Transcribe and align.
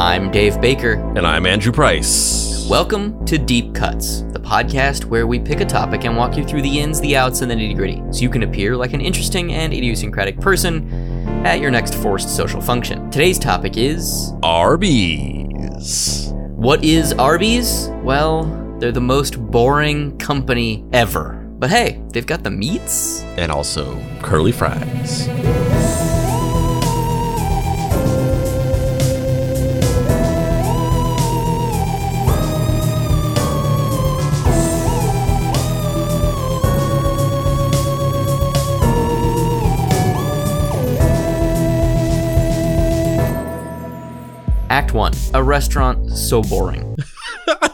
I'm 0.00 0.30
Dave 0.30 0.58
Baker. 0.62 0.94
And 1.14 1.26
I'm 1.26 1.44
Andrew 1.44 1.70
Price. 1.72 2.66
Welcome 2.70 3.22
to 3.26 3.36
Deep 3.36 3.74
Cuts, 3.74 4.22
the 4.22 4.40
podcast 4.40 5.04
where 5.04 5.26
we 5.26 5.38
pick 5.38 5.60
a 5.60 5.66
topic 5.66 6.06
and 6.06 6.16
walk 6.16 6.38
you 6.38 6.44
through 6.46 6.62
the 6.62 6.80
ins, 6.80 7.02
the 7.02 7.18
outs, 7.18 7.42
and 7.42 7.50
the 7.50 7.54
nitty 7.54 7.76
gritty, 7.76 8.02
so 8.10 8.20
you 8.22 8.30
can 8.30 8.42
appear 8.42 8.78
like 8.78 8.94
an 8.94 9.02
interesting 9.02 9.52
and 9.52 9.74
idiosyncratic 9.74 10.40
person 10.40 10.90
at 11.44 11.60
your 11.60 11.70
next 11.70 11.94
forced 11.96 12.34
social 12.34 12.62
function. 12.62 13.10
Today's 13.10 13.38
topic 13.38 13.76
is 13.76 14.32
Arby's. 14.42 16.30
What 16.32 16.82
is 16.82 17.12
Arby's? 17.12 17.90
Well, 18.02 18.44
they're 18.80 18.92
the 18.92 19.02
most 19.02 19.38
boring 19.50 20.16
company 20.16 20.82
ever. 20.94 21.34
But 21.58 21.68
hey, 21.68 22.02
they've 22.08 22.26
got 22.26 22.42
the 22.42 22.50
meats. 22.50 23.20
And 23.36 23.52
also 23.52 24.02
curly 24.22 24.52
fries. 24.52 25.28
Act 44.80 44.94
1 44.94 45.12
A 45.34 45.44
restaurant 45.44 46.10
so 46.10 46.40
boring. 46.40 46.96
I 47.46 47.68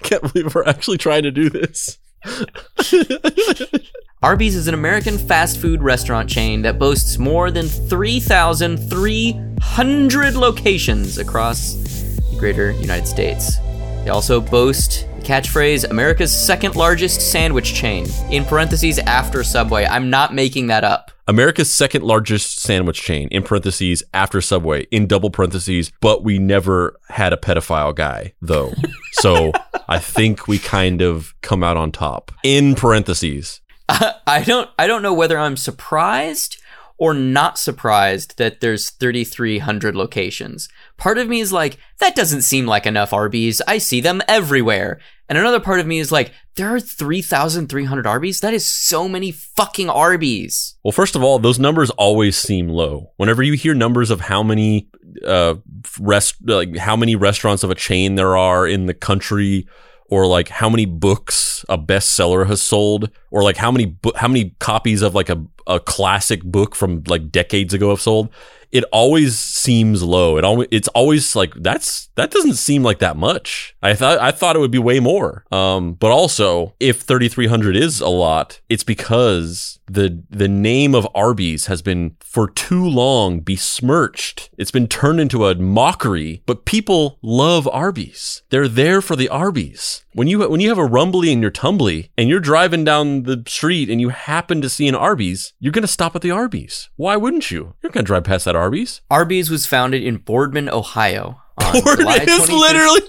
can't 0.00 0.22
believe 0.22 0.54
we're 0.54 0.64
actually 0.64 0.96
trying 0.96 1.24
to 1.24 1.30
do 1.30 1.50
this. 1.50 1.98
Arby's 4.22 4.56
is 4.56 4.66
an 4.66 4.72
American 4.72 5.18
fast 5.18 5.60
food 5.60 5.82
restaurant 5.82 6.30
chain 6.30 6.62
that 6.62 6.78
boasts 6.78 7.18
more 7.18 7.50
than 7.50 7.68
3,300 7.68 10.34
locations 10.36 11.18
across 11.18 11.74
the 11.74 12.38
greater 12.38 12.70
United 12.70 13.06
States. 13.06 13.58
They 14.04 14.08
also 14.08 14.40
boast 14.40 15.06
catchphrase 15.24 15.88
America's 15.90 16.34
second 16.34 16.76
largest 16.76 17.32
sandwich 17.32 17.74
chain, 17.74 18.06
in 18.30 18.44
parentheses 18.44 18.98
after 19.00 19.42
Subway. 19.42 19.84
I'm 19.86 20.10
not 20.10 20.34
making 20.34 20.68
that 20.68 20.84
up. 20.84 21.10
America's 21.26 21.74
second 21.74 22.04
largest 22.04 22.60
sandwich 22.60 23.00
chain, 23.00 23.28
in 23.30 23.42
parentheses, 23.42 24.02
after 24.12 24.40
Subway, 24.40 24.82
in 24.90 25.06
double 25.06 25.30
parentheses, 25.30 25.90
but 26.00 26.22
we 26.22 26.38
never 26.38 27.00
had 27.08 27.32
a 27.32 27.38
pedophile 27.38 27.94
guy, 27.94 28.34
though. 28.40 28.72
So 29.18 29.52
I 29.88 30.00
think 30.00 30.48
we 30.48 30.58
kind 30.58 31.00
of 31.00 31.34
come 31.40 31.62
out 31.62 31.78
on 31.78 31.92
top. 31.92 32.30
In 32.42 32.74
parentheses. 32.74 33.62
I 33.88 34.42
don't 34.44 34.68
I 34.78 34.86
don't 34.86 35.02
know 35.02 35.14
whether 35.14 35.38
I'm 35.38 35.56
surprised 35.56 36.60
or 36.98 37.14
not 37.14 37.58
surprised 37.58 38.38
that 38.38 38.60
there's 38.60 38.90
3300 38.90 39.96
locations. 39.96 40.68
Part 40.96 41.18
of 41.18 41.28
me 41.28 41.40
is 41.40 41.52
like 41.52 41.78
that 41.98 42.14
doesn't 42.14 42.42
seem 42.42 42.66
like 42.66 42.86
enough 42.86 43.12
Arby's. 43.12 43.60
I 43.66 43.78
see 43.78 44.00
them 44.00 44.22
everywhere. 44.28 45.00
And 45.28 45.38
another 45.38 45.60
part 45.60 45.80
of 45.80 45.86
me 45.86 45.98
is 45.98 46.12
like 46.12 46.32
there 46.56 46.74
are 46.74 46.80
3300 46.80 48.06
Arby's? 48.06 48.40
That 48.40 48.54
is 48.54 48.66
so 48.66 49.08
many 49.08 49.30
fucking 49.30 49.88
Arby's. 49.88 50.76
Well, 50.84 50.92
first 50.92 51.16
of 51.16 51.22
all, 51.22 51.38
those 51.38 51.58
numbers 51.58 51.90
always 51.90 52.36
seem 52.36 52.68
low. 52.68 53.12
Whenever 53.16 53.42
you 53.42 53.54
hear 53.54 53.74
numbers 53.74 54.10
of 54.10 54.20
how 54.20 54.42
many 54.42 54.88
uh 55.24 55.54
rest 56.00 56.34
like 56.44 56.76
how 56.76 56.96
many 56.96 57.14
restaurants 57.14 57.62
of 57.62 57.70
a 57.70 57.74
chain 57.74 58.16
there 58.16 58.36
are 58.36 58.66
in 58.66 58.86
the 58.86 58.94
country 58.94 59.66
or 60.10 60.26
like 60.26 60.48
how 60.48 60.68
many 60.68 60.86
books 60.86 61.64
a 61.68 61.78
bestseller 61.78 62.46
has 62.46 62.60
sold 62.60 63.10
or 63.30 63.42
like 63.42 63.56
how 63.56 63.70
many 63.70 63.96
how 64.16 64.28
many 64.28 64.54
copies 64.58 65.02
of 65.02 65.14
like 65.14 65.28
a, 65.28 65.42
a 65.66 65.80
classic 65.80 66.42
book 66.42 66.74
from 66.74 67.02
like 67.06 67.30
decades 67.30 67.72
ago 67.72 67.90
have 67.90 68.00
sold 68.00 68.28
it 68.74 68.84
always 68.92 69.38
seems 69.38 70.02
low 70.02 70.36
it 70.36 70.44
always 70.44 70.68
it's 70.72 70.88
always 70.88 71.36
like 71.36 71.54
that's 71.54 72.08
that 72.16 72.32
doesn't 72.32 72.56
seem 72.56 72.82
like 72.82 72.98
that 72.98 73.16
much 73.16 73.74
i 73.82 73.94
thought 73.94 74.18
i 74.18 74.32
thought 74.32 74.56
it 74.56 74.58
would 74.58 74.70
be 74.70 74.78
way 74.78 74.98
more 74.98 75.44
um 75.52 75.94
but 75.94 76.10
also 76.10 76.74
if 76.80 77.00
3300 77.02 77.76
is 77.76 78.00
a 78.00 78.08
lot 78.08 78.60
it's 78.68 78.82
because 78.82 79.78
the 79.86 80.22
the 80.28 80.48
name 80.48 80.92
of 80.94 81.06
arby's 81.14 81.66
has 81.66 81.82
been 81.82 82.16
for 82.20 82.50
too 82.50 82.84
long 82.84 83.38
besmirched 83.38 84.50
it's 84.58 84.72
been 84.72 84.88
turned 84.88 85.20
into 85.20 85.46
a 85.46 85.54
mockery 85.54 86.42
but 86.44 86.64
people 86.64 87.18
love 87.22 87.68
arby's 87.68 88.42
they're 88.50 88.68
there 88.68 89.00
for 89.00 89.14
the 89.14 89.28
arby's 89.28 90.04
when 90.14 90.28
you 90.28 90.48
when 90.48 90.60
you 90.60 90.68
have 90.68 90.78
a 90.78 90.84
rumbly 90.84 91.32
in 91.32 91.42
your 91.42 91.50
tumbly 91.50 92.10
and 92.16 92.28
you're 92.28 92.40
driving 92.40 92.84
down 92.84 93.24
the 93.24 93.42
street 93.46 93.90
and 93.90 94.00
you 94.00 94.10
happen 94.10 94.60
to 94.62 94.68
see 94.68 94.86
an 94.86 94.94
Arby's, 94.94 95.52
you're 95.58 95.72
gonna 95.72 95.88
stop 95.88 96.14
at 96.14 96.22
the 96.22 96.30
Arby's. 96.30 96.88
Why 96.96 97.16
wouldn't 97.16 97.50
you? 97.50 97.74
You're 97.82 97.90
gonna 97.90 98.04
drive 98.04 98.24
past 98.24 98.44
that 98.44 98.54
Arby's. 98.54 98.63
Arby's 98.64 99.02
Arby's 99.10 99.50
was 99.50 99.66
founded 99.66 100.02
in 100.02 100.16
Boardman, 100.16 100.70
Ohio. 100.70 101.42
Boardman 101.58 102.26
is 102.26 102.50
literally 102.50 103.02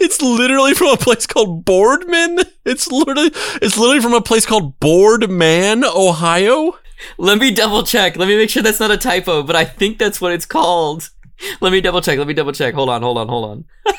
it's 0.00 0.22
literally 0.22 0.72
from 0.72 0.88
a 0.88 0.96
place 0.96 1.26
called 1.26 1.66
Boardman. 1.66 2.38
It's 2.64 2.90
literally 2.90 3.30
it's 3.60 3.76
literally 3.76 4.00
from 4.00 4.14
a 4.14 4.22
place 4.22 4.46
called 4.46 4.80
Boardman, 4.80 5.84
Ohio. 5.84 6.78
Let 7.18 7.38
me 7.38 7.50
double 7.50 7.82
check. 7.82 8.16
Let 8.16 8.28
me 8.28 8.36
make 8.38 8.48
sure 8.48 8.62
that's 8.62 8.80
not 8.80 8.90
a 8.90 8.96
typo, 8.96 9.42
but 9.42 9.54
I 9.54 9.66
think 9.66 9.98
that's 9.98 10.22
what 10.22 10.32
it's 10.32 10.46
called. 10.46 11.10
Let 11.60 11.70
me 11.70 11.82
double 11.82 12.00
check. 12.00 12.16
Let 12.16 12.26
me 12.26 12.32
double 12.32 12.52
check. 12.52 12.72
Hold 12.72 12.88
on, 12.88 13.02
hold 13.02 13.18
on, 13.18 13.28
hold 13.28 13.50
on. 13.50 13.64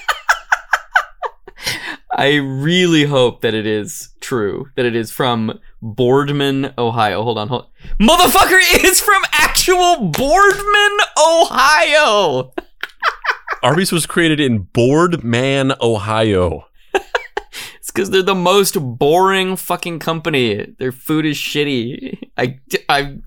I 2.17 2.35
really 2.35 3.03
hope 3.03 3.41
that 3.41 3.53
it 3.53 3.67
is 3.67 4.09
true. 4.21 4.67
That 4.77 4.85
it 4.85 4.95
is 4.95 5.11
from 5.11 5.59
Boardman, 5.81 6.73
Ohio. 6.77 7.21
Hold 7.23 7.37
on, 7.37 7.49
hold 7.49 7.67
Motherfucker, 7.99 8.57
it's 8.83 9.01
from 9.01 9.21
actual 9.33 10.07
Boardman, 10.09 10.97
Ohio! 11.17 12.53
Arby's 13.63 13.91
was 13.91 14.05
created 14.05 14.39
in 14.39 14.59
Boardman, 14.73 15.73
Ohio. 15.81 16.67
It's 17.79 17.91
because 17.91 18.09
they're 18.09 18.23
the 18.23 18.33
most 18.33 18.73
boring 18.73 19.55
fucking 19.55 19.99
company. 19.99 20.73
Their 20.79 20.91
food 20.91 21.23
is 21.23 21.37
shitty. 21.37 22.31
I, 22.35 22.57
I, 22.89 23.17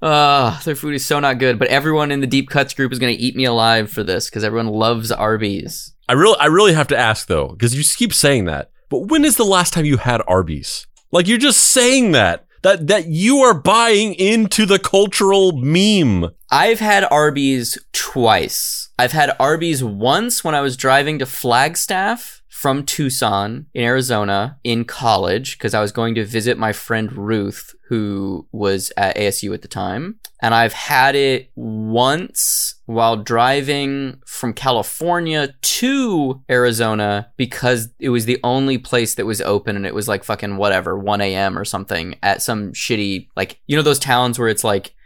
uh, 0.00 0.60
their 0.60 0.76
food 0.76 0.94
is 0.94 1.04
so 1.04 1.18
not 1.18 1.38
good. 1.38 1.58
But 1.58 1.66
everyone 1.66 2.12
in 2.12 2.20
the 2.20 2.28
deep 2.28 2.48
cuts 2.48 2.74
group 2.74 2.92
is 2.92 3.00
gonna 3.00 3.16
eat 3.18 3.34
me 3.34 3.44
alive 3.44 3.90
for 3.90 4.04
this 4.04 4.30
because 4.30 4.44
everyone 4.44 4.68
loves 4.68 5.10
Arby's. 5.10 5.96
I 6.08 6.14
really, 6.14 6.38
I 6.38 6.46
really 6.46 6.72
have 6.72 6.88
to 6.88 6.96
ask 6.96 7.26
though, 7.26 7.48
because 7.48 7.74
you 7.74 7.84
keep 7.84 8.14
saying 8.14 8.46
that. 8.46 8.70
But 8.88 9.08
when 9.08 9.24
is 9.24 9.36
the 9.36 9.44
last 9.44 9.74
time 9.74 9.84
you 9.84 9.98
had 9.98 10.22
Arby's? 10.26 10.86
Like 11.12 11.26
you're 11.26 11.38
just 11.38 11.62
saying 11.62 12.12
that 12.12 12.46
that 12.62 12.86
that 12.88 13.06
you 13.06 13.38
are 13.38 13.54
buying 13.54 14.14
into 14.14 14.66
the 14.66 14.78
cultural 14.78 15.52
meme. 15.52 16.30
I've 16.50 16.80
had 16.80 17.04
Arby's 17.10 17.78
twice. 17.92 18.88
I've 18.98 19.12
had 19.12 19.36
Arby's 19.38 19.84
once 19.84 20.42
when 20.42 20.54
I 20.54 20.60
was 20.60 20.76
driving 20.76 21.18
to 21.18 21.26
Flagstaff 21.26 22.42
from 22.58 22.84
Tucson 22.84 23.66
in 23.72 23.84
Arizona 23.84 24.58
in 24.64 24.84
college 24.84 25.56
because 25.56 25.74
I 25.74 25.80
was 25.80 25.92
going 25.92 26.16
to 26.16 26.24
visit 26.24 26.58
my 26.58 26.72
friend 26.72 27.12
Ruth, 27.12 27.72
who 27.86 28.48
was 28.50 28.90
at 28.96 29.14
ASU 29.14 29.54
at 29.54 29.62
the 29.62 29.68
time. 29.68 30.18
And 30.42 30.52
I've 30.52 30.72
had 30.72 31.14
it 31.14 31.52
once 31.54 32.74
while 32.86 33.16
driving 33.16 34.20
from 34.26 34.54
California 34.54 35.54
to 35.62 36.42
Arizona 36.50 37.30
because 37.36 37.90
it 38.00 38.08
was 38.08 38.24
the 38.24 38.40
only 38.42 38.76
place 38.76 39.14
that 39.14 39.24
was 39.24 39.40
open 39.42 39.76
and 39.76 39.86
it 39.86 39.94
was 39.94 40.08
like 40.08 40.24
fucking 40.24 40.56
whatever, 40.56 40.98
1 40.98 41.20
a.m. 41.20 41.56
or 41.56 41.64
something 41.64 42.16
at 42.24 42.42
some 42.42 42.72
shitty, 42.72 43.28
like, 43.36 43.60
you 43.68 43.76
know, 43.76 43.82
those 43.82 44.00
towns 44.00 44.36
where 44.36 44.48
it's 44.48 44.64
like, 44.64 44.96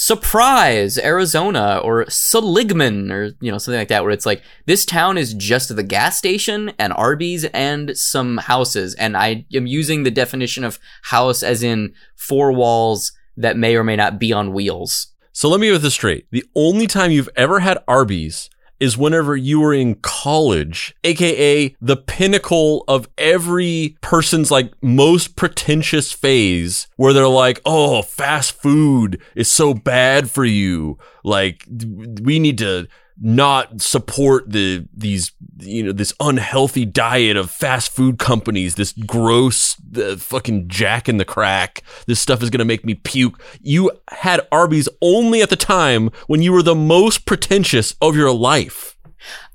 Surprise, 0.00 0.96
Arizona, 0.96 1.80
or 1.82 2.08
Seligman, 2.08 3.10
or 3.10 3.32
you 3.40 3.50
know 3.50 3.58
something 3.58 3.80
like 3.80 3.88
that, 3.88 4.04
where 4.04 4.12
it's 4.12 4.24
like 4.24 4.44
this 4.64 4.86
town 4.86 5.18
is 5.18 5.34
just 5.34 5.74
the 5.74 5.82
gas 5.82 6.16
station 6.16 6.70
and 6.78 6.92
Arby's 6.92 7.46
and 7.46 7.98
some 7.98 8.36
houses, 8.36 8.94
and 8.94 9.16
I 9.16 9.44
am 9.52 9.66
using 9.66 10.04
the 10.04 10.12
definition 10.12 10.62
of 10.62 10.78
house 11.02 11.42
as 11.42 11.64
in 11.64 11.94
four 12.14 12.52
walls 12.52 13.10
that 13.36 13.56
may 13.56 13.74
or 13.74 13.82
may 13.82 13.96
not 13.96 14.20
be 14.20 14.32
on 14.32 14.52
wheels. 14.52 15.08
So 15.32 15.48
let 15.48 15.58
me 15.58 15.68
get 15.68 15.82
this 15.82 15.94
straight. 15.94 16.28
The 16.30 16.44
only 16.54 16.86
time 16.86 17.10
you've 17.10 17.28
ever 17.34 17.58
had 17.58 17.82
Arby's 17.88 18.48
is 18.80 18.96
whenever 18.96 19.36
you 19.36 19.60
were 19.60 19.74
in 19.74 19.96
college, 19.96 20.94
aka 21.04 21.74
the 21.80 21.96
pinnacle 21.96 22.84
of 22.88 23.08
every 23.18 23.96
person's 24.00 24.50
like 24.50 24.72
most 24.82 25.36
pretentious 25.36 26.12
phase 26.12 26.86
where 26.96 27.12
they're 27.12 27.28
like, 27.28 27.60
"Oh, 27.64 28.02
fast 28.02 28.52
food 28.52 29.20
is 29.34 29.50
so 29.50 29.74
bad 29.74 30.30
for 30.30 30.44
you. 30.44 30.98
Like 31.24 31.64
we 31.68 32.38
need 32.38 32.58
to 32.58 32.88
not 33.20 33.80
support 33.80 34.50
the 34.50 34.86
these 34.94 35.32
you 35.58 35.82
know 35.82 35.92
this 35.92 36.14
unhealthy 36.20 36.84
diet 36.84 37.36
of 37.36 37.50
fast 37.50 37.90
food 37.90 38.18
companies 38.18 38.76
this 38.76 38.92
gross 38.92 39.74
fucking 40.18 40.68
jack 40.68 41.08
in 41.08 41.16
the 41.16 41.24
crack. 41.24 41.82
This 42.06 42.20
stuff 42.20 42.42
is 42.42 42.50
going 42.50 42.60
to 42.60 42.64
make 42.64 42.84
me 42.84 42.94
puke. 42.94 43.40
You 43.60 43.90
had 44.10 44.46
arby's 44.52 44.88
only 45.00 45.42
at 45.42 45.50
the 45.50 45.56
time 45.56 46.10
when 46.26 46.42
you 46.42 46.52
were 46.52 46.62
the 46.62 46.74
most 46.74 47.26
pretentious 47.26 47.94
of 48.00 48.16
your 48.16 48.32
life. 48.32 48.96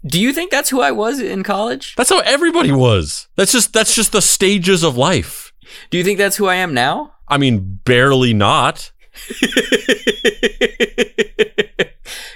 Do 0.05 0.19
you 0.19 0.33
think 0.33 0.51
that's 0.51 0.69
who 0.69 0.81
I 0.81 0.91
was 0.91 1.19
in 1.21 1.43
college? 1.43 1.95
that's 1.95 2.09
how 2.09 2.19
everybody 2.19 2.71
was. 2.71 3.27
That's 3.35 3.53
just 3.53 3.73
that's 3.73 3.95
just 3.95 4.11
the 4.11 4.21
stages 4.21 4.83
of 4.83 4.97
life. 4.97 5.53
Do 5.89 5.97
you 5.97 6.03
think 6.03 6.17
that's 6.17 6.35
who 6.35 6.47
I 6.47 6.55
am 6.55 6.73
now? 6.73 7.13
i 7.27 7.37
mean 7.37 7.79
barely 7.85 8.33
not 8.33 8.91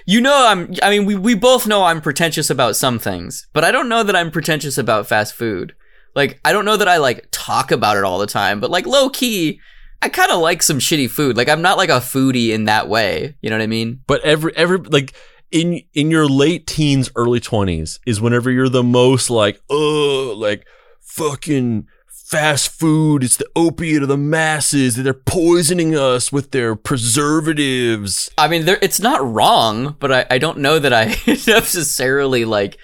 You 0.10 0.22
know, 0.22 0.48
I'm. 0.48 0.74
I 0.82 0.90
mean, 0.90 1.06
we 1.06 1.16
we 1.16 1.36
both 1.36 1.68
know 1.68 1.84
I'm 1.84 2.00
pretentious 2.00 2.50
about 2.50 2.78
some 2.78 2.98
things, 2.98 3.46
but 3.52 3.66
I 3.66 3.72
don't 3.72 3.90
know 3.90 4.04
that 4.04 4.16
I'm 4.16 4.32
pretentious 4.32 4.78
about 4.78 5.06
fast 5.06 5.34
food. 5.36 5.76
Like, 6.16 6.40
I 6.46 6.54
don't 6.54 6.64
know 6.64 6.78
that 6.78 6.88
I 6.88 6.96
like 6.96 7.28
talk 7.32 7.72
about 7.72 7.98
it 7.98 8.06
all 8.06 8.18
the 8.18 8.26
time, 8.26 8.62
but 8.62 8.72
like 8.72 8.88
low 8.88 9.10
key, 9.10 9.60
I 10.02 10.08
kind 10.08 10.32
of 10.32 10.40
like 10.40 10.64
some 10.64 10.80
shitty 10.80 11.10
food. 11.10 11.36
Like, 11.36 11.50
I'm 11.50 11.62
not 11.62 11.78
like 11.78 11.90
a 11.90 12.00
foodie 12.00 12.52
in 12.52 12.64
that 12.66 12.88
way. 12.88 13.36
You 13.42 13.50
know 13.50 13.58
what 13.58 13.64
I 13.64 13.68
mean? 13.68 14.00
But 14.08 14.22
every 14.24 14.56
every 14.56 14.78
like 14.78 15.14
in 15.52 15.82
in 15.94 16.10
your 16.10 16.26
late 16.26 16.68
teens, 16.68 17.12
early 17.18 17.42
twenties 17.42 18.00
is 18.08 18.22
whenever 18.22 18.50
you're 18.50 18.70
the 18.70 18.84
most 18.84 19.30
like, 19.30 19.62
oh, 19.70 20.34
like 20.38 20.66
fucking 21.02 21.86
fast 22.28 22.70
food. 22.70 23.24
It's 23.24 23.38
the 23.38 23.50
opiate 23.56 24.04
of 24.04 24.10
the 24.10 24.18
masses. 24.18 24.96
They're 24.96 25.14
poisoning 25.14 25.96
us 25.96 26.30
with 26.32 26.52
their 26.52 26.76
preservatives. 26.76 28.30
I 28.38 28.50
mean, 28.50 28.68
it's 28.68 29.00
not 29.00 29.26
wrong, 29.26 29.96
but 30.00 30.12
I, 30.12 30.26
I 30.32 30.38
don't 30.38 30.58
know 30.58 30.78
that 30.78 30.94
I 30.94 31.06
necessarily 31.48 32.44
like 32.44 32.78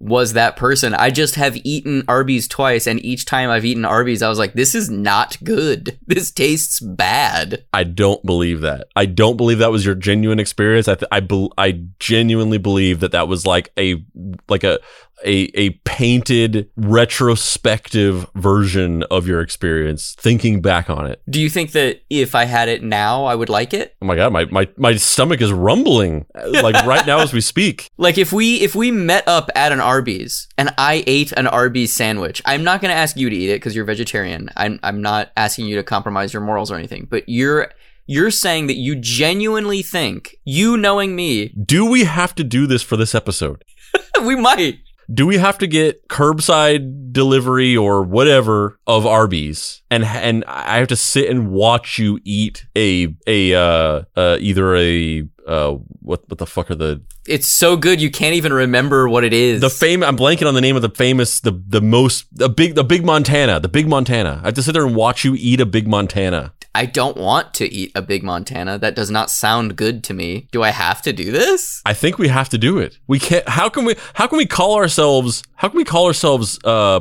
was 0.00 0.32
that 0.32 0.56
person. 0.56 0.94
I 0.94 1.10
just 1.10 1.34
have 1.34 1.56
eaten 1.58 2.04
Arby's 2.08 2.48
twice, 2.48 2.86
and 2.86 3.04
each 3.04 3.26
time 3.26 3.50
I've 3.50 3.66
eaten 3.66 3.84
Arby's, 3.84 4.22
I 4.22 4.30
was 4.30 4.38
like, 4.38 4.54
this 4.54 4.74
is 4.74 4.90
not 4.90 5.42
good. 5.44 5.98
This 6.10 6.32
tastes 6.32 6.80
bad. 6.80 7.64
I 7.72 7.84
don't 7.84 8.24
believe 8.26 8.62
that. 8.62 8.88
I 8.96 9.06
don't 9.06 9.36
believe 9.36 9.58
that 9.58 9.70
was 9.70 9.86
your 9.86 9.94
genuine 9.94 10.40
experience. 10.40 10.88
I 10.88 10.96
th- 10.96 11.08
I, 11.12 11.20
be- 11.20 11.50
I 11.56 11.82
genuinely 12.00 12.58
believe 12.58 12.98
that 12.98 13.12
that 13.12 13.28
was 13.28 13.46
like 13.46 13.70
a 13.78 14.04
like 14.48 14.64
a 14.64 14.80
a 15.24 15.50
a 15.54 15.70
painted 15.84 16.70
retrospective 16.76 18.28
version 18.34 19.02
of 19.04 19.26
your 19.26 19.40
experience 19.40 20.14
thinking 20.18 20.60
back 20.60 20.90
on 20.90 21.06
it. 21.06 21.22
Do 21.28 21.40
you 21.40 21.50
think 21.50 21.72
that 21.72 22.02
if 22.10 22.34
I 22.34 22.44
had 22.44 22.68
it 22.68 22.82
now, 22.82 23.24
I 23.24 23.34
would 23.34 23.48
like 23.48 23.74
it? 23.74 23.96
Oh 24.02 24.06
my 24.06 24.16
god, 24.16 24.32
my 24.32 24.44
my, 24.46 24.68
my 24.76 24.96
stomach 24.96 25.40
is 25.40 25.52
rumbling 25.52 26.26
like 26.48 26.84
right 26.86 27.06
now 27.06 27.20
as 27.20 27.32
we 27.32 27.40
speak. 27.40 27.88
Like 27.96 28.18
if 28.18 28.32
we 28.32 28.60
if 28.60 28.74
we 28.74 28.90
met 28.90 29.26
up 29.28 29.50
at 29.54 29.72
an 29.72 29.80
Arby's 29.80 30.48
and 30.56 30.72
I 30.78 31.04
ate 31.06 31.32
an 31.32 31.46
Arby's 31.46 31.92
sandwich, 31.92 32.42
I'm 32.44 32.64
not 32.64 32.80
going 32.80 32.92
to 32.92 32.98
ask 32.98 33.16
you 33.16 33.30
to 33.30 33.36
eat 33.36 33.50
it 33.50 33.60
cuz 33.60 33.74
you're 33.74 33.84
vegetarian. 33.84 34.50
I'm 34.56 34.80
I'm 34.82 35.02
not 35.02 35.30
asking 35.36 35.66
you 35.66 35.76
to 35.76 35.82
compromise 35.82 36.32
your 36.32 36.42
morals 36.42 36.70
or 36.70 36.76
anything, 36.76 37.06
but 37.10 37.24
you're 37.28 37.72
you're 38.06 38.32
saying 38.32 38.66
that 38.66 38.76
you 38.76 38.96
genuinely 38.96 39.82
think, 39.82 40.34
you 40.44 40.76
knowing 40.76 41.14
me, 41.14 41.54
Do 41.64 41.86
we 41.86 42.02
have 42.04 42.34
to 42.34 42.42
do 42.42 42.66
this 42.66 42.82
for 42.82 42.96
this 42.96 43.14
episode? 43.14 43.64
we 44.24 44.34
might. 44.34 44.78
Do 45.12 45.26
we 45.26 45.38
have 45.38 45.58
to 45.58 45.66
get 45.66 46.08
curbside 46.08 47.12
delivery 47.12 47.76
or 47.76 48.02
whatever 48.02 48.78
of 48.86 49.06
Arby's? 49.06 49.82
And 49.90 50.04
and 50.04 50.44
I 50.46 50.78
have 50.78 50.88
to 50.88 50.96
sit 50.96 51.28
and 51.28 51.50
watch 51.50 51.98
you 51.98 52.20
eat 52.24 52.66
a 52.76 53.14
a 53.26 53.54
uh, 53.54 54.02
uh 54.16 54.36
either 54.40 54.76
a 54.76 55.28
uh 55.46 55.72
what 56.00 56.28
what 56.28 56.38
the 56.38 56.46
fuck 56.46 56.70
are 56.70 56.74
the 56.74 57.02
It's 57.26 57.48
so 57.48 57.76
good 57.76 58.00
you 58.00 58.10
can't 58.10 58.34
even 58.34 58.52
remember 58.52 59.08
what 59.08 59.24
it 59.24 59.32
is. 59.32 59.60
the 59.60 59.70
fame 59.70 60.02
I'm 60.04 60.16
blanking 60.16 60.46
on 60.46 60.54
the 60.54 60.60
name 60.60 60.76
of 60.76 60.82
the 60.82 60.90
famous 60.90 61.40
the 61.40 61.60
the 61.66 61.80
most 61.80 62.26
the 62.32 62.48
big 62.48 62.74
the 62.74 62.84
big 62.84 63.04
Montana 63.04 63.58
the 63.58 63.68
big 63.68 63.88
Montana. 63.88 64.40
I 64.42 64.46
have 64.46 64.54
to 64.54 64.62
sit 64.62 64.72
there 64.72 64.86
and 64.86 64.94
watch 64.94 65.24
you 65.24 65.34
eat 65.36 65.60
a 65.60 65.66
big 65.66 65.88
Montana 65.88 66.52
I 66.74 66.86
don't 66.86 67.16
want 67.16 67.52
to 67.54 67.66
eat 67.72 67.90
a 67.96 68.02
big 68.02 68.22
Montana. 68.22 68.78
That 68.78 68.94
does 68.94 69.10
not 69.10 69.28
sound 69.30 69.74
good 69.76 70.04
to 70.04 70.14
me. 70.14 70.46
Do 70.52 70.62
I 70.62 70.70
have 70.70 71.02
to 71.02 71.12
do 71.12 71.32
this? 71.32 71.82
I 71.84 71.94
think 71.94 72.16
we 72.16 72.28
have 72.28 72.48
to 72.50 72.58
do 72.58 72.78
it. 72.78 72.98
We 73.08 73.18
can't. 73.18 73.48
How 73.48 73.68
can 73.68 73.84
we? 73.84 73.96
How 74.14 74.28
can 74.28 74.38
we 74.38 74.46
call 74.46 74.76
ourselves? 74.76 75.42
How 75.56 75.68
can 75.68 75.78
we 75.78 75.84
call 75.84 76.06
ourselves 76.06 76.58
uh, 76.64 76.96
uh 76.98 77.00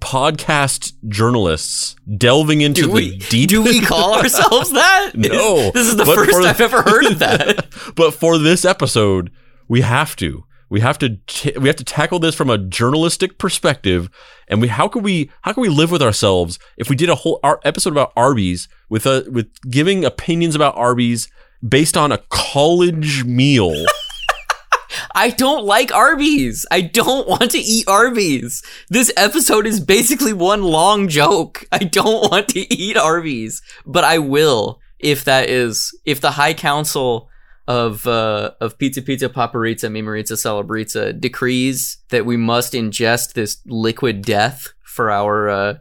podcast 0.00 0.92
journalists 1.08 1.96
delving 2.16 2.60
into 2.60 2.82
Do 2.82 2.86
the 2.88 2.92
we 2.92 3.18
deep? 3.18 3.48
do 3.48 3.62
we 3.62 3.80
call 3.80 4.14
ourselves 4.14 4.70
that? 4.72 5.12
No, 5.16 5.70
This 5.72 5.88
is 5.88 5.96
the 5.96 6.04
first 6.06 6.30
for- 6.30 6.42
I've 6.42 6.60
ever 6.60 6.82
heard 6.82 7.06
of 7.06 7.18
that. 7.26 7.66
but 7.96 8.12
for 8.14 8.38
this 8.38 8.64
episode, 8.64 9.30
we 9.66 9.80
have 9.80 10.14
to. 10.16 10.44
We 10.68 10.80
have 10.80 10.98
to. 10.98 11.18
T- 11.26 11.56
we 11.58 11.68
have 11.68 11.76
to 11.76 11.84
tackle 11.84 12.18
this 12.18 12.34
from 12.34 12.50
a 12.50 12.58
journalistic 12.58 13.38
perspective. 13.38 14.10
And 14.48 14.60
we 14.60 14.68
how 14.68 14.88
can 14.88 15.02
we 15.02 15.30
how 15.42 15.52
can 15.52 15.62
we 15.62 15.68
live 15.68 15.90
with 15.90 16.02
ourselves 16.02 16.58
if 16.76 16.90
we 16.90 16.96
did 16.96 17.08
a 17.08 17.14
whole 17.14 17.38
ar- 17.42 17.60
episode 17.64 17.92
about 17.92 18.12
Arby's 18.16 18.68
with 18.88 19.06
a 19.06 19.26
with 19.30 19.48
giving 19.70 20.04
opinions 20.04 20.54
about 20.54 20.76
Arby's 20.76 21.28
based 21.66 21.96
on 21.96 22.12
a 22.12 22.18
college 22.28 23.24
meal. 23.24 23.84
I 25.14 25.30
don't 25.30 25.64
like 25.64 25.92
Arby's. 25.92 26.66
I 26.70 26.80
don't 26.80 27.28
want 27.28 27.50
to 27.52 27.58
eat 27.58 27.88
Arby's. 27.88 28.62
This 28.88 29.12
episode 29.16 29.66
is 29.66 29.80
basically 29.80 30.32
one 30.32 30.62
long 30.62 31.08
joke. 31.08 31.64
I 31.72 31.78
don't 31.78 32.30
want 32.30 32.48
to 32.48 32.74
eat 32.74 32.96
Arby's, 32.96 33.62
but 33.84 34.04
I 34.04 34.18
will 34.18 34.80
if 34.98 35.24
that 35.24 35.48
is 35.48 35.96
if 36.04 36.20
the 36.20 36.32
High 36.32 36.54
Council 36.54 37.28
of 37.68 38.06
uh, 38.06 38.52
of 38.60 38.78
Pizza 38.78 39.02
Pizza 39.02 39.28
Paparizza 39.28 39.90
Mimariza 39.90 40.32
Celebrita 40.32 41.18
decrees 41.18 41.98
that 42.10 42.26
we 42.26 42.36
must 42.36 42.72
ingest 42.72 43.32
this 43.32 43.58
liquid 43.66 44.22
death 44.22 44.68
for 44.84 45.10
our 45.10 45.48
uh, 45.48 45.74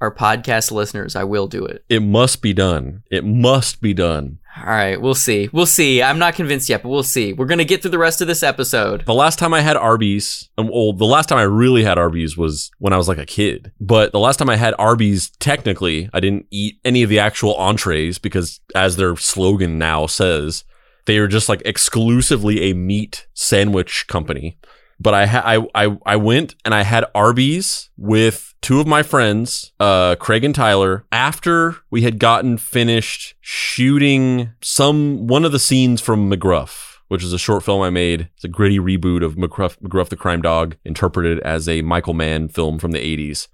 our 0.00 0.14
podcast 0.14 0.72
listeners. 0.72 1.16
I 1.16 1.24
will 1.24 1.46
do 1.46 1.64
it. 1.64 1.84
It 1.88 2.02
must 2.02 2.42
be 2.42 2.52
done. 2.52 3.02
It 3.10 3.24
must 3.24 3.80
be 3.80 3.94
done. 3.94 4.38
All 4.54 4.64
right, 4.64 5.00
we'll 5.00 5.14
see. 5.14 5.48
We'll 5.50 5.64
see. 5.64 6.02
I'm 6.02 6.18
not 6.18 6.34
convinced 6.34 6.68
yet, 6.68 6.82
but 6.82 6.90
we'll 6.90 7.02
see. 7.02 7.32
We're 7.32 7.46
gonna 7.46 7.64
get 7.64 7.80
through 7.80 7.92
the 7.92 7.98
rest 7.98 8.20
of 8.20 8.26
this 8.26 8.42
episode. 8.42 9.06
The 9.06 9.14
last 9.14 9.38
time 9.38 9.54
I 9.54 9.62
had 9.62 9.78
Arby's, 9.78 10.50
um, 10.58 10.68
well, 10.68 10.92
the 10.92 11.06
last 11.06 11.30
time 11.30 11.38
I 11.38 11.44
really 11.44 11.84
had 11.84 11.96
Arby's 11.96 12.36
was 12.36 12.70
when 12.78 12.92
I 12.92 12.98
was 12.98 13.08
like 13.08 13.16
a 13.16 13.24
kid. 13.24 13.72
But 13.80 14.12
the 14.12 14.18
last 14.18 14.36
time 14.36 14.50
I 14.50 14.56
had 14.56 14.74
Arby's, 14.78 15.30
technically, 15.38 16.10
I 16.12 16.20
didn't 16.20 16.46
eat 16.50 16.78
any 16.84 17.02
of 17.02 17.08
the 17.08 17.18
actual 17.18 17.54
entrees 17.54 18.18
because, 18.18 18.60
as 18.74 18.96
their 18.96 19.16
slogan 19.16 19.78
now 19.78 20.06
says, 20.06 20.64
they 21.06 21.20
were 21.20 21.28
just 21.28 21.48
like 21.48 21.62
exclusively 21.64 22.70
a 22.70 22.74
meat 22.74 23.26
sandwich 23.34 24.06
company. 24.06 24.58
But 25.00 25.14
I, 25.14 25.26
ha- 25.26 25.42
I, 25.44 25.66
I, 25.74 25.98
I 26.06 26.16
went 26.16 26.54
and 26.64 26.74
I 26.74 26.82
had 26.82 27.04
Arby's 27.14 27.90
with 27.96 28.54
two 28.60 28.80
of 28.80 28.86
my 28.86 29.02
friends, 29.02 29.72
uh, 29.80 30.14
Craig 30.14 30.44
and 30.44 30.54
Tyler, 30.54 31.04
after 31.10 31.76
we 31.90 32.02
had 32.02 32.20
gotten 32.20 32.56
finished 32.56 33.34
shooting 33.40 34.52
some 34.62 35.26
one 35.26 35.44
of 35.44 35.50
the 35.50 35.58
scenes 35.58 36.00
from 36.00 36.30
McGruff, 36.30 36.98
which 37.08 37.24
is 37.24 37.32
a 37.32 37.38
short 37.38 37.64
film 37.64 37.82
I 37.82 37.90
made. 37.90 38.28
It's 38.36 38.44
a 38.44 38.48
gritty 38.48 38.78
reboot 38.78 39.24
of 39.24 39.34
McGruff, 39.34 39.76
McGruff 39.80 40.08
the 40.08 40.16
Crime 40.16 40.40
Dog, 40.40 40.76
interpreted 40.84 41.40
as 41.40 41.68
a 41.68 41.82
Michael 41.82 42.14
Mann 42.14 42.48
film 42.48 42.78
from 42.78 42.92
the 42.92 43.00
80s. 43.00 43.48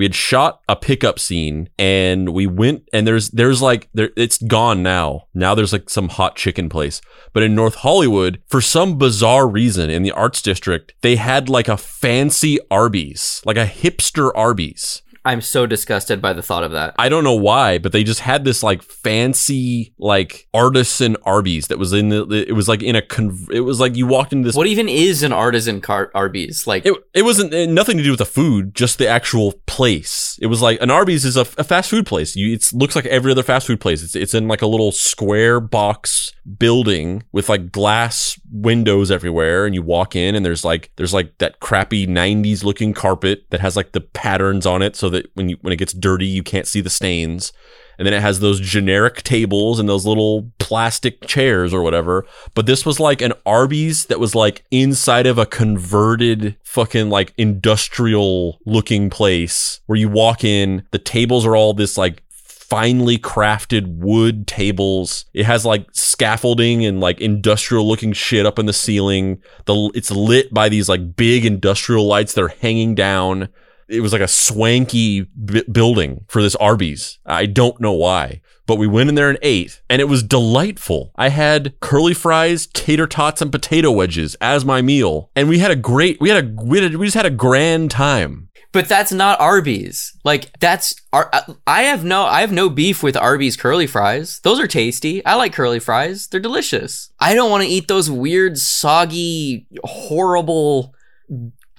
We 0.00 0.06
had 0.06 0.14
shot 0.14 0.62
a 0.66 0.76
pickup 0.76 1.18
scene 1.18 1.68
and 1.78 2.30
we 2.30 2.46
went 2.46 2.88
and 2.90 3.06
there's 3.06 3.28
there's 3.32 3.60
like 3.60 3.90
there 3.92 4.08
it's 4.16 4.38
gone 4.38 4.82
now. 4.82 5.26
Now 5.34 5.54
there's 5.54 5.74
like 5.74 5.90
some 5.90 6.08
hot 6.08 6.36
chicken 6.36 6.70
place. 6.70 7.02
But 7.34 7.42
in 7.42 7.54
North 7.54 7.74
Hollywood, 7.74 8.40
for 8.46 8.62
some 8.62 8.96
bizarre 8.96 9.46
reason 9.46 9.90
in 9.90 10.02
the 10.02 10.12
arts 10.12 10.40
district, 10.40 10.94
they 11.02 11.16
had 11.16 11.50
like 11.50 11.68
a 11.68 11.76
fancy 11.76 12.58
Arby's, 12.70 13.42
like 13.44 13.58
a 13.58 13.66
hipster 13.66 14.32
Arby's. 14.34 15.02
I'm 15.24 15.42
so 15.42 15.66
disgusted 15.66 16.22
by 16.22 16.32
the 16.32 16.42
thought 16.42 16.64
of 16.64 16.72
that. 16.72 16.94
I 16.98 17.10
don't 17.10 17.24
know 17.24 17.34
why, 17.34 17.78
but 17.78 17.92
they 17.92 18.02
just 18.04 18.20
had 18.20 18.44
this 18.44 18.62
like 18.62 18.82
fancy 18.82 19.92
like 19.98 20.48
artisan 20.54 21.16
Arby's 21.24 21.68
that 21.68 21.78
was 21.78 21.92
in 21.92 22.08
the 22.08 22.44
it 22.48 22.52
was 22.52 22.68
like 22.68 22.82
in 22.82 22.96
a 22.96 23.02
con- 23.02 23.46
it 23.52 23.60
was 23.60 23.80
like 23.80 23.96
you 23.96 24.06
walked 24.06 24.32
into 24.32 24.48
this 24.48 24.56
What 24.56 24.66
even 24.66 24.88
is 24.88 25.22
an 25.22 25.32
artisan 25.32 25.82
car- 25.82 26.10
Arby's? 26.14 26.66
Like, 26.66 26.86
it, 26.86 26.94
it 27.12 27.22
wasn't 27.22 27.52
it 27.52 27.68
nothing 27.68 27.98
to 27.98 28.02
do 28.02 28.10
with 28.10 28.18
the 28.18 28.24
food, 28.24 28.74
just 28.74 28.98
the 28.98 29.08
actual 29.08 29.52
place. 29.66 30.38
It 30.40 30.46
was 30.46 30.62
like 30.62 30.80
an 30.80 30.90
Arby's 30.90 31.26
is 31.26 31.36
a, 31.36 31.42
a 31.42 31.64
fast 31.64 31.90
food 31.90 32.06
place. 32.06 32.34
You, 32.34 32.54
it 32.54 32.70
looks 32.72 32.96
like 32.96 33.06
every 33.06 33.32
other 33.32 33.42
fast 33.42 33.66
food 33.66 33.80
place. 33.80 34.02
It's 34.02 34.16
it's 34.16 34.34
in 34.34 34.48
like 34.48 34.62
a 34.62 34.66
little 34.66 34.90
square 34.92 35.60
box 35.60 36.32
building 36.58 37.22
with 37.32 37.50
like 37.50 37.70
glass 37.70 38.40
windows 38.50 39.10
everywhere, 39.10 39.66
and 39.66 39.74
you 39.74 39.82
walk 39.82 40.16
in 40.16 40.34
and 40.34 40.46
there's 40.46 40.64
like 40.64 40.90
there's 40.96 41.12
like 41.12 41.36
that 41.38 41.60
crappy 41.60 42.06
'90s 42.06 42.64
looking 42.64 42.94
carpet 42.94 43.44
that 43.50 43.60
has 43.60 43.76
like 43.76 43.92
the 43.92 44.00
patterns 44.00 44.64
on 44.64 44.80
it, 44.80 44.96
so 44.96 45.09
that 45.10 45.30
when 45.34 45.48
you 45.48 45.58
when 45.60 45.72
it 45.72 45.78
gets 45.78 45.92
dirty, 45.92 46.26
you 46.26 46.42
can't 46.42 46.66
see 46.66 46.80
the 46.80 46.90
stains. 46.90 47.52
And 47.98 48.06
then 48.06 48.14
it 48.14 48.22
has 48.22 48.40
those 48.40 48.60
generic 48.60 49.22
tables 49.24 49.78
and 49.78 49.86
those 49.86 50.06
little 50.06 50.50
plastic 50.58 51.26
chairs 51.26 51.74
or 51.74 51.82
whatever. 51.82 52.24
But 52.54 52.64
this 52.64 52.86
was 52.86 52.98
like 52.98 53.20
an 53.20 53.34
Arby's 53.44 54.06
that 54.06 54.18
was 54.18 54.34
like 54.34 54.64
inside 54.70 55.26
of 55.26 55.36
a 55.36 55.44
converted 55.44 56.56
fucking 56.64 57.10
like 57.10 57.34
industrial 57.36 58.58
looking 58.64 59.10
place 59.10 59.80
where 59.84 59.98
you 59.98 60.08
walk 60.08 60.44
in, 60.44 60.86
the 60.92 60.98
tables 60.98 61.44
are 61.44 61.54
all 61.54 61.74
this 61.74 61.98
like 61.98 62.22
finely 62.70 63.18
crafted 63.18 63.98
wood 63.98 64.46
tables. 64.46 65.24
It 65.34 65.44
has 65.44 65.66
like 65.66 65.86
scaffolding 65.92 66.86
and 66.86 67.00
like 67.00 67.20
industrial 67.20 67.86
looking 67.86 68.12
shit 68.12 68.46
up 68.46 68.60
in 68.60 68.66
the 68.66 68.72
ceiling. 68.72 69.42
The 69.66 69.90
it's 69.94 70.12
lit 70.12 70.54
by 70.54 70.68
these 70.68 70.88
like 70.88 71.16
big 71.16 71.44
industrial 71.44 72.06
lights 72.06 72.34
that 72.34 72.44
are 72.44 72.48
hanging 72.48 72.94
down. 72.94 73.48
It 73.90 74.00
was 74.00 74.12
like 74.12 74.22
a 74.22 74.28
swanky 74.28 75.22
b- 75.22 75.64
building 75.70 76.24
for 76.28 76.42
this 76.42 76.56
Arby's. 76.56 77.18
I 77.26 77.46
don't 77.46 77.80
know 77.80 77.92
why, 77.92 78.40
but 78.66 78.76
we 78.76 78.86
went 78.86 79.08
in 79.08 79.16
there 79.16 79.28
and 79.28 79.38
ate, 79.42 79.80
and 79.90 80.00
it 80.00 80.08
was 80.08 80.22
delightful. 80.22 81.12
I 81.16 81.28
had 81.28 81.78
curly 81.80 82.14
fries, 82.14 82.66
tater 82.68 83.06
tots, 83.06 83.42
and 83.42 83.52
potato 83.52 83.90
wedges 83.90 84.36
as 84.40 84.64
my 84.64 84.80
meal, 84.80 85.30
and 85.34 85.48
we 85.48 85.58
had 85.58 85.70
a 85.70 85.76
great, 85.76 86.20
we 86.20 86.30
had 86.30 86.44
a, 86.44 86.62
we, 86.62 86.80
had, 86.80 86.96
we 86.96 87.06
just 87.06 87.16
had 87.16 87.26
a 87.26 87.30
grand 87.30 87.90
time. 87.90 88.48
But 88.72 88.88
that's 88.88 89.10
not 89.10 89.40
Arby's. 89.40 90.16
Like 90.22 90.56
that's 90.60 90.94
Ar- 91.12 91.30
uh, 91.32 91.54
I 91.66 91.82
have 91.82 92.04
no 92.04 92.22
I 92.22 92.40
have 92.40 92.52
no 92.52 92.70
beef 92.70 93.02
with 93.02 93.16
Arby's 93.16 93.56
curly 93.56 93.88
fries. 93.88 94.38
Those 94.44 94.60
are 94.60 94.68
tasty. 94.68 95.24
I 95.24 95.34
like 95.34 95.52
curly 95.52 95.80
fries. 95.80 96.28
They're 96.28 96.38
delicious. 96.38 97.10
I 97.18 97.34
don't 97.34 97.50
want 97.50 97.64
to 97.64 97.68
eat 97.68 97.88
those 97.88 98.08
weird 98.08 98.58
soggy 98.58 99.66
horrible 99.82 100.94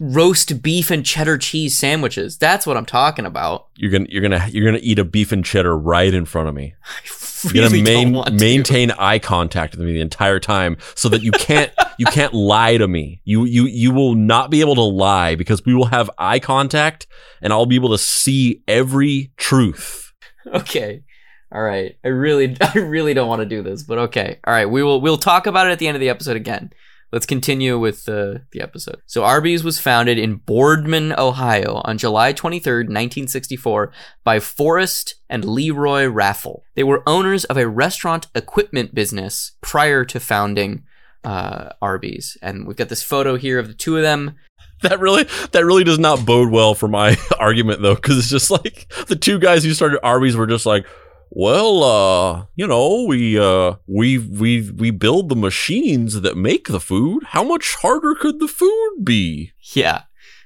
roast 0.02 0.64
beef 0.64 0.90
and 0.90 1.06
cheddar 1.06 1.38
cheese 1.38 1.78
sandwiches. 1.78 2.38
That's 2.38 2.66
what 2.66 2.76
I'm 2.76 2.88
talking 2.88 3.26
about. 3.26 3.68
You're 3.76 3.92
gonna 3.92 4.08
you're 4.10 4.22
gonna 4.24 4.48
you're 4.50 4.66
gonna 4.66 4.80
eat 4.82 4.98
a 5.00 5.06
beef 5.06 5.32
and 5.32 5.46
cheddar 5.46 5.78
right 5.78 6.12
in 6.14 6.26
front 6.26 6.50
of 6.50 6.56
me. 6.56 6.74
I 6.84 7.50
You're 7.54 7.70
gonna 7.70 7.84
main, 7.84 8.14
want 8.14 8.28
to. 8.28 8.34
maintain 8.34 8.92
eye 8.92 9.20
contact 9.20 9.76
with 9.76 9.86
me 9.86 9.94
the 9.94 10.02
entire 10.02 10.40
time, 10.40 10.78
so 10.96 11.10
that 11.10 11.22
you 11.22 11.32
can't 11.32 11.72
you 11.98 12.06
can't 12.08 12.34
lie 12.34 12.78
to 12.78 12.88
me. 12.88 13.22
You 13.24 13.46
you 13.46 13.66
you 13.66 13.92
will 13.92 14.16
not 14.16 14.50
be 14.52 14.62
able 14.62 14.76
to 14.76 14.82
lie 14.82 15.36
because 15.36 15.64
we 15.66 15.74
will 15.74 15.86
have 15.86 16.10
eye 16.18 16.40
contact, 16.40 17.08
and 17.42 17.54
I'll 17.54 17.66
be 17.66 17.76
able 17.76 17.90
to 17.90 17.98
see 17.98 18.62
every 18.68 19.32
truth. 19.38 20.14
Okay. 20.48 21.04
All 21.52 21.62
right. 21.62 21.98
I 22.04 22.08
really 22.10 22.58
I 22.62 22.78
really 22.78 23.14
don't 23.14 23.28
want 23.28 23.42
to 23.42 23.46
do 23.48 23.62
this, 23.64 23.84
but 23.84 23.98
okay. 23.98 24.40
All 24.46 24.54
right. 24.54 24.70
We 24.70 24.84
will 24.84 25.02
we'll 25.02 25.18
talk 25.18 25.48
about 25.48 25.68
it 25.68 25.72
at 25.72 25.80
the 25.80 25.88
end 25.88 25.96
of 25.96 26.02
the 26.02 26.10
episode 26.10 26.36
again. 26.38 26.72
Let's 27.12 27.26
continue 27.26 27.78
with 27.78 28.06
the 28.06 28.42
episode. 28.56 29.02
So 29.06 29.24
Arby's 29.24 29.64
was 29.64 29.80
founded 29.80 30.18
in 30.18 30.36
Boardman, 30.36 31.14
Ohio 31.18 31.82
on 31.84 31.98
July 31.98 32.32
23rd, 32.34 32.88
1964 32.88 33.92
by 34.24 34.40
Forrest 34.40 35.16
and 35.30 35.44
Leroy 35.44 36.06
Raffel. 36.06 36.64
They 36.76 36.84
were 36.84 37.04
owners 37.06 37.44
of 37.46 37.58
a 37.58 37.68
restaurant 37.68 38.28
equipment 38.34 38.96
business 38.96 39.52
prior 39.60 40.06
to 40.06 40.20
founding 40.20 40.84
uh, 41.24 41.70
Arby's. 41.82 42.38
And 42.42 42.66
we've 42.66 42.78
got 42.78 42.90
this 42.90 43.04
photo 43.04 43.36
here 43.36 43.60
of 43.60 43.68
the 43.68 43.74
two 43.74 43.98
of 43.98 44.04
them. 44.04 44.36
That 44.82 45.00
really 45.00 45.28
that 45.52 45.64
really 45.64 45.84
does 45.84 46.00
not 46.00 46.26
bode 46.26 46.52
well 46.52 46.74
for 46.74 46.88
my 46.88 47.16
argument 47.40 47.84
though, 47.84 47.94
because 47.94 48.18
it's 48.18 48.30
just 48.30 48.50
like 48.50 48.92
the 49.08 49.16
two 49.16 49.38
guys 49.38 49.64
who 49.64 49.74
started 49.74 50.00
Arby's 50.04 50.36
were 50.36 50.48
just 50.48 50.66
like, 50.66 50.88
well, 51.34 51.84
uh, 51.84 52.46
you 52.56 52.68
know, 52.68 53.06
we 53.08 53.40
uh 53.40 53.76
we 53.88 54.18
we 54.18 54.70
we 54.70 54.92
build 54.92 55.30
the 55.30 55.36
machines 55.36 56.20
that 56.22 56.36
make 56.36 56.68
the 56.68 56.82
food. 56.82 57.24
How 57.28 57.42
much 57.44 57.76
harder 57.76 58.16
could 58.16 58.40
the 58.40 58.50
food 58.50 58.98
be? 59.04 59.54
Yeah. 59.74 60.04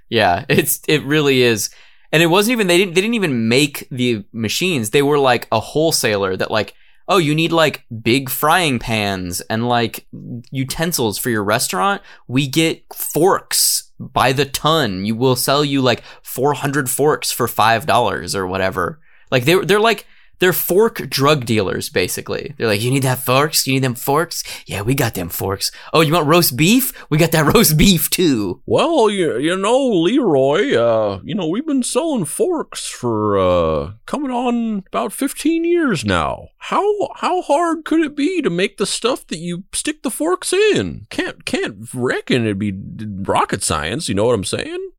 Yeah, 0.10 0.46
it's 0.48 0.82
it 0.88 1.04
really 1.04 1.42
is. 1.42 1.72
And 2.12 2.22
it 2.22 2.28
wasn't 2.28 2.54
even 2.54 2.68
they 2.68 2.78
didn't 2.78 2.94
they 2.94 3.02
didn't 3.02 3.16
even 3.16 3.50
make 3.50 3.88
the 3.90 4.26
machines. 4.32 4.92
They 4.92 5.02
were 5.02 5.18
like 5.18 5.48
a 5.52 5.60
wholesaler 5.60 6.38
that 6.38 6.52
like, 6.52 6.76
oh, 7.08 7.18
you 7.18 7.34
need 7.34 7.52
like 7.52 7.84
big 8.04 8.30
frying 8.30 8.78
pans 8.78 9.42
and 9.42 9.68
like 9.68 10.06
utensils 10.52 11.18
for 11.18 11.32
your 11.32 11.44
restaurant. 11.44 12.04
We 12.28 12.48
get 12.48 12.84
forks 12.94 13.92
by 14.00 14.34
the 14.34 14.46
ton. 14.46 15.04
You 15.04 15.16
will 15.16 15.36
sell 15.36 15.66
you 15.66 15.82
like 15.82 16.04
400 16.22 16.90
forks 16.92 17.32
for 17.32 17.48
$5 17.48 18.36
or 18.36 18.46
whatever. 18.46 19.02
Like 19.32 19.46
they 19.46 19.56
they're 19.66 19.80
like 19.80 20.06
they're 20.40 20.54
fork 20.54 21.10
drug 21.10 21.46
dealers 21.46 21.90
basically. 21.90 22.54
They're 22.58 22.68
like, 22.68 22.82
you 22.82 22.92
need 22.92 23.04
that 23.04 23.20
forks? 23.24 23.66
You 23.66 23.74
need 23.74 23.84
them 23.84 23.96
forks? 23.96 24.44
Yeah, 24.66 24.82
we 24.82 24.96
got 24.96 25.14
them 25.14 25.30
forks. 25.30 25.72
Oh, 25.94 26.02
you 26.02 26.14
want 26.14 26.28
roast 26.28 26.56
beef? 26.56 26.94
We 27.10 27.18
got 27.18 27.32
that 27.32 27.46
roast 27.54 27.78
beef 27.78 28.10
too. 28.10 28.62
Well, 28.66 29.10
you, 29.10 29.38
you 29.38 29.56
know, 29.58 29.88
Leroy, 29.88 30.76
uh, 30.76 31.20
you 31.24 31.36
know, 31.36 31.48
we've 31.48 31.66
been 31.66 31.84
selling 31.84 32.26
forks 32.26 32.88
for 32.88 33.38
uh 33.38 33.94
coming 34.06 34.32
on 34.32 34.84
about 34.88 35.14
15 35.14 35.64
years 35.64 36.06
now. 36.06 36.50
How 36.58 37.10
how 37.16 37.42
hard 37.42 37.86
could 37.86 38.02
it 38.02 38.16
be 38.16 38.42
to 38.42 38.50
make 38.50 38.78
the 38.78 38.86
stuff 38.86 39.26
that 39.28 39.38
you 39.38 39.64
stick 39.74 40.04
the 40.04 40.12
forks 40.12 40.52
in? 40.52 41.08
Can't 41.10 41.46
can't 41.46 41.88
reckon 41.94 42.44
it'd 42.44 42.60
be 42.60 42.74
rocket 43.24 43.64
science, 43.64 44.10
you 44.10 44.16
know 44.16 44.26
what 44.26 44.36
I'm 44.36 44.44
saying? 44.44 44.90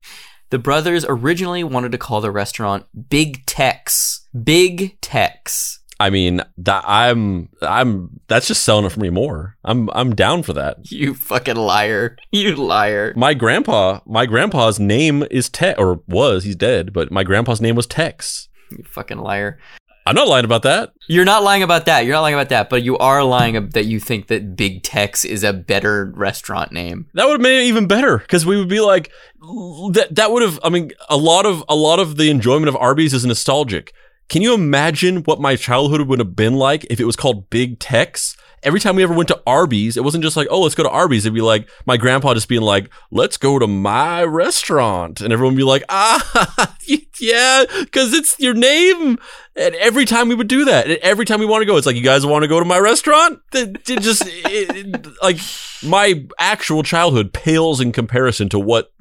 The 0.50 0.58
brothers 0.58 1.04
originally 1.08 1.64
wanted 1.64 1.92
to 1.92 1.98
call 1.98 2.20
the 2.20 2.30
restaurant 2.30 2.86
Big 3.08 3.44
Tex. 3.46 4.28
Big 4.44 5.00
Tex. 5.00 5.80
I 5.98 6.10
mean, 6.10 6.42
that 6.58 6.84
I'm 6.86 7.48
I'm 7.62 8.20
that's 8.28 8.48
just 8.48 8.62
selling 8.62 8.84
it 8.84 8.92
for 8.92 9.00
me 9.00 9.10
more. 9.10 9.56
I'm 9.64 9.88
I'm 9.90 10.14
down 10.14 10.42
for 10.42 10.52
that. 10.52 10.90
You 10.92 11.14
fucking 11.14 11.56
liar. 11.56 12.16
You 12.30 12.54
liar. 12.54 13.14
My 13.16 13.32
grandpa, 13.34 14.00
my 14.04 14.26
grandpa's 14.26 14.78
name 14.78 15.24
is 15.30 15.48
Tex 15.48 15.78
or 15.78 16.02
was, 16.06 16.44
he's 16.44 16.56
dead, 16.56 16.92
but 16.92 17.10
my 17.10 17.24
grandpa's 17.24 17.60
name 17.62 17.76
was 17.76 17.86
Tex. 17.86 18.48
You 18.70 18.84
fucking 18.84 19.18
liar. 19.18 19.58
I'm 20.06 20.14
not 20.14 20.28
lying 20.28 20.44
about 20.44 20.62
that. 20.62 20.92
You're 21.08 21.24
not 21.24 21.42
lying 21.42 21.64
about 21.64 21.86
that. 21.86 22.04
You're 22.04 22.14
not 22.14 22.22
lying 22.22 22.34
about 22.34 22.48
that, 22.50 22.70
but 22.70 22.84
you 22.84 22.96
are 22.98 23.24
lying 23.24 23.70
that 23.70 23.86
you 23.86 23.98
think 23.98 24.28
that 24.28 24.54
Big 24.54 24.84
Tex 24.84 25.24
is 25.24 25.42
a 25.42 25.52
better 25.52 26.12
restaurant 26.14 26.70
name. 26.70 27.06
That 27.14 27.24
would 27.24 27.32
have 27.32 27.40
made 27.40 27.62
it 27.62 27.66
even 27.66 27.88
better 27.88 28.18
because 28.18 28.46
we 28.46 28.56
would 28.56 28.68
be 28.68 28.80
like 28.80 29.10
that. 29.40 30.08
That 30.12 30.30
would 30.30 30.42
have. 30.42 30.60
I 30.62 30.68
mean, 30.68 30.92
a 31.08 31.16
lot 31.16 31.44
of 31.44 31.64
a 31.68 31.74
lot 31.74 31.98
of 31.98 32.16
the 32.16 32.30
enjoyment 32.30 32.68
of 32.68 32.76
Arby's 32.76 33.12
is 33.12 33.26
nostalgic. 33.26 33.92
Can 34.28 34.42
you 34.42 34.54
imagine 34.54 35.18
what 35.24 35.40
my 35.40 35.56
childhood 35.56 36.02
would 36.02 36.18
have 36.18 36.34
been 36.34 36.54
like 36.54 36.84
if 36.90 37.00
it 37.00 37.04
was 37.04 37.16
called 37.16 37.50
Big 37.50 37.78
Tex? 37.78 38.36
Every 38.62 38.80
time 38.80 38.96
we 38.96 39.04
ever 39.04 39.14
went 39.14 39.28
to 39.28 39.40
Arby's, 39.46 39.96
it 39.96 40.02
wasn't 40.02 40.24
just 40.24 40.36
like, 40.36 40.48
oh, 40.50 40.62
let's 40.62 40.74
go 40.74 40.82
to 40.82 40.90
Arby's. 40.90 41.24
It'd 41.24 41.34
be 41.34 41.40
like 41.40 41.68
my 41.84 41.96
grandpa 41.96 42.34
just 42.34 42.48
being 42.48 42.62
like, 42.62 42.90
let's 43.12 43.36
go 43.36 43.60
to 43.60 43.66
my 43.68 44.24
restaurant. 44.24 45.20
And 45.20 45.32
everyone 45.32 45.54
would 45.54 45.60
be 45.60 45.64
like, 45.64 45.84
ah, 45.88 46.76
yeah, 47.20 47.64
because 47.80 48.12
it's 48.12 48.40
your 48.40 48.54
name. 48.54 49.18
And 49.56 49.74
every 49.76 50.04
time 50.04 50.28
we 50.28 50.34
would 50.34 50.48
do 50.48 50.66
that, 50.66 50.86
and 50.86 50.98
every 50.98 51.24
time 51.24 51.40
we 51.40 51.46
want 51.46 51.62
to 51.62 51.66
go, 51.66 51.76
it's 51.76 51.86
like, 51.86 51.96
you 51.96 52.02
guys 52.02 52.26
want 52.26 52.42
to 52.42 52.48
go 52.48 52.58
to 52.58 52.66
my 52.66 52.78
restaurant? 52.78 53.40
It, 53.54 53.88
it 53.88 54.00
just, 54.00 54.22
it, 54.26 55.06
like, 55.22 55.38
my 55.82 56.26
actual 56.38 56.82
childhood 56.82 57.32
pales 57.32 57.80
in 57.80 57.92
comparison 57.92 58.48
to 58.50 58.58
what 58.58 58.92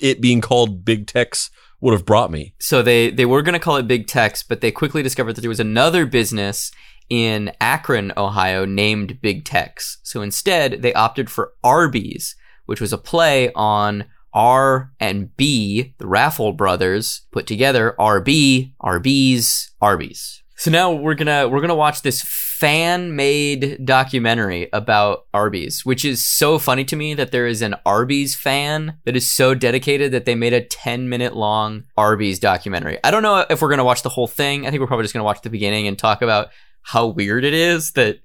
it 0.00 0.20
being 0.20 0.40
called 0.40 0.84
Big 0.84 1.06
Tex 1.06 1.50
would 1.80 1.92
have 1.92 2.06
brought 2.06 2.30
me. 2.30 2.54
So 2.58 2.80
they 2.80 3.10
they 3.10 3.26
were 3.26 3.42
going 3.42 3.52
to 3.54 3.58
call 3.58 3.76
it 3.76 3.86
Big 3.86 4.06
Tex, 4.06 4.42
but 4.42 4.60
they 4.60 4.70
quickly 4.70 5.02
discovered 5.02 5.34
that 5.34 5.42
there 5.42 5.50
was 5.50 5.60
another 5.60 6.06
business 6.06 6.70
in 7.10 7.52
Akron, 7.60 8.12
Ohio 8.16 8.64
named 8.64 9.20
Big 9.20 9.44
Tex. 9.44 9.98
So 10.02 10.22
instead, 10.22 10.80
they 10.80 10.94
opted 10.94 11.28
for 11.28 11.52
Arby's, 11.62 12.36
which 12.64 12.80
was 12.80 12.92
a 12.92 12.98
play 12.98 13.52
on 13.54 14.06
R 14.34 14.92
and 15.00 15.34
B, 15.36 15.94
the 15.98 16.06
Raffel 16.06 16.52
brothers 16.52 17.22
put 17.32 17.46
together 17.46 17.94
RB, 17.98 18.72
Arby's, 18.80 19.72
Arby's. 19.80 20.42
So 20.56 20.70
now 20.70 20.92
we're 20.92 21.14
to 21.26 21.48
we're 21.50 21.60
to 21.68 21.74
watch 21.74 22.02
this 22.02 22.22
fan-made 22.24 23.84
documentary 23.84 24.68
about 24.72 25.26
Arby's, 25.34 25.84
which 25.84 26.04
is 26.04 26.24
so 26.24 26.58
funny 26.58 26.84
to 26.84 26.96
me 26.96 27.12
that 27.14 27.32
there 27.32 27.46
is 27.46 27.62
an 27.62 27.74
Arby's 27.84 28.34
fan 28.34 28.96
that 29.04 29.16
is 29.16 29.28
so 29.28 29.54
dedicated 29.54 30.12
that 30.12 30.24
they 30.24 30.36
made 30.36 30.52
a 30.52 30.64
10-minute 30.64 31.34
long 31.34 31.84
Arby's 31.96 32.38
documentary. 32.38 32.98
I 33.02 33.10
don't 33.10 33.24
know 33.24 33.44
if 33.50 33.60
we're 33.60 33.68
to 33.78 33.84
watch 33.84 34.02
the 34.02 34.08
whole 34.08 34.28
thing. 34.28 34.66
I 34.66 34.70
think 34.70 34.80
we're 34.80 34.86
probably 34.86 35.04
just 35.04 35.14
to 35.20 35.24
watch 35.24 35.42
the 35.42 35.50
beginning 35.50 35.88
and 35.88 35.98
talk 35.98 36.22
about 36.22 36.48
how 36.82 37.06
weird 37.08 37.44
it 37.44 37.54
is 37.54 37.92
that 37.92 38.20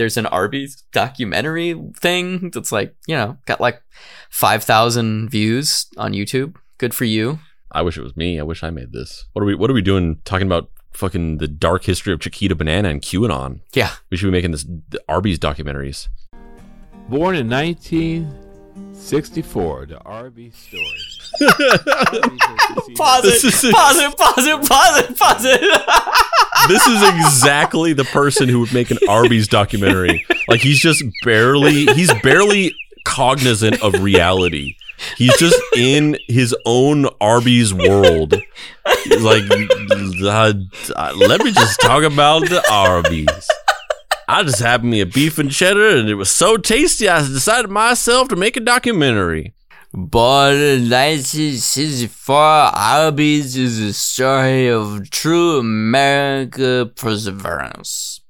there's 0.00 0.16
an 0.16 0.24
Arby's 0.24 0.82
documentary 0.92 1.78
thing 1.94 2.48
that's 2.54 2.72
like, 2.72 2.94
you 3.06 3.14
know, 3.14 3.36
got 3.44 3.60
like 3.60 3.82
5,000 4.30 5.28
views 5.28 5.88
on 5.98 6.14
YouTube. 6.14 6.56
Good 6.78 6.94
for 6.94 7.04
you. 7.04 7.38
I 7.70 7.82
wish 7.82 7.98
it 7.98 8.02
was 8.02 8.16
me. 8.16 8.40
I 8.40 8.42
wish 8.42 8.62
I 8.62 8.70
made 8.70 8.92
this. 8.92 9.26
What 9.34 9.42
are 9.42 9.44
we? 9.44 9.54
What 9.54 9.68
are 9.68 9.74
we 9.74 9.82
doing? 9.82 10.22
Talking 10.24 10.46
about 10.46 10.70
fucking 10.92 11.36
the 11.36 11.46
dark 11.46 11.84
history 11.84 12.14
of 12.14 12.20
Chiquita 12.20 12.54
Banana 12.54 12.88
and 12.88 13.02
QAnon. 13.02 13.60
Yeah. 13.74 13.90
We 14.10 14.16
should 14.16 14.28
be 14.28 14.32
making 14.32 14.52
this 14.52 14.66
Arby's 15.06 15.38
documentaries. 15.38 16.08
Born 17.10 17.36
in 17.36 17.50
1964, 17.50 19.86
the 19.86 19.96
RB 19.96 20.54
story. 20.54 20.96
Pause 22.96 23.22
This 23.22 23.44
it, 23.44 23.64
is- 23.64 23.72
pause 23.72 23.98
it, 23.98 24.16
pause 24.16 24.46
it, 24.46 24.68
pause 24.68 24.98
it, 24.98 25.16
pause 25.18 25.44
it. 25.44 25.60
this 26.68 26.86
is 26.86 27.02
exactly 27.02 27.92
the 27.92 28.04
person 28.04 28.48
who 28.48 28.60
would 28.60 28.72
make 28.74 28.90
an 28.90 28.98
Arby's 29.08 29.48
documentary. 29.48 30.24
Like 30.48 30.60
he's 30.60 30.78
just 30.78 31.02
barely. 31.24 31.86
He's 31.94 32.12
barely 32.22 32.74
cognizant 33.04 33.82
of 33.82 34.02
reality. 34.02 34.76
He's 35.16 35.36
just 35.38 35.58
in 35.74 36.18
his 36.28 36.54
own 36.66 37.06
Arby's 37.20 37.72
world. 37.72 38.34
He's 39.04 39.22
like, 39.22 39.44
uh, 39.50 40.52
uh, 40.94 41.12
let 41.16 41.42
me 41.42 41.52
just 41.52 41.80
talk 41.80 42.02
about 42.02 42.40
the 42.50 42.62
Arby's. 42.70 43.48
I 44.28 44.42
just 44.42 44.60
had 44.60 44.84
me 44.84 45.00
a 45.00 45.06
beef 45.06 45.38
and 45.38 45.50
cheddar, 45.50 45.96
and 45.96 46.08
it 46.08 46.14
was 46.16 46.30
so 46.30 46.56
tasty. 46.58 47.08
I 47.08 47.20
decided 47.20 47.70
myself 47.70 48.28
to 48.28 48.36
make 48.36 48.56
a 48.56 48.60
documentary. 48.60 49.54
But 49.92 50.54
1964, 50.54 52.34
Albies 52.36 53.56
is 53.56 53.80
a 53.80 53.92
story 53.92 54.68
of 54.68 55.10
true 55.10 55.58
American 55.58 56.90
perseverance. 56.90 58.20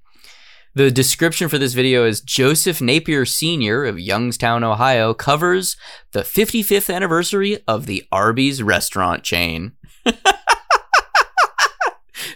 The 0.74 0.90
description 0.90 1.50
for 1.50 1.58
this 1.58 1.74
video 1.74 2.06
is 2.06 2.22
Joseph 2.22 2.80
Napier 2.80 3.26
Sr. 3.26 3.84
of 3.84 4.00
Youngstown, 4.00 4.64
Ohio, 4.64 5.12
covers 5.12 5.76
the 6.12 6.20
55th 6.20 6.94
anniversary 6.94 7.58
of 7.68 7.84
the 7.84 8.04
Arby's 8.10 8.62
restaurant 8.62 9.22
chain. 9.22 9.72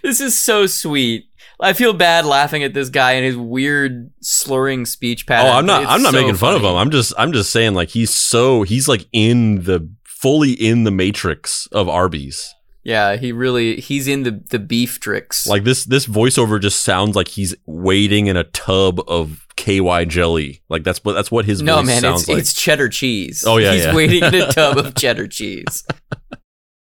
this 0.02 0.20
is 0.20 0.38
so 0.38 0.66
sweet. 0.66 1.24
I 1.61 1.73
feel 1.73 1.92
bad 1.92 2.26
laughing 2.26 2.62
at 2.62 2.75
this 2.75 2.88
guy 2.88 3.12
and 3.12 3.25
his 3.25 3.37
weird 3.37 4.11
slurring 4.20 4.87
speech 4.87 5.25
oh, 5.26 5.28
pattern. 5.28 5.50
Oh, 5.50 5.58
I'm 5.58 5.66
not. 5.66 5.87
I'm 5.87 6.02
not 6.02 6.12
so 6.12 6.20
making 6.20 6.37
fun 6.37 6.54
of 6.56 6.62
him. 6.62 6.75
I'm 6.75 6.90
just. 6.90 7.12
I'm 7.16 7.32
just 7.32 7.50
saying, 7.50 7.75
like 7.75 7.90
he's 7.90 8.11
so. 8.11 8.62
He's 8.62 8.88
like 8.88 9.06
in 9.12 9.62
the 9.64 9.88
fully 10.04 10.52
in 10.52 10.84
the 10.84 10.90
matrix 10.90 11.66
of 11.68 11.88
Arby's. 11.88 12.54
Yeah, 12.82 13.16
he 13.16 13.32
really 13.32 13.76
he's 13.76 14.08
in 14.08 14.25
the 14.25 14.42
the 14.50 14.58
beef 14.58 15.00
tricks. 15.00 15.46
Like 15.46 15.64
this. 15.64 15.84
This 15.84 16.06
voiceover 16.06 16.61
just 16.61 16.82
sounds 16.82 17.16
like 17.16 17.28
he's 17.28 17.54
waiting 17.66 18.26
in 18.26 18.37
a 18.37 18.44
tub 18.44 19.00
of 19.08 19.46
KY 19.56 20.04
jelly. 20.06 20.62
Like 20.68 20.82
that's 20.82 21.04
what. 21.04 21.12
That's 21.12 21.30
what 21.30 21.44
his 21.44 21.62
no 21.62 21.76
voice 21.76 21.87
man, 21.87 22.02
sounds 22.02 22.20
it's 22.23 22.28
like. 22.28 22.38
it's 22.38 22.52
cheddar 22.52 22.88
cheese. 22.88 23.44
Oh, 23.46 23.58
yeah, 23.58 23.73
he's 23.73 23.84
yeah. 23.84 23.94
waiting 23.94 24.25
in 24.25 24.34
a 24.34 24.52
tub 24.52 24.76
of 24.76 24.94
cheddar 24.96 25.28
cheese. 25.28 25.84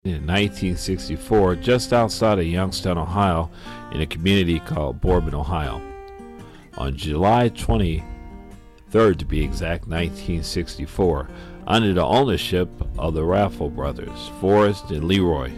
In 0.04 0.24
1964, 0.24 1.56
just 1.56 1.92
outside 1.92 2.38
of 2.38 2.46
Youngstown, 2.46 2.96
Ohio, 2.96 3.50
in 3.96 4.02
a 4.02 4.06
community 4.06 4.60
called 4.60 5.00
Bourbon, 5.00 5.34
Ohio. 5.34 5.80
On 6.76 6.94
July 6.94 7.48
23rd, 7.48 9.16
to 9.16 9.24
be 9.24 9.42
exact, 9.42 9.88
1964, 9.88 11.30
under 11.66 11.94
the 11.94 12.04
ownership 12.04 12.68
of 12.98 13.14
the 13.14 13.24
Raffel 13.24 13.70
brothers, 13.70 14.30
Forrest 14.38 14.90
and 14.90 15.04
Leroy. 15.04 15.50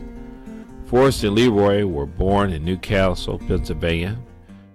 Forrest 0.87 1.25
and 1.25 1.35
Leroy 1.35 1.85
were 1.85 2.07
born 2.07 2.52
in 2.52 2.64
New 2.64 2.76
Castle, 2.78 3.40
Pennsylvania. 3.40 4.16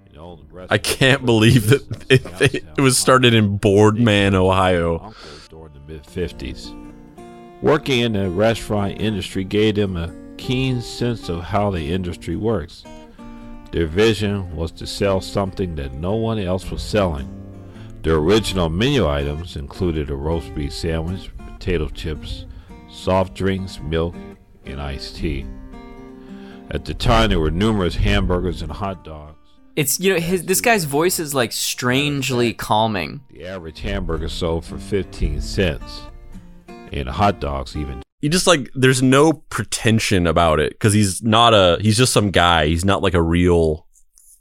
and 0.08 0.17
owned 0.17 0.41
a 0.53 0.67
I 0.70 0.77
can't 0.77 1.25
believe 1.25 1.70
that 1.70 2.05
it, 2.10 2.65
it, 2.77 2.82
was 2.82 2.98
started 2.98 3.34
in 3.34 3.55
Boardman, 3.58 4.36
Ohio. 4.36 5.13
during 5.50 5.72
the 5.72 5.79
mid 5.79 6.03
50s. 6.03 6.77
Working 7.62 8.01
in 8.01 8.12
the 8.12 8.29
restaurant 8.29 9.00
industry 9.00 9.46
gave 9.46 9.75
them 9.75 9.96
a 9.96 10.13
keen 10.36 10.82
sense 10.82 11.29
of 11.29 11.43
how 11.43 11.72
the 11.72 11.93
industry 11.93 12.36
works. 12.36 12.84
Their 13.74 13.88
vision 13.88 14.56
was 14.56 14.72
to 14.74 14.86
sell 14.86 15.20
something 15.20 15.74
that 15.75 15.94
no 15.94 16.13
one 16.13 16.38
else 16.38 16.70
was 16.70 16.84
selling. 16.84 17.27
Their 18.03 18.18
original 18.18 18.70
menu 18.70 19.08
items 19.08 19.56
included 19.56 20.12
a 20.12 20.15
roast 20.15 20.53
beef 20.53 20.72
sandwich, 20.72 21.32
potato 21.38 21.89
chips, 21.89 22.46
soft 22.88 23.34
drinks, 23.34 23.80
milk, 23.80 24.13
and 24.68 24.80
iced 24.80 25.15
tea. 25.15 25.48
At 26.70 26.86
the 26.86 26.94
time, 26.94 27.32
there 27.32 27.39
were 27.39 27.50
numerous 27.50 27.96
hamburgers 27.96 28.62
and 28.62 28.72
hot 28.72 29.03
dogs. 29.03 29.39
It's 29.75 30.00
you 30.00 30.13
know 30.13 30.20
his 30.20 30.46
this 30.46 30.62
guy's 30.62 30.84
voice 30.84 31.18
is 31.18 31.34
like 31.34 31.51
strangely 31.51 32.53
calming. 32.53 33.22
The 33.32 33.48
average 33.48 33.80
hamburger 33.80 34.30
sold 34.30 34.65
for 34.65 34.77
15 34.77 35.42
cents, 35.42 36.03
and 36.68 37.10
hot 37.10 37.39
dogs 37.39 37.75
even 37.75 38.03
He 38.24 38.30
just 38.30 38.48
like 38.48 38.72
there's 38.74 39.01
no 39.01 39.34
pretension 39.34 40.27
about 40.27 40.62
it 40.62 40.72
because 40.72 40.94
he's 40.94 41.22
not 41.22 41.53
a 41.53 41.77
he's 41.82 41.98
just 41.98 42.13
some 42.13 42.32
guy. 42.32 42.68
He's 42.68 42.86
not 42.86 43.01
like 43.01 43.13
a 43.13 43.22
real 43.22 43.86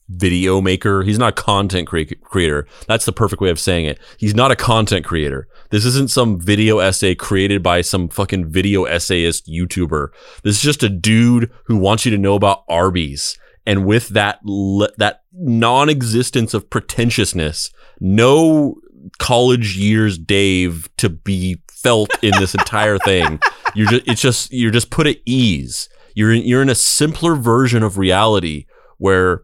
video 0.09 0.61
maker. 0.61 1.03
He's 1.03 1.19
not 1.19 1.37
a 1.37 1.43
content 1.43 1.89
crea- 1.89 2.15
creator. 2.23 2.69
That's 2.87 3.07
the 3.07 3.13
perfect 3.13 3.43
way 3.43 3.51
of 3.51 3.59
saying 3.59 3.87
it. 3.87 3.99
He's 4.19 4.37
not 4.37 4.53
a 4.53 4.57
content 4.57 5.05
creator. 5.05 5.49
This 5.71 5.85
isn't 5.85 6.13
some 6.13 6.39
video 6.39 6.79
essay 6.79 7.17
created 7.17 7.61
by 7.61 7.81
some 7.81 8.09
fucking 8.09 8.53
video 8.53 8.85
essayist 8.85 9.49
YouTuber. 9.49 10.11
This 10.45 10.59
is 10.59 10.63
just 10.63 10.85
a 10.85 10.89
dude 10.89 11.51
who 11.65 11.77
wants 11.77 12.05
you 12.05 12.13
to 12.13 12.19
know 12.19 12.37
about 12.37 12.63
Arby's. 12.69 13.37
And 13.67 13.85
with 13.85 14.11
that 14.11 14.39
le- 14.45 14.93
that 14.99 15.23
non-existence 15.33 16.55
of 16.55 16.71
pretentiousness, 16.71 17.73
no 17.99 18.77
college 19.19 19.77
years 19.77 20.19
Dave 20.19 20.89
to 20.99 21.09
be 21.09 21.61
felt 21.83 22.13
in 22.23 22.31
this 22.39 22.55
entire 22.55 22.99
thing. 22.99 23.41
You're 23.75 23.89
just 23.89 24.09
it's 24.09 24.21
just 24.21 24.53
you're 24.53 24.71
just 24.71 24.91
put 24.91 25.07
at 25.07 25.19
ease. 25.25 25.89
You're 26.15 26.33
in, 26.33 26.43
you're 26.43 26.63
in 26.63 26.69
a 26.69 26.75
simpler 26.75 27.35
version 27.35 27.83
of 27.83 27.99
reality 27.99 28.67
where 28.99 29.43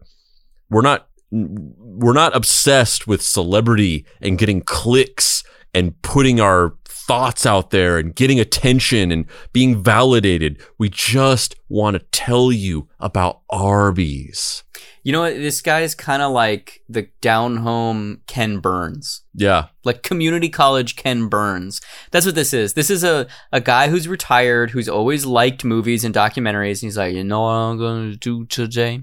we're 0.69 0.81
not 0.81 1.07
we're 1.31 2.13
not 2.13 2.35
obsessed 2.35 3.07
with 3.07 3.21
celebrity 3.21 4.05
and 4.21 4.37
getting 4.37 4.61
clicks 4.61 5.43
and 5.73 5.99
putting 6.01 6.39
our 6.39 6.75
thoughts 7.09 7.43
out 7.43 7.71
there 7.71 7.97
and 7.97 8.15
getting 8.15 8.39
attention 8.39 9.11
and 9.11 9.25
being 9.51 9.81
validated. 9.81 10.61
We 10.77 10.89
just 10.89 11.55
want 11.67 11.95
to 11.95 12.05
tell 12.11 12.51
you 12.51 12.87
about 12.99 13.41
Arby's. 13.49 14.63
You 15.01 15.11
know 15.11 15.21
what? 15.21 15.33
This 15.33 15.59
guy 15.59 15.79
is 15.79 15.95
kind 15.95 16.21
of 16.21 16.31
like 16.31 16.83
the 16.87 17.09
down 17.19 17.57
home 17.57 18.21
Ken 18.27 18.59
Burns. 18.59 19.23
Yeah. 19.33 19.69
like 19.83 20.03
community 20.03 20.49
college 20.49 20.97
Ken 20.97 21.29
Burns. 21.29 21.81
That's 22.11 22.27
what 22.27 22.35
this 22.35 22.53
is. 22.53 22.75
This 22.75 22.91
is 22.91 23.03
a, 23.03 23.25
a 23.51 23.59
guy 23.59 23.89
who's 23.89 24.07
retired, 24.07 24.69
who's 24.69 24.87
always 24.87 25.25
liked 25.25 25.65
movies 25.65 26.03
and 26.03 26.13
documentaries. 26.13 26.83
And 26.83 26.89
he's 26.89 26.97
like, 26.97 27.15
you 27.15 27.23
know 27.23 27.41
what 27.41 27.49
I'm 27.49 27.77
going 27.79 28.11
to 28.11 28.17
do 28.17 28.45
today? 28.45 29.01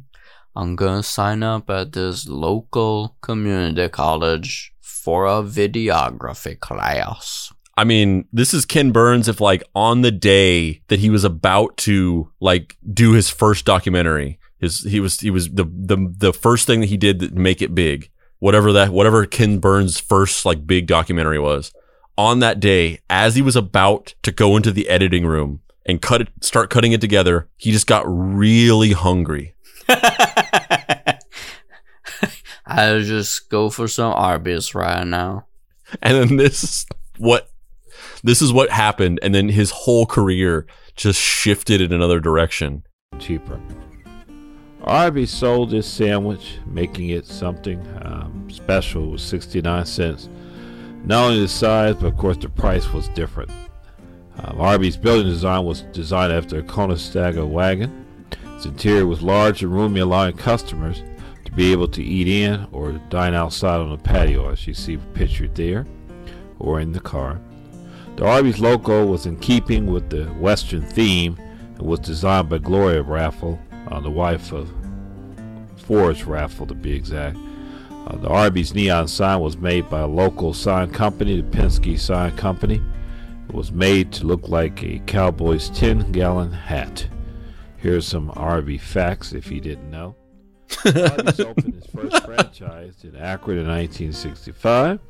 I'm 0.54 0.76
going 0.76 1.02
to 1.02 1.08
sign 1.08 1.42
up 1.42 1.68
at 1.70 1.90
this 1.90 2.28
local 2.28 3.16
community 3.20 3.88
college 3.88 4.72
for 4.80 5.26
a 5.26 5.42
videography 5.42 6.60
class. 6.60 7.52
I 7.76 7.84
mean, 7.84 8.26
this 8.32 8.54
is 8.54 8.64
Ken 8.64 8.90
Burns 8.90 9.28
if 9.28 9.40
like 9.40 9.62
on 9.74 10.00
the 10.00 10.10
day 10.10 10.80
that 10.88 11.00
he 11.00 11.10
was 11.10 11.24
about 11.24 11.76
to 11.78 12.32
like 12.40 12.76
do 12.92 13.12
his 13.12 13.28
first 13.28 13.66
documentary, 13.66 14.38
his 14.58 14.82
he 14.82 14.98
was 14.98 15.20
he 15.20 15.30
was 15.30 15.50
the 15.50 15.64
the 15.64 16.12
the 16.16 16.32
first 16.32 16.66
thing 16.66 16.80
that 16.80 16.88
he 16.88 16.96
did 16.96 17.20
to 17.20 17.30
make 17.32 17.60
it 17.60 17.74
big. 17.74 18.10
Whatever 18.38 18.72
that 18.72 18.90
whatever 18.90 19.26
Ken 19.26 19.58
Burns' 19.58 20.00
first 20.00 20.46
like 20.46 20.66
big 20.66 20.86
documentary 20.86 21.38
was. 21.38 21.72
On 22.18 22.38
that 22.38 22.60
day, 22.60 23.00
as 23.10 23.34
he 23.34 23.42
was 23.42 23.56
about 23.56 24.14
to 24.22 24.32
go 24.32 24.56
into 24.56 24.72
the 24.72 24.88
editing 24.88 25.26
room 25.26 25.60
and 25.84 26.00
cut 26.00 26.22
it 26.22 26.28
start 26.40 26.70
cutting 26.70 26.92
it 26.92 27.00
together, 27.02 27.48
he 27.58 27.72
just 27.72 27.86
got 27.86 28.04
really 28.06 28.92
hungry. 28.92 29.54
I'll 32.66 33.02
just 33.02 33.50
go 33.50 33.68
for 33.68 33.86
some 33.86 34.12
Arby's 34.14 34.74
right 34.74 35.06
now. 35.06 35.46
And 36.02 36.16
then 36.16 36.36
this 36.36 36.64
is 36.64 36.86
what 37.18 37.50
this 38.26 38.42
is 38.42 38.52
what 38.52 38.70
happened 38.70 39.20
and 39.22 39.34
then 39.34 39.48
his 39.48 39.70
whole 39.70 40.04
career 40.04 40.66
just 40.96 41.20
shifted 41.20 41.80
in 41.80 41.92
another 41.92 42.18
direction. 42.18 42.82
cheaper. 43.18 43.60
Arby's 44.82 45.30
sold 45.30 45.70
this 45.70 45.86
sandwich, 45.86 46.58
making 46.66 47.08
it 47.08 47.26
something 47.26 47.80
um, 48.02 48.48
special 48.50 49.10
with 49.10 49.20
69 49.20 49.84
cents. 49.86 50.28
Not 51.04 51.24
only 51.24 51.40
the 51.40 51.48
size, 51.48 51.94
but 51.94 52.06
of 52.06 52.16
course 52.16 52.36
the 52.36 52.48
price 52.48 52.92
was 52.92 53.08
different. 53.08 53.50
Um, 54.38 54.60
Arby's 54.60 54.96
building 54.96 55.26
design 55.26 55.64
was 55.64 55.82
designed 55.92 56.32
after 56.32 56.58
a 56.58 56.62
Conestoga 56.62 57.44
wagon. 57.46 58.06
Its 58.56 58.66
interior 58.66 59.06
was 59.06 59.22
large 59.22 59.62
and 59.62 59.72
roomy, 59.72 60.00
allowing 60.00 60.36
customers 60.36 61.02
to 61.44 61.52
be 61.52 61.72
able 61.72 61.88
to 61.88 62.02
eat 62.02 62.28
in 62.28 62.66
or 62.72 62.92
dine 63.08 63.34
outside 63.34 63.80
on 63.80 63.90
the 63.90 63.98
patio, 63.98 64.50
as 64.50 64.66
you 64.66 64.74
see 64.74 64.98
pictured 65.14 65.54
there, 65.54 65.86
or 66.58 66.80
in 66.80 66.92
the 66.92 67.00
car. 67.00 67.40
The 68.16 68.24
Arby's 68.24 68.58
logo 68.60 69.04
was 69.04 69.26
in 69.26 69.36
keeping 69.36 69.92
with 69.92 70.08
the 70.08 70.24
Western 70.40 70.80
theme 70.80 71.36
and 71.76 71.82
was 71.82 72.00
designed 72.00 72.48
by 72.48 72.56
Gloria 72.56 73.02
Raffel, 73.02 73.58
uh, 73.88 74.00
the 74.00 74.10
wife 74.10 74.52
of 74.52 74.72
Forrest 75.76 76.24
Raffel 76.24 76.66
to 76.66 76.74
be 76.74 76.92
exact. 76.92 77.36
Uh, 78.06 78.16
the 78.16 78.28
Arby's 78.28 78.74
neon 78.74 79.06
sign 79.06 79.40
was 79.40 79.58
made 79.58 79.90
by 79.90 80.00
a 80.00 80.06
local 80.06 80.54
sign 80.54 80.90
company, 80.90 81.42
the 81.42 81.56
Penske 81.56 81.98
Sign 81.98 82.34
Company. 82.38 82.80
It 83.50 83.54
was 83.54 83.70
made 83.70 84.12
to 84.12 84.26
look 84.26 84.48
like 84.48 84.82
a 84.82 84.98
cowboy's 85.00 85.68
10 85.68 86.12
gallon 86.12 86.52
hat. 86.52 87.06
Here's 87.76 88.06
some 88.06 88.32
Arby 88.34 88.78
facts 88.78 89.34
if 89.34 89.50
you 89.50 89.60
didn't 89.60 89.90
know. 89.90 90.16
Arby's 90.86 91.40
opened 91.40 91.74
its 91.74 91.90
first 91.90 92.24
franchise 92.24 93.04
in 93.04 93.14
Akron 93.14 93.58
in 93.58 93.66
1965. 93.66 95.00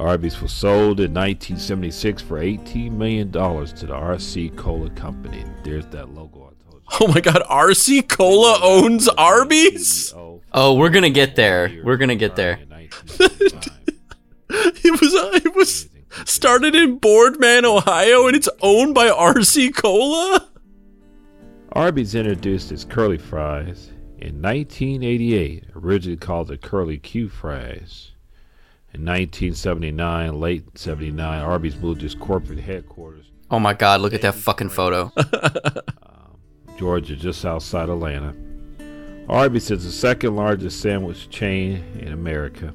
Arby's 0.00 0.40
was 0.40 0.50
sold 0.50 0.98
in 1.00 1.12
1976 1.12 2.22
for 2.22 2.40
$18 2.40 2.92
million 2.92 3.30
to 3.30 3.38
the 3.86 3.94
RC 3.94 4.56
Cola 4.56 4.88
Company. 4.90 5.44
There's 5.62 5.86
that 5.86 6.14
logo 6.14 6.50
I 6.50 6.70
told 6.70 6.82
you. 6.82 6.98
Oh 7.00 7.12
my 7.12 7.20
god, 7.20 7.42
RC 7.48 8.08
Cola 8.08 8.58
owns 8.62 9.08
Arby's? 9.08 10.12
Oh, 10.52 10.74
we're 10.74 10.88
going 10.88 11.02
to 11.04 11.10
get 11.10 11.36
there. 11.36 11.80
We're 11.84 11.98
going 11.98 12.08
to 12.08 12.16
get 12.16 12.36
there. 12.36 12.60
It 14.52 15.00
was 15.00 15.14
uh, 15.14 15.30
it 15.32 15.54
was 15.54 15.88
started 16.24 16.74
in 16.74 16.98
Boardman, 16.98 17.64
Ohio 17.64 18.26
and 18.26 18.34
it's 18.34 18.48
owned 18.60 18.96
by 18.96 19.08
RC 19.08 19.76
Cola? 19.76 20.48
Arby's 21.70 22.16
introduced 22.16 22.72
its 22.72 22.84
curly 22.84 23.16
fries 23.16 23.90
in 24.18 24.42
1988, 24.42 25.66
originally 25.76 26.16
called 26.16 26.48
the 26.48 26.58
Curly 26.58 26.98
Q 26.98 27.28
fries. 27.28 28.09
In 28.92 29.04
1979, 29.04 30.40
late 30.40 30.78
79, 30.78 31.40
Arby's 31.42 31.76
moved 31.76 32.02
its 32.02 32.14
corporate 32.14 32.58
headquarters 32.58 33.30
Oh 33.52 33.58
my 33.58 33.74
god, 33.74 34.00
look 34.00 34.14
at 34.14 34.22
that 34.22 34.34
fucking 34.34 34.70
photo. 34.70 35.12
Um, 36.02 36.38
Georgia, 36.78 37.16
just 37.16 37.44
outside 37.44 37.88
Atlanta. 37.88 38.34
Arby's 39.28 39.70
is 39.70 39.84
the 39.84 39.90
second 39.90 40.34
largest 40.36 40.80
sandwich 40.80 41.28
chain 41.30 41.84
in 41.98 42.12
America. 42.12 42.72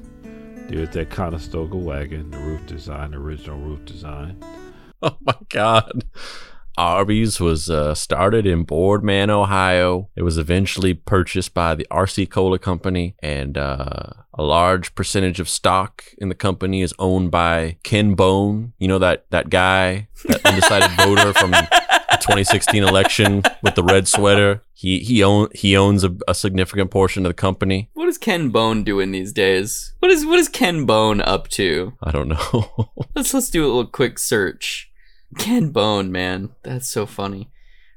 There's 0.68 0.90
that 0.90 1.10
Conestoga 1.10 1.76
wagon, 1.76 2.30
the 2.30 2.38
roof 2.38 2.64
design, 2.66 3.12
the 3.12 3.16
original 3.18 3.58
roof 3.58 3.84
design. 3.84 4.42
Oh 5.02 5.16
my 5.20 5.34
god. 5.50 6.04
Arby's 6.76 7.40
was 7.40 7.70
uh, 7.70 7.94
started 7.94 8.46
in 8.46 8.64
Boardman, 8.64 9.30
Ohio. 9.30 10.10
It 10.14 10.22
was 10.22 10.38
eventually 10.38 10.94
purchased 10.94 11.54
by 11.54 11.74
the 11.74 11.86
RC 11.90 12.30
Cola 12.30 12.58
Company, 12.58 13.14
and 13.22 13.56
uh, 13.56 14.10
a 14.34 14.42
large 14.42 14.94
percentage 14.94 15.40
of 15.40 15.48
stock 15.48 16.04
in 16.18 16.28
the 16.28 16.34
company 16.34 16.82
is 16.82 16.94
owned 16.98 17.30
by 17.30 17.78
Ken 17.82 18.14
Bone. 18.14 18.74
You 18.78 18.88
know 18.88 18.98
that 18.98 19.30
that 19.30 19.50
guy, 19.50 20.08
that 20.24 20.44
undecided 20.44 20.90
voter 20.96 21.32
from 21.32 21.52
the 21.52 21.86
2016 22.20 22.82
election 22.82 23.42
with 23.62 23.74
the 23.74 23.82
red 23.82 24.06
sweater. 24.08 24.62
He 24.74 25.00
he 25.00 25.22
own 25.22 25.48
he 25.54 25.76
owns 25.76 26.04
a, 26.04 26.14
a 26.28 26.34
significant 26.34 26.90
portion 26.90 27.24
of 27.24 27.30
the 27.30 27.34
company. 27.34 27.88
What 27.94 28.08
is 28.08 28.18
Ken 28.18 28.50
Bone 28.50 28.84
doing 28.84 29.12
these 29.12 29.32
days? 29.32 29.94
What 30.00 30.10
is 30.10 30.26
what 30.26 30.38
is 30.38 30.48
Ken 30.48 30.84
Bone 30.84 31.20
up 31.22 31.48
to? 31.48 31.94
I 32.02 32.10
don't 32.10 32.28
know. 32.28 32.90
Let's 33.14 33.32
let's 33.32 33.48
do 33.48 33.64
a 33.64 33.68
little 33.68 33.86
quick 33.86 34.18
search. 34.18 34.85
Ken 35.38 35.70
Bone, 35.72 36.10
man, 36.12 36.50
that's 36.62 36.88
so 36.88 37.06
funny. 37.06 37.50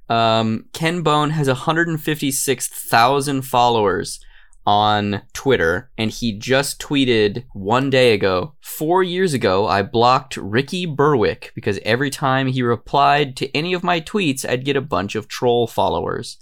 Um, 0.08 0.66
Ken 0.74 1.02
Bone 1.02 1.30
has 1.32 1.48
156,000 1.48 3.42
followers 3.44 4.20
on 4.66 5.22
Twitter, 5.34 5.90
and 5.98 6.12
he 6.12 6.38
just 6.38 6.80
tweeted 6.82 7.46
one 7.54 7.90
day 7.90 8.14
ago, 8.14 8.56
four 8.62 9.02
years 9.04 9.34
ago, 9.34 9.68
I 9.68 9.82
blocked 9.82 10.38
Ricky 10.38 10.86
Berwick 10.86 11.52
because 11.56 11.80
every 11.84 12.10
time 12.10 12.48
he 12.48 12.62
replied 12.62 13.36
to 13.38 13.56
any 13.56 13.74
of 13.74 13.84
my 13.84 14.02
tweets, 14.02 14.48
I'd 14.48 14.66
get 14.66 14.76
a 14.76 14.82
bunch 14.82 15.16
of 15.16 15.28
troll 15.28 15.68
followers. 15.68 16.38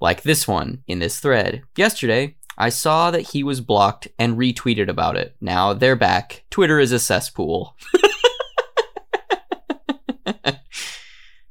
Like 0.00 0.22
this 0.22 0.46
one 0.46 0.82
in 0.86 0.98
this 0.98 1.20
thread. 1.20 1.62
Yesterday, 1.76 2.36
I 2.58 2.68
saw 2.68 3.10
that 3.10 3.30
he 3.30 3.42
was 3.42 3.60
blocked 3.60 4.08
and 4.18 4.36
retweeted 4.36 4.88
about 4.88 5.16
it. 5.16 5.34
Now 5.40 5.72
they're 5.72 5.96
back. 5.96 6.44
Twitter 6.50 6.78
is 6.78 6.92
a 6.92 6.98
cesspool. 6.98 7.76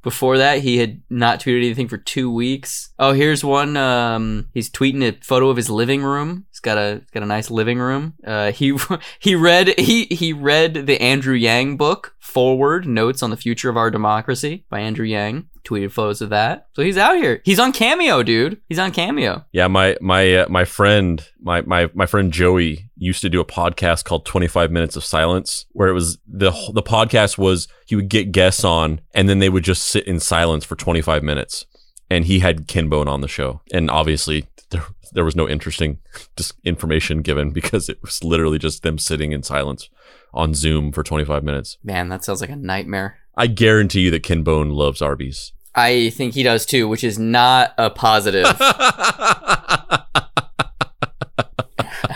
Before 0.04 0.36
that, 0.38 0.60
he 0.60 0.76
had 0.76 1.00
not 1.08 1.40
tweeted 1.40 1.64
anything 1.64 1.88
for 1.88 1.96
two 1.96 2.30
weeks. 2.30 2.90
Oh, 2.98 3.12
here's 3.12 3.42
one. 3.42 3.76
Um, 3.76 4.48
he's 4.52 4.70
tweeting 4.70 5.02
a 5.02 5.18
photo 5.24 5.48
of 5.48 5.56
his 5.56 5.70
living 5.70 6.02
room. 6.02 6.44
He's 6.50 6.60
got 6.60 6.76
a 6.76 7.02
got 7.12 7.22
a 7.22 7.26
nice 7.26 7.50
living 7.50 7.78
room. 7.78 8.14
Uh, 8.24 8.52
he 8.52 8.76
he 9.18 9.34
read 9.34 9.78
he 9.80 10.04
he 10.04 10.32
read 10.32 10.86
the 10.86 11.00
Andrew 11.00 11.34
Yang 11.34 11.78
book, 11.78 12.14
Forward 12.20 12.86
Notes 12.86 13.22
on 13.22 13.30
the 13.30 13.36
Future 13.36 13.70
of 13.70 13.76
Our 13.78 13.90
Democracy 13.90 14.66
by 14.68 14.80
Andrew 14.80 15.06
Yang. 15.06 15.48
Tweeted 15.64 15.92
photos 15.92 16.20
of 16.20 16.28
that. 16.28 16.66
So 16.74 16.82
he's 16.82 16.98
out 16.98 17.16
here. 17.16 17.40
He's 17.42 17.58
on 17.58 17.72
Cameo, 17.72 18.22
dude. 18.22 18.60
He's 18.68 18.78
on 18.78 18.92
Cameo. 18.92 19.46
Yeah, 19.52 19.68
my 19.68 19.96
my 20.02 20.34
uh, 20.36 20.46
my 20.50 20.66
friend 20.66 21.26
my 21.40 21.62
my 21.62 21.88
my 21.94 22.04
friend 22.04 22.30
Joey 22.30 22.83
used 22.96 23.20
to 23.22 23.28
do 23.28 23.40
a 23.40 23.44
podcast 23.44 24.04
called 24.04 24.24
25 24.24 24.70
Minutes 24.70 24.96
of 24.96 25.04
Silence 25.04 25.66
where 25.72 25.88
it 25.88 25.92
was 25.92 26.18
the 26.26 26.50
the 26.72 26.82
podcast 26.82 27.38
was 27.38 27.68
he 27.86 27.96
would 27.96 28.08
get 28.08 28.32
guests 28.32 28.64
on 28.64 29.00
and 29.14 29.28
then 29.28 29.38
they 29.38 29.48
would 29.48 29.64
just 29.64 29.82
sit 29.84 30.06
in 30.06 30.20
silence 30.20 30.64
for 30.64 30.76
25 30.76 31.22
minutes 31.22 31.66
and 32.10 32.26
he 32.26 32.38
had 32.38 32.68
Ken 32.68 32.88
Bone 32.88 33.08
on 33.08 33.20
the 33.20 33.28
show 33.28 33.60
and 33.72 33.90
obviously 33.90 34.46
there, 34.70 34.84
there 35.12 35.24
was 35.24 35.36
no 35.36 35.48
interesting 35.48 35.98
just 36.36 36.54
information 36.64 37.22
given 37.22 37.50
because 37.50 37.88
it 37.88 38.00
was 38.02 38.22
literally 38.22 38.58
just 38.58 38.82
them 38.82 38.98
sitting 38.98 39.32
in 39.32 39.42
silence 39.42 39.88
on 40.32 40.52
Zoom 40.52 40.90
for 40.92 41.02
25 41.02 41.44
minutes. 41.44 41.78
Man, 41.84 42.08
that 42.08 42.24
sounds 42.24 42.40
like 42.40 42.50
a 42.50 42.56
nightmare. 42.56 43.18
I 43.36 43.46
guarantee 43.46 44.00
you 44.00 44.10
that 44.10 44.22
Ken 44.22 44.42
Bone 44.42 44.70
loves 44.70 45.00
Arby's. 45.00 45.52
I 45.74 46.10
think 46.10 46.34
he 46.34 46.42
does 46.42 46.66
too, 46.66 46.86
which 46.88 47.02
is 47.02 47.18
not 47.18 47.74
a 47.78 47.90
positive. 47.90 48.44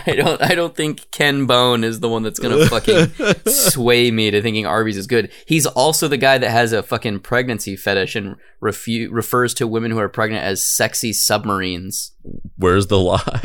I 0.09 0.15
don't 0.15 0.43
I 0.43 0.55
don't 0.55 0.75
think 0.75 1.11
Ken 1.11 1.47
Bone 1.47 1.85
is 1.85 2.01
the 2.01 2.09
one 2.09 2.23
that's 2.23 2.39
gonna 2.39 2.67
fucking 2.67 3.13
sway 3.47 4.11
me 4.11 4.31
to 4.31 4.41
thinking 4.43 4.67
Arby's 4.67 4.97
is 4.97 5.07
good. 5.07 5.31
He's 5.47 5.67
also 5.67 6.09
the 6.09 6.17
guy 6.17 6.39
that 6.39 6.51
has 6.51 6.73
a 6.73 6.83
fucking 6.83 7.21
pregnancy 7.21 7.77
fetish 7.77 8.17
and 8.17 8.37
refu- 8.63 9.09
refers 9.11 9.55
to 9.55 9.67
women 9.67 9.91
who 9.91 9.99
are 9.99 10.09
pregnant 10.09 10.45
as 10.45 10.65
sexy 10.65 11.13
submarines. 11.13 12.13
Where's 12.57 12.87
the 12.87 12.99
lie? 12.99 13.45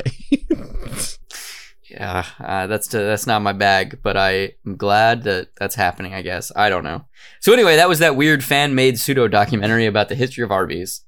Yeah, 1.93 2.25
uh, 2.39 2.65
that's 2.65 2.87
that's 2.87 3.27
not 3.27 3.43
my 3.43 3.53
bag, 3.53 3.99
but 4.01 4.17
I 4.17 4.53
am 4.65 4.77
glad 4.77 5.23
that 5.23 5.55
that's 5.57 5.75
happening. 5.75 6.15
I 6.15 6.23
guess 6.23 6.51
I 6.55 6.69
don't 6.69 6.83
know. 6.83 7.05
So 7.39 7.53
anyway, 7.53 7.75
that 7.75 7.87
was 7.87 7.99
that 7.99 8.15
weird 8.15 8.43
fan 8.43 8.73
made 8.73 8.97
pseudo 8.97 9.27
documentary 9.27 9.85
about 9.85 10.09
the 10.09 10.15
history 10.15 10.43
of 10.43 10.51
Arby's. 10.51 11.01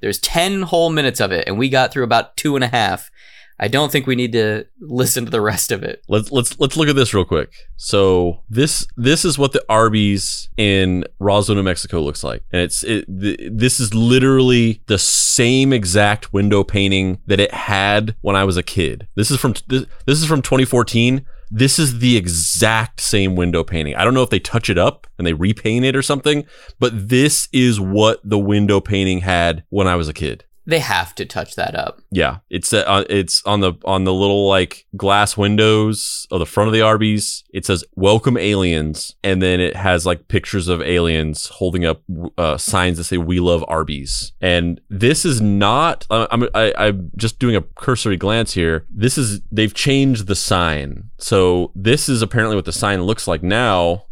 There's 0.00 0.18
ten 0.18 0.62
whole 0.62 0.90
minutes 0.90 1.20
of 1.20 1.30
it, 1.30 1.46
and 1.46 1.58
we 1.58 1.68
got 1.68 1.92
through 1.92 2.02
about 2.02 2.36
two 2.36 2.56
and 2.56 2.64
a 2.64 2.68
half. 2.68 3.08
I 3.58 3.68
don't 3.68 3.92
think 3.92 4.06
we 4.06 4.16
need 4.16 4.32
to 4.32 4.64
listen 4.80 5.24
to 5.24 5.30
the 5.30 5.40
rest 5.40 5.70
of 5.72 5.82
it. 5.82 6.02
let's 6.08 6.30
let's 6.32 6.58
let's 6.58 6.76
look 6.76 6.88
at 6.88 6.96
this 6.96 7.14
real 7.14 7.24
quick. 7.24 7.52
So 7.76 8.42
this 8.48 8.86
this 8.96 9.24
is 9.24 9.38
what 9.38 9.52
the 9.52 9.64
Arby's 9.68 10.48
in 10.56 11.04
Roswell, 11.18 11.56
New 11.56 11.62
Mexico 11.62 12.00
looks 12.00 12.24
like, 12.24 12.42
and 12.52 12.62
it's 12.62 12.82
it, 12.82 13.06
th- 13.06 13.50
this 13.52 13.80
is 13.80 13.94
literally 13.94 14.82
the 14.86 14.98
same 14.98 15.72
exact 15.72 16.32
window 16.32 16.64
painting 16.64 17.18
that 17.26 17.40
it 17.40 17.52
had 17.52 18.16
when 18.20 18.36
I 18.36 18.44
was 18.44 18.56
a 18.56 18.62
kid. 18.62 19.08
This 19.14 19.30
is 19.30 19.38
from 19.38 19.54
this, 19.68 19.86
this 20.06 20.20
is 20.20 20.26
from 20.26 20.42
2014. 20.42 21.24
This 21.54 21.78
is 21.78 21.98
the 21.98 22.16
exact 22.16 22.98
same 22.98 23.36
window 23.36 23.62
painting. 23.62 23.94
I 23.94 24.04
don't 24.04 24.14
know 24.14 24.22
if 24.22 24.30
they 24.30 24.40
touch 24.40 24.70
it 24.70 24.78
up 24.78 25.06
and 25.18 25.26
they 25.26 25.34
repaint 25.34 25.84
it 25.84 25.94
or 25.94 26.00
something, 26.00 26.46
but 26.80 27.10
this 27.10 27.46
is 27.52 27.78
what 27.78 28.20
the 28.24 28.38
window 28.38 28.80
painting 28.80 29.20
had 29.20 29.62
when 29.68 29.86
I 29.86 29.96
was 29.96 30.08
a 30.08 30.14
kid. 30.14 30.46
They 30.64 30.78
have 30.78 31.14
to 31.16 31.24
touch 31.24 31.56
that 31.56 31.74
up. 31.74 32.00
Yeah, 32.10 32.38
it's 32.48 32.72
uh, 32.72 33.04
it's 33.10 33.42
on 33.44 33.60
the 33.60 33.72
on 33.84 34.04
the 34.04 34.14
little 34.14 34.48
like 34.48 34.86
glass 34.96 35.36
windows 35.36 36.26
of 36.30 36.38
the 36.38 36.46
front 36.46 36.68
of 36.68 36.72
the 36.72 36.82
Arby's. 36.82 37.42
It 37.52 37.66
says 37.66 37.84
"Welcome 37.96 38.36
aliens," 38.36 39.16
and 39.24 39.42
then 39.42 39.58
it 39.58 39.74
has 39.74 40.06
like 40.06 40.28
pictures 40.28 40.68
of 40.68 40.80
aliens 40.80 41.46
holding 41.46 41.84
up 41.84 42.02
uh, 42.38 42.58
signs 42.58 42.98
that 42.98 43.04
say 43.04 43.18
"We 43.18 43.40
love 43.40 43.64
Arby's." 43.66 44.32
And 44.40 44.80
this 44.88 45.24
is 45.24 45.40
not. 45.40 46.06
uh, 46.10 46.28
I'm 46.30 46.44
I, 46.54 46.72
I'm 46.78 47.10
just 47.16 47.40
doing 47.40 47.56
a 47.56 47.62
cursory 47.62 48.16
glance 48.16 48.52
here. 48.52 48.86
This 48.88 49.18
is 49.18 49.40
they've 49.50 49.74
changed 49.74 50.28
the 50.28 50.36
sign, 50.36 51.10
so 51.18 51.72
this 51.74 52.08
is 52.08 52.22
apparently 52.22 52.54
what 52.54 52.66
the 52.66 52.72
sign 52.72 53.02
looks 53.02 53.26
like 53.26 53.42
now. 53.42 54.04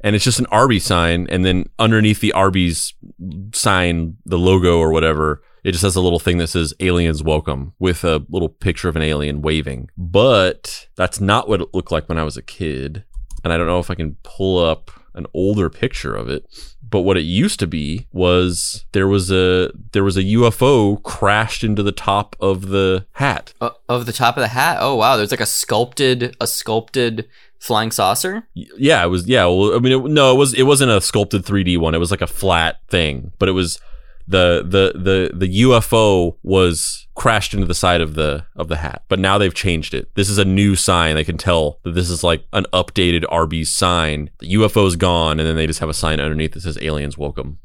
And 0.00 0.14
it's 0.14 0.24
just 0.24 0.38
an 0.38 0.46
Arby's 0.46 0.84
sign, 0.84 1.26
and 1.28 1.44
then 1.44 1.68
underneath 1.78 2.20
the 2.20 2.32
Arby's 2.32 2.94
sign, 3.52 4.16
the 4.24 4.38
logo 4.38 4.78
or 4.78 4.92
whatever, 4.92 5.42
it 5.64 5.72
just 5.72 5.82
has 5.82 5.96
a 5.96 6.00
little 6.00 6.18
thing 6.18 6.38
that 6.38 6.48
says 6.48 6.74
aliens 6.80 7.22
welcome 7.22 7.72
with 7.78 8.04
a 8.04 8.24
little 8.28 8.48
picture 8.48 8.88
of 8.88 8.96
an 8.96 9.02
alien 9.02 9.42
waving. 9.42 9.90
But 9.96 10.88
that's 10.96 11.20
not 11.20 11.48
what 11.48 11.60
it 11.60 11.74
looked 11.74 11.92
like 11.92 12.08
when 12.08 12.18
I 12.18 12.24
was 12.24 12.36
a 12.36 12.42
kid. 12.42 13.04
And 13.44 13.52
I 13.52 13.56
don't 13.56 13.66
know 13.66 13.78
if 13.78 13.90
I 13.90 13.94
can 13.94 14.16
pull 14.22 14.64
up 14.64 14.90
an 15.14 15.26
older 15.34 15.68
picture 15.68 16.14
of 16.14 16.28
it. 16.28 16.46
But 16.90 17.00
what 17.00 17.18
it 17.18 17.22
used 17.22 17.60
to 17.60 17.66
be 17.66 18.06
was 18.12 18.86
there 18.92 19.08
was 19.08 19.30
a 19.30 19.70
there 19.92 20.04
was 20.04 20.16
a 20.16 20.22
UFO 20.22 21.02
crashed 21.02 21.62
into 21.62 21.82
the 21.82 21.92
top 21.92 22.34
of 22.40 22.68
the 22.68 23.04
hat. 23.12 23.52
Uh, 23.60 23.70
of 23.88 24.06
the 24.06 24.12
top 24.12 24.38
of 24.38 24.40
the 24.40 24.48
hat. 24.48 24.78
Oh 24.80 24.94
wow, 24.94 25.16
there's 25.16 25.30
like 25.30 25.40
a 25.40 25.46
sculpted 25.46 26.34
a 26.40 26.46
sculpted 26.46 27.28
flying 27.58 27.90
saucer. 27.90 28.48
Yeah, 28.54 29.04
it 29.04 29.08
was. 29.08 29.28
Yeah, 29.28 29.44
well, 29.46 29.74
I 29.74 29.80
mean, 29.80 29.92
it, 29.92 30.10
no, 30.10 30.32
it 30.32 30.38
was. 30.38 30.54
It 30.54 30.62
wasn't 30.62 30.90
a 30.90 31.00
sculpted 31.00 31.44
3D 31.44 31.78
one. 31.78 31.94
It 31.94 31.98
was 31.98 32.10
like 32.10 32.22
a 32.22 32.26
flat 32.26 32.76
thing, 32.88 33.32
but 33.38 33.48
it 33.48 33.52
was 33.52 33.78
the 34.28 34.62
the 34.62 34.92
the 34.98 35.30
the 35.34 35.62
UFO 35.62 36.36
was 36.42 37.06
crashed 37.14 37.54
into 37.54 37.66
the 37.66 37.74
side 37.74 38.00
of 38.00 38.14
the 38.14 38.44
of 38.54 38.68
the 38.68 38.76
hat. 38.76 39.02
But 39.08 39.18
now 39.18 39.38
they've 39.38 39.54
changed 39.54 39.94
it. 39.94 40.14
This 40.14 40.28
is 40.28 40.38
a 40.38 40.44
new 40.44 40.76
sign. 40.76 41.14
They 41.14 41.24
can 41.24 41.38
tell 41.38 41.80
that 41.82 41.94
this 41.94 42.10
is 42.10 42.22
like 42.22 42.44
an 42.52 42.66
updated 42.72 43.24
Arby's 43.30 43.72
sign. 43.74 44.30
The 44.38 44.54
UFO's 44.54 44.96
gone, 44.96 45.40
and 45.40 45.48
then 45.48 45.56
they 45.56 45.66
just 45.66 45.80
have 45.80 45.88
a 45.88 45.94
sign 45.94 46.20
underneath 46.20 46.52
that 46.52 46.60
says 46.60 46.78
"Aliens 46.80 47.16
Welcome." 47.16 47.58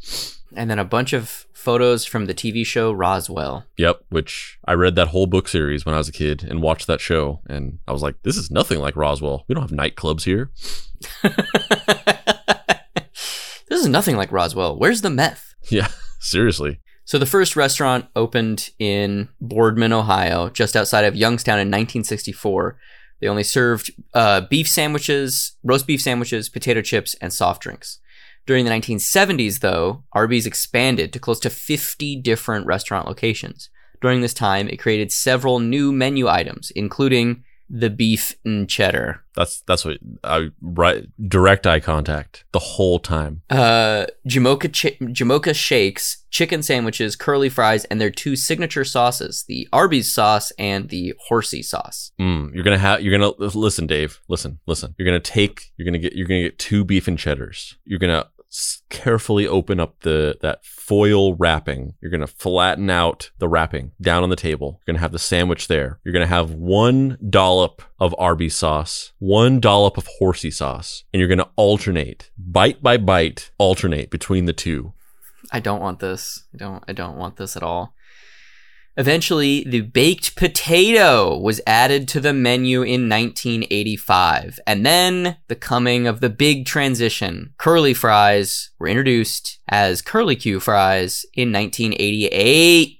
And 0.55 0.69
then 0.69 0.79
a 0.79 0.85
bunch 0.85 1.13
of 1.13 1.45
photos 1.53 2.05
from 2.05 2.25
the 2.27 2.33
TV 2.33 2.65
show 2.65 2.91
Roswell. 2.91 3.65
Yep, 3.77 4.03
which 4.09 4.57
I 4.65 4.73
read 4.73 4.95
that 4.95 5.09
whole 5.09 5.27
book 5.27 5.47
series 5.47 5.85
when 5.85 5.95
I 5.95 5.97
was 5.97 6.09
a 6.09 6.13
kid 6.13 6.43
and 6.43 6.61
watched 6.61 6.87
that 6.87 7.01
show, 7.01 7.41
and 7.47 7.79
I 7.87 7.91
was 7.91 8.01
like, 8.01 8.15
"This 8.23 8.37
is 8.37 8.49
nothing 8.49 8.79
like 8.79 8.95
Roswell. 8.95 9.43
We 9.47 9.55
don't 9.55 9.69
have 9.69 9.77
nightclubs 9.77 10.23
here." 10.23 10.51
this 13.69 13.81
is 13.81 13.87
nothing 13.87 14.15
like 14.15 14.31
Roswell. 14.31 14.77
Where's 14.77 15.01
the 15.01 15.09
meth? 15.09 15.49
Yeah, 15.69 15.87
seriously. 16.23 16.79
So 17.05 17.17
the 17.17 17.25
first 17.25 17.55
restaurant 17.55 18.05
opened 18.15 18.69
in 18.79 19.29
Boardman, 19.41 19.91
Ohio, 19.91 20.49
just 20.49 20.75
outside 20.75 21.05
of 21.05 21.15
Youngstown 21.15 21.55
in 21.55 21.67
1964. 21.67 22.77
They 23.19 23.27
only 23.27 23.43
served 23.43 23.91
uh, 24.13 24.41
beef 24.49 24.67
sandwiches, 24.67 25.57
roast 25.63 25.85
beef 25.85 26.01
sandwiches, 26.01 26.49
potato 26.49 26.81
chips, 26.81 27.13
and 27.15 27.31
soft 27.33 27.61
drinks. 27.61 27.99
During 28.45 28.65
the 28.65 28.71
1970s, 28.71 29.59
though, 29.59 30.03
Arby's 30.13 30.45
expanded 30.45 31.13
to 31.13 31.19
close 31.19 31.39
to 31.41 31.49
50 31.49 32.17
different 32.21 32.65
restaurant 32.65 33.07
locations. 33.07 33.69
During 34.01 34.21
this 34.21 34.33
time, 34.33 34.67
it 34.67 34.77
created 34.77 35.11
several 35.13 35.59
new 35.59 35.93
menu 35.93 36.27
items, 36.27 36.71
including 36.75 37.43
the 37.75 37.89
beef 37.89 38.35
and 38.45 38.69
cheddar. 38.69 39.23
That's 39.35 39.61
that's 39.61 39.83
what 39.83 39.97
I 40.23 40.49
right 40.61 41.05
direct 41.27 41.65
eye 41.65 41.79
contact 41.79 42.45
the 42.51 42.59
whole 42.59 42.99
time. 42.99 43.41
Uh, 43.49 44.05
Jamocha, 44.29 44.69
chi- 44.71 45.03
Jamocha 45.07 45.55
shakes, 45.55 46.23
chicken 46.29 46.61
sandwiches, 46.61 47.15
curly 47.15 47.49
fries, 47.49 47.85
and 47.85 47.99
their 47.99 48.11
two 48.11 48.35
signature 48.35 48.83
sauces: 48.83 49.43
the 49.47 49.67
Arby's 49.73 50.13
sauce 50.13 50.51
and 50.59 50.89
the 50.89 51.15
horsey 51.27 51.63
sauce. 51.63 52.11
Mm, 52.21 52.53
you're 52.53 52.63
gonna 52.63 52.77
have 52.77 53.01
you're 53.01 53.17
gonna 53.17 53.33
listen, 53.57 53.87
Dave. 53.87 54.19
Listen, 54.27 54.59
listen. 54.67 54.93
You're 54.99 55.07
gonna 55.07 55.19
take 55.19 55.71
you're 55.75 55.85
gonna 55.85 55.97
get 55.97 56.13
you're 56.13 56.27
gonna 56.27 56.43
get 56.43 56.59
two 56.59 56.85
beef 56.85 57.07
and 57.07 57.17
cheddars. 57.17 57.75
You're 57.85 57.99
gonna 57.99 58.27
carefully 58.89 59.47
open 59.47 59.79
up 59.79 60.01
the 60.01 60.37
that 60.41 60.63
foil 60.65 61.35
wrapping. 61.35 61.95
You're 62.01 62.11
gonna 62.11 62.27
flatten 62.27 62.89
out 62.89 63.31
the 63.39 63.47
wrapping 63.47 63.91
down 64.01 64.23
on 64.23 64.29
the 64.29 64.35
table. 64.35 64.79
You're 64.79 64.93
gonna 64.93 65.01
have 65.01 65.11
the 65.11 65.19
sandwich 65.19 65.67
there. 65.67 65.99
You're 66.03 66.13
gonna 66.13 66.27
have 66.27 66.51
one 66.51 67.17
dollop 67.29 67.81
of 67.99 68.15
Arby's 68.17 68.55
sauce, 68.55 69.13
one 69.19 69.59
dollop 69.59 69.97
of 69.97 70.07
horsey 70.19 70.51
sauce, 70.51 71.03
and 71.13 71.19
you're 71.19 71.29
gonna 71.29 71.49
alternate 71.55 72.29
bite 72.37 72.81
by 72.83 72.97
bite, 72.97 73.51
alternate 73.57 74.09
between 74.09 74.45
the 74.45 74.53
two. 74.53 74.93
I 75.51 75.59
don't 75.59 75.81
want 75.81 75.99
this. 75.99 76.45
I 76.53 76.57
don't 76.57 76.83
I 76.87 76.93
don't 76.93 77.17
want 77.17 77.37
this 77.37 77.55
at 77.55 77.63
all. 77.63 77.95
Eventually, 78.95 79.63
the 79.63 79.81
baked 79.81 80.35
potato 80.35 81.37
was 81.37 81.61
added 81.65 82.07
to 82.09 82.19
the 82.19 82.33
menu 82.33 82.81
in 82.81 83.09
1985. 83.09 84.59
And 84.67 84.85
then 84.85 85.37
the 85.47 85.55
coming 85.55 86.07
of 86.07 86.19
the 86.19 86.29
big 86.29 86.65
transition. 86.65 87.53
Curly 87.57 87.93
fries 87.93 88.69
were 88.77 88.87
introduced 88.87 89.59
as 89.67 90.01
curly 90.01 90.35
Q 90.35 90.59
fries 90.59 91.25
in 91.33 91.51
1988. 91.51 92.99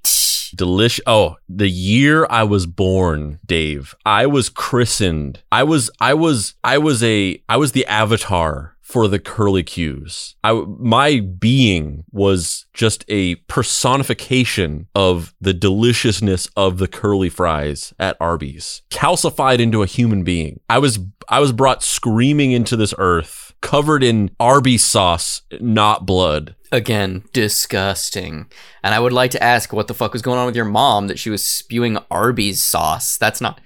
Delish. 0.56 1.00
Oh, 1.08 1.38
the 1.50 1.70
year 1.70 2.28
I 2.30 2.44
was 2.44 2.66
born, 2.66 3.40
Dave. 3.46 3.96
I 4.06 4.28
was 4.28 4.50
christened. 4.50 5.42
I 5.52 5.64
was. 5.64 5.90
I 6.00 6.14
was. 6.14 6.54
I 6.64 6.78
was 6.78 7.04
a. 7.04 7.42
I 7.50 7.58
was 7.58 7.72
the 7.72 7.88
avatar 7.88 8.73
for 8.94 9.08
the 9.08 9.18
curly 9.18 9.64
cues. 9.64 10.36
I 10.44 10.54
my 10.54 11.20
being 11.20 12.04
was 12.12 12.68
just 12.74 13.04
a 13.08 13.34
personification 13.48 14.88
of 14.94 15.34
the 15.42 15.52
deliciousness 15.52 16.48
of 16.56 16.78
the 16.78 16.88
curly 16.88 17.30
fries 17.30 17.92
at 17.98 18.16
Arby's, 18.20 18.84
calcified 18.92 19.58
into 19.58 19.82
a 19.82 19.88
human 19.88 20.24
being. 20.24 20.60
I 20.70 20.78
was. 20.78 21.00
I 21.28 21.40
was 21.40 21.54
brought 21.54 21.82
screaming 21.82 22.52
into 22.52 22.76
this 22.76 22.94
earth, 23.00 23.54
covered 23.62 24.04
in 24.04 24.30
Arby's 24.40 24.84
sauce, 24.84 25.42
not 25.60 26.06
blood. 26.06 26.56
Again, 26.74 27.24
disgusting. 27.34 28.48
And 28.82 28.96
I 28.96 29.00
would 29.00 29.14
like 29.14 29.30
to 29.32 29.44
ask 29.44 29.72
what 29.72 29.88
the 29.88 29.94
fuck 29.94 30.12
was 30.12 30.24
going 30.24 30.40
on 30.40 30.48
with 30.48 30.56
your 30.56 30.66
mom 30.66 31.06
that 31.06 31.20
she 31.20 31.30
was 31.30 31.46
spewing 31.46 32.00
Arby's 32.10 32.64
sauce. 32.64 33.16
That's 33.16 33.40
not 33.40 33.62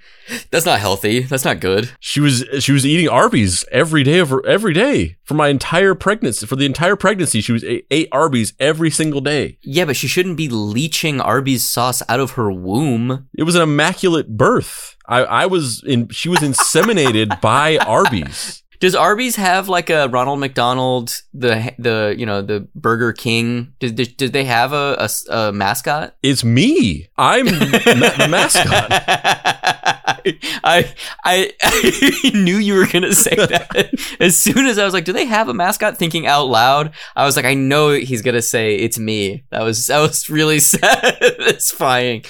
that's 0.50 0.66
not 0.66 0.78
healthy. 0.78 1.20
That's 1.20 1.46
not 1.46 1.58
good. 1.58 1.90
She 2.00 2.20
was 2.20 2.44
she 2.58 2.70
was 2.70 2.84
eating 2.84 3.08
Arby's 3.08 3.64
every 3.72 4.02
day 4.02 4.18
of 4.18 4.28
her, 4.28 4.44
every 4.44 4.74
day 4.74 5.16
for 5.24 5.32
my 5.32 5.48
entire 5.48 5.94
pregnancy. 5.94 6.44
For 6.44 6.56
the 6.56 6.66
entire 6.66 6.96
pregnancy, 6.96 7.40
she 7.40 7.52
was 7.52 7.64
ate, 7.64 7.86
ate 7.90 8.08
Arby's 8.12 8.52
every 8.60 8.90
single 8.90 9.22
day. 9.22 9.56
Yeah, 9.62 9.86
but 9.86 9.96
she 9.96 10.06
shouldn't 10.06 10.36
be 10.36 10.50
leaching 10.50 11.18
Arby's 11.18 11.66
sauce 11.66 12.02
out 12.10 12.20
of 12.20 12.32
her 12.32 12.52
womb. 12.52 13.26
It 13.38 13.44
was 13.44 13.54
an 13.54 13.62
immaculate 13.62 14.36
birth. 14.36 14.96
I, 15.06 15.20
I 15.20 15.46
was 15.46 15.82
in. 15.82 16.10
She 16.10 16.28
was 16.28 16.40
inseminated 16.40 17.40
by 17.40 17.78
Arby's. 17.78 18.62
Does 18.80 18.94
Arby's 18.94 19.36
have 19.36 19.68
like 19.68 19.90
a 19.90 20.08
Ronald 20.08 20.40
McDonald, 20.40 21.22
the 21.34 21.74
the 21.78 22.14
you 22.16 22.24
know 22.24 22.42
the 22.42 22.68
Burger 22.74 23.12
King? 23.12 23.74
Did 23.80 24.16
did, 24.16 24.32
they 24.32 24.44
have 24.44 24.72
a 24.72 25.08
a 25.30 25.52
mascot? 25.52 26.16
It's 26.22 26.44
me. 26.44 27.08
I'm 27.16 27.46
the 27.46 28.26
mascot. 28.30 28.88
I, 30.64 30.92
I 31.24 31.52
I 31.62 32.30
knew 32.34 32.56
you 32.56 32.74
were 32.74 32.86
gonna 32.86 33.14
say 33.14 33.34
that. 33.34 33.90
As 34.20 34.36
soon 34.36 34.66
as 34.66 34.78
I 34.78 34.84
was 34.84 34.94
like, 34.94 35.04
"Do 35.04 35.12
they 35.12 35.24
have 35.24 35.48
a 35.48 35.54
mascot?" 35.54 35.96
Thinking 35.96 36.26
out 36.26 36.48
loud, 36.48 36.92
I 37.16 37.24
was 37.24 37.36
like, 37.36 37.44
"I 37.44 37.54
know 37.54 37.90
he's 37.90 38.22
gonna 38.22 38.42
say 38.42 38.76
it's 38.76 38.98
me." 38.98 39.44
That 39.50 39.62
was 39.62 39.86
that 39.86 40.00
was 40.00 40.28
really 40.28 40.60
satisfying. 40.60 42.24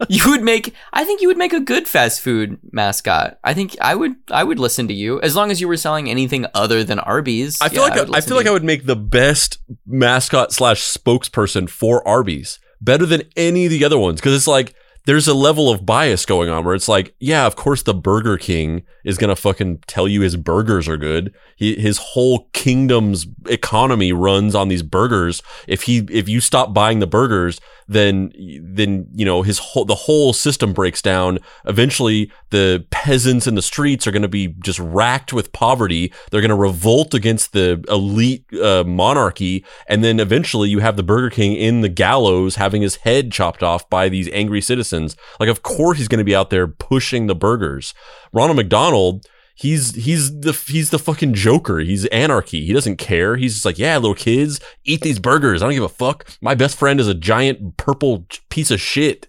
you 0.08 0.30
would 0.30 0.42
make. 0.42 0.74
I 0.92 1.04
think 1.04 1.20
you 1.20 1.28
would 1.28 1.36
make 1.38 1.52
a 1.52 1.60
good 1.60 1.86
fast 1.88 2.20
food 2.20 2.58
mascot. 2.72 3.38
I 3.44 3.54
think 3.54 3.76
I 3.80 3.94
would. 3.94 4.16
I 4.30 4.44
would 4.44 4.58
listen 4.58 4.88
to 4.88 4.94
you 4.94 5.20
as 5.20 5.36
long 5.36 5.50
as 5.50 5.60
you 5.60 5.68
were 5.68 5.76
selling 5.76 6.08
anything 6.08 6.46
other 6.54 6.82
than 6.84 6.98
Arby's. 6.98 7.60
I 7.60 7.68
feel 7.68 7.82
Yeah, 7.86 7.94
like 8.02 8.10
I, 8.14 8.18
I 8.18 8.20
feel 8.20 8.36
like 8.36 8.46
you. 8.46 8.50
I 8.50 8.54
would 8.54 8.64
make 8.64 8.86
the 8.86 8.96
best 8.96 9.58
mascot 9.86 10.52
slash 10.52 10.80
spokesperson 10.82 11.68
for 11.68 12.06
Arby's, 12.06 12.58
better 12.80 13.06
than 13.06 13.22
any 13.36 13.66
of 13.66 13.70
the 13.70 13.84
other 13.84 13.98
ones, 13.98 14.20
because 14.20 14.34
it's 14.34 14.46
like 14.46 14.74
there's 15.06 15.28
a 15.28 15.34
level 15.34 15.70
of 15.70 15.86
bias 15.86 16.26
going 16.26 16.48
on 16.48 16.64
where 16.64 16.74
it's 16.74 16.88
like, 16.88 17.14
yeah, 17.18 17.46
of 17.46 17.56
course 17.56 17.82
the 17.82 17.94
Burger 17.94 18.36
King 18.36 18.82
is 19.04 19.18
gonna 19.18 19.36
fucking 19.36 19.78
tell 19.86 20.06
you 20.06 20.20
his 20.20 20.36
burgers 20.36 20.88
are 20.88 20.96
good. 20.96 21.34
He, 21.56 21.74
his 21.76 21.98
whole 21.98 22.48
kingdom's 22.52 23.26
economy 23.46 24.12
runs 24.12 24.54
on 24.54 24.68
these 24.68 24.82
burgers. 24.82 25.42
If 25.66 25.82
he 25.82 25.98
if 26.10 26.28
you 26.28 26.40
stop 26.40 26.74
buying 26.74 27.00
the 27.00 27.06
burgers, 27.06 27.60
then 27.90 28.32
then 28.62 29.08
you 29.12 29.24
know 29.24 29.42
his 29.42 29.58
whole 29.58 29.84
the 29.84 29.94
whole 29.94 30.32
system 30.32 30.72
breaks 30.72 31.02
down. 31.02 31.40
Eventually, 31.64 32.30
the 32.50 32.86
peasants 32.90 33.48
in 33.48 33.56
the 33.56 33.62
streets 33.62 34.06
are 34.06 34.12
to 34.22 34.28
be 34.28 34.54
just 34.60 34.78
racked 34.78 35.32
with 35.32 35.52
poverty. 35.52 36.12
They're 36.30 36.40
to 36.50 36.54
revolt 36.54 37.14
against 37.14 37.52
the 37.52 37.84
elite 37.88 38.44
uh, 38.54 38.84
monarchy, 38.84 39.64
and 39.88 40.04
then 40.04 40.20
eventually 40.20 40.68
you 40.68 40.78
have 40.78 40.96
the 40.96 41.02
Burger 41.02 41.30
King 41.30 41.54
in 41.54 41.80
the 41.80 41.88
gallows 41.88 42.54
having 42.56 42.82
his 42.82 42.96
head 42.96 43.32
chopped 43.32 43.62
off 43.62 43.90
by 43.90 44.08
these 44.08 44.28
angry 44.28 44.60
Like, 44.92 45.48
of 45.48 45.62
course, 45.62 45.98
he's 45.98 46.08
going 46.08 46.18
to 46.18 46.24
be 46.24 46.34
out 46.34 46.50
there 46.50 46.66
pushing 46.66 47.26
the 47.26 47.34
burgers. 47.34 47.94
Ronald 48.32 48.56
McDonald. 48.56 49.26
He's 49.54 49.94
he's 49.94 50.40
the 50.40 50.52
he's 50.52 50.88
the 50.88 50.98
fucking 50.98 51.34
Joker. 51.34 51.80
He's 51.80 52.06
anarchy. 52.06 52.64
He 52.64 52.72
doesn't 52.72 52.96
care. 52.96 53.36
He's 53.36 53.52
just 53.54 53.66
like, 53.66 53.78
yeah, 53.78 53.98
little 53.98 54.14
kids, 54.14 54.58
eat 54.84 55.02
these 55.02 55.18
burgers. 55.18 55.60
I 55.60 55.66
don't 55.66 55.74
give 55.74 55.82
a 55.82 55.88
fuck. 55.88 56.26
My 56.40 56.54
best 56.54 56.78
friend 56.78 56.98
is 56.98 57.08
a 57.08 57.14
giant 57.14 57.76
purple 57.76 58.26
piece 58.48 58.70
of 58.70 58.80
shit. 58.80 59.28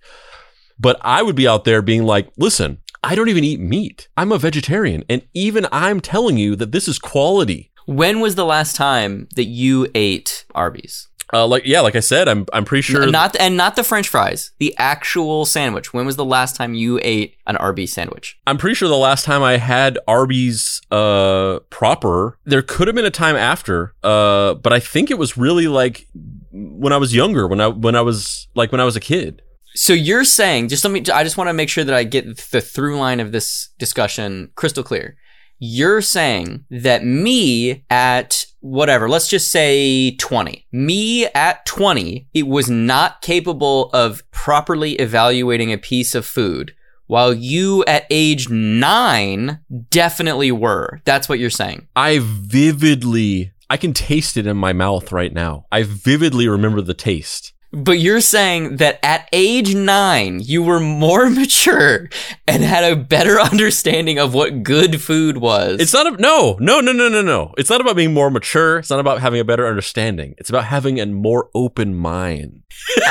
But 0.80 0.98
I 1.02 1.22
would 1.22 1.36
be 1.36 1.50
out 1.50 1.66
there 1.66 1.82
being 1.82 2.04
like, 2.04 2.32
listen, 2.38 2.78
I 3.04 3.14
don't 3.14 3.30
even 3.30 3.44
eat 3.44 3.60
meat. 3.60 4.08
I'm 4.16 4.32
a 4.32 4.38
vegetarian, 4.38 5.04
and 5.10 5.22
even 5.34 5.68
I'm 5.72 6.00
telling 6.00 6.38
you 6.38 6.56
that 6.56 6.72
this 6.72 6.88
is 6.88 6.98
quality. 6.98 7.72
When 7.86 8.20
was 8.20 8.36
the 8.36 8.46
last 8.46 8.76
time 8.76 9.28
that 9.36 9.46
you 9.46 9.88
ate 9.94 10.46
Arby's? 10.56 11.10
Uh, 11.34 11.48
like 11.48 11.66
yeah, 11.66 11.82
like 11.82 11.96
I 11.96 12.00
said, 12.02 12.28
I'm 12.28 12.46
I'm 12.54 12.66
pretty 12.66 12.82
sure. 12.82 13.10
Not 13.10 13.36
and 13.40 13.56
not 13.56 13.76
the 13.76 13.84
French 13.84 14.10
fries, 14.10 14.52
the 14.60 14.76
actual 14.78 15.46
sandwich. 15.46 15.94
When 15.94 16.06
was 16.06 16.16
the 16.16 16.26
last 16.26 16.56
time 16.56 16.74
you 16.74 17.00
ate 17.02 17.38
an 17.48 17.58
Arby's 17.58 17.94
sandwich? 17.94 18.38
I'm 18.48 18.58
pretty 18.58 18.76
sure 18.76 18.90
the 18.90 18.96
last 18.98 19.26
time 19.26 19.42
I 19.42 19.58
had 19.58 19.98
Arby's 20.08 20.82
uh 20.92 21.60
proper, 21.70 22.38
there 22.46 22.62
could 22.62 22.88
have 22.88 22.96
been 22.96 23.06
a 23.06 23.12
time 23.12 23.36
after. 23.36 23.94
Uh, 24.04 24.56
but 24.56 24.74
I 24.74 24.80
think 24.80 25.10
it 25.10 25.18
was 25.18 25.38
really 25.38 25.68
like 25.68 26.08
when 26.52 26.92
I 26.92 26.98
was 26.98 27.16
younger, 27.16 27.48
when 27.48 27.62
I 27.62 27.68
when 27.68 27.96
I 27.96 28.02
was 28.02 28.48
like 28.56 28.72
when 28.72 28.82
I 28.82 28.86
was 28.86 28.96
a 28.96 29.02
kid. 29.02 29.42
So 29.74 29.94
you're 29.94 30.26
saying, 30.26 30.68
just 30.68 30.84
let 30.84 30.92
me, 30.92 31.00
I 31.14 31.24
just 31.24 31.38
want 31.38 31.48
to 31.48 31.54
make 31.54 31.70
sure 31.70 31.86
that 31.86 31.96
I 31.96 32.04
get 32.04 32.38
the 32.52 32.60
through 32.60 33.00
line 33.00 33.22
of 33.22 33.32
this 33.32 33.70
discussion 33.80 34.52
crystal 34.56 34.84
clear. 34.84 35.16
You're 35.64 36.02
saying 36.02 36.66
that 36.72 37.06
me 37.06 37.86
at 37.88 38.48
whatever, 38.62 39.08
let's 39.08 39.28
just 39.28 39.52
say 39.52 40.16
20, 40.16 40.66
me 40.72 41.28
at 41.28 41.68
20, 41.68 42.28
it 42.34 42.48
was 42.48 42.68
not 42.68 43.22
capable 43.22 43.92
of 43.94 44.24
properly 44.32 44.94
evaluating 44.94 45.72
a 45.72 45.78
piece 45.78 46.16
of 46.16 46.26
food. 46.26 46.74
While 47.06 47.32
you 47.32 47.86
at 47.86 48.08
age 48.10 48.50
nine 48.50 49.60
definitely 49.92 50.52
were. 50.52 51.00
That's 51.06 51.30
what 51.30 51.38
you're 51.38 51.52
saying. 51.52 51.88
I 51.96 52.22
vividly, 52.24 53.52
I 53.70 53.78
can 53.78 53.94
taste 53.94 54.38
it 54.38 54.48
in 54.48 54.58
my 54.58 54.74
mouth 54.74 55.12
right 55.12 55.32
now. 55.32 55.68
I 55.72 55.84
vividly 55.84 56.48
remember 56.48 56.82
the 56.82 56.96
taste. 56.96 57.54
But 57.74 58.00
you're 58.00 58.22
saying 58.22 58.78
that 58.78 59.00
at 59.02 59.30
age 59.32 59.74
nine, 59.74 60.42
you 60.42 60.62
were 60.62 60.80
more 60.80 61.30
mature 61.30 62.10
and 62.48 62.64
had 62.64 62.84
a 62.84 62.96
better 62.96 63.40
understanding 63.40 64.20
of 64.20 64.34
what 64.34 64.64
good 64.64 65.02
food 65.02 65.38
was. 65.38 65.80
It's 65.80 65.94
not 65.94 66.08
a, 66.08 66.22
no, 66.22 66.58
no, 66.60 66.82
no, 66.82 66.92
no, 66.92 67.08
no, 67.08 67.22
no. 67.22 67.54
It's 67.58 67.70
not 67.70 67.80
about 67.80 67.96
being 67.96 68.14
more 68.14 68.30
mature. 68.30 68.80
It's 68.80 68.90
not 68.90 69.00
about 69.00 69.22
having 69.22 69.40
a 69.40 69.46
better 69.46 69.68
understanding. 69.68 70.36
It's 70.38 70.50
about 70.50 70.66
having 70.66 71.00
a 71.00 71.06
more 71.06 71.50
open 71.56 71.96
mind. 71.96 72.64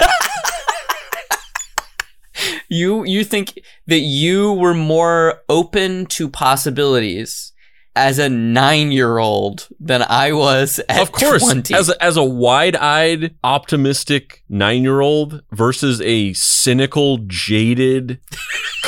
you 2.68 3.04
you 3.04 3.24
think 3.24 3.60
that 3.86 4.00
you 4.00 4.52
were 4.52 4.74
more 4.74 5.42
open 5.48 6.06
to 6.06 6.28
possibilities 6.28 7.49
as 7.96 8.18
a 8.18 8.28
nine 8.28 8.92
year 8.92 9.18
old 9.18 9.68
than 9.78 10.02
I 10.02 10.32
was 10.32 10.80
at 10.88 11.00
of 11.00 11.12
course, 11.12 11.42
20. 11.42 11.74
as 11.74 11.88
a, 11.88 12.02
as 12.02 12.16
a 12.16 12.24
wide-eyed, 12.24 13.34
optimistic 13.42 14.44
nine-year-old 14.48 15.42
versus 15.52 16.00
a 16.00 16.32
cynical, 16.32 17.18
jaded 17.26 18.20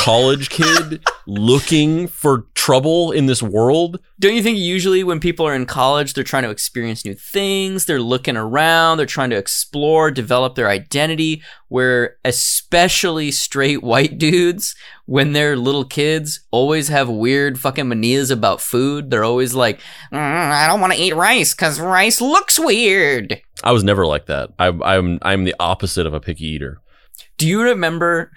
college 0.02 0.50
kid 0.50 1.00
looking 1.28 2.08
for 2.08 2.46
trouble 2.54 3.12
in 3.12 3.26
this 3.26 3.40
world. 3.40 4.00
Don't 4.18 4.34
you 4.34 4.42
think 4.42 4.58
usually 4.58 5.04
when 5.04 5.20
people 5.20 5.46
are 5.46 5.54
in 5.54 5.64
college, 5.64 6.14
they're 6.14 6.24
trying 6.24 6.42
to 6.42 6.50
experience 6.50 7.04
new 7.04 7.14
things, 7.14 7.84
they're 7.84 8.00
looking 8.00 8.36
around, 8.36 8.96
they're 8.96 9.06
trying 9.06 9.30
to 9.30 9.36
explore, 9.36 10.10
develop 10.10 10.56
their 10.56 10.68
identity, 10.68 11.40
where 11.68 12.16
especially 12.24 13.30
straight 13.30 13.84
white 13.84 14.18
dudes, 14.18 14.74
when 15.06 15.34
they're 15.34 15.56
little 15.56 15.84
kids, 15.84 16.40
always 16.50 16.88
have 16.88 17.08
weird 17.08 17.60
fucking 17.60 17.88
manias 17.88 18.32
about 18.32 18.60
food. 18.60 19.08
They're 19.08 19.24
always 19.24 19.54
like, 19.54 19.78
"Mm, 20.12 20.18
I 20.18 20.66
don't 20.66 20.80
want 20.80 20.92
to 20.94 21.00
eat 21.00 21.14
rice 21.14 21.54
because 21.54 21.78
rice 21.78 22.20
looks 22.20 22.58
weird. 22.58 23.40
I 23.62 23.70
was 23.70 23.84
never 23.84 24.04
like 24.04 24.26
that. 24.26 24.50
I, 24.58 24.66
I'm 24.82 25.20
I'm 25.22 25.44
the 25.44 25.54
opposite 25.60 26.06
of 26.06 26.14
a 26.14 26.20
picky 26.20 26.46
eater. 26.46 26.81
Do 27.38 27.48
you 27.48 27.62
remember? 27.62 28.30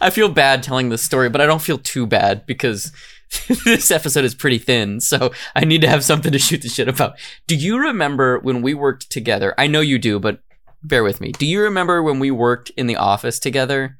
I 0.00 0.10
feel 0.10 0.28
bad 0.28 0.62
telling 0.62 0.88
this 0.88 1.02
story, 1.02 1.28
but 1.28 1.40
I 1.40 1.46
don't 1.46 1.62
feel 1.62 1.78
too 1.78 2.06
bad 2.06 2.46
because 2.46 2.92
this 3.64 3.90
episode 3.90 4.24
is 4.24 4.34
pretty 4.34 4.58
thin, 4.58 5.00
so 5.00 5.32
I 5.54 5.64
need 5.64 5.80
to 5.82 5.88
have 5.88 6.04
something 6.04 6.32
to 6.32 6.38
shoot 6.38 6.62
the 6.62 6.68
shit 6.68 6.88
about. 6.88 7.18
Do 7.46 7.56
you 7.56 7.78
remember 7.78 8.38
when 8.40 8.62
we 8.62 8.74
worked 8.74 9.10
together? 9.10 9.54
I 9.58 9.66
know 9.66 9.80
you 9.80 9.98
do, 9.98 10.18
but 10.18 10.40
bear 10.82 11.02
with 11.04 11.20
me. 11.20 11.32
Do 11.32 11.46
you 11.46 11.62
remember 11.62 12.02
when 12.02 12.18
we 12.18 12.30
worked 12.30 12.70
in 12.76 12.86
the 12.86 12.96
office 12.96 13.38
together 13.38 13.96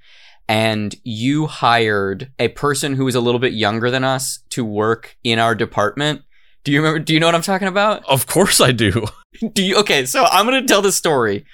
and 0.49 0.95
you 1.05 1.47
hired 1.47 2.33
a 2.39 2.49
person 2.49 2.95
who 2.95 3.05
was 3.05 3.15
a 3.15 3.21
little 3.21 3.41
bit 3.41 3.53
younger 3.53 3.91
than 3.91 4.05
us 4.05 4.41
to 4.51 4.65
work 4.65 5.17
in 5.23 5.39
our 5.39 5.55
department? 5.55 6.23
Do 6.65 6.73
you 6.73 6.81
remember? 6.81 6.99
Do 7.01 7.15
you 7.15 7.21
know 7.21 7.27
what 7.27 7.35
I'm 7.35 7.43
talking 7.43 7.69
about? 7.69 8.05
Of 8.07 8.27
course 8.27 8.61
I 8.61 8.73
do. 8.73 9.07
Do 9.53 9.65
you? 9.65 9.77
Okay, 9.77 10.05
so 10.05 10.25
I'm 10.25 10.45
gonna 10.45 10.67
tell 10.67 10.83
the 10.83 10.93
story. 10.93 11.45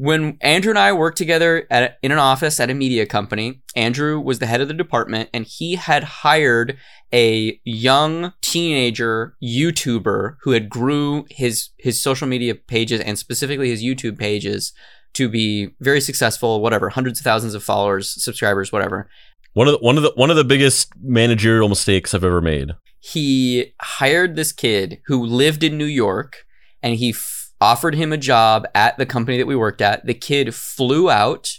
When 0.00 0.38
Andrew 0.42 0.70
and 0.70 0.78
I 0.78 0.92
worked 0.92 1.18
together 1.18 1.66
at 1.72 1.98
in 2.04 2.12
an 2.12 2.18
office 2.18 2.60
at 2.60 2.70
a 2.70 2.74
media 2.74 3.04
company, 3.04 3.62
Andrew 3.74 4.20
was 4.20 4.38
the 4.38 4.46
head 4.46 4.60
of 4.60 4.68
the 4.68 4.74
department, 4.74 5.28
and 5.34 5.44
he 5.44 5.74
had 5.74 6.04
hired 6.04 6.78
a 7.12 7.60
young 7.64 8.32
teenager 8.40 9.34
YouTuber 9.42 10.36
who 10.42 10.52
had 10.52 10.70
grew 10.70 11.26
his 11.30 11.70
his 11.78 12.00
social 12.00 12.28
media 12.28 12.54
pages 12.54 13.00
and 13.00 13.18
specifically 13.18 13.70
his 13.70 13.82
YouTube 13.82 14.16
pages 14.16 14.72
to 15.14 15.28
be 15.28 15.70
very 15.80 16.00
successful. 16.00 16.62
Whatever, 16.62 16.90
hundreds 16.90 17.18
of 17.18 17.24
thousands 17.24 17.54
of 17.54 17.64
followers, 17.64 18.22
subscribers, 18.22 18.70
whatever. 18.70 19.10
One 19.54 19.66
of 19.66 19.72
the 19.72 19.78
one 19.80 19.96
of 19.96 20.04
the 20.04 20.12
one 20.14 20.30
of 20.30 20.36
the 20.36 20.44
biggest 20.44 20.92
managerial 21.02 21.68
mistakes 21.68 22.14
I've 22.14 22.22
ever 22.22 22.40
made. 22.40 22.70
he 23.00 23.74
hired 23.80 24.36
this 24.36 24.52
kid 24.52 25.00
who 25.06 25.24
lived 25.24 25.64
in 25.64 25.76
New 25.76 25.86
York 25.86 26.44
and 26.82 26.94
he 26.94 27.12
offered 27.60 27.94
him 27.94 28.12
a 28.12 28.16
job 28.16 28.66
at 28.74 28.98
the 28.98 29.06
company 29.06 29.38
that 29.38 29.46
we 29.46 29.56
worked 29.56 29.80
at. 29.80 30.06
The 30.06 30.14
kid 30.14 30.54
flew 30.54 31.10
out 31.10 31.58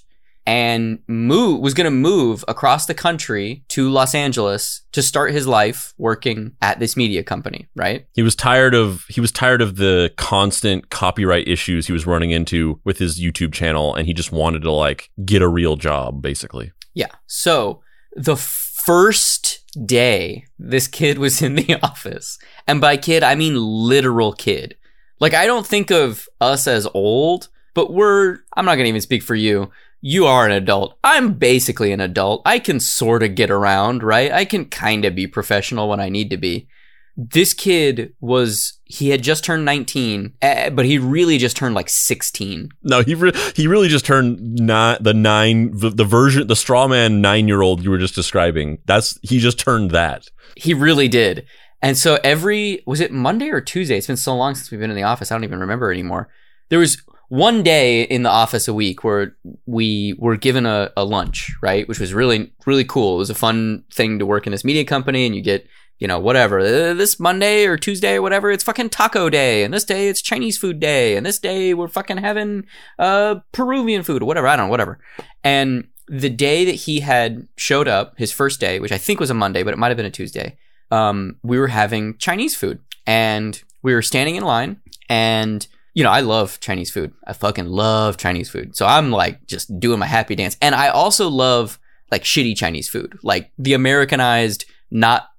and 0.50 0.98
move 1.08 1.60
was 1.60 1.76
going 1.76 1.86
to 1.86 1.92
move 1.92 2.44
across 2.48 2.88
the 2.88 2.96
country 2.96 3.64
to 3.68 3.88
Los 3.88 4.16
Angeles 4.16 4.82
to 4.94 5.04
start 5.04 5.32
his 5.32 5.46
life 5.46 5.94
working 6.00 6.54
at 6.60 6.80
this 6.80 6.98
media 6.98 7.22
company, 7.22 7.68
right? 7.76 8.08
He 8.14 8.24
was 8.24 8.36
tired 8.36 8.74
of 8.74 9.06
he 9.10 9.22
was 9.22 9.32
tired 9.32 9.62
of 9.62 9.76
the 9.76 10.12
constant 10.18 10.90
copyright 10.90 11.48
issues 11.48 11.86
he 11.86 11.94
was 11.94 12.08
running 12.08 12.32
into 12.32 12.80
with 12.84 12.98
his 12.98 13.20
YouTube 13.20 13.54
channel 13.54 13.94
and 13.94 14.08
he 14.08 14.14
just 14.14 14.32
wanted 14.32 14.64
to 14.64 14.72
like 14.72 15.12
get 15.24 15.44
a 15.44 15.48
real 15.48 15.76
job 15.76 16.20
basically. 16.22 16.72
Yeah. 16.96 17.12
So 17.28 17.84
the 18.16 18.36
first 18.36 19.60
day 19.86 20.46
this 20.58 20.88
kid 20.88 21.20
was 21.20 21.44
in 21.44 21.54
the 21.54 21.76
office, 21.84 22.40
and 22.68 22.82
by 22.82 22.98
kid, 22.98 23.22
I 23.22 23.36
mean 23.36 23.56
literal 23.56 24.34
kid. 24.34 24.76
Like, 25.20 25.34
I 25.34 25.46
don't 25.46 25.68
think 25.68 25.92
of 25.92 26.28
us 26.40 26.68
as 26.68 26.88
old, 26.94 27.50
but 27.74 27.94
we're, 27.94 28.40
I'm 28.56 28.66
not 28.66 28.76
going 28.76 28.86
to 28.86 28.90
even 28.90 29.02
speak 29.02 29.24
for 29.24 29.36
you. 29.36 29.72
You 30.02 30.26
are 30.26 30.46
an 30.46 30.52
adult. 30.52 30.98
I'm 31.04 31.34
basically 31.34 31.92
an 31.92 32.00
adult. 32.00 32.42
I 32.46 32.60
can 32.60 32.80
sort 32.80 33.22
of 33.22 33.36
get 33.36 33.52
around, 33.52 34.02
right? 34.02 34.32
I 34.32 34.46
can 34.46 34.66
kind 34.66 35.04
of 35.04 35.14
be 35.14 35.28
professional 35.28 35.90
when 35.90 36.00
I 36.00 36.08
need 36.08 36.30
to 36.30 36.38
be. 36.38 36.70
This 37.18 37.54
kid 37.54 38.14
was, 38.22 38.80
he 38.86 39.10
had 39.10 39.22
just 39.22 39.44
turned 39.44 39.66
19, 39.66 40.36
eh, 40.42 40.70
but 40.70 40.86
he 40.86 40.98
really 40.98 41.38
just 41.38 41.58
turned 41.58 41.76
like 41.76 41.90
16. 41.90 42.70
No, 42.84 43.04
he 43.04 43.14
re- 43.14 43.34
he 43.58 43.68
really 43.68 43.90
just 43.90 44.06
turned 44.06 44.40
not 44.58 45.04
the 45.04 45.14
nine 45.14 45.78
the, 45.78 45.90
the 45.90 46.06
version 46.06 46.48
the 46.48 46.56
straw 46.56 46.88
man 46.88 47.20
nine 47.20 47.50
year 47.50 47.62
old 47.62 47.84
you 47.84 47.90
were 47.90 47.98
just 47.98 48.16
describing. 48.16 48.78
That's 48.86 49.20
he 49.22 49.40
just 49.40 49.60
turned 49.60 49.92
that. 49.92 50.28
He 50.56 50.74
really 50.74 51.10
did. 51.10 51.46
And 51.82 51.98
so 51.98 52.20
every 52.24 52.84
was 52.86 53.00
it 53.00 53.12
Monday 53.12 53.50
or 53.50 53.62
Tuesday? 53.62 53.98
It's 53.98 54.08
been 54.08 54.18
so 54.18 54.36
long 54.36 54.56
since 54.56 54.70
we've 54.70 54.80
been 54.80 54.90
in 54.90 54.96
the 54.96 55.04
office. 55.04 55.32
I 55.32 55.36
don't 55.36 55.44
even 55.44 55.60
remember 55.60 55.92
anymore. 55.92 56.30
There 56.70 56.80
was 56.80 57.02
one 57.30 57.62
day 57.64 58.04
in 58.04 58.24
the 58.24 58.30
office 58.30 58.68
a 58.68 58.74
week 58.74 59.04
where 59.04 59.36
we 59.66 60.16
were 60.18 60.36
given 60.36 60.66
a, 60.66 60.92
a 60.98 61.06
lunch, 61.06 61.52
right? 61.62 61.88
Which 61.88 62.00
was 62.00 62.14
really, 62.14 62.52
really 62.66 62.84
cool. 62.84 63.16
It 63.16 63.20
was 63.20 63.30
a 63.30 63.36
fun 63.36 63.84
thing 63.94 64.20
to 64.20 64.26
work 64.26 64.48
in 64.48 64.52
this 64.52 64.64
media 64.64 64.84
company 64.84 65.26
and 65.26 65.36
you 65.36 65.42
get, 65.42 65.68
you 66.00 66.08
know, 66.08 66.20
whatever. 66.20 66.60
Uh, 66.60 66.94
This 66.96 67.20
Monday 67.20 67.66
or 67.66 67.78
Tuesday 67.78 68.16
or 68.16 68.22
whatever, 68.24 68.50
it's 68.52 68.64
fucking 68.64 68.90
taco 68.90 69.30
day. 69.30 69.64
And 69.64 69.74
this 69.74 69.84
day 69.84 70.10
it's 70.10 70.22
Chinese 70.22 70.58
food 70.58 70.80
day. 70.80 71.16
And 71.16 71.26
this 71.26 71.40
day 71.40 71.74
we're 71.74 71.88
fucking 71.88 72.18
having 72.18 72.66
uh 72.98 73.36
Peruvian 73.52 74.04
food 74.04 74.24
or 74.24 74.26
whatever. 74.26 74.48
I 74.48 74.56
don't 74.56 74.66
know, 74.68 74.72
whatever. 74.72 75.00
And 75.44 75.88
the 76.08 76.30
day 76.30 76.66
that 76.66 76.76
he 76.76 77.02
had 77.02 77.48
showed 77.56 77.88
up, 77.88 78.18
his 78.18 78.32
first 78.32 78.60
day, 78.60 78.80
which 78.80 78.92
I 78.92 78.98
think 78.98 79.20
was 79.20 79.30
a 79.30 79.36
Monday, 79.36 79.62
but 79.62 79.74
it 79.74 79.78
might 79.78 79.90
have 79.90 79.98
been 79.98 80.06
a 80.08 80.12
Tuesday, 80.12 80.58
um, 80.92 81.38
we 81.44 81.58
were 81.60 81.68
having 81.68 82.18
Chinese 82.18 82.56
food. 82.56 82.80
And 83.06 83.62
we 83.82 83.94
were 83.94 84.02
standing 84.02 84.36
in 84.36 84.44
line 84.44 84.82
and 85.10 85.66
you 85.94 86.04
know, 86.04 86.12
I 86.12 86.22
love 86.22 86.60
Chinese 86.60 86.92
food. 86.92 87.12
I 87.26 87.34
fucking 87.34 87.66
love 87.66 88.18
Chinese 88.18 88.50
food. 88.50 88.76
So 88.76 88.86
I'm 88.86 89.12
like 89.12 89.46
just 89.48 89.80
doing 89.80 90.00
my 90.00 90.06
happy 90.06 90.36
dance. 90.36 90.56
And 90.62 90.76
I 90.76 90.90
also 90.90 91.28
love 91.28 91.80
like 92.12 92.24
shitty 92.24 92.56
Chinese 92.56 92.88
food, 92.88 93.18
like 93.24 93.52
the 93.58 93.74
Americanized, 93.74 94.66
not 94.92 95.30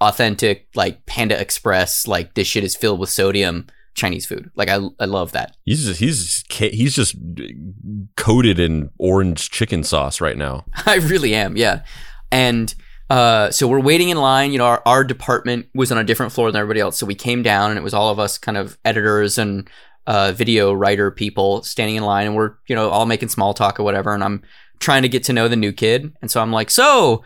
authentic, 0.00 0.68
like 0.74 1.04
Panda 1.06 1.38
Express, 1.38 2.06
like 2.06 2.34
this 2.34 2.46
shit 2.46 2.64
is 2.64 2.76
filled 2.76 3.00
with 3.00 3.10
sodium 3.10 3.66
Chinese 3.94 4.26
food. 4.26 4.50
Like 4.54 4.68
I, 4.68 4.78
I 4.98 5.06
love 5.06 5.32
that. 5.32 5.56
He's 5.64 5.84
just 5.84 6.00
he's 6.00 6.44
ca- 6.50 6.74
he's 6.74 6.94
just 6.94 7.16
coated 8.16 8.58
in 8.58 8.90
orange 8.98 9.50
chicken 9.50 9.82
sauce 9.82 10.20
right 10.20 10.36
now. 10.36 10.64
I 10.86 10.96
really 10.96 11.34
am, 11.34 11.56
yeah. 11.56 11.82
And 12.30 12.74
uh, 13.10 13.50
so 13.50 13.68
we're 13.68 13.80
waiting 13.80 14.08
in 14.08 14.16
line. 14.18 14.52
You 14.52 14.58
know, 14.58 14.66
our, 14.66 14.82
our 14.86 15.04
department 15.04 15.68
was 15.74 15.92
on 15.92 15.98
a 15.98 16.04
different 16.04 16.32
floor 16.32 16.50
than 16.50 16.60
everybody 16.60 16.80
else. 16.80 16.98
So 16.98 17.06
we 17.06 17.14
came 17.14 17.42
down 17.42 17.70
and 17.70 17.78
it 17.78 17.82
was 17.82 17.94
all 17.94 18.10
of 18.10 18.18
us 18.18 18.38
kind 18.38 18.56
of 18.58 18.76
editors 18.84 19.38
and 19.38 19.68
uh, 20.06 20.32
video 20.32 20.72
writer 20.72 21.10
people 21.10 21.62
standing 21.62 21.96
in 21.96 22.04
line 22.04 22.26
and 22.26 22.36
we're, 22.36 22.54
you 22.66 22.74
know, 22.76 22.90
all 22.90 23.06
making 23.06 23.28
small 23.28 23.54
talk 23.54 23.78
or 23.80 23.82
whatever. 23.82 24.12
And 24.14 24.22
I'm 24.24 24.42
trying 24.78 25.02
to 25.02 25.08
get 25.08 25.24
to 25.24 25.32
know 25.32 25.48
the 25.48 25.56
new 25.56 25.72
kid. 25.72 26.12
And 26.22 26.30
so 26.30 26.40
I'm 26.40 26.52
like, 26.52 26.70
so 26.70 27.22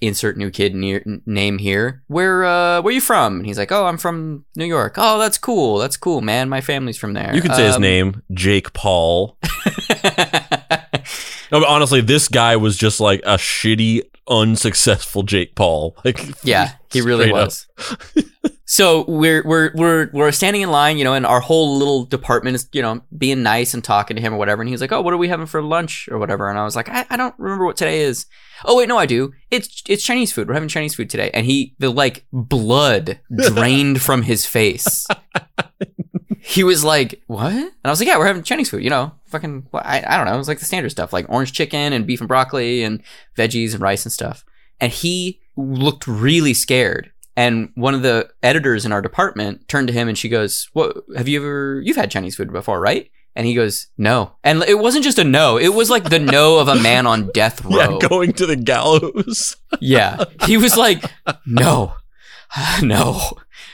insert 0.00 0.36
new 0.36 0.50
kid 0.50 0.74
near, 0.74 1.04
name 1.26 1.58
here. 1.58 2.02
Where, 2.08 2.44
uh, 2.44 2.82
where 2.82 2.92
you 2.92 3.00
from? 3.00 3.36
And 3.38 3.46
he's 3.46 3.58
like, 3.58 3.70
oh, 3.72 3.86
I'm 3.86 3.98
from 3.98 4.44
New 4.56 4.64
York. 4.66 4.94
Oh, 4.98 5.18
that's 5.18 5.38
cool. 5.38 5.78
That's 5.78 5.96
cool, 5.96 6.20
man. 6.20 6.48
My 6.48 6.60
family's 6.60 6.96
from 6.98 7.12
there. 7.12 7.34
You 7.34 7.40
can 7.40 7.54
say 7.54 7.66
his 7.66 7.76
Um, 7.76 7.82
name, 7.82 8.22
Jake 8.32 8.72
Paul. 8.72 9.38
No, 11.54 11.60
but 11.60 11.68
honestly, 11.68 12.00
this 12.00 12.26
guy 12.26 12.56
was 12.56 12.76
just 12.76 12.98
like 12.98 13.20
a 13.20 13.36
shitty, 13.36 14.02
unsuccessful 14.28 15.22
Jake 15.22 15.54
Paul. 15.54 15.96
Like, 16.04 16.20
Yeah, 16.42 16.72
he 16.92 17.00
really 17.00 17.30
was. 17.30 17.68
so 18.64 19.04
we're 19.06 19.44
we're 19.44 19.70
we're 19.76 20.10
we're 20.12 20.32
standing 20.32 20.62
in 20.62 20.72
line, 20.72 20.98
you 20.98 21.04
know, 21.04 21.14
and 21.14 21.24
our 21.24 21.38
whole 21.38 21.78
little 21.78 22.06
department 22.06 22.56
is, 22.56 22.68
you 22.72 22.82
know, 22.82 23.02
being 23.16 23.44
nice 23.44 23.72
and 23.72 23.84
talking 23.84 24.16
to 24.16 24.20
him 24.20 24.34
or 24.34 24.36
whatever. 24.36 24.62
And 24.62 24.68
he's 24.68 24.80
like, 24.80 24.90
"Oh, 24.90 25.00
what 25.00 25.14
are 25.14 25.16
we 25.16 25.28
having 25.28 25.46
for 25.46 25.62
lunch 25.62 26.08
or 26.10 26.18
whatever?" 26.18 26.50
And 26.50 26.58
I 26.58 26.64
was 26.64 26.74
like, 26.74 26.88
"I, 26.88 27.06
I 27.08 27.16
don't 27.16 27.36
remember 27.38 27.66
what 27.66 27.76
today 27.76 28.00
is." 28.00 28.26
Oh 28.64 28.76
wait, 28.76 28.88
no, 28.88 28.98
I 28.98 29.06
do. 29.06 29.32
It's 29.52 29.80
it's 29.88 30.02
Chinese 30.02 30.32
food. 30.32 30.48
We're 30.48 30.54
having 30.54 30.68
Chinese 30.68 30.96
food 30.96 31.08
today. 31.08 31.30
And 31.32 31.46
he 31.46 31.76
the 31.78 31.90
like 31.90 32.26
blood 32.32 33.20
drained 33.36 34.02
from 34.02 34.22
his 34.22 34.44
face. 34.44 35.06
He 36.46 36.62
was 36.62 36.84
like, 36.84 37.22
"What?" 37.26 37.54
And 37.54 37.72
I 37.86 37.88
was 37.90 38.00
like, 38.00 38.06
"Yeah, 38.06 38.18
we're 38.18 38.26
having 38.26 38.42
Chinese 38.42 38.68
food. 38.68 38.84
You 38.84 38.90
know, 38.90 39.12
fucking. 39.34 39.66
Well, 39.72 39.82
I 39.84 40.02
I 40.06 40.16
don't 40.16 40.26
know. 40.26 40.34
It 40.34 40.38
was 40.38 40.48
like 40.48 40.60
the 40.60 40.64
standard 40.64 40.90
stuff, 40.90 41.12
like 41.12 41.26
orange 41.28 41.52
chicken 41.52 41.92
and 41.92 42.06
beef 42.06 42.20
and 42.20 42.28
broccoli 42.28 42.82
and 42.82 43.02
veggies 43.36 43.72
and 43.74 43.82
rice 43.82 44.04
and 44.04 44.12
stuff." 44.12 44.44
And 44.80 44.92
he 44.92 45.40
looked 45.56 46.06
really 46.06 46.54
scared. 46.54 47.10
And 47.36 47.70
one 47.74 47.94
of 47.94 48.02
the 48.02 48.28
editors 48.42 48.86
in 48.86 48.92
our 48.92 49.02
department 49.02 49.66
turned 49.66 49.88
to 49.88 49.92
him 49.94 50.08
and 50.08 50.16
she 50.16 50.28
goes, 50.28 50.68
"What? 50.72 50.96
Have 51.16 51.28
you 51.28 51.40
ever? 51.40 51.80
You've 51.84 51.96
had 51.96 52.10
Chinese 52.10 52.36
food 52.36 52.52
before, 52.52 52.80
right?" 52.80 53.10
And 53.36 53.46
he 53.46 53.54
goes, 53.54 53.88
"No." 53.98 54.36
And 54.44 54.62
it 54.62 54.78
wasn't 54.78 55.04
just 55.04 55.18
a 55.18 55.24
no; 55.24 55.56
it 55.58 55.74
was 55.74 55.90
like 55.90 56.04
the 56.10 56.20
no 56.20 56.58
of 56.58 56.68
a 56.68 56.76
man 56.76 57.06
on 57.06 57.30
death 57.34 57.64
row. 57.64 57.98
yeah, 58.00 58.08
going 58.08 58.32
to 58.34 58.46
the 58.46 58.56
gallows. 58.56 59.56
Yeah. 59.80 60.24
He 60.46 60.56
was 60.56 60.76
like, 60.76 61.04
no, 61.44 61.94
no. 62.82 63.20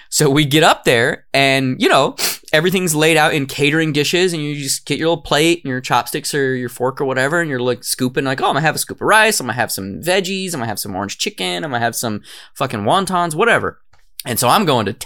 So 0.08 0.30
we 0.30 0.44
get 0.46 0.64
up 0.64 0.84
there 0.84 1.26
and, 1.32 1.80
you 1.80 1.88
know, 1.88 2.16
everything's 2.52 2.94
laid 2.94 3.16
out 3.16 3.34
in 3.34 3.46
catering 3.46 3.92
dishes 3.92 4.32
and 4.32 4.42
you 4.42 4.56
just 4.56 4.86
get 4.86 4.98
your 4.98 5.08
little 5.08 5.22
plate 5.22 5.60
and 5.64 5.70
your 5.70 5.80
chopsticks 5.80 6.34
or 6.34 6.54
your 6.56 6.68
fork 6.68 7.00
or 7.00 7.04
whatever 7.04 7.40
and 7.40 7.48
you're 7.48 7.60
like 7.60 7.84
scooping 7.84 8.24
like, 8.24 8.40
oh, 8.40 8.46
I'm 8.46 8.54
gonna 8.54 8.60
have 8.62 8.74
a 8.74 8.78
scoop 8.78 8.98
of 8.98 9.06
rice. 9.06 9.40
I'm 9.40 9.46
gonna 9.46 9.54
have 9.54 9.72
some 9.72 10.00
veggies. 10.00 10.52
I'm 10.52 10.60
gonna 10.60 10.66
have 10.66 10.78
some 10.78 10.94
orange 10.94 11.18
chicken. 11.18 11.64
I'm 11.64 11.70
gonna 11.70 11.80
have 11.80 11.96
some 11.96 12.22
fucking 12.54 12.80
wontons, 12.80 13.34
whatever. 13.34 13.80
And 14.26 14.38
so 14.38 14.48
I'm 14.48 14.64
going 14.64 14.86
to 14.86 14.96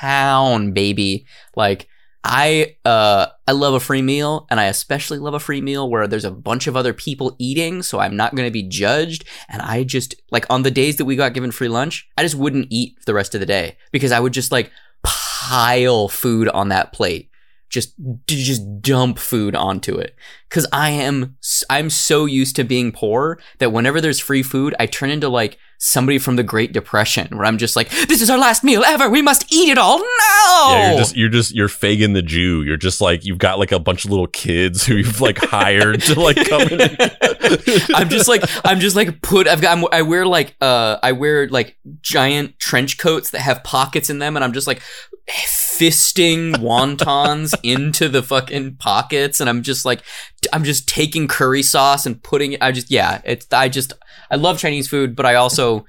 town, 0.00 0.72
baby. 0.72 1.26
Like, 1.56 1.88
I 2.24 2.76
uh 2.84 3.26
I 3.48 3.52
love 3.52 3.74
a 3.74 3.80
free 3.80 4.02
meal 4.02 4.46
and 4.48 4.60
I 4.60 4.66
especially 4.66 5.18
love 5.18 5.34
a 5.34 5.40
free 5.40 5.60
meal 5.60 5.90
where 5.90 6.06
there's 6.06 6.24
a 6.24 6.30
bunch 6.30 6.68
of 6.68 6.76
other 6.76 6.92
people 6.92 7.34
eating 7.40 7.82
so 7.82 7.98
I'm 7.98 8.16
not 8.16 8.34
going 8.36 8.46
to 8.46 8.52
be 8.52 8.62
judged 8.62 9.24
and 9.48 9.60
I 9.60 9.82
just 9.82 10.14
like 10.30 10.46
on 10.48 10.62
the 10.62 10.70
days 10.70 10.96
that 10.96 11.04
we 11.04 11.16
got 11.16 11.34
given 11.34 11.50
free 11.50 11.68
lunch 11.68 12.08
I 12.16 12.22
just 12.22 12.36
wouldn't 12.36 12.68
eat 12.70 12.94
the 13.06 13.14
rest 13.14 13.34
of 13.34 13.40
the 13.40 13.46
day 13.46 13.76
because 13.90 14.12
I 14.12 14.20
would 14.20 14.32
just 14.32 14.52
like 14.52 14.70
pile 15.02 16.08
food 16.08 16.48
on 16.48 16.68
that 16.68 16.92
plate. 16.92 17.30
Just 17.70 17.94
just 18.26 18.82
dump 18.82 19.18
food 19.18 19.54
onto 19.54 19.96
it. 19.96 20.14
Cuz 20.50 20.66
I 20.72 20.90
am 20.90 21.36
I'm 21.70 21.88
so 21.90 22.26
used 22.26 22.56
to 22.56 22.64
being 22.64 22.92
poor 22.92 23.40
that 23.58 23.72
whenever 23.72 24.00
there's 24.00 24.20
free 24.20 24.42
food 24.42 24.74
I 24.78 24.86
turn 24.86 25.10
into 25.10 25.28
like 25.28 25.58
somebody 25.82 26.16
from 26.16 26.36
the 26.36 26.44
Great 26.44 26.72
Depression, 26.72 27.36
where 27.36 27.44
I'm 27.44 27.58
just 27.58 27.74
like, 27.74 27.90
this 27.90 28.22
is 28.22 28.30
our 28.30 28.38
last 28.38 28.62
meal 28.62 28.84
ever. 28.84 29.10
We 29.10 29.20
must 29.20 29.52
eat 29.52 29.68
it 29.68 29.78
all 29.78 29.98
now. 29.98 30.70
Yeah, 30.70 30.90
you're 30.90 30.98
just 30.98 31.16
you're 31.16 31.28
just 31.28 31.54
you're 31.54 31.68
Fagin 31.68 32.12
the 32.12 32.22
Jew. 32.22 32.62
You're 32.62 32.76
just 32.76 33.00
like 33.00 33.24
you've 33.24 33.38
got 33.38 33.58
like 33.58 33.72
a 33.72 33.78
bunch 33.78 34.04
of 34.04 34.10
little 34.10 34.28
kids 34.28 34.86
who 34.86 34.94
you've 34.96 35.20
like 35.20 35.38
hired 35.42 36.00
to 36.02 36.20
like 36.20 36.36
come 36.48 36.62
in. 36.62 36.96
I'm 37.94 38.08
just 38.08 38.28
like 38.28 38.42
I'm 38.64 38.80
just 38.80 38.96
like 38.96 39.20
put 39.22 39.48
I've 39.48 39.60
got 39.60 39.76
I'm, 39.76 39.84
I 39.92 40.02
wear 40.02 40.24
like 40.24 40.54
uh 40.60 40.98
I 41.02 41.12
wear 41.12 41.48
like 41.48 41.76
giant 42.00 42.58
trench 42.58 42.98
coats 42.98 43.30
that 43.30 43.40
have 43.40 43.64
pockets 43.64 44.08
in 44.08 44.20
them 44.20 44.36
and 44.36 44.44
I'm 44.44 44.52
just 44.52 44.66
like 44.66 44.80
fisting 45.28 46.54
wontons 46.56 47.54
into 47.62 48.08
the 48.08 48.22
fucking 48.22 48.76
pockets 48.76 49.40
and 49.40 49.48
I'm 49.48 49.62
just 49.62 49.84
like 49.84 50.02
I'm 50.52 50.64
just 50.64 50.88
taking 50.88 51.28
curry 51.28 51.62
sauce 51.62 52.06
and 52.06 52.22
putting 52.22 52.52
it 52.52 52.62
I 52.62 52.72
just 52.72 52.90
yeah 52.90 53.20
it's 53.24 53.46
I 53.52 53.68
just 53.68 53.92
I 54.30 54.36
love 54.36 54.58
Chinese 54.58 54.88
food 54.88 55.14
but 55.16 55.26
I 55.26 55.34
also 55.36 55.84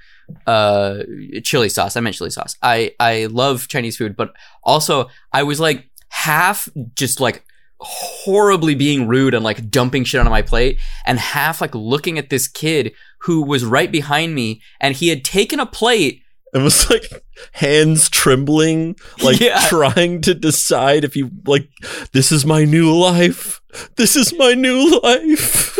uh 0.46 1.02
chili 1.42 1.68
sauce. 1.68 1.96
I 1.96 2.00
meant 2.00 2.16
chili 2.16 2.30
sauce. 2.30 2.56
I 2.62 2.94
I 2.98 3.26
love 3.26 3.68
Chinese 3.68 3.96
food 3.96 4.16
but 4.16 4.34
also 4.62 5.08
I 5.32 5.42
was 5.42 5.60
like 5.60 5.88
half 6.08 6.68
just 6.94 7.20
like 7.20 7.44
horribly 7.80 8.74
being 8.74 9.06
rude 9.06 9.34
and 9.34 9.44
like 9.44 9.70
dumping 9.70 10.04
shit 10.04 10.20
on 10.20 10.30
my 10.30 10.42
plate 10.42 10.78
and 11.04 11.18
half 11.18 11.60
like 11.60 11.74
looking 11.74 12.18
at 12.18 12.30
this 12.30 12.48
kid 12.48 12.92
who 13.22 13.42
was 13.42 13.64
right 13.64 13.92
behind 13.92 14.34
me 14.34 14.62
and 14.80 14.96
he 14.96 15.08
had 15.08 15.24
taken 15.24 15.60
a 15.60 15.66
plate 15.66 16.22
It 16.54 16.62
was 16.62 16.88
like 16.88 17.24
hands 17.52 18.08
trembling, 18.08 18.96
like 19.22 19.40
Yeah. 19.40 19.60
trying 19.68 20.20
to 20.22 20.34
decide 20.34 21.04
if 21.04 21.16
you 21.16 21.30
like 21.46 21.68
this 22.12 22.30
is 22.30 22.46
my 22.46 22.64
new 22.64 22.92
life. 22.96 23.60
This 23.96 24.14
is 24.16 24.32
my 24.38 24.54
new 24.54 25.00
life. 25.02 25.78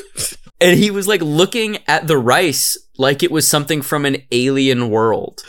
and 0.60 0.76
he 0.78 0.90
was 0.90 1.06
like 1.06 1.22
looking 1.22 1.78
at 1.86 2.06
the 2.06 2.18
rice 2.18 2.76
like 2.98 3.22
it 3.22 3.30
was 3.30 3.46
something 3.46 3.82
from 3.82 4.04
an 4.04 4.16
alien 4.32 4.88
world. 4.90 5.42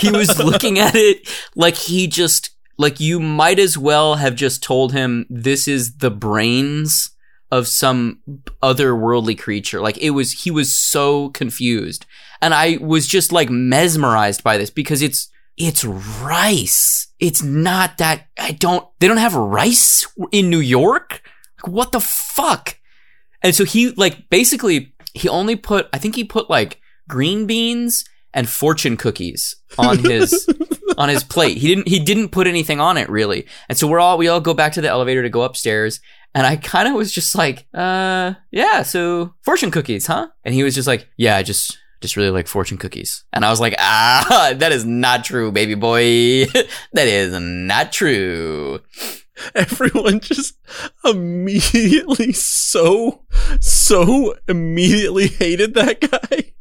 he 0.00 0.10
was 0.10 0.38
looking 0.44 0.78
at 0.78 0.94
it 0.94 1.28
like 1.54 1.76
he 1.76 2.06
just 2.06 2.50
like 2.78 2.98
you 3.00 3.20
might 3.20 3.58
as 3.58 3.76
well 3.78 4.16
have 4.16 4.34
just 4.34 4.62
told 4.62 4.92
him 4.92 5.26
this 5.28 5.68
is 5.68 5.98
the 5.98 6.10
brains 6.10 7.10
of 7.50 7.66
some 7.66 8.20
otherworldly 8.62 9.38
creature. 9.38 9.80
Like 9.80 9.98
it 9.98 10.10
was 10.10 10.32
he 10.32 10.50
was 10.50 10.76
so 10.76 11.30
confused. 11.30 12.06
And 12.40 12.54
I 12.54 12.78
was 12.80 13.06
just 13.06 13.32
like 13.32 13.50
mesmerized 13.50 14.42
by 14.42 14.56
this 14.56 14.70
because 14.70 15.02
it's 15.02 15.30
it's 15.56 15.84
rice. 15.84 17.08
It's 17.18 17.42
not 17.42 17.98
that 17.98 18.26
I 18.38 18.52
don't 18.52 18.86
they 19.00 19.08
don't 19.08 19.16
have 19.16 19.34
rice 19.34 20.06
in 20.32 20.48
New 20.48 20.60
York? 20.60 21.22
Like 21.58 21.72
what 21.72 21.92
the 21.92 22.00
fuck? 22.00 22.78
And 23.42 23.54
so 23.54 23.64
he 23.64 23.90
like 23.90 24.28
basically 24.30 24.94
he 25.12 25.28
only 25.28 25.56
put 25.56 25.88
I 25.92 25.98
think 25.98 26.14
he 26.14 26.24
put 26.24 26.48
like 26.48 26.80
green 27.08 27.46
beans 27.46 28.04
and 28.32 28.48
fortune 28.48 28.96
cookies 28.96 29.56
on 29.76 29.98
his 29.98 30.48
on 30.98 31.08
his 31.08 31.24
plate. 31.24 31.58
He 31.58 31.74
didn't 31.74 31.88
he 31.88 31.98
didn't 31.98 32.28
put 32.28 32.46
anything 32.46 32.80
on 32.80 32.96
it 32.96 33.08
really. 33.08 33.46
And 33.68 33.76
so 33.76 33.88
we're 33.88 34.00
all 34.00 34.18
we 34.18 34.28
all 34.28 34.40
go 34.40 34.54
back 34.54 34.72
to 34.74 34.80
the 34.80 34.88
elevator 34.88 35.22
to 35.22 35.30
go 35.30 35.42
upstairs 35.42 36.00
and 36.34 36.46
I 36.46 36.56
kind 36.56 36.88
of 36.88 36.94
was 36.94 37.12
just 37.12 37.34
like, 37.36 37.66
uh 37.74 38.34
yeah, 38.50 38.82
so 38.82 39.34
fortune 39.42 39.70
cookies, 39.70 40.06
huh? 40.06 40.28
And 40.44 40.54
he 40.54 40.62
was 40.62 40.74
just 40.74 40.88
like, 40.88 41.08
yeah, 41.16 41.36
I 41.36 41.42
just 41.42 41.78
just 42.00 42.16
really 42.16 42.30
like 42.30 42.48
fortune 42.48 42.78
cookies. 42.78 43.24
And 43.32 43.44
I 43.44 43.50
was 43.50 43.60
like, 43.60 43.74
ah, 43.78 44.52
that 44.56 44.72
is 44.72 44.84
not 44.84 45.24
true, 45.24 45.52
baby 45.52 45.74
boy. 45.74 46.46
that 46.92 47.08
is 47.08 47.38
not 47.38 47.92
true. 47.92 48.80
Everyone 49.54 50.20
just 50.20 50.56
immediately 51.04 52.32
so 52.32 53.22
so 53.60 54.34
immediately 54.48 55.28
hated 55.28 55.74
that 55.74 56.00
guy. 56.00 56.52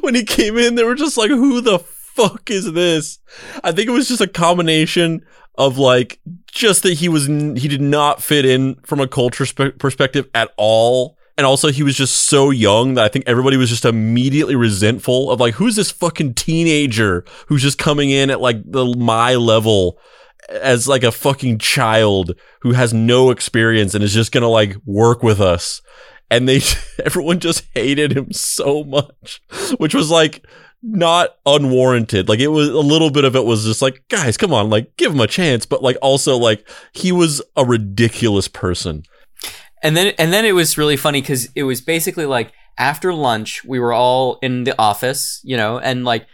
When 0.00 0.14
he 0.14 0.22
came 0.22 0.56
in, 0.56 0.76
they 0.76 0.84
were 0.84 0.94
just 0.94 1.16
like, 1.16 1.30
"Who 1.30 1.60
the 1.60 1.80
fuck 1.80 2.50
is 2.50 2.72
this?" 2.72 3.18
I 3.64 3.72
think 3.72 3.88
it 3.88 3.92
was 3.92 4.06
just 4.06 4.20
a 4.20 4.28
combination 4.28 5.24
of 5.56 5.78
like 5.78 6.20
just 6.46 6.82
that 6.82 6.94
he 6.94 7.08
was 7.08 7.26
he 7.26 7.68
did 7.68 7.80
not 7.80 8.22
fit 8.22 8.44
in 8.44 8.76
from 8.86 9.00
a 9.00 9.08
culture 9.08 9.46
spe- 9.46 9.78
perspective 9.78 10.28
at 10.34 10.52
all. 10.56 11.16
And 11.36 11.44
also, 11.44 11.72
he 11.72 11.82
was 11.82 11.96
just 11.96 12.28
so 12.28 12.50
young 12.50 12.94
that 12.94 13.04
I 13.04 13.08
think 13.08 13.24
everybody 13.26 13.56
was 13.56 13.68
just 13.68 13.84
immediately 13.84 14.54
resentful 14.54 15.32
of 15.32 15.40
like, 15.40 15.54
who's 15.54 15.74
this 15.74 15.90
fucking 15.90 16.34
teenager 16.34 17.24
who's 17.48 17.62
just 17.62 17.76
coming 17.76 18.10
in 18.10 18.30
at 18.30 18.40
like 18.40 18.62
the 18.64 18.84
my 18.96 19.34
level 19.34 19.98
as 20.48 20.86
like 20.86 21.02
a 21.02 21.10
fucking 21.10 21.58
child 21.58 22.38
who 22.60 22.72
has 22.72 22.94
no 22.94 23.30
experience 23.30 23.94
and 23.94 24.04
is 24.04 24.14
just 24.14 24.30
gonna 24.30 24.48
like 24.48 24.76
work 24.84 25.22
with 25.24 25.40
us. 25.40 25.82
And 26.30 26.48
they, 26.48 26.60
everyone 27.04 27.40
just 27.40 27.64
hated 27.74 28.16
him 28.16 28.32
so 28.32 28.84
much, 28.84 29.42
which 29.78 29.94
was 29.94 30.10
like 30.10 30.46
not 30.86 31.36
unwarranted. 31.46 32.28
Like 32.28 32.40
it 32.40 32.48
was 32.48 32.68
a 32.68 32.78
little 32.80 33.10
bit 33.10 33.24
of 33.24 33.34
it 33.34 33.44
was 33.44 33.64
just 33.64 33.80
like, 33.80 34.04
guys, 34.08 34.36
come 34.36 34.52
on, 34.52 34.68
like 34.68 34.96
give 34.96 35.12
him 35.12 35.20
a 35.20 35.26
chance. 35.26 35.64
But 35.64 35.82
like 35.82 35.96
also 36.02 36.36
like 36.36 36.68
he 36.92 37.10
was 37.10 37.40
a 37.56 37.64
ridiculous 37.64 38.48
person. 38.48 39.04
And 39.82 39.96
then 39.96 40.14
and 40.18 40.32
then 40.32 40.44
it 40.44 40.52
was 40.52 40.76
really 40.76 40.96
funny 40.96 41.22
because 41.22 41.48
it 41.54 41.62
was 41.62 41.80
basically 41.80 42.26
like 42.26 42.52
after 42.76 43.14
lunch 43.14 43.64
we 43.64 43.78
were 43.78 43.92
all 43.92 44.38
in 44.42 44.64
the 44.64 44.78
office, 44.78 45.40
you 45.42 45.56
know, 45.56 45.78
and 45.78 46.04
like 46.04 46.26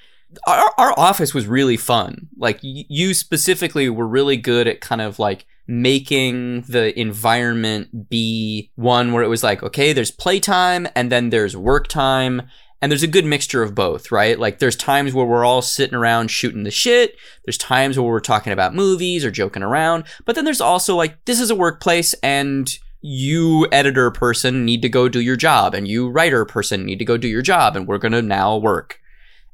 our 0.46 0.72
our 0.78 0.98
office 0.98 1.32
was 1.32 1.46
really 1.46 1.76
fun. 1.76 2.28
Like 2.36 2.60
y- 2.62 2.86
you 2.88 3.14
specifically 3.14 3.88
were 3.88 4.06
really 4.06 4.36
good 4.36 4.66
at 4.66 4.80
kind 4.80 5.00
of 5.00 5.20
like 5.20 5.46
making 5.68 6.62
the 6.62 6.98
environment 6.98 8.08
be 8.08 8.72
one 8.74 9.12
where 9.12 9.22
it 9.22 9.28
was 9.28 9.44
like, 9.44 9.62
okay, 9.62 9.92
there's 9.92 10.10
playtime 10.10 10.88
and 10.96 11.12
then 11.12 11.30
there's 11.30 11.56
work 11.56 11.86
time. 11.86 12.42
And 12.82 12.90
there's 12.90 13.02
a 13.02 13.08
good 13.08 13.26
mixture 13.26 13.62
of 13.62 13.74
both, 13.74 14.10
right? 14.10 14.38
Like 14.38 14.58
there's 14.58 14.76
times 14.76 15.12
where 15.12 15.26
we're 15.26 15.44
all 15.44 15.62
sitting 15.62 15.94
around 15.94 16.30
shooting 16.30 16.62
the 16.64 16.70
shit. 16.70 17.16
There's 17.44 17.58
times 17.58 17.98
where 17.98 18.08
we're 18.08 18.20
talking 18.20 18.52
about 18.52 18.74
movies 18.74 19.24
or 19.24 19.30
joking 19.30 19.62
around. 19.62 20.04
But 20.24 20.34
then 20.34 20.44
there's 20.44 20.62
also 20.62 20.96
like, 20.96 21.24
this 21.26 21.40
is 21.40 21.50
a 21.50 21.54
workplace 21.54 22.14
and 22.22 22.70
you 23.02 23.66
editor 23.72 24.10
person 24.10 24.64
need 24.64 24.82
to 24.82 24.88
go 24.88 25.08
do 25.08 25.20
your 25.20 25.36
job 25.36 25.74
and 25.74 25.88
you 25.88 26.08
writer 26.08 26.44
person 26.44 26.84
need 26.84 26.98
to 26.98 27.04
go 27.04 27.16
do 27.16 27.28
your 27.28 27.42
job 27.42 27.76
and 27.76 27.86
we're 27.86 27.98
going 27.98 28.12
to 28.12 28.22
now 28.22 28.56
work. 28.56 28.98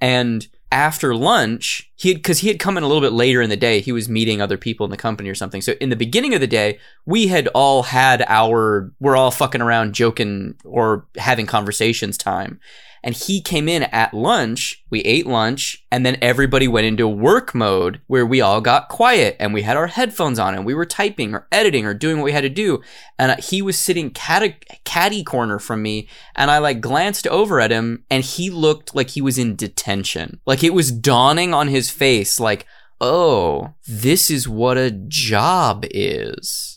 And 0.00 0.46
after 0.72 1.14
lunch, 1.14 1.90
he 1.94 2.12
had, 2.12 2.24
cause 2.24 2.40
he 2.40 2.48
had 2.48 2.58
come 2.58 2.76
in 2.76 2.82
a 2.82 2.86
little 2.86 3.00
bit 3.00 3.12
later 3.12 3.40
in 3.40 3.50
the 3.50 3.56
day. 3.56 3.80
He 3.80 3.92
was 3.92 4.08
meeting 4.08 4.40
other 4.40 4.58
people 4.58 4.84
in 4.84 4.90
the 4.90 4.96
company 4.96 5.28
or 5.28 5.34
something. 5.34 5.62
So 5.62 5.74
in 5.80 5.90
the 5.90 5.96
beginning 5.96 6.34
of 6.34 6.40
the 6.40 6.46
day, 6.46 6.78
we 7.06 7.28
had 7.28 7.48
all 7.48 7.84
had 7.84 8.24
our, 8.26 8.92
we're 9.00 9.16
all 9.16 9.30
fucking 9.30 9.62
around 9.62 9.94
joking 9.94 10.56
or 10.64 11.06
having 11.16 11.46
conversations 11.46 12.18
time. 12.18 12.60
And 13.06 13.14
he 13.14 13.40
came 13.40 13.68
in 13.68 13.84
at 13.84 14.12
lunch. 14.12 14.84
We 14.90 14.98
ate 15.02 15.28
lunch 15.28 15.86
and 15.92 16.04
then 16.04 16.18
everybody 16.20 16.66
went 16.66 16.88
into 16.88 17.06
work 17.06 17.54
mode 17.54 18.00
where 18.08 18.26
we 18.26 18.40
all 18.40 18.60
got 18.60 18.88
quiet 18.88 19.36
and 19.38 19.54
we 19.54 19.62
had 19.62 19.76
our 19.76 19.86
headphones 19.86 20.40
on 20.40 20.56
and 20.56 20.66
we 20.66 20.74
were 20.74 20.84
typing 20.84 21.32
or 21.32 21.46
editing 21.52 21.86
or 21.86 21.94
doing 21.94 22.16
what 22.16 22.24
we 22.24 22.32
had 22.32 22.40
to 22.40 22.48
do. 22.48 22.82
And 23.16 23.30
uh, 23.30 23.36
he 23.36 23.62
was 23.62 23.78
sitting 23.78 24.10
cat- 24.10 24.64
catty 24.82 25.22
corner 25.22 25.60
from 25.60 25.82
me 25.82 26.08
and 26.34 26.50
I 26.50 26.58
like 26.58 26.80
glanced 26.80 27.28
over 27.28 27.60
at 27.60 27.70
him 27.70 28.04
and 28.10 28.24
he 28.24 28.50
looked 28.50 28.92
like 28.96 29.10
he 29.10 29.22
was 29.22 29.38
in 29.38 29.54
detention. 29.54 30.40
Like 30.44 30.64
it 30.64 30.74
was 30.74 30.90
dawning 30.90 31.54
on 31.54 31.68
his 31.68 31.90
face 31.90 32.40
like, 32.40 32.66
oh, 33.00 33.74
this 33.86 34.32
is 34.32 34.48
what 34.48 34.78
a 34.78 34.90
job 34.90 35.86
is. 35.92 36.75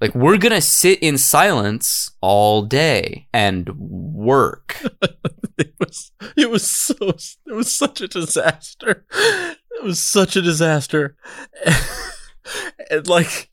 Like 0.00 0.14
we're 0.14 0.38
gonna 0.38 0.60
sit 0.60 0.98
in 1.00 1.18
silence 1.18 2.10
all 2.20 2.62
day 2.62 3.28
and 3.32 3.68
work. 3.78 4.82
It 5.58 5.72
was 5.80 6.12
it 6.36 6.50
was 6.50 6.68
so 6.68 6.94
it 7.46 7.54
was 7.54 7.74
such 7.74 8.02
a 8.02 8.08
disaster. 8.08 9.06
It 9.10 9.82
was 9.82 10.02
such 10.02 10.36
a 10.36 10.42
disaster. 10.42 11.16
and 12.90 13.08
like 13.08 13.50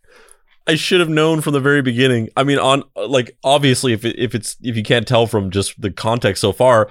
I 0.65 0.75
should 0.75 0.99
have 0.99 1.09
known 1.09 1.41
from 1.41 1.53
the 1.53 1.59
very 1.59 1.81
beginning. 1.81 2.29
I 2.37 2.43
mean, 2.43 2.59
on 2.59 2.83
like 2.95 3.37
obviously, 3.43 3.93
if 3.93 4.05
it, 4.05 4.17
if 4.17 4.33
it's 4.33 4.55
if 4.61 4.77
you 4.77 4.83
can't 4.83 5.07
tell 5.07 5.27
from 5.27 5.51
just 5.51 5.79
the 5.81 5.91
context 5.91 6.41
so 6.41 6.53
far, 6.53 6.89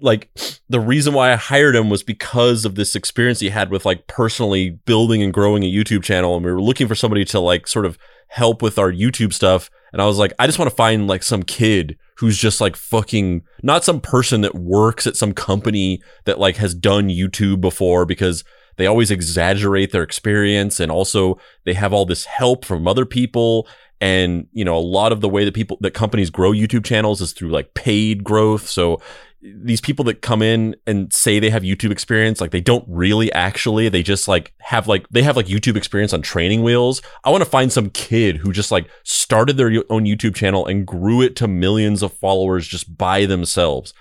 like 0.00 0.30
the 0.68 0.80
reason 0.80 1.14
why 1.14 1.32
I 1.32 1.36
hired 1.36 1.74
him 1.74 1.90
was 1.90 2.02
because 2.02 2.64
of 2.64 2.76
this 2.76 2.94
experience 2.94 3.40
he 3.40 3.48
had 3.48 3.70
with 3.70 3.84
like 3.84 4.06
personally 4.06 4.70
building 4.70 5.22
and 5.22 5.34
growing 5.34 5.64
a 5.64 5.72
YouTube 5.72 6.04
channel, 6.04 6.36
and 6.36 6.44
we 6.44 6.52
were 6.52 6.62
looking 6.62 6.86
for 6.86 6.94
somebody 6.94 7.24
to 7.26 7.40
like 7.40 7.66
sort 7.66 7.86
of 7.86 7.98
help 8.28 8.62
with 8.62 8.78
our 8.78 8.92
YouTube 8.92 9.32
stuff. 9.32 9.70
And 9.92 10.00
I 10.02 10.06
was 10.06 10.18
like, 10.18 10.32
I 10.38 10.46
just 10.46 10.58
want 10.58 10.70
to 10.70 10.76
find 10.76 11.06
like 11.06 11.22
some 11.22 11.42
kid 11.42 11.98
who's 12.18 12.38
just 12.38 12.60
like 12.60 12.76
fucking 12.76 13.42
not 13.62 13.84
some 13.84 14.00
person 14.00 14.40
that 14.42 14.54
works 14.54 15.06
at 15.06 15.16
some 15.16 15.32
company 15.32 16.02
that 16.24 16.38
like 16.38 16.56
has 16.56 16.74
done 16.74 17.08
YouTube 17.08 17.60
before 17.60 18.04
because 18.04 18.44
they 18.76 18.86
always 18.86 19.10
exaggerate 19.10 19.92
their 19.92 20.02
experience 20.02 20.80
and 20.80 20.90
also 20.90 21.38
they 21.64 21.74
have 21.74 21.92
all 21.92 22.04
this 22.04 22.24
help 22.24 22.64
from 22.64 22.86
other 22.86 23.04
people 23.04 23.68
and 24.00 24.46
you 24.52 24.64
know 24.64 24.76
a 24.76 24.80
lot 24.80 25.12
of 25.12 25.20
the 25.20 25.28
way 25.28 25.44
that 25.44 25.54
people 25.54 25.76
that 25.80 25.94
companies 25.94 26.30
grow 26.30 26.52
YouTube 26.52 26.84
channels 26.84 27.20
is 27.20 27.32
through 27.32 27.50
like 27.50 27.74
paid 27.74 28.24
growth 28.24 28.68
so 28.68 29.00
these 29.40 29.80
people 29.80 30.04
that 30.06 30.20
come 30.20 30.42
in 30.42 30.74
and 30.86 31.12
say 31.12 31.38
they 31.38 31.50
have 31.50 31.62
YouTube 31.62 31.92
experience, 31.92 32.40
like 32.40 32.50
they 32.50 32.60
don't 32.60 32.84
really 32.88 33.32
actually, 33.32 33.88
they 33.88 34.02
just 34.02 34.26
like 34.26 34.52
have 34.58 34.88
like, 34.88 35.08
they 35.10 35.22
have 35.22 35.36
like 35.36 35.46
YouTube 35.46 35.76
experience 35.76 36.12
on 36.12 36.22
training 36.22 36.62
wheels. 36.62 37.02
I 37.24 37.30
want 37.30 37.44
to 37.44 37.50
find 37.50 37.72
some 37.72 37.90
kid 37.90 38.38
who 38.38 38.52
just 38.52 38.72
like 38.72 38.88
started 39.04 39.56
their 39.56 39.70
own 39.90 40.04
YouTube 40.04 40.34
channel 40.34 40.66
and 40.66 40.86
grew 40.86 41.22
it 41.22 41.36
to 41.36 41.48
millions 41.48 42.02
of 42.02 42.12
followers 42.12 42.66
just 42.66 42.96
by 42.98 43.26
themselves. 43.26 43.94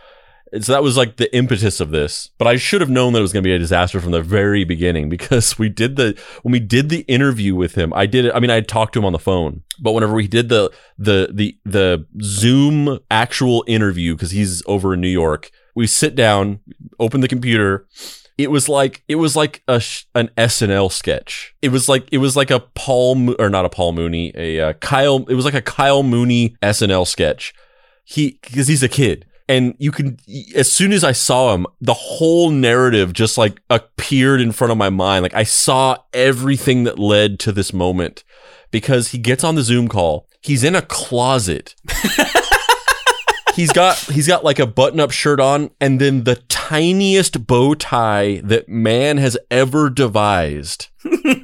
So 0.59 0.71
that 0.71 0.83
was 0.83 0.97
like 0.97 1.17
the 1.17 1.33
impetus 1.35 1.79
of 1.79 1.91
this. 1.91 2.29
But 2.37 2.47
I 2.47 2.55
should 2.55 2.81
have 2.81 2.89
known 2.89 3.13
that 3.13 3.19
it 3.19 3.23
was 3.23 3.33
going 3.33 3.43
to 3.43 3.47
be 3.47 3.53
a 3.53 3.59
disaster 3.59 3.99
from 3.99 4.11
the 4.11 4.21
very 4.21 4.63
beginning 4.63 5.09
because 5.17 5.59
we 5.59 5.69
did 5.69 5.95
the 5.95 6.19
when 6.43 6.51
we 6.51 6.59
did 6.59 6.89
the 6.89 7.01
interview 7.01 7.55
with 7.55 7.75
him. 7.75 7.93
I 7.93 8.05
did 8.05 8.25
it. 8.25 8.31
I 8.33 8.39
mean, 8.39 8.51
I 8.51 8.61
talked 8.61 8.93
to 8.93 8.99
him 8.99 9.05
on 9.05 9.13
the 9.13 9.19
phone, 9.19 9.63
but 9.79 9.91
whenever 9.91 10.13
we 10.13 10.27
did 10.27 10.49
the 10.49 10.71
the 10.97 11.29
the 11.33 11.57
the 11.65 12.05
Zoom 12.21 12.99
actual 13.11 13.63
interview 13.67 14.15
because 14.15 14.31
he's 14.31 14.63
over 14.67 14.93
in 14.93 15.01
New 15.01 15.07
York, 15.07 15.51
we 15.75 15.87
sit 15.87 16.15
down, 16.15 16.59
open 16.99 17.21
the 17.21 17.27
computer. 17.27 17.87
It 18.37 18.51
was 18.51 18.69
like 18.69 19.03
it 19.07 19.15
was 19.15 19.35
like 19.35 19.63
a 19.67 19.81
an 20.13 20.29
SNL 20.37 20.91
sketch. 20.91 21.55
It 21.61 21.69
was 21.69 21.89
like 21.89 22.07
it 22.11 22.19
was 22.19 22.35
like 22.35 22.51
a 22.51 22.59
Paul 22.59 23.35
or 23.39 23.49
not 23.49 23.65
a 23.65 23.69
Paul 23.69 23.93
Mooney, 23.93 24.31
a 24.35 24.59
uh, 24.59 24.73
Kyle. 24.73 25.25
It 25.27 25.33
was 25.33 25.45
like 25.45 25.55
a 25.55 25.61
Kyle 25.61 26.03
Mooney 26.03 26.55
SNL 26.61 27.07
sketch. 27.07 27.53
He 28.03 28.39
because 28.41 28.67
he's 28.67 28.83
a 28.83 28.89
kid, 28.89 29.25
and 29.47 29.75
you 29.77 29.91
can 29.91 30.17
as 30.55 30.71
soon 30.71 30.91
as 30.91 31.03
I 31.03 31.11
saw 31.11 31.53
him, 31.53 31.67
the 31.79 31.93
whole 31.93 32.49
narrative 32.49 33.13
just 33.13 33.37
like 33.37 33.61
appeared 33.69 34.41
in 34.41 34.51
front 34.51 34.71
of 34.71 34.77
my 34.77 34.89
mind. 34.89 35.23
Like 35.23 35.33
I 35.33 35.43
saw 35.43 35.97
everything 36.13 36.83
that 36.83 36.99
led 36.99 37.39
to 37.41 37.51
this 37.51 37.73
moment 37.73 38.23
because 38.71 39.09
he 39.09 39.17
gets 39.17 39.43
on 39.43 39.55
the 39.55 39.63
Zoom 39.63 39.87
call. 39.87 40.27
He's 40.41 40.63
in 40.63 40.75
a 40.75 40.81
closet. 40.81 41.75
he's 43.55 43.71
got 43.71 43.97
he's 43.97 44.27
got 44.27 44.43
like 44.43 44.59
a 44.59 44.67
button-up 44.67 45.11
shirt 45.11 45.39
on 45.39 45.71
and 45.79 45.99
then 45.99 46.25
the 46.25 46.35
tiniest 46.35 47.47
bow 47.47 47.73
tie 47.73 48.41
that 48.43 48.67
man 48.67 49.17
has 49.17 49.37
ever 49.49 49.89
devised. 49.89 50.87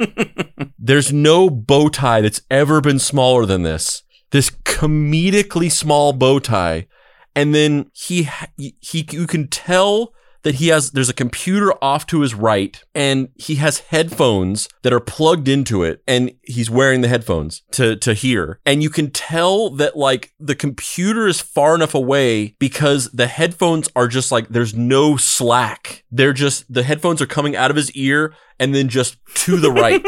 There's 0.78 1.14
no 1.14 1.50
bow 1.50 1.88
tie 1.88 2.22
that's 2.22 2.42
ever 2.52 2.82
been 2.82 3.00
smaller 3.00 3.46
than 3.46 3.64
this. 3.64 4.04
This 4.32 4.50
comedically 4.50 5.72
small 5.72 6.12
bow 6.12 6.40
tie 6.40 6.88
and 7.36 7.54
then 7.54 7.90
he 7.94 8.30
he 8.58 9.08
you 9.12 9.28
can 9.28 9.48
tell 9.48 10.14
that 10.44 10.56
he 10.56 10.68
has 10.68 10.92
there's 10.92 11.10
a 11.10 11.14
computer 11.14 11.74
off 11.82 12.06
to 12.08 12.22
his 12.22 12.36
right 12.36 12.82
and 12.94 13.30
he 13.36 13.56
has 13.56 13.80
headphones 13.80 14.70
that 14.84 14.94
are 14.94 15.00
plugged 15.00 15.48
into 15.48 15.84
it 15.84 16.04
and 16.08 16.32
he's 16.44 16.70
wearing 16.70 17.02
the 17.02 17.08
headphones 17.08 17.64
to 17.72 17.96
to 17.96 18.14
hear. 18.14 18.60
And 18.66 18.84
you 18.84 18.90
can 18.90 19.10
tell 19.12 19.70
that 19.72 19.98
like 19.98 20.34
the 20.40 20.56
computer 20.56 21.28
is 21.28 21.42
far 21.42 21.76
enough 21.76 21.96
away 21.96 22.56
because 22.60 23.10
the 23.12 23.28
headphones 23.28 23.90
are 23.96 24.08
just 24.08 24.32
like 24.32 24.50
there's 24.50 24.76
no 24.76 25.18
slack. 25.18 26.04
They're 26.12 26.34
just 26.34 26.72
the 26.72 26.84
headphones 26.84 27.22
are 27.22 27.28
coming 27.28 27.56
out 27.56 27.72
of 27.72 27.78
his 27.78 27.92
ear 27.92 28.36
and 28.64 28.74
then 28.74 28.88
just 28.88 29.18
to 29.36 29.58
the 29.58 29.70
right. 29.70 30.02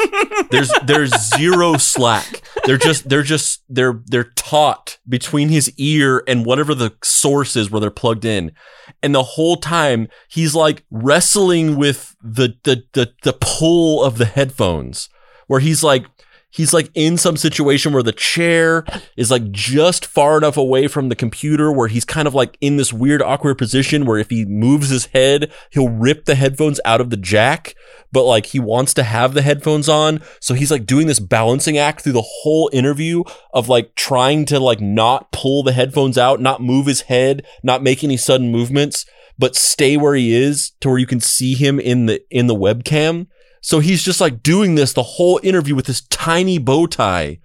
There's 0.50 0.72
there's 0.86 1.12
zero 1.36 1.76
slack. 1.76 2.42
They're 2.64 2.78
just 2.78 3.10
they're 3.10 3.22
just 3.22 3.62
they're 3.68 4.02
they're 4.06 4.32
taut 4.36 4.98
between 5.10 5.50
his 5.50 5.74
ear 5.78 6.24
and 6.26 6.46
whatever 6.46 6.74
the 6.74 6.96
source 7.04 7.58
is 7.58 7.70
where 7.70 7.82
they're 7.82 7.92
plugged 7.92 8.24
in. 8.24 8.54
And 9.04 9.14
the 9.14 9.24
whole 9.24 9.58
time 9.58 10.08
he's 10.30 10.56
like 10.56 10.86
wrestling 10.90 11.76
with 11.76 12.16
the 12.24 12.56
the 12.64 12.84
the, 12.94 13.14
the 13.24 13.34
pull 13.34 14.02
of 14.02 14.18
the 14.18 14.26
headphones 14.26 15.10
where 15.48 15.60
he's 15.60 15.84
like 15.84 16.06
he's 16.56 16.74
like 16.74 16.90
in 16.94 17.18
some 17.18 17.36
situation 17.38 17.92
where 17.92 18.04
the 18.04 18.12
chair 18.12 18.86
is 19.18 19.30
like 19.30 19.52
just 19.52 20.06
far 20.06 20.38
enough 20.38 20.58
away 20.58 20.88
from 20.88 21.10
the 21.10 21.16
computer 21.16 21.72
where 21.72 21.88
he's 21.88 22.06
kind 22.06 22.28
of 22.28 22.34
like 22.34 22.58
in 22.62 22.78
this 22.78 22.94
weird 22.94 23.22
awkward 23.22 23.58
position 23.58 24.06
where 24.06 24.18
if 24.18 24.30
he 24.30 24.46
moves 24.46 24.90
his 24.90 25.08
head 25.08 25.52
he'll 25.72 25.90
rip 25.90 26.26
the 26.26 26.36
headphones 26.36 26.80
out 26.86 27.02
of 27.02 27.10
the 27.10 27.18
jack 27.18 27.76
but 28.12 28.24
like 28.24 28.48
he 28.48 28.60
wants 28.60 28.94
to 28.94 29.04
have 29.04 29.34
the 29.34 29.42
headphones 29.42 29.90
on. 29.90 30.22
So 30.40 30.54
he's 30.54 30.72
like 30.72 30.86
doing 30.86 31.08
this 31.08 31.20
balancing 31.20 31.78
act 31.78 32.02
through 32.02 32.14
the 32.14 32.22
whole 32.26 32.70
interview 32.72 33.24
of 33.54 33.68
like 33.68 33.94
trying 33.96 34.46
to 34.46 34.60
like 34.60 34.80
not 34.80 35.34
pull 35.34 35.64
the 35.64 35.74
headphones 35.74 36.18
out 36.18 36.40
not 36.40 36.62
move 36.62 36.86
his 36.86 37.02
head 37.02 37.46
not 37.62 37.84
make 37.84 38.04
any 38.04 38.16
sudden 38.16 38.52
movements 38.52 39.06
but 39.38 39.56
stay 39.56 39.98
where 39.98 40.16
he 40.16 40.34
is 40.34 40.72
to 40.80 40.88
where 40.88 40.98
you 40.98 41.06
can 41.06 41.20
see 41.20 41.56
him 41.56 41.78
in 41.78 42.06
the 42.06 42.22
in 42.32 42.48
the 42.48 42.56
webcam 42.56 43.28
so 43.66 43.80
he's 43.80 44.04
just 44.04 44.22
like 44.22 44.44
doing 44.44 44.76
this 44.76 44.94
the 44.94 45.02
whole 45.02 45.40
interview 45.42 45.74
with 45.74 45.88
this 45.88 46.02
tiny 46.02 46.60
bow 46.60 46.86
tie. 46.86 47.40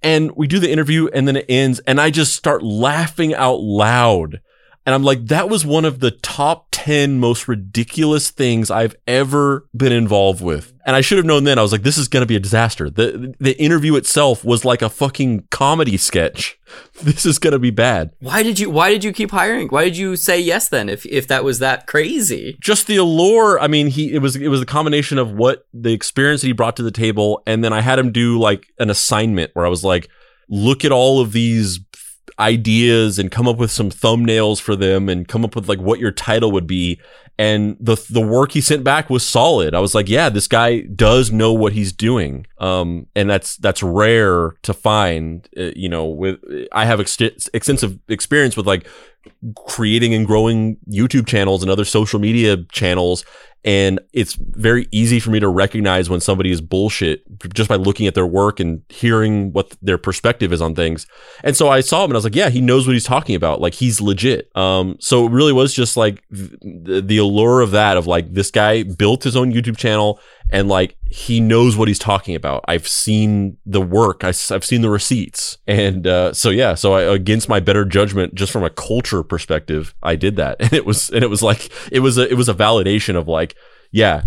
And 0.00 0.30
we 0.36 0.46
do 0.46 0.60
the 0.60 0.70
interview 0.70 1.08
and 1.08 1.26
then 1.26 1.34
it 1.34 1.46
ends 1.48 1.80
and 1.80 2.00
I 2.00 2.10
just 2.10 2.36
start 2.36 2.62
laughing 2.62 3.34
out 3.34 3.58
loud. 3.58 4.40
And 4.86 4.94
I'm 4.94 5.02
like, 5.02 5.26
that 5.26 5.50
was 5.50 5.66
one 5.66 5.84
of 5.84 6.00
the 6.00 6.10
top 6.10 6.68
10 6.72 7.20
most 7.20 7.48
ridiculous 7.48 8.30
things 8.30 8.70
I've 8.70 8.96
ever 9.06 9.66
been 9.76 9.92
involved 9.92 10.40
with. 10.40 10.72
And 10.86 10.96
I 10.96 11.02
should 11.02 11.18
have 11.18 11.26
known 11.26 11.44
then. 11.44 11.58
I 11.58 11.62
was 11.62 11.72
like, 11.72 11.82
this 11.82 11.98
is 11.98 12.08
going 12.08 12.22
to 12.22 12.26
be 12.26 12.36
a 12.36 12.40
disaster. 12.40 12.88
The, 12.88 13.34
the 13.38 13.60
interview 13.60 13.96
itself 13.96 14.44
was 14.44 14.64
like 14.64 14.80
a 14.80 14.88
fucking 14.88 15.48
comedy 15.50 15.96
sketch. 15.96 16.58
This 17.02 17.24
is 17.24 17.38
going 17.38 17.52
to 17.52 17.58
be 17.58 17.70
bad. 17.70 18.10
Why 18.20 18.42
did 18.42 18.58
you 18.58 18.68
why 18.68 18.90
did 18.90 19.02
you 19.02 19.12
keep 19.12 19.30
hiring? 19.30 19.68
Why 19.68 19.84
did 19.84 19.96
you 19.96 20.16
say 20.16 20.38
yes 20.38 20.68
then 20.68 20.90
if 20.90 21.06
if 21.06 21.26
that 21.28 21.42
was 21.42 21.60
that 21.60 21.86
crazy? 21.86 22.58
Just 22.60 22.86
the 22.86 22.96
allure. 22.96 23.58
I 23.58 23.68
mean, 23.68 23.86
he, 23.86 24.12
it 24.12 24.18
was, 24.18 24.36
it 24.36 24.48
was 24.48 24.60
a 24.60 24.66
combination 24.66 25.16
of 25.16 25.32
what 25.32 25.66
the 25.72 25.92
experience 25.92 26.42
that 26.42 26.48
he 26.48 26.52
brought 26.52 26.76
to 26.76 26.82
the 26.82 26.90
table. 26.90 27.42
And 27.46 27.64
then 27.64 27.72
I 27.72 27.80
had 27.80 27.98
him 27.98 28.12
do 28.12 28.38
like 28.38 28.66
an 28.78 28.90
assignment 28.90 29.52
where 29.54 29.64
I 29.64 29.70
was 29.70 29.82
like, 29.82 30.10
look 30.48 30.84
at 30.84 30.92
all 30.92 31.20
of 31.20 31.32
these 31.32 31.78
ideas 32.38 33.18
and 33.18 33.30
come 33.30 33.48
up 33.48 33.56
with 33.56 33.70
some 33.70 33.90
thumbnails 33.90 34.60
for 34.60 34.76
them 34.76 35.08
and 35.08 35.28
come 35.28 35.44
up 35.44 35.54
with 35.54 35.68
like 35.68 35.80
what 35.80 35.98
your 35.98 36.12
title 36.12 36.52
would 36.52 36.66
be 36.66 37.00
and 37.38 37.76
the 37.78 37.96
the 38.10 38.20
work 38.20 38.52
he 38.52 38.60
sent 38.60 38.82
back 38.82 39.08
was 39.08 39.24
solid. 39.24 39.74
I 39.74 39.80
was 39.80 39.94
like, 39.94 40.08
yeah, 40.08 40.28
this 40.28 40.48
guy 40.48 40.80
does 40.80 41.30
know 41.30 41.52
what 41.52 41.72
he's 41.72 41.92
doing. 41.92 42.46
Um, 42.58 43.06
and 43.14 43.30
that's 43.30 43.56
that's 43.56 43.82
rare 43.82 44.56
to 44.62 44.74
find. 44.74 45.48
Uh, 45.56 45.70
you 45.76 45.88
know, 45.88 46.06
with 46.06 46.40
I 46.72 46.84
have 46.84 46.98
ex- 46.98 47.18
extensive 47.54 47.98
experience 48.08 48.56
with 48.56 48.66
like 48.66 48.88
creating 49.66 50.14
and 50.14 50.26
growing 50.26 50.76
YouTube 50.90 51.26
channels 51.26 51.62
and 51.62 51.70
other 51.70 51.84
social 51.84 52.18
media 52.18 52.56
channels. 52.72 53.24
And 53.64 54.00
it's 54.12 54.34
very 54.34 54.86
easy 54.92 55.18
for 55.18 55.30
me 55.30 55.40
to 55.40 55.48
recognize 55.48 56.08
when 56.08 56.20
somebody 56.20 56.52
is 56.52 56.60
bullshit 56.60 57.22
just 57.52 57.68
by 57.68 57.74
looking 57.74 58.06
at 58.06 58.14
their 58.14 58.26
work 58.26 58.60
and 58.60 58.82
hearing 58.88 59.52
what 59.52 59.76
their 59.82 59.98
perspective 59.98 60.52
is 60.52 60.62
on 60.62 60.76
things. 60.76 61.06
And 61.42 61.56
so 61.56 61.68
I 61.68 61.80
saw 61.80 62.04
him 62.04 62.10
and 62.10 62.16
I 62.16 62.18
was 62.18 62.24
like, 62.24 62.36
yeah, 62.36 62.50
he 62.50 62.60
knows 62.60 62.86
what 62.86 62.92
he's 62.92 63.04
talking 63.04 63.34
about. 63.34 63.60
Like 63.60 63.74
he's 63.74 64.00
legit. 64.00 64.56
Um, 64.56 64.96
so 65.00 65.26
it 65.26 65.32
really 65.32 65.52
was 65.52 65.74
just 65.74 65.96
like 65.96 66.22
the, 66.30 67.02
the 67.04 67.18
allure 67.28 67.60
of 67.60 67.70
that, 67.72 67.96
of 67.96 68.06
like 68.06 68.32
this 68.32 68.50
guy 68.50 68.82
built 68.82 69.22
his 69.22 69.36
own 69.36 69.52
YouTube 69.52 69.76
channel 69.76 70.20
and 70.50 70.68
like 70.68 70.96
he 71.10 71.40
knows 71.40 71.76
what 71.76 71.88
he's 71.88 71.98
talking 71.98 72.34
about. 72.34 72.64
I've 72.68 72.88
seen 72.88 73.58
the 73.66 73.80
work. 73.80 74.24
I, 74.24 74.28
have 74.28 74.64
seen 74.64 74.80
the 74.82 74.90
receipts, 74.90 75.58
and 75.66 76.06
uh, 76.06 76.32
so 76.32 76.50
yeah. 76.50 76.74
So 76.74 76.94
I, 76.94 77.02
against 77.14 77.48
my 77.48 77.60
better 77.60 77.84
judgment, 77.84 78.34
just 78.34 78.52
from 78.52 78.64
a 78.64 78.70
culture 78.70 79.22
perspective, 79.22 79.94
I 80.02 80.16
did 80.16 80.36
that, 80.36 80.56
and 80.60 80.72
it 80.72 80.86
was 80.86 81.10
and 81.10 81.22
it 81.22 81.28
was 81.28 81.42
like 81.42 81.70
it 81.92 82.00
was 82.00 82.18
a 82.18 82.28
it 82.28 82.34
was 82.34 82.48
a 82.48 82.54
validation 82.54 83.16
of 83.16 83.28
like 83.28 83.54
yeah 83.90 84.22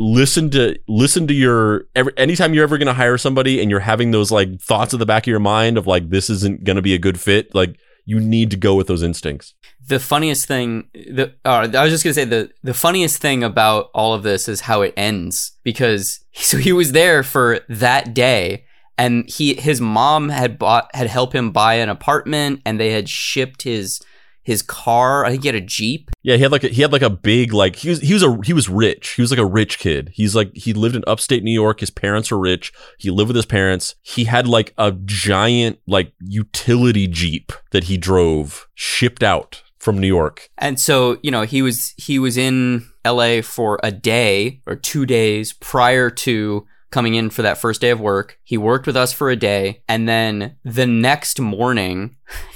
listen 0.00 0.50
to 0.50 0.76
listen 0.88 1.28
to 1.28 1.34
your 1.34 1.86
every, 1.94 2.12
anytime 2.16 2.52
you're 2.52 2.64
ever 2.64 2.76
going 2.76 2.88
to 2.88 2.92
hire 2.92 3.16
somebody 3.16 3.62
and 3.62 3.70
you're 3.70 3.78
having 3.78 4.10
those 4.10 4.32
like 4.32 4.60
thoughts 4.60 4.92
at 4.92 4.98
the 4.98 5.06
back 5.06 5.22
of 5.22 5.28
your 5.28 5.38
mind 5.38 5.78
of 5.78 5.86
like 5.86 6.10
this 6.10 6.28
isn't 6.28 6.64
going 6.64 6.74
to 6.74 6.82
be 6.82 6.92
a 6.92 6.98
good 6.98 7.20
fit 7.20 7.54
like 7.54 7.78
you 8.06 8.20
need 8.20 8.50
to 8.52 8.56
go 8.56 8.74
with 8.74 8.86
those 8.86 9.02
instincts. 9.02 9.54
The 9.86 10.00
funniest 10.00 10.46
thing 10.46 10.88
the 10.94 11.34
uh, 11.44 11.68
I 11.74 11.82
was 11.82 11.92
just 11.92 12.04
gonna 12.04 12.14
say 12.14 12.24
the 12.24 12.50
the 12.62 12.72
funniest 12.72 13.20
thing 13.20 13.44
about 13.44 13.90
all 13.94 14.14
of 14.14 14.22
this 14.22 14.48
is 14.48 14.62
how 14.62 14.80
it 14.82 14.94
ends 14.96 15.52
because 15.62 16.20
so 16.32 16.56
he 16.56 16.72
was 16.72 16.92
there 16.92 17.22
for 17.22 17.60
that 17.68 18.14
day 18.14 18.64
and 18.96 19.28
he 19.28 19.54
his 19.54 19.80
mom 19.80 20.30
had 20.30 20.58
bought 20.58 20.88
had 20.94 21.08
helped 21.08 21.34
him 21.34 21.50
buy 21.50 21.74
an 21.74 21.88
apartment 21.88 22.62
and 22.64 22.80
they 22.80 22.92
had 22.92 23.08
shipped 23.08 23.62
his 23.62 24.00
his 24.46 24.62
car 24.62 25.24
I 25.24 25.30
think 25.30 25.42
he 25.42 25.48
had 25.48 25.56
a 25.56 25.60
jeep. 25.60 26.10
Yeah 26.22 26.36
he 26.36 26.42
had 26.42 26.52
like 26.52 26.62
a, 26.62 26.68
he 26.68 26.82
had 26.82 26.92
like 26.92 27.02
a 27.02 27.10
big 27.10 27.52
like 27.52 27.76
he 27.76 27.88
was 27.88 28.00
he 28.00 28.14
was 28.14 28.22
a 28.22 28.38
he 28.44 28.52
was 28.52 28.68
rich. 28.68 29.10
He 29.10 29.22
was 29.22 29.32
like 29.32 29.40
a 29.40 29.44
rich 29.44 29.80
kid. 29.80 30.12
He's 30.14 30.36
like 30.36 30.54
he 30.54 30.72
lived 30.72 30.94
in 30.94 31.02
upstate 31.06 31.42
New 31.42 31.52
York. 31.52 31.80
His 31.80 31.90
parents 31.90 32.30
were 32.30 32.38
rich. 32.38 32.72
He 32.96 33.10
lived 33.10 33.28
with 33.28 33.36
his 33.36 33.44
parents. 33.44 33.96
He 34.02 34.24
had 34.24 34.46
like 34.46 34.72
a 34.78 34.92
giant 34.92 35.80
like 35.88 36.12
utility 36.20 37.08
jeep 37.08 37.52
that 37.72 37.84
he 37.84 37.96
drove 37.96 38.68
shipped 38.74 39.24
out 39.24 39.64
from 39.80 39.98
New 39.98 40.06
York. 40.06 40.48
And 40.58 40.78
so, 40.78 41.18
you 41.22 41.32
know, 41.32 41.42
he 41.42 41.60
was 41.60 41.92
he 41.96 42.20
was 42.20 42.36
in 42.36 42.86
LA 43.04 43.42
for 43.42 43.80
a 43.82 43.90
day 43.90 44.60
or 44.64 44.76
2 44.76 45.06
days 45.06 45.52
prior 45.54 46.08
to 46.10 46.66
coming 46.92 47.14
in 47.14 47.30
for 47.30 47.42
that 47.42 47.58
first 47.58 47.80
day 47.80 47.90
of 47.90 48.00
work. 48.00 48.38
He 48.44 48.56
worked 48.56 48.86
with 48.86 48.96
us 48.96 49.12
for 49.12 49.28
a 49.28 49.36
day. 49.36 49.82
And 49.88 50.08
then 50.08 50.56
the 50.64 50.86
next 50.86 51.40
morning 51.40 52.16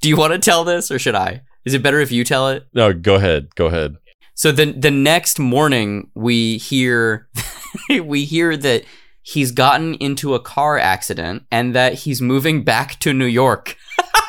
Do 0.00 0.08
you 0.08 0.16
want 0.16 0.32
to 0.32 0.38
tell 0.38 0.64
this 0.64 0.90
or 0.90 0.98
should 0.98 1.14
I? 1.14 1.42
Is 1.64 1.74
it 1.74 1.82
better 1.82 2.00
if 2.00 2.10
you 2.10 2.24
tell 2.24 2.48
it? 2.48 2.66
No, 2.72 2.92
go 2.92 3.16
ahead. 3.16 3.54
Go 3.54 3.66
ahead. 3.66 3.96
So 4.34 4.52
the 4.52 4.72
the 4.72 4.90
next 4.90 5.38
morning 5.38 6.10
we 6.14 6.56
hear 6.56 7.28
we 7.90 8.24
hear 8.24 8.56
that 8.56 8.84
he's 9.22 9.52
gotten 9.52 9.94
into 9.96 10.34
a 10.34 10.40
car 10.40 10.78
accident 10.78 11.44
and 11.50 11.74
that 11.74 11.92
he's 11.94 12.22
moving 12.22 12.64
back 12.64 12.98
to 13.00 13.12
New 13.12 13.26
York. 13.26 13.76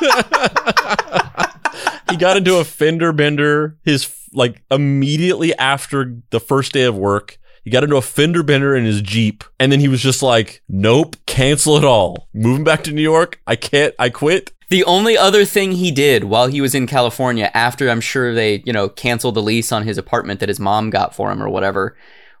he 2.10 2.16
got 2.18 2.36
into 2.36 2.58
a 2.58 2.64
fender 2.64 3.12
bender 3.12 3.78
his 3.84 4.14
like 4.34 4.62
immediately 4.70 5.56
after 5.56 6.14
the 6.28 6.40
first 6.40 6.72
day 6.72 6.84
of 6.84 6.94
work. 6.94 7.38
He 7.64 7.70
got 7.70 7.84
into 7.84 7.96
a 7.96 8.02
fender 8.02 8.42
bender 8.42 8.76
in 8.76 8.84
his 8.84 9.00
Jeep 9.00 9.44
and 9.58 9.72
then 9.72 9.80
he 9.80 9.88
was 9.88 10.02
just 10.02 10.22
like, 10.22 10.62
"Nope, 10.68 11.16
cancel 11.24 11.78
it 11.78 11.84
all. 11.84 12.28
Moving 12.34 12.64
back 12.64 12.84
to 12.84 12.92
New 12.92 13.00
York. 13.00 13.40
I 13.46 13.56
can't. 13.56 13.94
I 13.98 14.10
quit." 14.10 14.52
The 14.72 14.84
only 14.84 15.18
other 15.18 15.44
thing 15.44 15.72
he 15.72 15.90
did 15.90 16.24
while 16.24 16.46
he 16.46 16.62
was 16.62 16.74
in 16.74 16.86
California, 16.86 17.50
after 17.52 17.90
I'm 17.90 18.00
sure 18.00 18.32
they, 18.32 18.62
you 18.64 18.72
know, 18.72 18.88
canceled 18.88 19.34
the 19.34 19.42
lease 19.42 19.70
on 19.70 19.82
his 19.82 19.98
apartment 19.98 20.40
that 20.40 20.48
his 20.48 20.58
mom 20.58 20.88
got 20.88 21.14
for 21.14 21.30
him 21.30 21.42
or 21.42 21.50
whatever, 21.50 21.94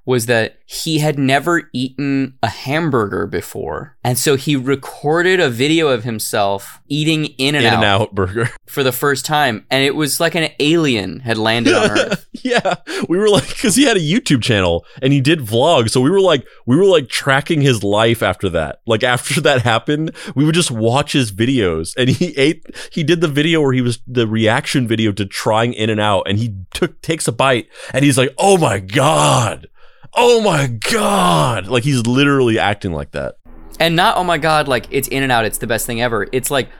was 0.04 0.26
that 0.26 0.58
he 0.66 0.98
had 0.98 1.18
never 1.18 1.70
eaten 1.72 2.36
a 2.42 2.48
hamburger 2.48 3.26
before. 3.26 3.96
And 4.02 4.18
so 4.18 4.36
he 4.36 4.56
recorded 4.56 5.38
a 5.38 5.50
video 5.50 5.88
of 5.88 6.02
himself 6.02 6.80
eating 6.88 7.26
In 7.38 7.54
and 7.54 7.66
Out 7.66 7.84
out 7.84 8.14
burger. 8.14 8.50
for 8.66 8.82
the 8.82 8.90
first 8.92 9.24
time. 9.24 9.64
And 9.70 9.84
it 9.84 9.94
was 9.94 10.18
like 10.18 10.34
an 10.34 10.50
alien 10.58 11.20
had 11.20 11.38
landed 11.38 11.74
on 11.74 11.90
Earth. 11.90 12.26
yeah, 12.32 12.76
we 13.08 13.18
were 13.18 13.28
like, 13.28 13.48
because 13.48 13.76
he 13.76 13.84
had 13.84 13.96
a 13.96 14.00
YouTube 14.00 14.42
channel 14.42 14.84
and 15.00 15.12
he 15.12 15.20
did 15.20 15.40
vlogs, 15.40 15.90
so 15.90 16.00
we 16.00 16.10
were 16.10 16.20
like, 16.20 16.46
we 16.66 16.76
were 16.76 16.86
like 16.86 17.08
tracking 17.08 17.60
his 17.60 17.84
life 17.84 18.22
after 18.22 18.48
that. 18.50 18.80
Like 18.86 19.02
after 19.02 19.40
that 19.42 19.62
happened, 19.62 20.12
we 20.34 20.44
would 20.44 20.54
just 20.54 20.70
watch 20.70 21.12
his 21.12 21.30
videos, 21.32 21.94
and 21.96 22.08
he 22.08 22.36
ate. 22.36 22.64
He 22.90 23.04
did 23.04 23.20
the 23.20 23.28
video 23.28 23.60
where 23.60 23.72
he 23.72 23.82
was 23.82 24.00
the 24.06 24.26
reaction 24.26 24.88
video 24.88 25.12
to 25.12 25.26
trying 25.26 25.72
In 25.74 25.90
and 25.90 26.00
Out, 26.00 26.26
and 26.26 26.38
he 26.38 26.56
took 26.72 27.00
takes 27.02 27.28
a 27.28 27.32
bite, 27.32 27.68
and 27.92 28.04
he's 28.04 28.18
like, 28.18 28.34
"Oh 28.38 28.56
my 28.56 28.78
god." 28.78 29.68
Oh 30.14 30.42
my 30.42 30.66
god! 30.66 31.66
Like 31.66 31.84
he's 31.84 32.06
literally 32.06 32.58
acting 32.58 32.92
like 32.92 33.12
that. 33.12 33.36
And 33.80 33.96
not, 33.96 34.16
oh 34.16 34.24
my 34.24 34.38
God, 34.38 34.68
like 34.68 34.86
it's 34.90 35.08
In 35.08 35.22
and 35.22 35.32
Out, 35.32 35.44
it's 35.44 35.58
the 35.58 35.66
best 35.66 35.86
thing 35.86 36.00
ever. 36.00 36.28
It's 36.32 36.50
like, 36.50 36.70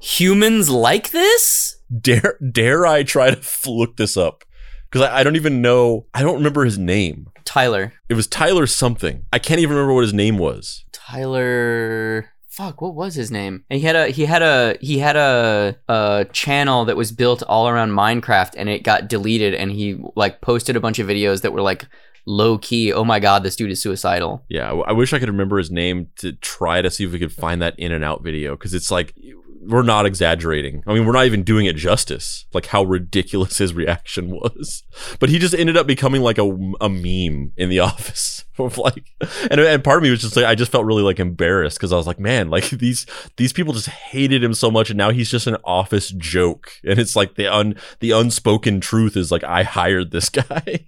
humans 0.00 0.70
like 0.70 1.10
this? 1.10 1.76
Dare 2.00 2.38
dare 2.52 2.86
I 2.86 3.02
try 3.02 3.34
to 3.34 3.70
look 3.70 3.96
this 3.96 4.16
up? 4.16 4.44
Because 4.90 5.06
I, 5.06 5.18
I 5.18 5.22
don't 5.22 5.36
even 5.36 5.60
know. 5.60 6.06
I 6.14 6.22
don't 6.22 6.36
remember 6.36 6.64
his 6.64 6.78
name. 6.78 7.28
Tyler. 7.44 7.92
It 8.08 8.14
was 8.14 8.26
Tyler 8.26 8.66
something. 8.66 9.26
I 9.32 9.38
can't 9.38 9.60
even 9.60 9.76
remember 9.76 9.94
what 9.94 10.02
his 10.02 10.14
name 10.14 10.38
was. 10.38 10.84
Tyler 10.92 12.30
fuck 12.50 12.82
what 12.82 12.96
was 12.96 13.14
his 13.14 13.30
name 13.30 13.64
and 13.70 13.78
he 13.78 13.86
had 13.86 13.94
a 13.94 14.08
he 14.08 14.26
had 14.26 14.42
a 14.42 14.76
he 14.80 14.98
had 14.98 15.14
a 15.14 15.76
a 15.88 16.26
channel 16.32 16.84
that 16.84 16.96
was 16.96 17.12
built 17.12 17.44
all 17.44 17.68
around 17.68 17.90
minecraft 17.90 18.54
and 18.56 18.68
it 18.68 18.82
got 18.82 19.08
deleted 19.08 19.54
and 19.54 19.70
he 19.70 19.96
like 20.16 20.40
posted 20.40 20.74
a 20.74 20.80
bunch 20.80 20.98
of 20.98 21.06
videos 21.06 21.42
that 21.42 21.52
were 21.52 21.62
like 21.62 21.86
low 22.26 22.58
key 22.58 22.92
oh 22.92 23.04
my 23.04 23.18
god 23.20 23.42
this 23.42 23.56
dude 23.56 23.70
is 23.70 23.82
suicidal. 23.82 24.44
Yeah, 24.48 24.72
I, 24.72 24.92
wish 24.92 25.12
I 25.12 25.18
could 25.18 25.28
remember 25.28 25.58
his 25.58 25.70
name 25.70 26.08
to 26.16 26.32
try 26.32 26.82
to 26.82 26.90
see 26.90 27.04
if 27.04 27.12
we 27.12 27.18
could 27.18 27.32
find 27.32 27.62
that 27.62 27.78
in 27.78 27.92
and 27.92 28.04
out 28.04 28.22
video 28.22 28.56
because 28.56 28.74
it's 28.74 28.90
like 28.90 29.14
we're 29.60 29.82
not 29.82 30.06
exaggerating. 30.06 30.82
I 30.86 30.94
mean, 30.94 31.04
we're 31.04 31.12
not 31.12 31.26
even 31.26 31.42
doing 31.42 31.66
it 31.66 31.76
justice. 31.76 32.46
Like 32.52 32.66
how 32.66 32.82
ridiculous 32.84 33.58
his 33.58 33.74
reaction 33.74 34.30
was, 34.30 34.84
but 35.18 35.28
he 35.28 35.38
just 35.38 35.54
ended 35.54 35.76
up 35.76 35.86
becoming 35.86 36.22
like 36.22 36.38
a, 36.38 36.44
a 36.80 36.88
meme 36.88 37.52
in 37.56 37.68
the 37.68 37.80
office 37.80 38.44
of 38.58 38.78
like, 38.78 39.10
and, 39.50 39.60
and 39.60 39.84
part 39.84 39.98
of 39.98 40.02
me 40.02 40.10
was 40.10 40.22
just 40.22 40.36
like, 40.36 40.46
I 40.46 40.54
just 40.54 40.72
felt 40.72 40.84
really 40.86 41.02
like 41.02 41.20
embarrassed 41.20 41.78
because 41.78 41.92
I 41.92 41.96
was 41.96 42.06
like, 42.06 42.18
man, 42.18 42.48
like 42.50 42.70
these 42.70 43.06
these 43.36 43.52
people 43.52 43.72
just 43.72 43.88
hated 43.88 44.42
him 44.42 44.54
so 44.54 44.70
much, 44.70 44.90
and 44.90 44.98
now 44.98 45.10
he's 45.10 45.30
just 45.30 45.46
an 45.46 45.56
office 45.64 46.10
joke, 46.10 46.72
and 46.84 46.98
it's 46.98 47.16
like 47.16 47.34
the 47.34 47.46
un 47.46 47.76
the 48.00 48.12
unspoken 48.12 48.80
truth 48.80 49.16
is 49.16 49.30
like 49.30 49.44
I 49.44 49.62
hired 49.62 50.10
this 50.10 50.28
guy. 50.30 50.86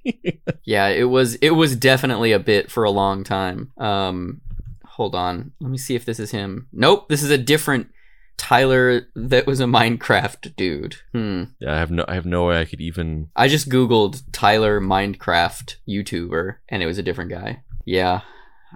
yeah 0.64 0.88
it 0.88 1.04
was 1.04 1.34
it 1.36 1.50
was 1.50 1.76
definitely 1.76 2.32
a 2.32 2.38
bit 2.38 2.70
for 2.70 2.84
a 2.84 2.90
long 2.90 3.24
time 3.24 3.72
um 3.78 4.40
hold 4.84 5.14
on 5.14 5.52
let 5.60 5.70
me 5.70 5.78
see 5.78 5.94
if 5.94 6.04
this 6.04 6.20
is 6.20 6.30
him 6.30 6.68
nope 6.72 7.08
this 7.08 7.22
is 7.22 7.30
a 7.30 7.38
different 7.38 7.88
tyler 8.36 9.08
that 9.14 9.46
was 9.46 9.60
a 9.60 9.64
minecraft 9.64 10.54
dude 10.56 10.96
hmm 11.12 11.44
yeah, 11.60 11.74
I 11.74 11.78
have 11.78 11.90
no 11.90 12.04
I 12.08 12.14
have 12.14 12.26
no 12.26 12.46
way 12.46 12.60
I 12.60 12.64
could 12.64 12.80
even 12.80 13.28
I 13.36 13.48
just 13.48 13.68
googled 13.68 14.22
Tyler 14.32 14.80
Minecraft 14.80 15.76
YouTuber 15.88 16.56
and 16.68 16.82
it 16.82 16.86
was 16.86 16.98
a 16.98 17.02
different 17.02 17.30
guy. 17.30 17.62
Yeah. 17.84 18.20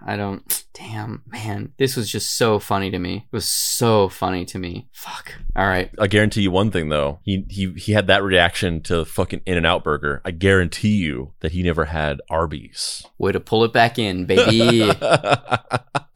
I 0.07 0.17
don't 0.17 0.65
damn 0.75 1.23
man. 1.27 1.73
This 1.79 1.97
was 1.97 2.11
just 2.11 2.37
so 2.37 2.59
funny 2.59 2.91
to 2.91 2.99
me. 2.99 3.27
It 3.31 3.35
was 3.35 3.49
so 3.49 4.09
funny 4.11 4.45
to 4.47 4.59
me. 4.59 4.89
Fuck. 4.93 5.33
All 5.57 5.67
right. 5.67 5.91
I 5.99 6.07
guarantee 6.07 6.43
you 6.43 6.51
one 6.51 6.71
thing 6.71 6.91
though. 6.91 7.21
He 7.23 7.47
he 7.49 7.73
he 7.73 7.93
had 7.93 8.07
that 8.09 8.23
reaction 8.23 8.83
to 8.83 9.05
fucking 9.05 9.41
In 9.47 9.57
and 9.57 9.67
Out 9.67 9.83
Burger. 9.85 10.21
I 10.25 10.33
guarantee 10.33 10.97
you 10.97 11.33
that 11.41 11.53
he 11.53 11.63
never 11.63 11.87
had 11.87 12.21
Arby's. 12.29 13.05
Way 13.19 13.33
to 13.33 13.41
pull 13.41 13.65
it 13.65 13.73
back 13.73 13.99
in, 13.99 14.27
baby. 14.27 14.93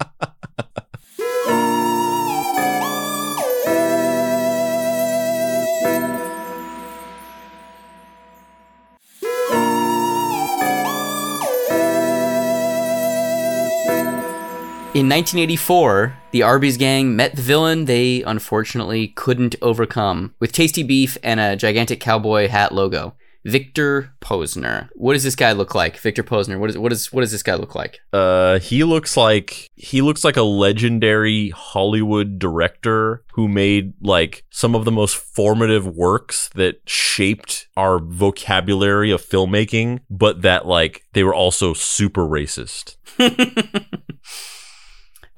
In 15.00 15.08
1984, 15.08 16.14
the 16.30 16.42
Arby's 16.42 16.76
gang 16.76 17.16
met 17.16 17.34
the 17.34 17.40
villain 17.40 17.86
they 17.86 18.22
unfortunately 18.22 19.08
couldn't 19.08 19.56
overcome 19.62 20.34
with 20.40 20.52
tasty 20.52 20.82
beef 20.82 21.16
and 21.22 21.40
a 21.40 21.56
gigantic 21.56 22.00
cowboy 22.00 22.48
hat 22.48 22.74
logo. 22.74 23.14
Victor 23.46 24.12
Posner. 24.20 24.90
What 24.92 25.14
does 25.14 25.24
this 25.24 25.36
guy 25.36 25.52
look 25.52 25.74
like? 25.74 25.96
Victor 25.96 26.22
Posner. 26.22 26.58
What 26.58 26.68
is 26.68 26.76
what 26.76 26.92
is 26.92 27.10
what 27.14 27.22
does 27.22 27.32
this 27.32 27.42
guy 27.42 27.54
look 27.54 27.74
like? 27.74 28.00
uh 28.12 28.58
he 28.58 28.84
looks 28.84 29.16
like 29.16 29.70
he 29.74 30.02
looks 30.02 30.22
like 30.22 30.36
a 30.36 30.42
legendary 30.42 31.48
Hollywood 31.48 32.38
director 32.38 33.24
who 33.32 33.48
made 33.48 33.94
like 34.02 34.44
some 34.50 34.74
of 34.74 34.84
the 34.84 34.92
most 34.92 35.16
formative 35.16 35.86
works 35.86 36.50
that 36.56 36.86
shaped 36.86 37.68
our 37.74 37.98
vocabulary 37.98 39.10
of 39.10 39.22
filmmaking, 39.22 40.00
but 40.10 40.42
that 40.42 40.66
like 40.66 41.06
they 41.14 41.24
were 41.24 41.34
also 41.34 41.72
super 41.72 42.26
racist. 42.26 42.96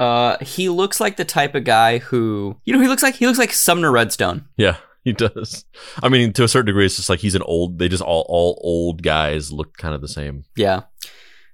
Uh, 0.03 0.37
he 0.41 0.69
looks 0.69 0.99
like 0.99 1.17
the 1.17 1.25
type 1.25 1.55
of 1.55 1.63
guy 1.63 1.99
who 1.99 2.57
you 2.65 2.73
know 2.73 2.81
he 2.81 2.89
looks 2.89 3.05
like 3.05 3.15
he 3.15 3.27
looks 3.27 3.39
like 3.39 3.53
Sumner 3.53 3.93
Redstone. 3.93 4.47
Yeah, 4.57 4.79
he 5.05 5.13
does. 5.13 5.65
I 6.03 6.09
mean, 6.09 6.33
to 6.33 6.43
a 6.43 6.49
certain 6.49 6.67
degree, 6.67 6.87
it's 6.87 6.97
just 6.97 7.09
like 7.09 7.21
he's 7.21 7.37
an 7.37 7.43
old. 7.43 7.79
They 7.79 7.89
just 7.89 8.03
all 8.03 8.27
all 8.29 8.61
old 8.65 9.05
guys 9.05 9.53
look 9.53 9.77
kind 9.77 9.95
of 9.95 10.01
the 10.01 10.09
same. 10.09 10.43
Yeah. 10.57 10.83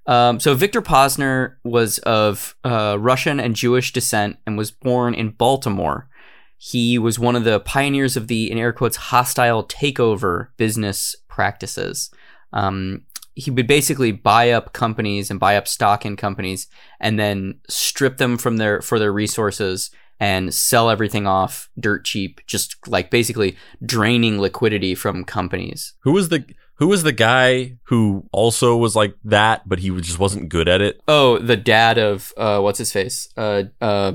Um, 0.07 0.41
so 0.41 0.55
Victor 0.55 0.81
Posner 0.81 1.57
was 1.63 1.99
of 1.99 2.57
uh, 2.65 2.97
Russian 2.99 3.39
and 3.39 3.55
Jewish 3.55 3.93
descent 3.93 4.39
and 4.47 4.57
was 4.57 4.71
born 4.71 5.13
in 5.13 5.33
Baltimore. 5.33 6.09
He 6.57 6.99
was 6.99 7.19
one 7.19 7.37
of 7.37 7.45
the 7.45 7.61
pioneers 7.61 8.17
of 8.17 8.29
the, 8.29 8.51
in 8.51 8.57
air 8.57 8.73
quotes, 8.73 8.97
hostile 8.97 9.63
takeover 9.65 10.49
business 10.57 11.15
practices. 11.29 12.11
Um, 12.55 13.03
he 13.39 13.53
would 13.53 13.69
basically 13.69 14.11
buy 14.11 14.51
up 14.51 14.73
companies 14.73 15.31
and 15.31 15.39
buy 15.39 15.57
up 15.57 15.69
stock 15.69 16.05
in 16.05 16.17
companies 16.17 16.67
and 16.99 17.21
then 17.21 17.61
strip 17.69 18.17
them 18.17 18.37
from 18.37 18.57
their 18.57 18.83
for 18.83 18.99
their 18.99 19.13
resources 19.13 19.91
and 20.19 20.53
sell 20.53 20.91
everything 20.91 21.29
off 21.29 21.71
dirt 21.79 22.05
cheap, 22.05 22.41
just 22.49 22.77
like 22.89 23.11
basically 23.11 23.57
draining 23.85 24.41
liquidity 24.41 24.97
from 24.97 25.25
companies. 25.25 25.95
Who 26.01 26.13
was 26.13 26.31
the 26.31 26.45
Who 26.79 26.89
was 26.89 27.05
the 27.05 27.13
guy 27.13 27.77
who 27.85 28.29
also 28.33 28.77
was 28.77 28.97
like 28.97 29.15
that, 29.23 29.69
but 29.69 29.79
he 29.79 29.91
just 30.01 30.19
wasn't 30.19 30.49
good 30.49 30.67
at 30.69 30.83
it? 30.83 31.01
Oh, 31.07 31.39
the 31.39 31.57
dad 31.57 31.97
of 31.97 32.33
uh, 32.37 32.59
what's 32.59 32.81
his 32.81 32.91
face? 32.91 33.29
Uh, 33.37 33.65
uh, 33.81 34.15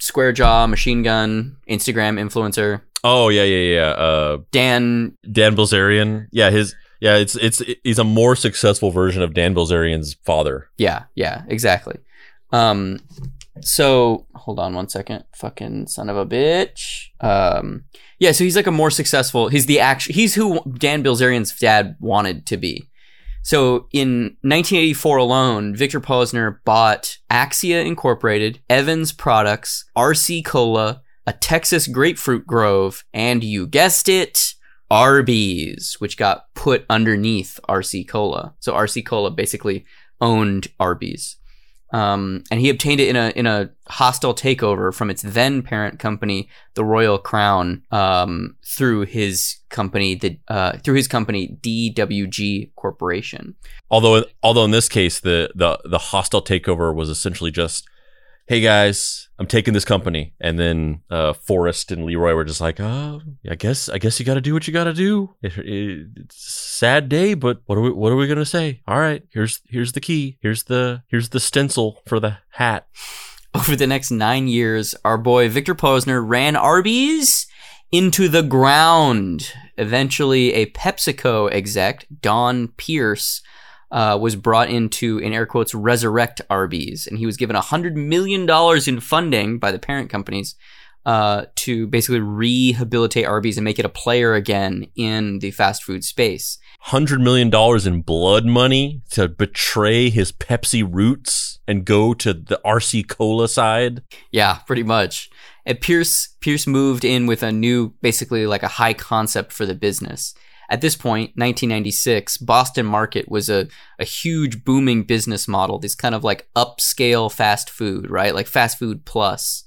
Square 0.00 0.32
Jaw, 0.32 0.66
Machine 0.66 1.04
Gun, 1.04 1.58
Instagram 1.68 2.18
influencer, 2.18 2.80
Oh 3.04 3.28
yeah, 3.30 3.42
yeah, 3.42 3.74
yeah. 3.74 3.90
Uh, 3.90 4.38
Dan. 4.52 5.16
Dan 5.30 5.56
Bilzerian. 5.56 6.28
Yeah, 6.30 6.50
his. 6.50 6.74
Yeah, 7.02 7.16
it's 7.16 7.34
it's 7.34 7.60
he's 7.82 7.98
a 7.98 8.04
more 8.04 8.36
successful 8.36 8.92
version 8.92 9.22
of 9.24 9.34
Dan 9.34 9.56
Bilzerian's 9.56 10.14
father. 10.22 10.68
Yeah, 10.76 11.06
yeah, 11.16 11.42
exactly. 11.48 11.98
Um, 12.52 13.00
so 13.60 14.28
hold 14.36 14.60
on 14.60 14.72
one 14.74 14.88
second, 14.88 15.24
fucking 15.34 15.88
son 15.88 16.08
of 16.08 16.16
a 16.16 16.24
bitch. 16.24 17.08
Um, 17.20 17.86
yeah, 18.20 18.30
so 18.30 18.44
he's 18.44 18.54
like 18.54 18.68
a 18.68 18.70
more 18.70 18.92
successful. 18.92 19.48
He's 19.48 19.66
the 19.66 19.80
action. 19.80 20.14
He's 20.14 20.36
who 20.36 20.60
Dan 20.78 21.02
Bilzerian's 21.02 21.58
dad 21.58 21.96
wanted 21.98 22.46
to 22.46 22.56
be. 22.56 22.88
So 23.42 23.88
in 23.90 24.36
1984 24.42 25.16
alone, 25.16 25.74
Victor 25.74 26.00
Posner 26.00 26.58
bought 26.64 27.18
Axia 27.28 27.84
Incorporated, 27.84 28.60
Evans 28.70 29.10
Products, 29.10 29.86
RC 29.96 30.44
Cola, 30.44 31.02
a 31.26 31.32
Texas 31.32 31.88
grapefruit 31.88 32.46
grove, 32.46 33.02
and 33.12 33.42
you 33.42 33.66
guessed 33.66 34.08
it, 34.08 34.54
Arby's, 34.92 35.94
which 36.00 36.18
got 36.18 36.52
put 36.54 36.84
underneath 36.90 37.58
RC 37.66 38.06
Cola. 38.06 38.54
So 38.60 38.74
RC 38.74 39.06
Cola 39.06 39.30
basically 39.30 39.86
owned 40.20 40.68
Arby's. 40.78 41.36
Um, 41.94 42.44
and 42.50 42.60
he 42.60 42.68
obtained 42.68 43.00
it 43.00 43.08
in 43.08 43.16
a 43.16 43.30
in 43.36 43.46
a 43.46 43.70
hostile 43.88 44.34
takeover 44.34 44.94
from 44.94 45.10
its 45.10 45.22
then 45.22 45.62
parent 45.62 45.98
company, 45.98 46.48
the 46.74 46.84
Royal 46.84 47.18
Crown, 47.18 47.82
um, 47.90 48.56
through 48.66 49.02
his 49.06 49.56
company, 49.70 50.14
the 50.14 50.38
uh, 50.48 50.78
through 50.78 50.94
his 50.94 51.08
company 51.08 51.56
DWG 51.60 52.74
Corporation. 52.76 53.54
Although 53.90 54.24
although 54.42 54.64
in 54.64 54.70
this 54.72 54.88
case 54.88 55.20
the 55.20 55.50
the 55.54 55.78
the 55.84 55.98
hostile 55.98 56.42
takeover 56.42 56.94
was 56.94 57.10
essentially 57.10 57.50
just, 57.50 57.86
hey 58.46 58.60
guys, 58.60 59.28
I'm 59.38 59.46
taking 59.46 59.74
this 59.74 59.84
company, 59.84 60.34
and 60.40 60.58
then 60.58 61.02
uh, 61.10 61.32
Forrest 61.32 61.90
and 61.92 62.04
Leroy 62.04 62.34
were 62.34 62.44
just 62.44 62.60
like, 62.60 62.80
oh, 62.80 63.20
I 63.48 63.54
guess 63.54 63.88
I 63.88 63.98
guess 63.98 64.18
you 64.18 64.26
got 64.26 64.34
to 64.34 64.40
do 64.40 64.54
what 64.54 64.66
you 64.66 64.72
got 64.72 64.84
to 64.84 64.94
do. 64.94 65.34
It, 65.42 65.56
it, 65.58 66.06
it's 66.16 66.36
a 66.36 66.50
sad 66.50 67.08
day, 67.08 67.34
but 67.34 67.62
what 67.66 67.78
are 67.78 67.82
we 67.82 67.90
what 67.90 68.12
are 68.12 68.16
we 68.16 68.26
gonna 68.26 68.44
say? 68.44 68.82
All 68.86 68.98
right, 68.98 69.22
here's 69.30 69.60
here's 69.68 69.92
the 69.92 70.00
key. 70.00 70.38
Here's 70.40 70.64
the 70.64 71.02
here's 71.08 71.30
the 71.30 71.40
stencil 71.40 72.02
for 72.06 72.20
the 72.20 72.38
hat. 72.50 72.86
over 73.54 73.76
the 73.76 73.86
next 73.86 74.10
nine 74.10 74.48
years, 74.48 74.94
our 75.04 75.18
boy 75.18 75.48
Victor 75.48 75.74
Posner 75.74 76.26
ran 76.26 76.56
Arby's 76.56 77.46
into 77.90 78.28
the 78.28 78.42
ground. 78.42 79.52
Eventually, 79.76 80.54
a 80.54 80.66
PepsiCo 80.66 81.50
exec, 81.52 82.06
Don 82.20 82.68
Pierce, 82.68 83.42
uh, 83.92 84.18
was 84.20 84.34
brought 84.34 84.70
in 84.70 84.88
to, 84.88 85.18
in 85.18 85.32
air 85.32 85.46
quotes, 85.46 85.74
resurrect 85.74 86.40
Arby's. 86.50 87.06
And 87.06 87.18
he 87.18 87.26
was 87.26 87.36
given 87.36 87.54
$100 87.54 87.94
million 87.94 88.48
in 88.88 89.00
funding 89.00 89.58
by 89.58 89.70
the 89.70 89.78
parent 89.78 90.10
companies 90.10 90.56
uh, 91.04 91.44
to 91.56 91.86
basically 91.88 92.20
rehabilitate 92.20 93.26
Arby's 93.26 93.58
and 93.58 93.64
make 93.64 93.78
it 93.78 93.84
a 93.84 93.90
player 93.90 94.34
again 94.34 94.86
in 94.94 95.40
the 95.40 95.50
fast 95.50 95.82
food 95.82 96.04
space. 96.04 96.58
Hundred 96.80 97.20
million 97.20 97.50
dollars 97.50 97.86
in 97.86 98.02
blood 98.02 98.46
money 98.46 99.02
to 99.10 99.28
betray 99.28 100.10
his 100.10 100.32
Pepsi 100.32 100.86
roots 100.88 101.58
and 101.66 101.84
go 101.84 102.14
to 102.14 102.32
the 102.32 102.60
RC 102.64 103.08
Cola 103.08 103.48
side. 103.48 104.02
Yeah, 104.30 104.58
pretty 104.66 104.82
much. 104.82 105.30
And 105.66 105.80
Pierce 105.80 106.28
Pierce 106.40 106.66
moved 106.66 107.04
in 107.04 107.26
with 107.26 107.42
a 107.42 107.52
new, 107.52 107.90
basically 108.00 108.46
like 108.46 108.62
a 108.62 108.68
high 108.68 108.94
concept 108.94 109.52
for 109.52 109.66
the 109.66 109.74
business. 109.74 110.34
At 110.72 110.80
this 110.80 110.96
point, 110.96 111.32
1996, 111.36 112.38
Boston 112.38 112.86
Market 112.86 113.30
was 113.30 113.50
a, 113.50 113.68
a 113.98 114.06
huge 114.06 114.64
booming 114.64 115.02
business 115.02 115.46
model. 115.46 115.78
This 115.78 115.94
kind 115.94 116.14
of 116.14 116.24
like 116.24 116.48
upscale 116.56 117.30
fast 117.30 117.68
food, 117.68 118.08
right? 118.08 118.34
Like 118.34 118.46
fast 118.46 118.78
food 118.78 119.04
plus. 119.04 119.64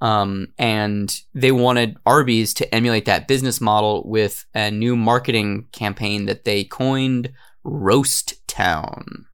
Um, 0.00 0.48
and 0.58 1.16
they 1.34 1.52
wanted 1.52 1.98
Arby's 2.04 2.52
to 2.54 2.74
emulate 2.74 3.04
that 3.04 3.28
business 3.28 3.60
model 3.60 4.02
with 4.04 4.44
a 4.52 4.72
new 4.72 4.96
marketing 4.96 5.68
campaign 5.70 6.26
that 6.26 6.44
they 6.44 6.64
coined 6.64 7.32
Roast 7.62 8.44
Town. 8.48 9.26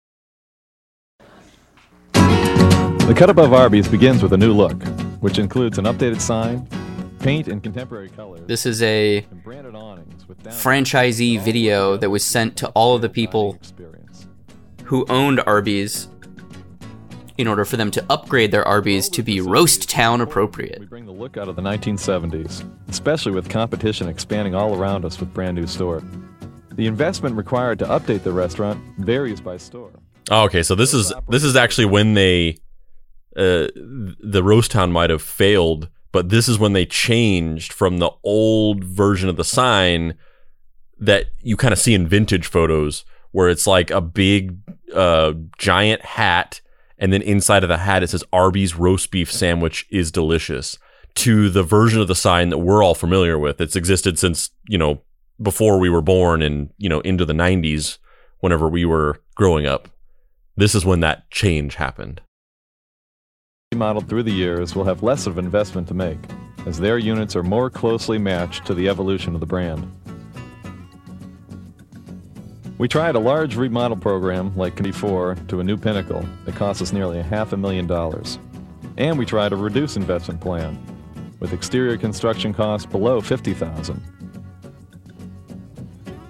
The 2.12 3.14
cut 3.16 3.30
above 3.30 3.54
Arby's 3.54 3.88
begins 3.88 4.22
with 4.22 4.34
a 4.34 4.36
new 4.36 4.52
look, 4.52 4.82
which 5.20 5.38
includes 5.38 5.78
an 5.78 5.86
updated 5.86 6.20
sign, 6.20 6.68
paint 7.18 7.48
in 7.48 7.60
contemporary 7.60 8.08
colors, 8.10 8.42
This 8.46 8.66
is 8.66 8.82
a 8.82 9.26
branded 9.44 9.74
awnings 9.74 10.28
with 10.28 10.42
franchisee 10.44 11.40
video 11.40 11.96
that 11.96 12.10
was 12.10 12.24
sent 12.24 12.56
to 12.58 12.68
all 12.68 12.94
of 12.94 13.02
the 13.02 13.08
people 13.08 13.58
who 14.84 15.04
owned 15.08 15.40
Arby's 15.46 16.08
in 17.38 17.46
order 17.46 17.64
for 17.64 17.76
them 17.76 17.90
to 17.90 18.04
upgrade 18.08 18.50
their 18.50 18.66
Arby's 18.66 19.08
to 19.10 19.22
be 19.22 19.40
Roast 19.40 19.90
Town 19.90 20.20
appropriate. 20.20 20.78
We 20.78 20.86
appropriate. 20.86 20.90
bring 20.90 21.06
the 21.06 21.12
look 21.12 21.36
out 21.36 21.48
of 21.48 21.56
the 21.56 21.62
1970s, 21.62 22.64
especially 22.88 23.32
with 23.32 23.48
competition 23.48 24.08
expanding 24.08 24.54
all 24.54 24.74
around 24.74 25.04
us 25.04 25.20
with 25.20 25.32
brand 25.34 25.56
new 25.56 25.66
stores. 25.66 26.02
The 26.72 26.86
investment 26.86 27.36
required 27.36 27.78
to 27.80 27.86
update 27.86 28.22
the 28.22 28.32
restaurant 28.32 28.82
varies 28.98 29.40
by 29.40 29.56
store. 29.56 29.90
Oh, 30.30 30.44
okay, 30.44 30.62
so 30.62 30.74
this 30.74 30.92
is 30.92 31.12
this 31.28 31.44
is 31.44 31.56
actually 31.56 31.86
when 31.86 32.14
they 32.14 32.58
uh, 33.36 33.68
the 33.74 34.42
roast 34.42 34.70
town 34.70 34.92
might 34.92 35.10
have 35.10 35.22
failed, 35.22 35.88
but 36.16 36.30
this 36.30 36.48
is 36.48 36.58
when 36.58 36.72
they 36.72 36.86
changed 36.86 37.74
from 37.74 37.98
the 37.98 38.10
old 38.22 38.82
version 38.82 39.28
of 39.28 39.36
the 39.36 39.44
sign 39.44 40.14
that 40.98 41.26
you 41.42 41.58
kind 41.58 41.74
of 41.74 41.78
see 41.78 41.92
in 41.92 42.08
vintage 42.08 42.46
photos, 42.46 43.04
where 43.32 43.50
it's 43.50 43.66
like 43.66 43.90
a 43.90 44.00
big 44.00 44.56
uh, 44.94 45.34
giant 45.58 46.00
hat, 46.00 46.62
and 46.96 47.12
then 47.12 47.20
inside 47.20 47.62
of 47.62 47.68
the 47.68 47.76
hat 47.76 48.02
it 48.02 48.08
says 48.08 48.24
Arby's 48.32 48.76
roast 48.76 49.10
beef 49.10 49.30
sandwich 49.30 49.86
is 49.90 50.10
delicious. 50.10 50.78
To 51.16 51.50
the 51.50 51.62
version 51.62 52.00
of 52.00 52.08
the 52.08 52.14
sign 52.14 52.48
that 52.48 52.60
we're 52.60 52.82
all 52.82 52.94
familiar 52.94 53.38
with, 53.38 53.60
it's 53.60 53.76
existed 53.76 54.18
since 54.18 54.48
you 54.66 54.78
know 54.78 55.02
before 55.42 55.78
we 55.78 55.90
were 55.90 56.00
born, 56.00 56.40
and 56.40 56.70
you 56.78 56.88
know 56.88 57.00
into 57.00 57.26
the 57.26 57.34
'90s, 57.34 57.98
whenever 58.40 58.70
we 58.70 58.86
were 58.86 59.20
growing 59.34 59.66
up. 59.66 59.90
This 60.56 60.74
is 60.74 60.86
when 60.86 61.00
that 61.00 61.30
change 61.30 61.74
happened. 61.74 62.22
Remodeled 63.76 64.08
through 64.08 64.22
the 64.22 64.32
years 64.32 64.74
will 64.74 64.84
have 64.84 65.02
less 65.02 65.26
of 65.26 65.36
investment 65.36 65.86
to 65.88 65.92
make, 65.92 66.16
as 66.64 66.78
their 66.78 66.96
units 66.96 67.36
are 67.36 67.42
more 67.42 67.68
closely 67.68 68.16
matched 68.16 68.64
to 68.64 68.72
the 68.72 68.88
evolution 68.88 69.34
of 69.34 69.40
the 69.40 69.46
brand. 69.46 69.86
We 72.78 72.88
tried 72.88 73.16
a 73.16 73.18
large 73.18 73.54
remodel 73.54 73.98
program 73.98 74.56
like 74.56 74.82
before 74.82 75.34
to 75.48 75.60
a 75.60 75.64
new 75.64 75.76
pinnacle 75.76 76.26
that 76.46 76.54
cost 76.54 76.80
us 76.80 76.94
nearly 76.94 77.18
a 77.18 77.22
half 77.22 77.52
a 77.52 77.58
million 77.58 77.86
dollars. 77.86 78.38
And 78.96 79.18
we 79.18 79.26
tried 79.26 79.52
a 79.52 79.56
reduced 79.56 79.98
investment 79.98 80.40
plan 80.40 80.82
with 81.38 81.52
exterior 81.52 81.98
construction 81.98 82.54
costs 82.54 82.86
below 82.86 83.20
50,000. 83.20 84.00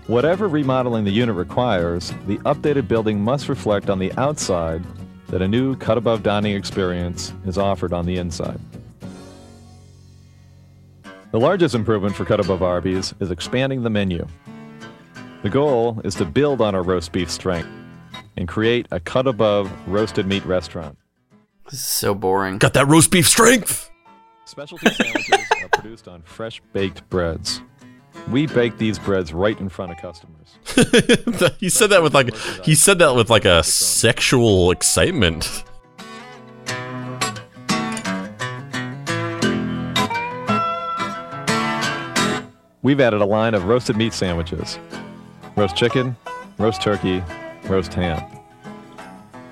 Whatever 0.09 0.49
remodeling 0.49 1.05
the 1.05 1.12
unit 1.12 1.36
requires, 1.36 2.12
the 2.26 2.38
updated 2.38 2.88
building 2.88 3.20
must 3.20 3.49
reflect 3.49 3.88
on 3.88 4.01
the 4.01 4.12
outside 4.14 4.84
that 5.29 5.43
a 5.43 5.49
new 5.49 5.77
cut 5.77 5.99
above 5.99 6.22
dining 6.22 6.55
experience 6.55 7.33
is 7.47 7.59
offered 7.59 7.93
on 7.93 8.07
the 8.07 8.16
inside. 8.16 8.61
The 11.33 11.41
largest 11.41 11.74
improvement 11.74 12.14
for 12.14 12.24
Cut 12.24 12.41
Above 12.41 12.62
Arby's 12.62 13.12
is 13.20 13.31
expanding 13.31 13.83
the 13.83 13.91
menu. 13.91 14.27
The 15.43 15.51
goal 15.51 16.01
is 16.05 16.14
to 16.16 16.24
build 16.24 16.61
on 16.61 16.74
our 16.74 16.83
roast 16.83 17.12
beef 17.12 17.31
strength 17.31 17.68
and 18.37 18.49
create 18.49 18.87
a 18.91 19.01
cut 19.01 19.27
above 19.27 19.70
roasted 19.87 20.27
meat 20.27 20.45
restaurant. 20.47 20.97
This 21.64 21.81
is 21.81 21.85
so 21.85 22.14
boring. 22.14 22.59
Got 22.59 22.74
that 22.74 22.87
roast 22.87 23.11
beef 23.11 23.27
strength. 23.29 23.91
Specialty 24.45 24.89
sandwiches 24.91 25.47
are 25.62 25.68
produced 25.68 26.09
on 26.09 26.22
fresh 26.22 26.62
baked 26.72 27.09
breads. 27.11 27.61
We 28.31 28.47
bake 28.47 28.77
these 28.77 28.99
breads 28.99 29.33
right 29.33 29.59
in 29.61 29.68
front 29.68 29.93
of 29.93 29.99
customers. 29.99 30.59
he 31.61 31.68
said 31.68 31.91
that 31.91 32.03
with 32.03 32.12
like 32.12 32.35
he 32.64 32.74
said 32.74 32.99
that 32.99 33.14
with 33.14 33.31
like 33.31 33.45
a 33.45 33.62
sexual 33.62 34.72
excitement. 34.72 35.62
We've 42.83 43.01
added 43.01 43.20
a 43.20 43.24
line 43.24 43.55
of 43.55 43.64
roasted 43.64 43.97
meat 43.97 44.12
sandwiches 44.12 44.79
roast 45.57 45.77
chicken, 45.77 46.16
roast 46.59 46.83
turkey, 46.83 47.22
roast 47.64 47.95
ham. 47.95 48.22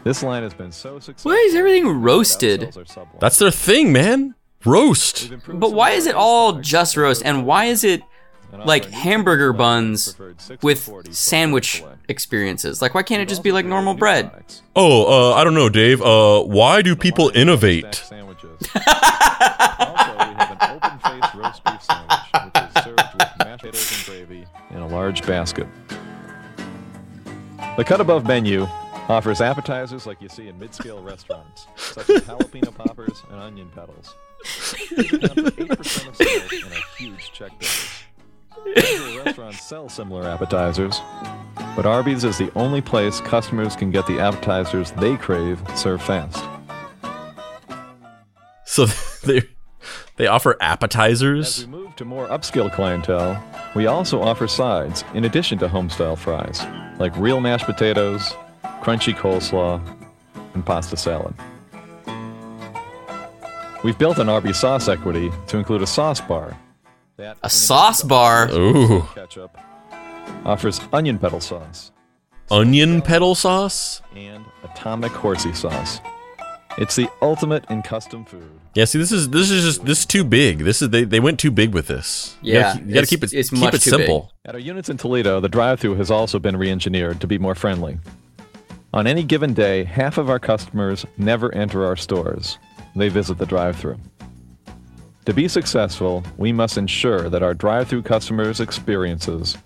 This 0.02 0.22
line 0.22 0.42
has 0.42 0.52
been 0.52 0.72
so 0.72 0.98
successful. 0.98 1.30
Why 1.30 1.36
is 1.46 1.54
everything 1.54 2.02
roasted? 2.02 2.60
outsells 2.60 2.76
our 2.76 2.86
sub 2.86 3.06
line. 3.06 3.16
That's 3.20 3.38
their 3.38 3.50
thing, 3.52 3.92
man. 3.92 4.34
Roast. 4.64 5.32
But 5.46 5.72
why 5.72 5.90
is 5.90 6.06
it 6.06 6.14
all 6.14 6.54
just 6.54 6.96
roast? 6.96 7.22
And 7.24 7.46
why 7.46 7.66
is 7.66 7.84
it 7.84 8.02
and 8.02 8.08
like 8.64 8.86
hamburger 8.90 9.52
buns 9.52 10.16
with 10.62 10.90
sandwich 11.14 11.82
experiences? 12.08 12.80
Like, 12.82 12.94
why 12.94 13.02
can't 13.02 13.22
it 13.22 13.28
just 13.28 13.42
be 13.42 13.52
like 13.52 13.66
normal 13.66 13.94
bread? 13.94 14.30
Oh, 14.76 15.32
uh, 15.32 15.34
I 15.34 15.44
don't 15.44 15.54
know, 15.54 15.68
Dave. 15.68 16.00
Uh, 16.02 16.42
why 16.42 16.82
do 16.82 16.96
people 16.96 17.30
innovate? 17.34 17.94
sandwiches. 17.94 18.68
also, 18.74 20.12
we 20.12 20.34
have 20.34 20.56
an 20.60 20.76
open-faced 20.76 21.34
roast 21.34 21.64
beef 21.64 21.82
sandwich, 21.82 22.18
which 22.44 22.64
is 22.64 22.84
served 22.84 23.12
with 23.12 23.28
mashed 23.38 23.62
potatoes 23.62 23.96
and 23.96 24.06
gravy 24.06 24.46
in 24.70 24.78
a 24.78 24.86
large 24.88 25.26
basket. 25.26 25.66
The 27.76 27.84
cut 27.84 28.00
above 28.00 28.24
menu 28.26 28.66
offers 29.08 29.40
appetizers 29.40 30.06
like 30.06 30.20
you 30.22 30.28
see 30.28 30.48
in 30.48 30.58
mid-scale 30.58 31.02
restaurants, 31.02 31.66
such 31.76 32.08
as 32.10 32.22
jalapeno 32.22 32.74
poppers 32.74 33.22
and 33.30 33.40
onion 33.40 33.70
petals. 33.74 34.14
These 34.96 35.12
account 35.12 35.34
for 35.34 35.50
8% 35.50 36.08
of 36.08 36.16
sales 36.16 36.52
and 36.52 36.72
are 36.72 36.82
huge 36.96 37.32
check 37.32 37.50
bidders. 37.58 38.03
Restaurants 39.24 39.62
sell 39.62 39.88
similar 39.88 40.28
appetizers, 40.28 41.00
but 41.76 41.86
Arby's 41.86 42.24
is 42.24 42.38
the 42.38 42.50
only 42.54 42.80
place 42.80 43.20
customers 43.20 43.76
can 43.76 43.90
get 43.90 44.06
the 44.06 44.18
appetizers 44.18 44.90
they 44.92 45.16
crave 45.16 45.60
served 45.74 46.02
fast. 46.02 46.44
So 48.64 48.86
they 49.24 49.42
they 50.16 50.26
offer 50.26 50.52
As 50.60 50.72
appetizers. 50.72 51.66
we 51.66 51.72
move 51.72 51.96
to 51.96 52.04
more 52.04 52.26
upscale 52.28 52.72
clientele, 52.72 53.42
we 53.74 53.86
also 53.86 54.22
offer 54.22 54.46
sides 54.46 55.04
in 55.14 55.24
addition 55.24 55.58
to 55.58 55.68
homestyle 55.68 56.16
fries, 56.16 56.64
like 56.98 57.16
real 57.16 57.40
mashed 57.40 57.66
potatoes, 57.66 58.32
crunchy 58.82 59.14
coleslaw, 59.14 59.80
and 60.54 60.64
pasta 60.64 60.96
salad. 60.96 61.34
We've 63.82 63.98
built 63.98 64.18
an 64.18 64.28
Arby's 64.28 64.58
sauce 64.58 64.88
equity 64.88 65.30
to 65.48 65.58
include 65.58 65.82
a 65.82 65.86
sauce 65.86 66.20
bar. 66.20 66.56
That, 67.16 67.36
A 67.42 67.50
sauce 67.50 68.02
bar? 68.02 68.50
Ooh, 68.52 69.02
ketchup 69.14 69.56
offers 70.44 70.80
onion 70.92 71.18
petal 71.18 71.40
sauce 71.40 71.92
onion 72.50 73.00
petal 73.02 73.34
sauce. 73.34 74.02
and 74.16 74.44
atomic 74.64 75.12
horsey 75.12 75.52
sauce. 75.52 76.00
It's 76.76 76.96
the 76.96 77.08
ultimate 77.22 77.64
in 77.70 77.82
custom 77.82 78.24
food. 78.24 78.50
Yeah, 78.74 78.84
see, 78.86 78.98
this 78.98 79.12
is 79.12 79.28
this 79.30 79.50
is 79.50 79.62
just 79.64 79.84
this 79.86 80.00
is 80.00 80.06
too 80.06 80.24
big. 80.24 80.58
This 80.58 80.82
is 80.82 80.90
they, 80.90 81.04
they 81.04 81.20
went 81.20 81.38
too 81.38 81.50
big 81.52 81.72
with 81.72 81.86
this. 81.86 82.36
You 82.42 82.54
Yeah, 82.54 82.62
gotta, 82.74 82.84
you 82.84 82.94
gotta 82.94 83.06
keep 83.06 83.22
it 83.22 83.32
it's 83.32 83.50
keep 83.50 83.60
much 83.60 83.74
it 83.74 83.82
too 83.82 83.90
simple. 83.90 84.32
At 84.44 84.54
our 84.54 84.60
units 84.60 84.88
in 84.88 84.96
Toledo, 84.96 85.38
the 85.40 85.48
drive-through 85.48 85.94
has 85.96 86.10
also 86.10 86.38
been 86.40 86.56
re-engineered 86.56 87.20
to 87.20 87.26
be 87.28 87.38
more 87.38 87.54
friendly. 87.54 87.98
On 88.92 89.06
any 89.06 89.22
given 89.22 89.54
day, 89.54 89.84
half 89.84 90.18
of 90.18 90.28
our 90.28 90.38
customers 90.40 91.06
never 91.16 91.54
enter 91.54 91.84
our 91.86 91.96
stores. 91.96 92.58
They 92.96 93.08
visit 93.08 93.38
the 93.38 93.46
drive-through. 93.46 93.98
To 95.24 95.32
be 95.32 95.48
successful, 95.48 96.22
we 96.36 96.52
must 96.52 96.76
ensure 96.76 97.30
that 97.30 97.42
our 97.42 97.54
drive-through 97.54 98.02
customers' 98.02 98.60
experiences 98.60 99.56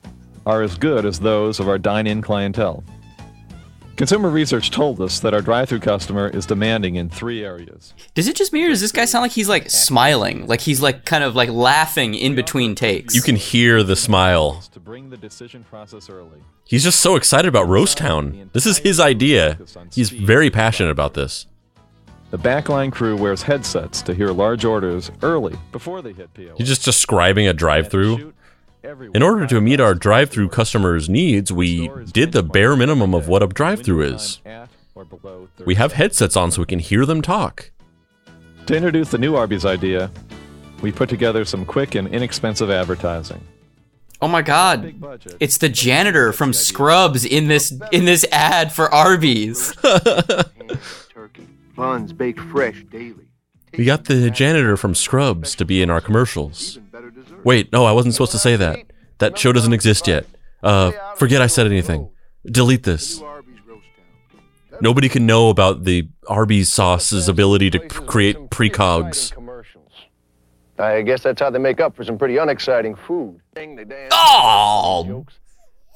are 0.47 0.63
as 0.63 0.79
good 0.79 1.05
as 1.05 1.19
those 1.19 1.59
of 1.59 1.69
our 1.69 1.79
dine-in 1.79 2.23
clientele. 2.23 2.85
Consumer 3.97 4.31
research 4.31 4.71
told 4.71 5.01
us 5.01 5.19
that 5.19 5.35
our 5.35 5.43
drive-through 5.43 5.81
customer 5.81 6.29
is 6.29 6.47
demanding 6.47 6.95
in 6.95 7.11
three 7.11 7.45
areas. 7.45 7.93
Does 8.15 8.29
it 8.29 8.37
just 8.37 8.53
me 8.53 8.65
or 8.65 8.69
does 8.69 8.81
this 8.81 8.93
guy 8.93 9.05
sound 9.05 9.23
like 9.23 9.33
he's 9.33 9.49
like 9.49 9.69
smiling? 9.69 10.47
Like 10.47 10.61
he's 10.61 10.81
like 10.81 11.05
kind 11.05 11.25
of 11.25 11.35
like 11.35 11.49
laughing 11.49 12.15
in 12.15 12.37
between 12.37 12.77
takes. 12.77 13.17
You 13.17 13.23
can 13.23 13.35
hear 13.35 13.83
the 13.83 13.97
smile. 13.97 14.63
To 14.71 14.79
bring 14.79 15.11
the 15.11 15.17
decision 15.17 15.65
process 15.65 16.09
early. 16.09 16.39
He's 16.65 16.85
just 16.85 17.01
so 17.01 17.17
excited 17.17 17.49
about 17.49 17.67
Roast 17.67 17.99
Town. 17.99 18.49
This 18.53 18.65
is 18.67 18.79
his 18.79 19.01
idea. 19.01 19.59
He's 19.93 20.11
very 20.11 20.51
passionate 20.51 20.91
about 20.93 21.15
this. 21.15 21.47
The 22.31 22.39
backline 22.39 22.93
crew 22.93 23.17
wears 23.17 23.43
headsets 23.43 24.03
to 24.03 24.15
hear 24.15 24.29
large 24.29 24.65
orders 24.65 25.11
early 25.23 25.57
before 25.73 26.03
they 26.03 26.13
hit 26.13 26.33
POS. 26.35 26.59
He's 26.59 26.69
just 26.69 26.85
describing 26.85 27.49
a 27.49 27.55
drive-through. 27.55 28.35
In 29.15 29.23
order 29.23 29.47
to 29.47 29.61
meet 29.61 29.81
our 29.81 29.95
drive-through 29.95 30.51
customers' 30.51 31.09
needs, 31.09 31.51
we 31.53 31.91
did 32.13 32.33
the 32.33 32.43
bare 32.43 32.77
minimum 32.77 33.15
of 33.15 33.29
what 33.29 33.43
a 33.43 33.47
drive-through 33.47 34.03
is. 34.03 34.41
We 35.65 35.77
have 35.77 35.93
headsets 35.95 36.37
on 36.37 36.51
so 36.51 36.63
we 36.63 36.67
can 36.67 36.81
hear 36.81 37.07
them 37.07 37.23
talk. 37.23 37.71
To 38.67 38.77
introduce 38.77 39.11
the 39.11 39.19
new 39.19 39.35
Arby's 39.35 39.65
idea, 39.65 40.11
we 40.83 40.93
put 40.93 41.09
together 41.09 41.47
some 41.47 41.65
quick 41.65 41.95
and 41.95 42.09
inexpensive 42.09 42.71
advertising. 42.71 43.41
oh 44.21 44.29
my 44.29 44.43
god. 44.43 44.95
It's 45.41 45.57
the 45.59 45.71
janitor 45.71 46.33
from 46.35 46.53
Scrubs 46.53 47.25
in 47.25 47.49
this 47.49 47.73
in 47.91 48.05
this 48.05 48.27
ad 48.31 48.71
for 48.73 48.93
Arby's. 48.93 49.75
ham, 51.79 51.87
turkey, 51.87 51.99
buns 51.99 52.13
baked 52.13 52.41
fresh 52.41 52.85
daily. 52.91 53.29
We 53.77 53.85
got 53.85 54.07
the 54.07 54.31
janitor 54.31 54.77
from 54.77 54.95
Scrubs 54.95 55.55
to 55.57 55.65
be 55.65 55.83
in 55.83 55.91
our 55.91 56.01
commercials. 56.01 56.77
Even 56.77 56.89
better 56.89 57.11
dessert. 57.11 57.45
Wait, 57.45 57.73
no, 57.73 57.85
I 57.85 57.93
wasn't 57.93 58.15
supposed 58.15 58.33
to 58.33 58.39
say 58.39 58.57
that. 58.57 58.79
That 59.19 59.39
show 59.39 59.53
doesn't 59.53 59.73
exist 59.73 60.07
yet. 60.07 60.27
Uh, 60.63 60.93
forget 61.17 61.43
I 61.43 61.47
said 61.47 61.67
anything. 61.67 62.11
Delete 62.47 62.85
this. 62.85 63.21
New 63.21 63.27
Arby's 63.27 63.59
Roast 63.67 63.85
Town. 64.71 64.79
Nobody 64.81 65.09
can 65.09 65.27
know 65.27 65.51
about 65.51 65.85
the 65.85 66.09
Arby's 66.27 66.73
sauce's 66.73 67.29
ability 67.29 67.71
to 67.71 67.79
create 67.79 68.37
precogs. 68.51 69.33
I 70.79 71.03
guess 71.03 71.23
that's 71.23 71.41
how 71.41 71.51
they 71.51 71.59
make 71.59 71.81
up 71.81 71.97
for 71.97 72.05
some 72.05 72.17
pretty 72.17 72.37
unexciting 72.37 72.95
food. 72.95 73.41
Oh, 74.13 75.27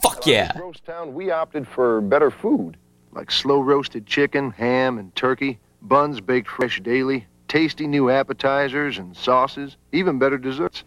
fuck 0.03 0.27
yeah. 0.27 0.49
Arby's 0.49 0.61
Roast 0.61 0.85
Town, 0.85 1.15
we 1.15 1.31
opted 1.31 1.67
for 1.67 2.01
better 2.01 2.31
food, 2.31 2.77
like 3.13 3.31
slow 3.31 3.61
roasted 3.61 4.07
chicken, 4.07 4.51
ham, 4.51 4.99
and 4.99 5.15
turkey, 5.15 5.59
buns 5.83 6.21
baked 6.21 6.49
fresh 6.49 6.81
daily, 6.81 7.27
tasty 7.49 7.87
new 7.87 8.11
appetizers 8.11 8.99
and 8.99 9.17
sauces, 9.17 9.77
even 9.93 10.19
better 10.19 10.39
desserts. 10.39 10.85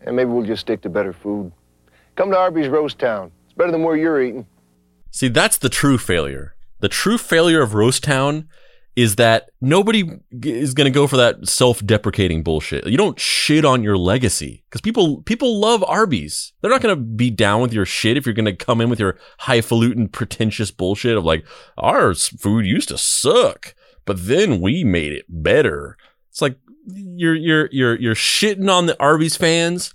And 0.00 0.16
maybe 0.16 0.30
we'll 0.30 0.44
just 0.44 0.62
stick 0.62 0.82
to 0.82 0.88
better 0.88 1.12
food. 1.12 1.52
Come 2.16 2.30
to 2.30 2.38
Arby's 2.38 2.68
Roast 2.68 2.98
Town. 2.98 3.30
It's 3.44 3.54
better 3.54 3.72
than 3.72 3.82
where 3.82 3.96
you're 3.96 4.20
eating. 4.20 4.46
See, 5.10 5.28
that's 5.28 5.58
the 5.58 5.68
true 5.68 5.98
failure. 5.98 6.54
The 6.80 6.88
true 6.88 7.18
failure 7.18 7.62
of 7.62 7.74
Roast 7.74 8.04
Town 8.04 8.48
is 8.96 9.16
that 9.16 9.50
nobody 9.60 10.08
is 10.42 10.72
going 10.72 10.84
to 10.84 10.90
go 10.90 11.06
for 11.06 11.16
that 11.16 11.48
self-deprecating 11.48 12.42
bullshit. 12.42 12.86
You 12.86 12.96
don't 12.96 13.18
shit 13.18 13.64
on 13.64 13.82
your 13.82 13.96
legacy 13.96 14.64
because 14.68 14.80
people 14.80 15.22
people 15.22 15.58
love 15.58 15.82
Arby's. 15.84 16.52
They're 16.60 16.70
not 16.70 16.80
going 16.80 16.96
to 16.96 17.02
be 17.02 17.30
down 17.30 17.60
with 17.60 17.72
your 17.72 17.86
shit 17.86 18.16
if 18.16 18.24
you're 18.24 18.34
going 18.34 18.44
to 18.44 18.54
come 18.54 18.80
in 18.80 18.90
with 18.90 19.00
your 19.00 19.18
highfalutin, 19.40 20.08
pretentious 20.08 20.70
bullshit 20.70 21.16
of 21.16 21.24
like 21.24 21.44
our 21.76 22.14
food 22.14 22.66
used 22.66 22.88
to 22.90 22.98
suck, 22.98 23.74
but 24.04 24.26
then 24.26 24.60
we 24.60 24.84
made 24.84 25.12
it 25.12 25.26
better. 25.28 25.96
It's 26.30 26.42
like 26.42 26.58
you're 26.86 27.34
you're 27.34 27.68
you're 27.72 27.98
you're 28.00 28.14
shitting 28.14 28.70
on 28.70 28.86
the 28.86 29.00
Arby's 29.00 29.36
fans 29.36 29.92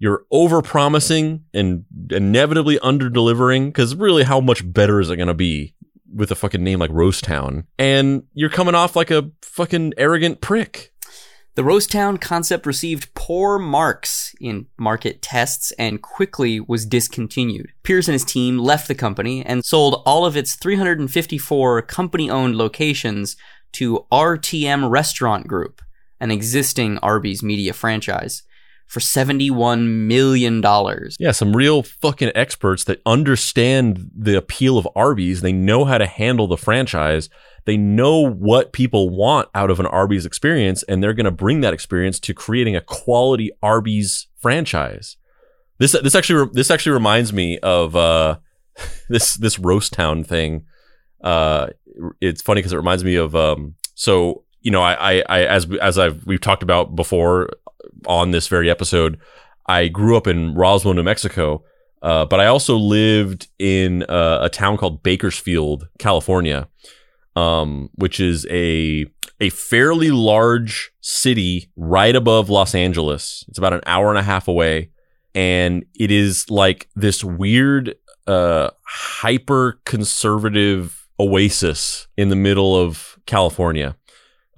you're 0.00 0.24
over 0.30 0.62
promising 0.62 1.44
and 1.52 1.84
inevitably 2.10 2.78
under 2.80 3.10
delivering 3.10 3.68
because 3.68 3.94
really 3.94 4.24
how 4.24 4.40
much 4.40 4.62
better 4.72 4.98
is 4.98 5.10
it 5.10 5.16
going 5.16 5.28
to 5.28 5.34
be 5.34 5.74
with 6.14 6.30
a 6.30 6.34
fucking 6.34 6.62
name 6.62 6.78
like 6.78 6.90
roast 6.92 7.24
town 7.24 7.64
and 7.78 8.22
you're 8.34 8.50
coming 8.50 8.74
off 8.74 8.96
like 8.96 9.10
a 9.10 9.30
fucking 9.42 9.92
arrogant 9.96 10.40
prick 10.40 10.92
The 11.56 11.64
Roast 11.64 11.90
Town 11.90 12.16
concept 12.16 12.64
received 12.64 13.12
poor 13.14 13.58
marks 13.58 14.34
in 14.40 14.66
market 14.78 15.20
tests 15.20 15.72
and 15.72 16.00
quickly 16.00 16.60
was 16.60 16.86
discontinued. 16.86 17.72
Pierce 17.82 18.06
and 18.08 18.12
his 18.14 18.24
team 18.24 18.58
left 18.58 18.88
the 18.88 18.94
company 18.94 19.44
and 19.44 19.64
sold 19.64 20.02
all 20.06 20.24
of 20.24 20.36
its 20.36 20.54
354 20.54 21.82
company 21.82 22.30
owned 22.30 22.56
locations 22.56 23.36
to 23.72 24.06
RTM 24.10 24.88
Restaurant 24.90 25.46
Group, 25.48 25.82
an 26.20 26.30
existing 26.30 26.98
Arby's 26.98 27.42
media 27.42 27.72
franchise, 27.72 28.42
for 28.90 28.98
$71 28.98 29.86
million. 29.86 30.60
yeah 31.20 31.30
some 31.30 31.54
real 31.54 31.84
fucking 31.84 32.32
experts 32.34 32.82
that 32.84 33.00
understand 33.06 34.10
the 34.12 34.36
appeal 34.36 34.76
of 34.76 34.88
arby's. 34.96 35.42
They 35.42 35.52
know 35.52 35.84
how 35.84 35.96
to 35.96 36.06
handle 36.06 36.48
the 36.48 36.56
franchise. 36.56 37.28
They 37.66 37.76
know 37.76 38.28
what 38.28 38.72
people 38.72 39.08
want 39.08 39.48
out 39.54 39.70
of 39.70 39.78
an 39.78 39.86
arby's 39.86 40.26
experience 40.26 40.82
and 40.82 41.00
they're 41.00 41.14
going 41.14 41.24
to 41.24 41.30
bring 41.30 41.60
that 41.60 41.72
experience 41.72 42.18
to 42.18 42.34
creating 42.34 42.74
a 42.74 42.80
quality 42.80 43.52
arby's 43.62 44.26
franchise. 44.40 45.16
This 45.78 45.92
this 45.92 46.16
actually 46.16 46.50
this 46.52 46.68
actually 46.68 46.92
reminds 46.92 47.32
me 47.32 47.60
of 47.60 47.94
uh 47.94 48.38
this 49.08 49.34
this 49.34 49.60
roast 49.60 49.92
town 49.92 50.24
thing. 50.24 50.64
Uh 51.22 51.68
it's 52.20 52.42
funny 52.42 52.58
because 52.58 52.72
it 52.72 52.76
reminds 52.76 53.04
me 53.04 53.14
of 53.14 53.36
um 53.36 53.76
so 53.94 54.42
you 54.62 54.72
know 54.72 54.82
I 54.82 54.94
I, 54.94 55.22
I 55.28 55.44
as 55.44 55.70
as 55.80 55.96
I've 55.96 56.26
we've 56.26 56.40
talked 56.40 56.64
about 56.64 56.96
before 56.96 57.50
on 58.06 58.30
this 58.30 58.48
very 58.48 58.70
episode 58.70 59.18
I 59.66 59.88
grew 59.88 60.16
up 60.16 60.26
in 60.26 60.54
Roswell 60.54 60.94
New 60.94 61.02
Mexico 61.02 61.64
uh, 62.02 62.24
but 62.24 62.40
I 62.40 62.46
also 62.46 62.76
lived 62.76 63.48
in 63.58 64.04
uh, 64.04 64.38
a 64.42 64.48
town 64.48 64.76
called 64.76 65.02
Bakersfield 65.02 65.88
California 65.98 66.68
um 67.36 67.90
which 67.94 68.18
is 68.18 68.46
a 68.50 69.06
a 69.40 69.48
fairly 69.50 70.10
large 70.10 70.92
city 71.00 71.70
right 71.76 72.14
above 72.14 72.50
Los 72.50 72.74
Angeles. 72.74 73.44
It's 73.48 73.58
about 73.58 73.72
an 73.72 73.80
hour 73.86 74.10
and 74.10 74.18
a 74.18 74.22
half 74.22 74.48
away. 74.48 74.90
And 75.34 75.86
it 75.98 76.10
is 76.10 76.50
like 76.50 76.88
this 76.94 77.24
weird 77.24 77.94
uh 78.26 78.70
hyper 78.84 79.80
conservative 79.84 81.08
oasis 81.18 82.06
in 82.16 82.28
the 82.28 82.36
middle 82.36 82.76
of 82.76 83.18
California 83.26 83.96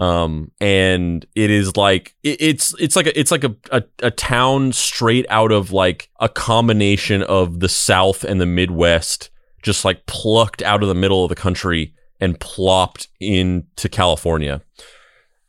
um 0.03 0.51
and 0.61 1.27
it 1.35 1.51
is 1.51 1.77
like 1.77 2.15
it, 2.23 2.41
it's 2.41 2.75
it's 2.81 2.97
like 2.97 3.07
a, 3.07 3.19
it's 3.19 3.31
like 3.31 3.45
a, 3.45 3.55
a 3.71 3.83
a 4.03 4.11
town 4.11 4.73
straight 4.73 5.27
out 5.29 5.53
of 5.53 5.71
like 5.71 6.11
a 6.21 6.29
combination 6.29 7.23
of 7.23 7.61
the 7.61 7.69
south 7.69 8.25
and 8.25 8.41
the 8.41 8.47
midwest 8.47 9.31
just 9.63 9.85
like 9.85 10.05
plucked 10.07 10.61
out 10.63 10.83
of 10.83 10.89
the 10.89 10.95
middle 10.95 11.25
of 11.25 11.29
the 11.29 11.35
country 11.35 11.95
and 12.21 12.39
plopped 12.39 13.09
into 13.21 13.89
California. 13.89 14.61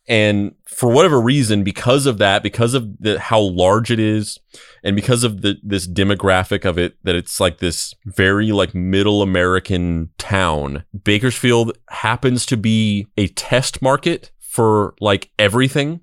And 0.08 0.56
for 0.68 0.90
whatever 0.90 1.22
reason 1.22 1.64
because 1.64 2.06
of 2.06 2.18
that 2.18 2.44
because 2.44 2.74
of 2.74 2.98
the 3.00 3.20
how 3.20 3.40
large 3.40 3.92
it 3.92 4.00
is 4.00 4.40
and 4.84 4.96
because 4.96 5.24
of 5.24 5.42
the 5.42 5.56
this 5.64 5.88
demographic 5.88 6.66
of 6.66 6.78
it 6.78 6.98
that 7.04 7.16
it's 7.16 7.40
like 7.40 7.60
this 7.60 7.94
very 8.06 8.52
like 8.52 8.74
middle 8.74 9.22
american 9.22 10.10
town 10.18 10.84
bakersfield 11.04 11.78
happens 11.90 12.46
to 12.46 12.58
be 12.58 13.06
a 13.18 13.28
test 13.28 13.82
market 13.84 14.32
for 14.54 14.94
like 15.00 15.32
everything 15.40 16.00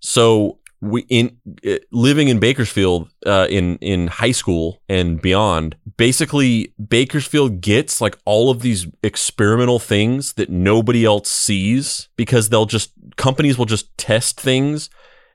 so 0.00 0.58
we 0.80 1.02
in 1.08 1.36
uh, 1.66 1.76
living 1.90 2.28
in 2.28 2.38
Bakersfield 2.38 3.08
uh, 3.26 3.46
in 3.50 3.78
in 3.78 4.06
high 4.06 4.30
school 4.30 4.80
and 4.88 5.20
beyond. 5.20 5.76
Basically, 5.96 6.72
Bakersfield 6.88 7.60
gets 7.60 8.00
like 8.00 8.16
all 8.24 8.50
of 8.50 8.62
these 8.62 8.86
experimental 9.02 9.78
things 9.78 10.34
that 10.34 10.50
nobody 10.50 11.04
else 11.04 11.30
sees 11.30 12.08
because 12.16 12.48
they'll 12.48 12.66
just 12.66 12.92
companies 13.16 13.58
will 13.58 13.64
just 13.64 13.96
test 13.98 14.40
things 14.40 14.88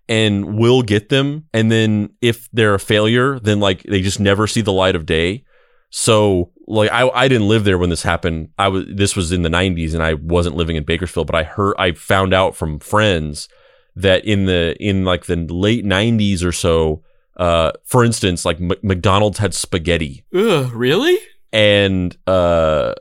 and 0.08 0.58
will 0.58 0.82
get 0.82 1.10
them, 1.10 1.46
and 1.54 1.72
then 1.72 2.10
if 2.22 2.50
they're 2.52 2.76
a 2.76 2.80
failure, 2.80 3.40
then 3.40 3.60
like 3.60 3.84
they 3.84 4.02
just 4.02 4.20
never 4.20 4.48
see 4.48 4.62
the 4.62 4.74
light 4.74 4.96
of 4.96 5.06
day. 5.06 5.44
So 5.96 6.50
like 6.66 6.92
I, 6.92 7.08
I 7.10 7.28
didn't 7.28 7.48
live 7.48 7.66
there 7.66 7.78
when 7.78 7.92
this 7.92 8.02
happened. 8.02 8.50
I 8.58 8.68
was 8.68 8.86
this 8.90 9.16
was 9.16 9.32
in 9.32 9.44
the 9.44 9.50
90s 9.50 9.94
and 9.94 10.02
I 10.02 10.16
wasn't 10.16 10.56
living 10.56 10.76
in 10.76 10.84
Bakersfield, 10.84 11.28
but 11.28 11.36
I 11.36 11.44
heard 11.44 11.76
I 11.78 11.92
found 11.92 12.34
out 12.34 12.56
from 12.56 12.80
friends 12.80 13.48
that 13.96 14.26
in 14.26 14.48
the 14.48 14.76
in 14.80 15.06
like 15.06 15.26
the 15.26 15.36
late 15.36 15.86
90s 15.86 16.44
or 16.44 16.52
so 16.52 17.04
uh 17.38 17.74
for 17.84 18.04
instance 18.04 18.44
like 18.44 18.60
M- 18.60 18.72
McDonald's 18.82 19.38
had 19.38 19.54
spaghetti 19.54 20.26
Ugh, 20.34 20.72
really? 20.74 21.16
and 21.52 22.18
uh 22.26 22.96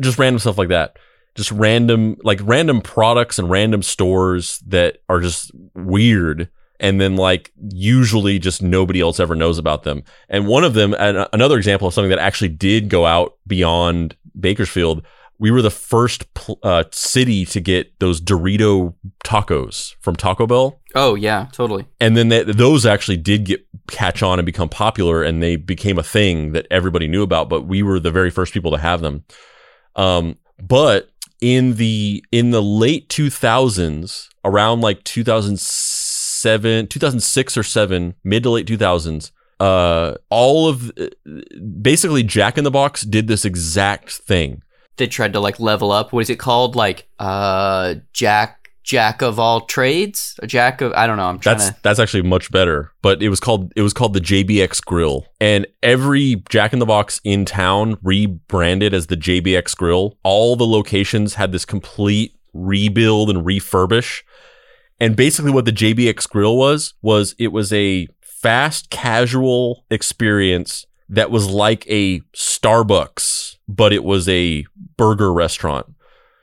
just 0.00 0.18
random 0.18 0.38
stuff 0.38 0.56
like 0.56 0.70
that 0.70 0.96
just 1.34 1.52
random 1.52 2.16
like 2.22 2.40
random 2.42 2.80
products 2.80 3.38
and 3.38 3.50
random 3.50 3.82
stores 3.82 4.58
that 4.66 4.98
are 5.10 5.20
just 5.20 5.50
weird 5.74 6.48
and 6.80 7.00
then 7.00 7.16
like 7.16 7.52
usually 7.70 8.38
just 8.38 8.62
nobody 8.62 9.00
else 9.00 9.20
ever 9.20 9.34
knows 9.34 9.58
about 9.58 9.82
them 9.82 10.02
and 10.28 10.46
one 10.46 10.64
of 10.64 10.74
them 10.74 10.94
and 10.98 11.26
another 11.32 11.56
example 11.56 11.88
of 11.88 11.94
something 11.94 12.10
that 12.10 12.18
actually 12.18 12.48
did 12.48 12.88
go 12.88 13.06
out 13.06 13.36
beyond 13.46 14.16
Bakersfield 14.38 15.04
we 15.38 15.50
were 15.50 15.62
the 15.62 15.70
first 15.70 16.32
pl- 16.34 16.58
uh, 16.62 16.84
city 16.90 17.44
to 17.46 17.60
get 17.60 17.98
those 18.00 18.20
Dorito 18.20 18.94
tacos 19.24 19.94
from 20.00 20.16
Taco 20.16 20.46
Bell. 20.46 20.80
Oh 20.94 21.14
yeah, 21.14 21.46
totally. 21.52 21.86
And 22.00 22.16
then 22.16 22.28
that 22.30 22.56
those 22.56 22.84
actually 22.84 23.18
did 23.18 23.44
get 23.44 23.66
catch 23.88 24.22
on 24.22 24.38
and 24.38 24.46
become 24.46 24.68
popular, 24.68 25.22
and 25.22 25.42
they 25.42 25.56
became 25.56 25.98
a 25.98 26.02
thing 26.02 26.52
that 26.52 26.66
everybody 26.70 27.06
knew 27.06 27.22
about. 27.22 27.48
But 27.48 27.66
we 27.66 27.82
were 27.82 28.00
the 28.00 28.10
very 28.10 28.30
first 28.30 28.52
people 28.52 28.72
to 28.72 28.78
have 28.78 29.00
them. 29.00 29.24
Um, 29.94 30.38
but 30.60 31.10
in 31.40 31.74
the 31.74 32.24
in 32.32 32.50
the 32.50 32.62
late 32.62 33.08
2000s, 33.08 34.28
around 34.44 34.80
like 34.80 35.04
2007, 36.42 36.88
2006 36.88 37.56
or 37.56 37.62
seven, 37.62 38.14
mid 38.24 38.42
to 38.42 38.50
late 38.50 38.66
2000s, 38.66 39.30
uh, 39.60 40.14
all 40.30 40.68
of 40.68 40.92
basically 41.82 42.22
Jack 42.22 42.58
in 42.58 42.64
the 42.64 42.70
Box 42.70 43.02
did 43.02 43.26
this 43.26 43.44
exact 43.44 44.12
thing. 44.12 44.62
They 44.96 45.06
tried 45.06 45.32
to 45.32 45.40
like 45.40 45.60
level 45.60 45.92
up. 45.92 46.12
What 46.12 46.20
is 46.20 46.30
it 46.30 46.38
called? 46.38 46.74
Like 46.76 47.08
uh, 47.18 47.96
Jack 48.12 48.70
Jack 48.82 49.20
of 49.20 49.38
all 49.38 49.62
trades, 49.62 50.38
a 50.42 50.46
Jack 50.46 50.80
of 50.80 50.92
I 50.94 51.06
don't 51.06 51.16
know. 51.16 51.26
I'm 51.26 51.38
trying 51.38 51.58
That's 51.58 51.70
to. 51.70 51.76
that's 51.82 51.98
actually 51.98 52.22
much 52.22 52.50
better. 52.50 52.92
But 53.02 53.22
it 53.22 53.28
was 53.28 53.38
called 53.38 53.72
it 53.76 53.82
was 53.82 53.92
called 53.92 54.14
the 54.14 54.20
JBX 54.20 54.84
Grill, 54.84 55.26
and 55.40 55.66
every 55.82 56.42
Jack 56.48 56.72
in 56.72 56.78
the 56.78 56.86
Box 56.86 57.20
in 57.22 57.44
town 57.44 57.98
rebranded 58.02 58.94
as 58.94 59.08
the 59.08 59.16
JBX 59.16 59.76
Grill. 59.76 60.16
All 60.22 60.56
the 60.56 60.66
locations 60.66 61.34
had 61.34 61.52
this 61.52 61.64
complete 61.64 62.34
rebuild 62.54 63.30
and 63.30 63.44
refurbish. 63.44 64.22
And 65.00 65.16
basically, 65.16 65.52
what 65.52 65.64
the 65.64 65.72
JBX 65.72 66.28
Grill 66.28 66.56
was 66.56 66.94
was 67.02 67.34
it 67.38 67.48
was 67.48 67.72
a 67.72 68.08
fast 68.20 68.90
casual 68.90 69.84
experience 69.90 70.86
that 71.08 71.30
was 71.30 71.48
like 71.48 71.86
a 71.88 72.20
Starbucks, 72.34 73.56
but 73.68 73.92
it 73.92 74.04
was 74.04 74.28
a 74.28 74.64
burger 74.96 75.32
restaurant. 75.32 75.86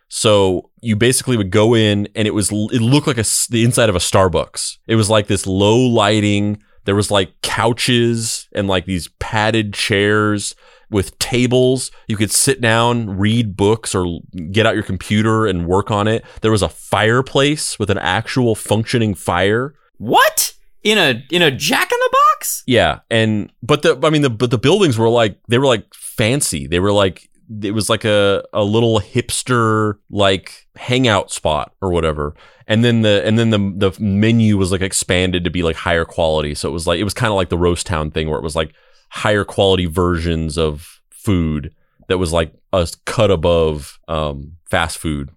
So 0.08 0.70
you 0.82 0.96
basically 0.96 1.38
would 1.38 1.52
go 1.52 1.76
in 1.76 2.08
and 2.16 2.28
it 2.28 2.34
was 2.34 2.52
it 2.52 2.82
looked 2.82 3.08
like 3.08 3.18
a 3.18 3.26
the 3.50 3.64
inside 3.64 3.90
of 3.90 3.96
a 3.96 4.00
Starbucks. 4.00 4.78
It 4.88 4.96
was 4.96 5.10
like 5.10 5.28
this 5.28 5.46
low 5.48 5.78
lighting. 5.78 6.62
There 6.86 6.96
was 6.96 7.12
like 7.12 7.42
couches 7.42 8.48
and 8.54 8.68
like 8.68 8.86
these 8.86 9.10
padded 9.20 9.74
chairs 9.74 10.56
with 10.90 11.18
tables. 11.20 11.92
You 12.08 12.18
could 12.18 12.32
sit 12.32 12.62
down, 12.62 13.18
read 13.18 13.56
books 13.56 13.96
or 13.96 14.20
get 14.52 14.66
out 14.66 14.76
your 14.76 14.84
computer 14.84 15.46
and 15.46 15.68
work 15.68 15.92
on 15.92 16.08
it. 16.08 16.24
There 16.42 16.52
was 16.52 16.62
a 16.62 16.70
fireplace 16.70 17.80
with 17.80 17.90
an 17.90 17.98
actual 17.98 18.56
functioning 18.56 19.16
fire. 19.16 19.76
What 19.98 20.54
in 20.84 20.98
a 20.98 21.24
in 21.32 21.42
a 21.42 21.52
Jack 21.52 21.92
in 21.92 22.00
the 22.00 22.10
Box? 22.12 22.64
Yeah, 22.68 23.00
and 23.10 23.52
but 23.62 23.82
the 23.82 24.00
I 24.04 24.10
mean 24.10 24.22
the 24.22 24.30
but 24.30 24.52
the 24.52 24.58
buildings 24.58 24.98
were 24.98 25.10
like 25.10 25.40
they 25.48 25.58
were 25.58 25.66
like 25.66 25.94
fancy. 25.94 26.68
They 26.68 26.80
were 26.80 26.92
like 26.92 27.30
it 27.62 27.72
was 27.72 27.90
like 27.90 28.06
a 28.06 28.44
a 28.54 28.64
little 28.64 29.00
hipster 29.00 29.96
like 30.10 30.68
hangout 30.76 31.32
spot 31.32 31.74
or 31.82 31.92
whatever. 31.92 32.36
And 32.68 32.84
then 32.84 33.02
the 33.02 33.26
and 33.26 33.38
then 33.38 33.50
the 33.50 33.90
the 33.90 34.02
menu 34.02 34.58
was 34.58 34.72
like 34.72 34.82
expanded 34.82 35.44
to 35.44 35.50
be 35.50 35.64
like 35.64 35.76
higher 35.76 36.06
quality. 36.06 36.56
So 36.56 36.70
it 36.70 36.72
was 36.72 36.88
like 36.88 37.00
it 37.00 37.04
was 37.04 37.14
kind 37.14 37.32
of 37.32 37.36
like 37.36 37.50
the 37.50 37.58
Roast 37.58 37.86
Town 37.86 38.12
thing 38.12 38.30
where 38.30 38.40
it 38.40 38.44
was 38.44 38.56
like 38.56 38.74
higher 39.16 39.46
quality 39.46 39.86
versions 39.86 40.58
of 40.58 41.00
food 41.10 41.74
that 42.10 42.18
was 42.18 42.34
like 42.34 42.54
a 42.74 42.88
cut 43.06 43.32
above 43.32 43.98
um, 44.08 44.58
fast 44.70 44.98
food. 44.98 45.30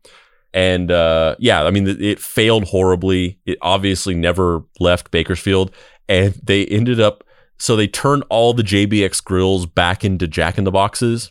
And 0.53 0.91
uh, 0.91 1.37
yeah, 1.39 1.62
I 1.64 1.70
mean, 1.70 1.87
it- 1.87 2.18
failed 2.18 2.64
horribly. 2.64 3.39
It 3.47 3.57
obviously 3.62 4.14
never 4.14 4.64
left 4.81 5.11
Bakersfield, 5.11 5.70
and 6.09 6.35
they 6.43 6.66
ended 6.66 7.01
up. 7.01 7.22
So 7.59 7.76
they 7.76 7.87
turned 7.89 8.24
all 8.29 8.53
the 8.53 8.62
JBX 8.62 9.22
grills 9.24 9.66
back 9.66 10.05
into 10.05 10.26
Jack 10.29 10.59
in 10.59 10.64
the 10.64 10.70
Boxes, 10.70 11.31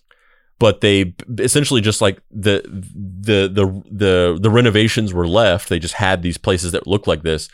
but 0.59 0.81
they 0.81 1.13
essentially 1.39 1.81
just 1.81 2.01
like 2.01 2.21
the 2.31 2.61
the 2.95 3.47
the 3.47 3.83
the 3.91 4.37
the 4.41 4.49
renovations 4.49 5.13
were 5.13 5.27
left. 5.27 5.67
They 5.69 5.79
just 5.79 5.95
had 5.95 6.21
these 6.21 6.37
places 6.37 6.71
that 6.73 6.87
looked 6.87 7.07
like 7.07 7.23
this, 7.23 7.49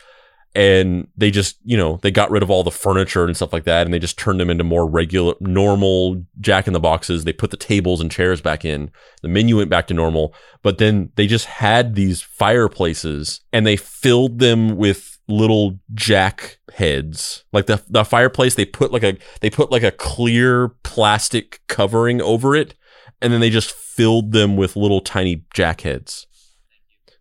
and 0.54 1.08
they 1.16 1.30
just 1.30 1.58
you 1.64 1.76
know 1.76 1.98
they 2.02 2.10
got 2.10 2.30
rid 2.30 2.42
of 2.42 2.50
all 2.50 2.62
the 2.62 2.70
furniture 2.70 3.24
and 3.24 3.36
stuff 3.36 3.52
like 3.52 3.64
that, 3.64 3.86
and 3.86 3.94
they 3.94 3.98
just 3.98 4.18
turned 4.18 4.40
them 4.40 4.50
into 4.50 4.64
more 4.64 4.88
regular, 4.88 5.34
normal 5.40 6.24
Jack 6.40 6.66
in 6.66 6.72
the 6.72 6.80
Boxes. 6.80 7.24
They 7.24 7.32
put 7.32 7.50
the 7.50 7.56
tables 7.56 8.00
and 8.00 8.10
chairs 8.10 8.40
back 8.40 8.64
in. 8.64 8.90
The 9.22 9.28
menu 9.28 9.56
went 9.56 9.70
back 9.70 9.86
to 9.88 9.94
normal, 9.94 10.34
but 10.62 10.78
then 10.78 11.10
they 11.16 11.26
just 11.26 11.46
had 11.46 11.94
these 11.94 12.22
fireplaces 12.22 13.40
and 13.52 13.66
they 13.66 13.76
filled 13.76 14.38
them 14.38 14.76
with 14.76 15.14
little 15.26 15.78
jack 15.94 16.58
heads 16.74 17.44
like 17.52 17.64
the 17.66 17.82
the 17.88 18.04
fireplace 18.04 18.56
they 18.56 18.66
put 18.66 18.92
like 18.92 19.02
a 19.02 19.16
they 19.40 19.48
put 19.48 19.70
like 19.70 19.82
a 19.82 19.90
clear 19.90 20.68
plastic 20.82 21.60
covering 21.66 22.20
over 22.20 22.54
it 22.54 22.74
and 23.22 23.32
then 23.32 23.40
they 23.40 23.48
just 23.48 23.70
filled 23.72 24.32
them 24.32 24.56
with 24.56 24.76
little 24.76 25.00
tiny 25.00 25.42
jack 25.54 25.80
heads 25.80 26.26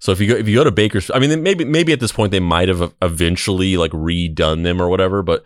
so 0.04 0.12
if 0.12 0.20
you 0.20 0.28
go 0.28 0.36
if 0.36 0.50
you 0.50 0.56
go 0.56 0.66
to 0.66 0.72
Baker's, 0.72 1.10
I 1.14 1.20
mean 1.20 1.42
maybe 1.42 1.64
maybe 1.64 1.94
at 1.94 2.02
this 2.02 2.12
point 2.12 2.32
they 2.32 2.42
might 2.42 2.68
have 2.68 2.94
eventually 3.02 3.78
like 3.78 3.92
redone 3.92 4.64
them 4.64 4.82
or 4.82 4.90
whatever. 4.90 5.24
But 5.24 5.46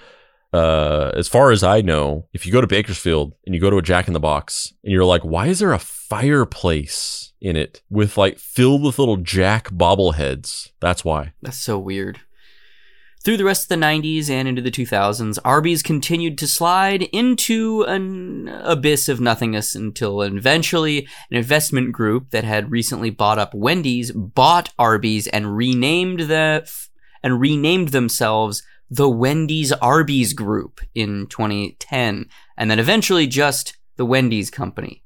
uh, 0.52 1.12
as 1.14 1.28
far 1.28 1.52
as 1.52 1.62
I 1.62 1.82
know, 1.82 2.26
if 2.34 2.44
you 2.44 2.52
go 2.52 2.60
to 2.60 2.66
Bakersfield 2.66 3.36
and 3.46 3.54
you 3.54 3.62
go 3.62 3.70
to 3.70 3.78
a 3.78 3.84
Jack 3.84 4.08
in 4.08 4.16
the 4.16 4.20
Box 4.20 4.74
and 4.84 4.92
you're 4.92 5.06
like, 5.06 5.22
why 5.22 5.46
is 5.46 5.60
there 5.60 5.74
a 5.74 5.78
fireplace 5.78 7.34
in 7.40 7.56
it 7.56 7.84
with 7.92 8.18
like 8.18 8.40
filled 8.40 8.82
with 8.82 8.98
little 8.98 9.18
Jack 9.18 9.70
bobbleheads? 9.70 10.72
That's 10.80 11.06
why. 11.06 11.34
That's 11.44 11.60
so 11.60 11.78
weird. 11.78 12.22
Through 13.28 13.36
the 13.36 13.44
rest 13.44 13.64
of 13.64 13.68
the 13.68 13.86
90s 13.86 14.30
and 14.30 14.48
into 14.48 14.62
the 14.62 14.72
2000s, 14.72 15.38
Arby's 15.44 15.84
continued 15.84 16.38
to 16.38 16.48
slide 16.48 17.02
into 17.12 17.82
an 17.82 18.48
abyss 18.48 19.10
of 19.10 19.20
nothingness 19.20 19.76
until 19.76 20.22
eventually 20.22 21.00
an 21.30 21.36
investment 21.36 21.92
group 21.92 22.30
that 22.30 22.46
had 22.46 22.72
recently 22.72 23.10
bought 23.10 23.38
up 23.38 23.54
Wendy's 23.54 24.14
bought 24.14 24.72
Arby's 24.80 25.28
and 25.28 25.58
renamed 25.58 26.22
the 26.22 26.72
and 27.22 27.42
renamed 27.42 27.90
themselves 27.90 28.64
the 28.90 29.10
Wendy's 29.10 29.74
Arby's 29.74 30.32
Group 30.32 30.80
in 30.96 31.28
2010, 31.28 32.30
and 32.56 32.72
then 32.72 32.80
eventually 32.80 33.28
just 33.28 33.76
the 33.98 34.06
Wendy's 34.06 34.50
Company. 34.50 35.04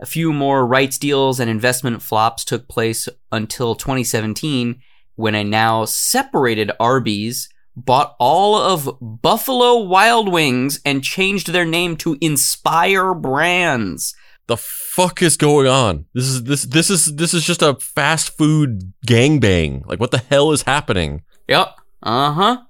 A 0.00 0.06
few 0.06 0.32
more 0.32 0.66
rights 0.66 0.96
deals 0.96 1.38
and 1.38 1.50
investment 1.50 2.00
flops 2.00 2.46
took 2.46 2.66
place 2.66 3.10
until 3.30 3.74
2017 3.74 4.80
when 5.16 5.34
a 5.34 5.44
now 5.44 5.84
separated 5.84 6.70
Arby's 6.80 7.50
bought 7.84 8.16
all 8.18 8.56
of 8.56 8.98
Buffalo 9.00 9.82
Wild 9.82 10.30
Wings 10.32 10.80
and 10.84 11.02
changed 11.02 11.48
their 11.48 11.64
name 11.64 11.96
to 11.98 12.16
Inspire 12.20 13.14
Brands. 13.14 14.14
The 14.46 14.56
fuck 14.56 15.20
is 15.22 15.36
going 15.36 15.66
on? 15.66 16.06
This 16.14 16.24
is 16.24 16.44
this 16.44 16.62
this 16.64 16.90
is 16.90 17.16
this 17.16 17.34
is 17.34 17.44
just 17.44 17.62
a 17.62 17.74
fast 17.74 18.36
food 18.36 18.92
gangbang. 19.06 19.86
Like 19.86 20.00
what 20.00 20.10
the 20.10 20.22
hell 20.30 20.52
is 20.52 20.62
happening? 20.62 21.22
Yep. 21.48 21.76
Uh 22.02 22.32
huh. 22.32 22.62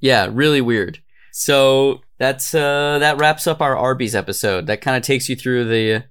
Yeah, 0.00 0.28
really 0.32 0.62
weird. 0.62 1.00
So 1.32 2.00
that's 2.18 2.54
uh 2.54 2.98
that 3.00 3.18
wraps 3.18 3.46
up 3.46 3.60
our 3.60 3.76
Arby's 3.76 4.14
episode. 4.14 4.66
That 4.66 4.80
kind 4.80 4.96
of 4.96 5.02
takes 5.02 5.28
you 5.28 5.36
through 5.36 5.66
the 5.66 6.04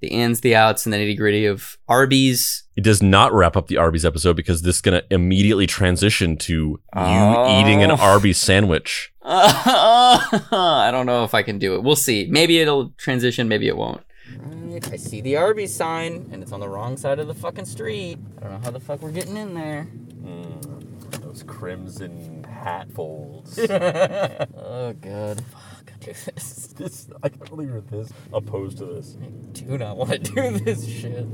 the 0.00 0.08
ins, 0.08 0.40
the 0.40 0.56
outs, 0.56 0.86
and 0.86 0.92
the 0.92 0.98
nitty 0.98 1.16
gritty 1.16 1.46
of 1.46 1.78
Arby's. 1.88 2.63
It 2.76 2.82
does 2.82 3.02
not 3.02 3.32
wrap 3.32 3.56
up 3.56 3.68
the 3.68 3.76
Arby's 3.76 4.04
episode 4.04 4.34
because 4.34 4.62
this 4.62 4.76
is 4.76 4.80
going 4.82 5.00
to 5.00 5.14
immediately 5.14 5.66
transition 5.66 6.36
to 6.38 6.52
you 6.52 6.80
Oh. 6.94 7.60
eating 7.60 7.82
an 7.82 7.90
oh. 7.92 7.96
Arby's 7.96 8.38
sandwich. 8.38 9.12
I 9.22 10.88
don't 10.92 11.06
know 11.06 11.24
if 11.24 11.34
I 11.34 11.42
can 11.42 11.58
do 11.58 11.74
it. 11.74 11.82
We'll 11.82 11.96
see. 11.96 12.26
Maybe 12.28 12.58
it'll 12.58 12.90
transition. 12.96 13.46
Maybe 13.48 13.68
it 13.68 13.76
won't. 13.76 14.02
Right, 14.38 14.92
I 14.92 14.96
see 14.96 15.20
the 15.20 15.36
Arby's 15.36 15.74
sign, 15.74 16.28
and 16.32 16.42
it's 16.42 16.50
on 16.52 16.58
the 16.60 16.68
wrong 16.68 16.96
side 16.96 17.18
of 17.20 17.26
the 17.28 17.34
fucking 17.34 17.66
street. 17.66 18.18
I 18.38 18.40
don't 18.42 18.52
know 18.52 18.58
how 18.64 18.70
the 18.70 18.80
fuck 18.80 19.00
we're 19.02 19.12
getting 19.12 19.36
in 19.36 19.54
there. 19.54 19.86
Mm, 20.22 21.20
those 21.22 21.42
crimson 21.46 22.44
hat 22.44 22.90
folds. 22.90 23.58
Oh 23.68 24.92
god. 25.00 25.42
Fuck. 25.52 25.92
Do 26.00 26.12
this. 26.12 26.66
this, 26.76 27.08
I 27.22 27.28
can't 27.28 27.48
believe 27.48 27.68
you're 27.68 27.80
this 27.82 28.10
opposed 28.32 28.78
to 28.78 28.86
this. 28.86 29.16
I 29.22 29.26
do 29.52 29.78
not 29.78 29.96
want 29.96 30.10
to 30.10 30.18
do 30.18 30.58
this 30.58 30.86
shit. 30.86 31.26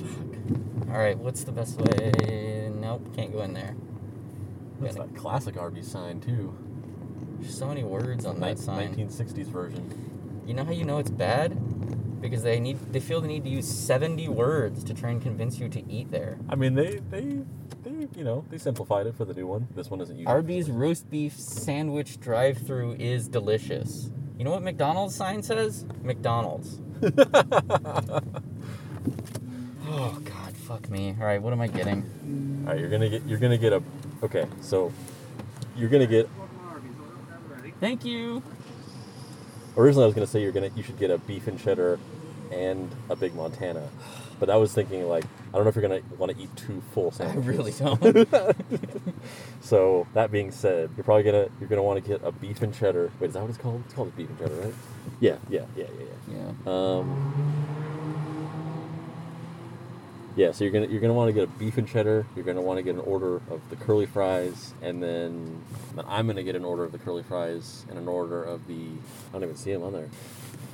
Fuck. 0.00 0.77
All 0.90 0.98
right. 0.98 1.18
What's 1.18 1.44
the 1.44 1.52
best 1.52 1.80
way? 1.80 2.70
Nope. 2.74 3.14
Can't 3.14 3.32
go 3.32 3.42
in 3.42 3.54
there. 3.54 3.74
That's 4.80 4.96
that 4.96 5.14
classic 5.16 5.56
Arby's 5.56 5.90
sign 5.90 6.20
too. 6.20 6.56
There's 7.40 7.56
so 7.56 7.68
many 7.68 7.84
words 7.84 8.24
on 8.24 8.40
that 8.40 8.58
sign. 8.58 8.94
1960s 8.94 9.46
version. 9.46 10.42
You 10.46 10.54
know 10.54 10.64
how 10.64 10.72
you 10.72 10.84
know 10.84 10.98
it's 10.98 11.10
bad? 11.10 12.20
Because 12.20 12.42
they 12.42 12.58
need 12.58 12.78
they 12.92 13.00
feel 13.00 13.20
the 13.20 13.28
need 13.28 13.44
to 13.44 13.50
use 13.50 13.68
70 13.68 14.28
words 14.28 14.82
to 14.84 14.94
try 14.94 15.10
and 15.10 15.22
convince 15.22 15.58
you 15.58 15.68
to 15.68 15.90
eat 15.90 16.10
there. 16.10 16.38
I 16.48 16.56
mean, 16.56 16.74
they 16.74 17.00
they 17.10 17.40
they 17.84 18.08
you 18.16 18.24
know 18.24 18.44
they 18.50 18.58
simplified 18.58 19.06
it 19.06 19.14
for 19.14 19.24
the 19.24 19.34
new 19.34 19.46
one. 19.46 19.68
This 19.74 19.90
one 19.90 20.00
isn't 20.00 20.16
used. 20.16 20.28
Arby's 20.28 20.70
roast 20.70 21.08
beef 21.10 21.38
sandwich 21.38 22.18
drive-through 22.18 22.96
is 22.98 23.28
delicious. 23.28 24.10
You 24.36 24.44
know 24.44 24.50
what 24.50 24.62
McDonald's 24.62 25.14
sign 25.14 25.42
says? 25.42 25.84
McDonald's. 26.02 26.80
oh 27.02 27.10
god, 30.24 30.47
fuck 30.68 30.90
me. 30.90 31.16
All 31.18 31.24
right, 31.24 31.40
what 31.40 31.54
am 31.54 31.62
I 31.62 31.66
getting? 31.66 32.64
All 32.66 32.72
right, 32.72 32.78
you're 32.78 32.90
gonna 32.90 33.08
get 33.08 33.24
you're 33.26 33.38
gonna 33.38 33.56
get 33.56 33.72
a 33.72 33.82
okay. 34.22 34.46
So 34.60 34.92
you're 35.74 35.88
gonna 35.88 36.06
get. 36.06 36.28
Thank 37.80 38.04
you. 38.04 38.42
Originally, 39.78 40.04
I 40.04 40.06
was 40.06 40.14
gonna 40.14 40.26
say 40.26 40.42
you're 40.42 40.52
gonna 40.52 40.70
you 40.76 40.82
should 40.82 40.98
get 40.98 41.10
a 41.10 41.16
beef 41.16 41.46
and 41.46 41.58
cheddar 41.58 41.98
and 42.52 42.94
a 43.08 43.16
big 43.16 43.34
Montana. 43.34 43.88
But 44.38 44.50
I 44.50 44.56
was 44.56 44.74
thinking 44.74 45.08
like 45.08 45.24
I 45.24 45.52
don't 45.52 45.64
know 45.64 45.70
if 45.70 45.74
you're 45.74 45.88
gonna 45.88 46.02
want 46.18 46.36
to 46.36 46.42
eat 46.42 46.54
two 46.54 46.82
full 46.92 47.12
sandwiches. 47.12 47.80
I 47.80 47.88
really 47.90 48.24
don't. 48.26 48.54
So 49.62 50.06
that 50.12 50.30
being 50.30 50.50
said, 50.50 50.90
you're 50.98 51.04
probably 51.04 51.22
gonna 51.22 51.48
you're 51.60 51.70
gonna 51.70 51.82
want 51.82 52.04
to 52.04 52.06
get 52.06 52.22
a 52.22 52.30
beef 52.30 52.60
and 52.60 52.74
cheddar. 52.74 53.10
Wait, 53.18 53.28
is 53.28 53.32
that 53.34 53.40
what 53.40 53.48
it's 53.48 53.58
called? 53.58 53.82
It's 53.86 53.94
called 53.94 54.08
a 54.08 54.10
beef 54.10 54.28
and 54.28 54.38
cheddar, 54.38 54.54
right? 54.54 54.74
Yeah, 55.18 55.36
yeah, 55.48 55.64
yeah, 55.74 55.86
yeah, 55.98 56.34
yeah. 56.34 56.52
yeah. 56.66 56.70
Um, 56.70 57.87
yeah, 60.38 60.52
so 60.52 60.62
you're 60.62 60.72
gonna 60.72 60.86
you're 60.86 61.00
gonna 61.00 61.14
want 61.14 61.28
to 61.28 61.32
get 61.32 61.42
a 61.42 61.46
beef 61.58 61.78
and 61.78 61.88
cheddar. 61.88 62.24
You're 62.36 62.44
gonna 62.44 62.62
want 62.62 62.78
to 62.78 62.82
get 62.84 62.94
an 62.94 63.00
order 63.00 63.42
of 63.50 63.60
the 63.70 63.76
curly 63.76 64.06
fries, 64.06 64.72
and 64.80 65.02
then, 65.02 65.60
I'm 66.06 66.28
gonna 66.28 66.44
get 66.44 66.54
an 66.54 66.64
order 66.64 66.84
of 66.84 66.92
the 66.92 66.98
curly 66.98 67.24
fries 67.24 67.84
and 67.88 67.98
an 67.98 68.06
order 68.06 68.44
of 68.44 68.68
the 68.68 68.86
I 69.30 69.32
don't 69.32 69.42
even 69.42 69.56
see 69.56 69.72
them 69.72 69.82
on 69.82 69.92
there. 69.92 70.08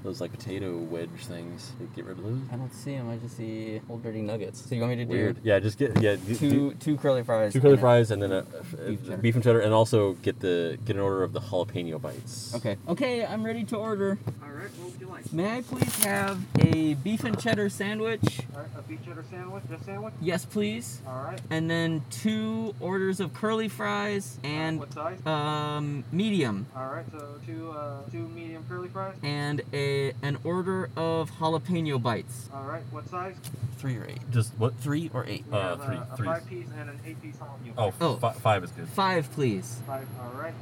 Those 0.05 0.21
like 0.21 0.33
potato 0.33 0.77
wedge 0.77 1.09
things. 1.23 1.73
You 1.81 1.89
Get 1.97 2.05
rid 2.05 2.19
of 2.19 2.25
those. 2.25 2.39
I 2.53 2.57
don't 2.57 2.73
see 2.75 2.93
them. 2.95 3.09
I 3.09 3.17
just 3.17 3.39
see 3.39 3.81
old 3.89 4.03
dirty 4.03 4.21
nuggets. 4.21 4.69
So 4.69 4.75
you 4.75 4.83
want 4.83 4.91
me 4.91 4.97
to 4.97 5.05
do 5.07 5.11
Weird. 5.11 5.39
Yeah, 5.43 5.59
just 5.61 5.79
get 5.79 5.99
yeah 6.03 6.17
do, 6.17 6.37
two 6.37 6.51
do- 6.51 6.75
two 6.75 6.97
curly 6.99 7.23
fries? 7.25 7.55
two 7.55 7.61
curly 7.63 7.73
and 7.73 7.81
fries 7.81 8.11
and 8.11 8.21
then 8.23 8.31
a, 8.31 8.39
a- 8.39 8.43
Beef 8.91 9.01
a 9.01 9.05
cheddar. 9.07 9.17
beef 9.17 9.35
and 9.37 9.43
cheddar, 9.45 9.61
and 9.61 9.73
also 9.73 10.13
get 10.15 10.41
the 10.41 10.79
get 10.85 10.97
an 10.97 11.01
order 11.03 11.23
of 11.23 11.33
the 11.33 11.41
jalapeno 11.41 11.99
bites. 12.01 12.55
Okay. 12.55 12.77
Okay, 12.87 13.25
I'm 13.25 13.43
ready 13.45 13.65
to 13.65 13.77
order. 13.77 14.19
All 14.43 14.51
right, 14.51 14.69
what 14.79 14.93
would 14.93 15.01
you 15.01 15.07
like? 15.07 15.33
May 15.33 15.57
I 15.59 15.63
please 15.63 16.05
have 16.05 16.39
a 16.61 16.95
beef 16.95 17.25
and 17.25 17.41
cheddar 17.41 17.71
sandwich? 17.71 18.41
All 18.55 18.61
right, 18.61 18.69
a 18.79 18.83
beef 18.83 19.03
cheddar 19.07 19.25
sandwich, 19.31 19.65
this 19.71 19.81
sandwich. 19.87 20.13
Yes, 20.21 20.45
please. 20.45 21.01
All 21.07 21.25
right. 21.25 21.41
And 21.49 21.71
then 21.71 22.05
two 22.11 22.75
orders 22.79 23.21
of 23.21 23.33
curly 23.33 23.69
fries 23.69 24.39
and 24.45 24.81
what 24.81 24.93
size? 24.93 25.25
um 25.27 26.05
medium 26.13 26.67
All 26.77 26.89
right, 26.91 27.07
so 27.11 27.37
two 27.47 27.71
uh, 27.71 28.03
two 28.13 28.29
medium 28.29 28.65
curly 28.69 28.89
fries. 28.89 29.15
and 29.23 29.63
a 29.73 29.94
an 30.23 30.39
order 30.45 30.91
of 30.97 31.31
jalapeno 31.39 32.03
bites. 32.03 32.49
All 32.53 32.65
right, 32.65 32.83
what 32.91 33.09
size? 33.09 33.35
Three 33.79 33.97
or 33.97 34.07
eight. 34.09 34.21
Just 34.31 34.53
what? 34.59 34.75
Three 34.77 35.11
or 35.13 35.25
eight. 35.27 35.45
We 35.51 35.57
Uh, 35.59 35.77
have 35.77 35.85
three- 35.85 35.97
a, 35.97 36.09
a 36.11 36.17
three. 36.17 36.27
five 36.27 36.47
piece 36.49 36.67
and 36.79 36.89
an 36.91 37.01
eight 37.07 37.21
piece 37.23 37.37
jalapeno. 37.37 37.73
Oh, 37.77 37.93
Oh. 38.01 38.17
fi- 38.17 38.33
five 38.33 38.65
is 38.65 38.71
good. 38.71 38.89
Five, 38.89 39.31
please. 39.33 39.81
Five. 39.87 40.07
All 40.21 40.33
right. 40.41 40.55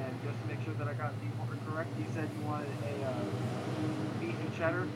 And 0.00 0.12
just 0.22 0.40
to 0.42 0.46
make 0.48 0.64
sure 0.64 0.74
that 0.74 0.86
I 0.88 0.94
got 0.94 1.12
the 1.20 1.28
order 1.42 1.58
correct, 1.68 1.90
you 1.98 2.04
said 2.14 2.28
you 2.38 2.46
wanted 2.46 2.68
a 2.84 3.06
uh, 3.06 3.12
beef 4.20 4.34
and 4.40 4.56
cheddar 4.56 4.86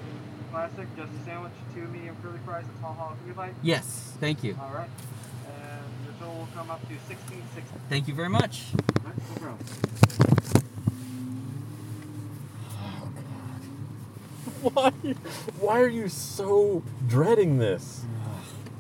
classic, 0.53 0.87
just 0.97 1.11
a 1.21 1.25
sandwich, 1.25 1.53
two 1.75 1.83
medium 1.89 2.15
curly 2.23 2.39
fries, 2.45 2.65
and 2.69 2.79
small 2.79 2.95
jalapeno 2.95 3.35
bite. 3.37 3.55
Yes, 3.63 4.13
thank 4.21 4.45
you. 4.45 4.57
All 4.61 4.71
right. 4.73 4.89
And 5.49 5.85
your 6.05 6.15
total 6.21 6.35
will 6.41 6.49
come 6.55 6.71
up 6.71 6.81
to 6.89 6.95
sixteen 7.09 7.43
sixty. 7.55 7.75
Thank 7.89 8.07
you 8.07 8.15
very 8.15 8.29
much. 8.29 8.67
All 9.05 9.11
right, 9.11 9.17
no 9.19 9.35
problem. 9.41 10.72
Why? 14.63 14.91
Why 15.61 15.81
are 15.81 15.89
you 15.89 16.09
so 16.09 16.83
dreading 17.09 17.59
this? 17.59 18.05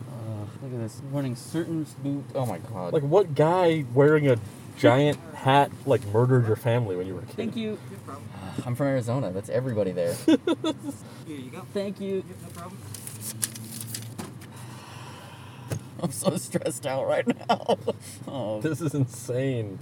Uh, 0.08 0.44
look 0.62 0.72
at 0.72 0.78
this. 0.78 1.00
Running 1.10 1.36
certain 1.36 1.86
boot. 2.02 2.24
Oh 2.34 2.46
my 2.46 2.58
god. 2.58 2.92
Like, 2.92 3.02
what 3.02 3.34
guy 3.34 3.84
wearing 3.92 4.28
a 4.28 4.36
giant 4.78 5.18
hat 5.34 5.70
like 5.86 6.04
murdered 6.06 6.46
your 6.46 6.56
family 6.56 6.96
when 6.96 7.06
you 7.06 7.14
were 7.14 7.20
a 7.20 7.26
kid? 7.26 7.36
Thank 7.36 7.56
you. 7.56 7.78
No 7.90 7.98
problem. 8.06 8.28
I'm 8.64 8.74
from 8.74 8.86
Arizona. 8.86 9.32
That's 9.32 9.48
everybody 9.48 9.92
there. 9.92 10.14
Here 10.26 10.36
you 11.26 11.50
go. 11.50 11.66
Thank 11.74 12.00
you. 12.00 12.16
Yep, 12.16 12.24
no 12.42 12.48
problem. 12.54 12.78
I'm 16.02 16.12
so 16.12 16.36
stressed 16.36 16.86
out 16.86 17.06
right 17.06 17.26
now. 17.48 17.78
Oh, 18.28 18.60
This 18.60 18.80
is 18.80 18.94
insane. 18.94 19.78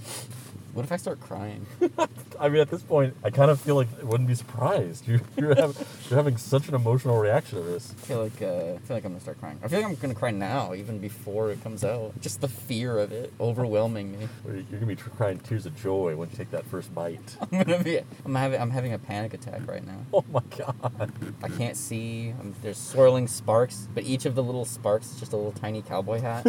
What 0.73 0.85
if 0.85 0.91
I 0.91 0.97
start 0.97 1.19
crying? 1.19 1.65
I 2.39 2.49
mean, 2.49 2.61
at 2.61 2.69
this 2.69 2.81
point, 2.81 3.15
I 3.23 3.29
kind 3.29 3.51
of 3.51 3.59
feel 3.59 3.75
like 3.75 3.87
I 3.99 4.05
wouldn't 4.05 4.27
be 4.27 4.35
surprised. 4.35 5.07
You, 5.07 5.19
you're, 5.37 5.55
having, 5.55 5.85
you're 6.09 6.17
having 6.17 6.37
such 6.37 6.67
an 6.69 6.75
emotional 6.75 7.17
reaction 7.17 7.59
to 7.59 7.63
this. 7.63 7.91
I 7.91 8.05
feel 8.05 8.23
like 8.23 8.41
uh, 8.41 8.45
I 8.45 8.77
feel 8.77 8.97
like 8.97 9.05
I'm 9.05 9.11
gonna 9.11 9.19
start 9.19 9.39
crying. 9.39 9.59
I 9.63 9.67
feel 9.67 9.79
like 9.79 9.89
I'm 9.89 9.95
gonna 9.95 10.15
cry 10.15 10.31
now, 10.31 10.73
even 10.73 10.99
before 10.99 11.51
it 11.51 11.61
comes 11.63 11.83
out. 11.83 12.19
Just 12.21 12.41
the 12.41 12.47
fear 12.47 12.97
of 12.97 13.11
it 13.11 13.33
overwhelming 13.39 14.11
me. 14.17 14.27
You're 14.45 14.79
gonna 14.79 14.85
be 14.85 14.95
crying 14.95 15.39
tears 15.39 15.65
of 15.65 15.75
joy 15.81 16.15
when 16.15 16.29
you 16.29 16.37
take 16.37 16.51
that 16.51 16.65
first 16.65 16.93
bite. 16.95 17.35
I'm 17.41 17.63
gonna 17.63 17.83
be. 17.83 17.99
I'm 18.25 18.35
having. 18.35 18.61
I'm 18.61 18.71
having 18.71 18.93
a 18.93 18.99
panic 18.99 19.33
attack 19.33 19.67
right 19.67 19.85
now. 19.85 20.05
Oh 20.13 20.23
my 20.31 20.41
god. 20.57 21.11
I 21.43 21.49
can't 21.49 21.75
see. 21.75 22.29
i 22.29 22.51
there's 22.61 22.77
swirling 22.77 23.27
sparks, 23.27 23.87
but 23.93 24.03
each 24.03 24.25
of 24.25 24.35
the 24.35 24.43
little 24.43 24.65
sparks 24.65 25.11
is 25.11 25.19
just 25.19 25.33
a 25.33 25.35
little 25.35 25.51
tiny 25.51 25.81
cowboy 25.81 26.21
hat. 26.21 26.45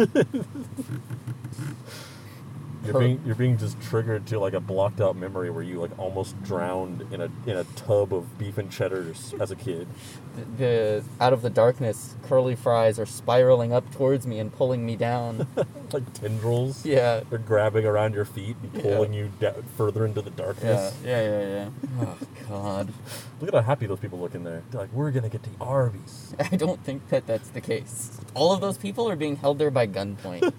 You're 2.83 2.99
being 2.99 3.21
you're 3.25 3.35
being 3.35 3.57
just 3.57 3.81
triggered 3.81 4.27
to 4.27 4.39
like 4.39 4.53
a 4.53 4.59
blocked 4.59 4.99
out 4.99 5.15
memory 5.15 5.49
where 5.49 5.63
you 5.63 5.79
like 5.79 5.97
almost 5.97 6.41
drowned 6.43 7.07
in 7.11 7.21
a 7.21 7.29
in 7.45 7.57
a 7.57 7.63
tub 7.75 8.13
of 8.13 8.37
beef 8.37 8.57
and 8.57 8.69
cheddars 8.69 9.33
as 9.39 9.51
a 9.51 9.55
kid. 9.55 9.87
the, 10.35 10.45
the 10.57 11.03
out 11.21 11.31
of 11.33 11.41
the 11.41 11.49
darkness, 11.49 12.15
curly 12.23 12.55
fries 12.55 12.99
are 12.99 13.05
spiraling 13.05 13.71
up 13.71 13.89
towards 13.93 14.27
me 14.27 14.39
and 14.39 14.51
pulling 14.53 14.85
me 14.85 14.95
down. 14.95 15.47
like 15.93 16.11
tendrils. 16.13 16.85
yeah. 16.85 17.21
They're 17.29 17.39
grabbing 17.39 17.85
around 17.85 18.13
your 18.15 18.25
feet 18.25 18.55
and 18.63 18.73
Yeah. 18.73 18.81
pulling 18.81 19.13
you 19.13 19.31
da- 19.39 19.53
further 19.77 20.05
into 20.05 20.21
the 20.21 20.29
darkness. 20.29 20.95
yeah, 21.03 21.21
yeah, 21.21 21.47
yeah. 21.47 21.69
Oh 22.01 22.17
God, 22.49 22.93
Look 23.39 23.49
at 23.53 23.55
how 23.55 23.61
happy 23.61 23.87
those 23.87 23.99
people 23.99 24.19
look 24.19 24.35
in 24.35 24.43
there. 24.43 24.61
They're 24.71 24.81
like, 24.81 24.93
we're 24.93 25.11
gonna 25.11 25.29
get 25.29 25.43
to 25.43 25.49
Arby's. 25.59 26.33
I 26.51 26.55
don't 26.55 26.81
think 26.83 27.09
that 27.09 27.27
that's 27.27 27.49
the 27.49 27.61
case. 27.61 28.11
All 28.33 28.51
of 28.53 28.61
those 28.61 28.77
people 28.77 29.09
are 29.09 29.15
being 29.15 29.35
held 29.35 29.59
there 29.59 29.71
by 29.71 29.85
gunpoint. 29.87 30.53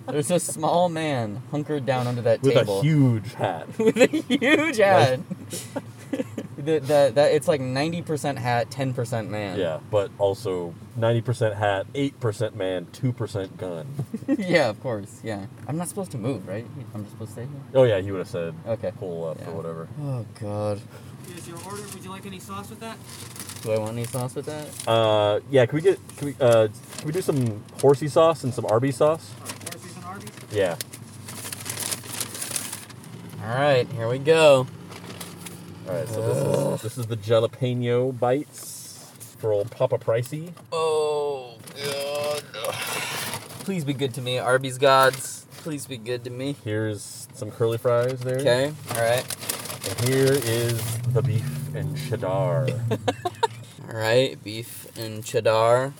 There's 0.06 0.30
a 0.30 0.38
small 0.40 0.88
man 0.88 1.42
hunkered 1.50 1.84
down 1.86 2.06
under 2.06 2.22
that 2.22 2.42
With 2.42 2.54
table 2.54 2.76
With 2.82 2.84
a 2.84 2.86
huge 2.86 3.34
hat. 3.34 3.78
with 3.78 3.96
a 3.96 4.06
huge 4.06 4.76
hat. 4.78 5.20
The, 6.64 6.78
the, 6.80 7.12
that 7.14 7.32
it's 7.32 7.48
like 7.48 7.60
ninety 7.60 8.02
percent 8.02 8.38
hat, 8.38 8.70
ten 8.70 8.92
percent 8.94 9.30
man. 9.30 9.58
Yeah, 9.58 9.80
but 9.90 10.10
also 10.18 10.74
90% 10.98 11.56
hat, 11.56 11.86
8% 11.94 12.54
man, 12.54 12.86
2% 12.92 13.56
gun. 13.56 13.86
yeah, 14.38 14.68
of 14.68 14.78
course. 14.82 15.20
Yeah, 15.24 15.46
I'm 15.66 15.78
not 15.78 15.88
supposed 15.88 16.10
to 16.10 16.18
move, 16.18 16.46
right? 16.46 16.66
I'm 16.94 17.02
just 17.04 17.12
supposed 17.12 17.30
to 17.30 17.42
stay 17.42 17.50
here. 17.50 17.60
Oh 17.74 17.84
yeah, 17.84 17.98
he 18.00 18.10
would 18.12 18.18
have 18.18 18.28
said 18.28 18.54
Okay. 18.66 18.92
pull 18.98 19.26
up 19.28 19.38
Yeah. 19.40 19.48
or 19.48 19.52
whatever. 19.54 19.88
Oh 20.02 20.26
God. 20.40 20.80
Here's 21.26 21.48
your 21.48 21.56
order. 21.64 21.82
Would 21.94 22.04
you 22.04 22.10
like 22.10 22.26
any 22.26 22.38
sauce 22.40 22.68
with 22.68 22.80
that? 22.80 22.98
Do 23.62 23.72
I 23.72 23.78
want 23.78 23.92
any 23.92 24.04
sauce 24.04 24.34
with 24.34 24.44
that? 24.46 24.68
Uh, 24.88 25.40
yeah, 25.50 25.64
can 25.66 25.76
we 25.76 25.80
get 25.82 25.98
can 26.18 26.26
we 26.26 26.34
uh 26.40 26.68
can 26.98 27.06
we 27.06 27.12
do 27.12 27.22
some 27.22 27.62
horsey 27.80 28.08
sauce 28.08 28.44
and 28.44 28.52
some 28.52 28.66
Arby's 28.66 28.96
sauce? 28.96 29.30
All 29.40 29.46
right, 29.46 29.72
Horses 29.72 29.96
and 29.96 30.04
Arby's. 30.04 30.30
Yeah. 30.52 30.76
All 33.42 33.48
right, 33.58 33.88
here 33.92 34.08
we 34.08 34.18
go. 34.18 34.66
All 35.88 35.94
right, 35.94 36.08
so 36.08 36.22
this 36.22 36.38
is 36.38 36.82
this 36.82 36.98
is 36.98 37.06
the 37.06 37.16
jalapeno 37.16 38.16
bites 38.18 39.10
for 39.38 39.52
old 39.52 39.70
Papa 39.70 39.98
Pricey. 39.98 40.52
Oh 40.70 41.58
God. 41.76 42.42
Please 43.64 43.84
be 43.84 43.92
good 43.92 44.14
to 44.14 44.20
me, 44.20 44.38
Arby's 44.38 44.78
gods. 44.78 45.46
Please 45.58 45.86
be 45.86 45.96
good 45.96 46.24
to 46.24 46.30
me. 46.30 46.56
Here's 46.64 47.28
some 47.34 47.50
curly 47.50 47.78
fries 47.78 48.20
there. 48.20 48.38
Okay. 48.38 48.72
All 48.90 48.96
right. 49.00 49.24
And 49.88 50.08
here 50.08 50.32
is 50.32 50.98
the 51.08 51.22
beef 51.22 51.74
and 51.74 51.96
cheddar. 52.08 52.26
All 53.88 53.94
right. 53.96 54.42
Beef 54.42 54.86
and 54.96 55.24
cheddar. 55.24 55.92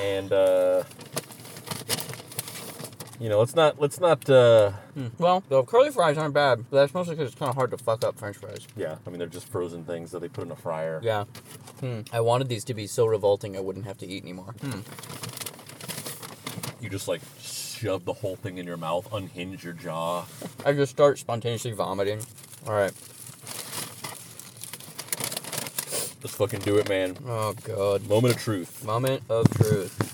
and 0.00 0.32
uh 0.32 0.84
you 3.22 3.28
know, 3.28 3.38
let's 3.38 3.54
not 3.54 3.80
let's 3.80 4.00
not 4.00 4.28
uh 4.28 4.72
Hmm. 4.94 5.06
Well, 5.16 5.44
the 5.48 5.62
curly 5.62 5.90
fries 5.90 6.18
aren't 6.18 6.34
bad, 6.34 6.64
but 6.68 6.76
that's 6.78 6.92
mostly 6.92 7.14
because 7.14 7.30
it's 7.30 7.38
kind 7.38 7.48
of 7.48 7.54
hard 7.54 7.70
to 7.70 7.78
fuck 7.78 8.04
up 8.04 8.18
French 8.18 8.36
fries. 8.36 8.66
yeah, 8.76 8.96
I 9.06 9.10
mean 9.10 9.20
they're 9.20 9.28
just 9.28 9.46
frozen 9.48 9.84
things 9.84 10.10
that 10.10 10.20
they 10.20 10.28
put 10.28 10.44
in 10.44 10.50
a 10.50 10.56
fryer. 10.56 11.00
Yeah. 11.02 11.24
Hmm. 11.80 12.00
I 12.12 12.20
wanted 12.20 12.48
these 12.48 12.64
to 12.64 12.74
be 12.74 12.86
so 12.88 13.06
revolting 13.06 13.56
I 13.56 13.60
wouldn't 13.60 13.86
have 13.86 13.96
to 13.98 14.06
eat 14.06 14.24
anymore. 14.24 14.54
Hmm. 14.60 14.80
You 16.82 16.90
just 16.90 17.06
like 17.06 17.20
shove 17.40 18.04
the 18.04 18.12
whole 18.12 18.34
thing 18.34 18.58
in 18.58 18.66
your 18.66 18.76
mouth, 18.76 19.08
unhinge 19.12 19.62
your 19.62 19.72
jaw. 19.72 20.24
I 20.66 20.72
just 20.72 20.90
start 20.90 21.18
spontaneously 21.18 21.72
vomiting. 21.72 22.20
All 22.66 22.74
right. 22.74 22.92
Just 26.22 26.36
fucking 26.36 26.60
do 26.60 26.76
it, 26.78 26.88
man. 26.88 27.16
Oh 27.26 27.54
God. 27.64 28.06
Moment 28.08 28.34
of 28.34 28.40
truth. 28.40 28.84
Moment 28.84 29.22
of 29.28 29.48
truth. 29.56 30.11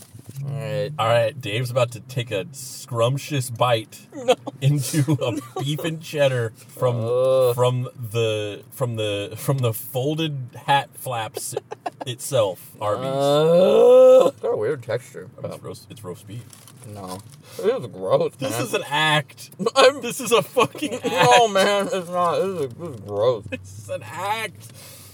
All 0.48 0.54
right. 0.54 0.92
All 0.98 1.06
right, 1.06 1.38
Dave's 1.38 1.70
about 1.70 1.92
to 1.92 2.00
take 2.00 2.30
a 2.30 2.46
scrumptious 2.52 3.50
bite 3.50 4.06
into 4.60 5.12
a 5.20 5.38
beef 5.62 5.84
and 5.84 6.00
cheddar 6.00 6.50
from 6.68 6.96
Ugh. 7.04 7.54
from 7.54 7.88
the 7.94 8.62
from 8.70 8.96
the 8.96 9.34
from 9.36 9.58
the 9.58 9.72
folded 9.74 10.50
hat 10.66 10.88
flaps 10.94 11.54
itself. 12.06 12.74
Arby's. 12.80 13.06
Uh, 13.06 14.28
it's 14.32 14.40
got 14.40 14.52
a 14.54 14.56
weird 14.56 14.82
texture. 14.82 15.28
it's, 15.44 15.62
roast, 15.62 15.86
it's 15.90 16.02
roast 16.02 16.26
beef. 16.26 16.44
No. 16.86 17.18
This 17.58 17.66
is 17.66 17.86
gross, 17.88 18.32
This 18.38 18.50
man. 18.52 18.62
is 18.62 18.74
an 18.74 18.82
act. 18.88 19.50
I'm, 19.76 20.00
This 20.00 20.20
is 20.20 20.32
a 20.32 20.40
fucking 20.42 20.94
act. 20.94 21.04
no, 21.04 21.48
man, 21.48 21.88
it's 21.92 22.08
not. 22.08 22.36
This 22.38 22.46
is, 22.70 22.74
this 22.76 22.88
is 22.94 23.00
gross. 23.00 23.44
This 23.50 23.78
is 23.78 23.88
an 23.90 24.02
act. 24.04 24.72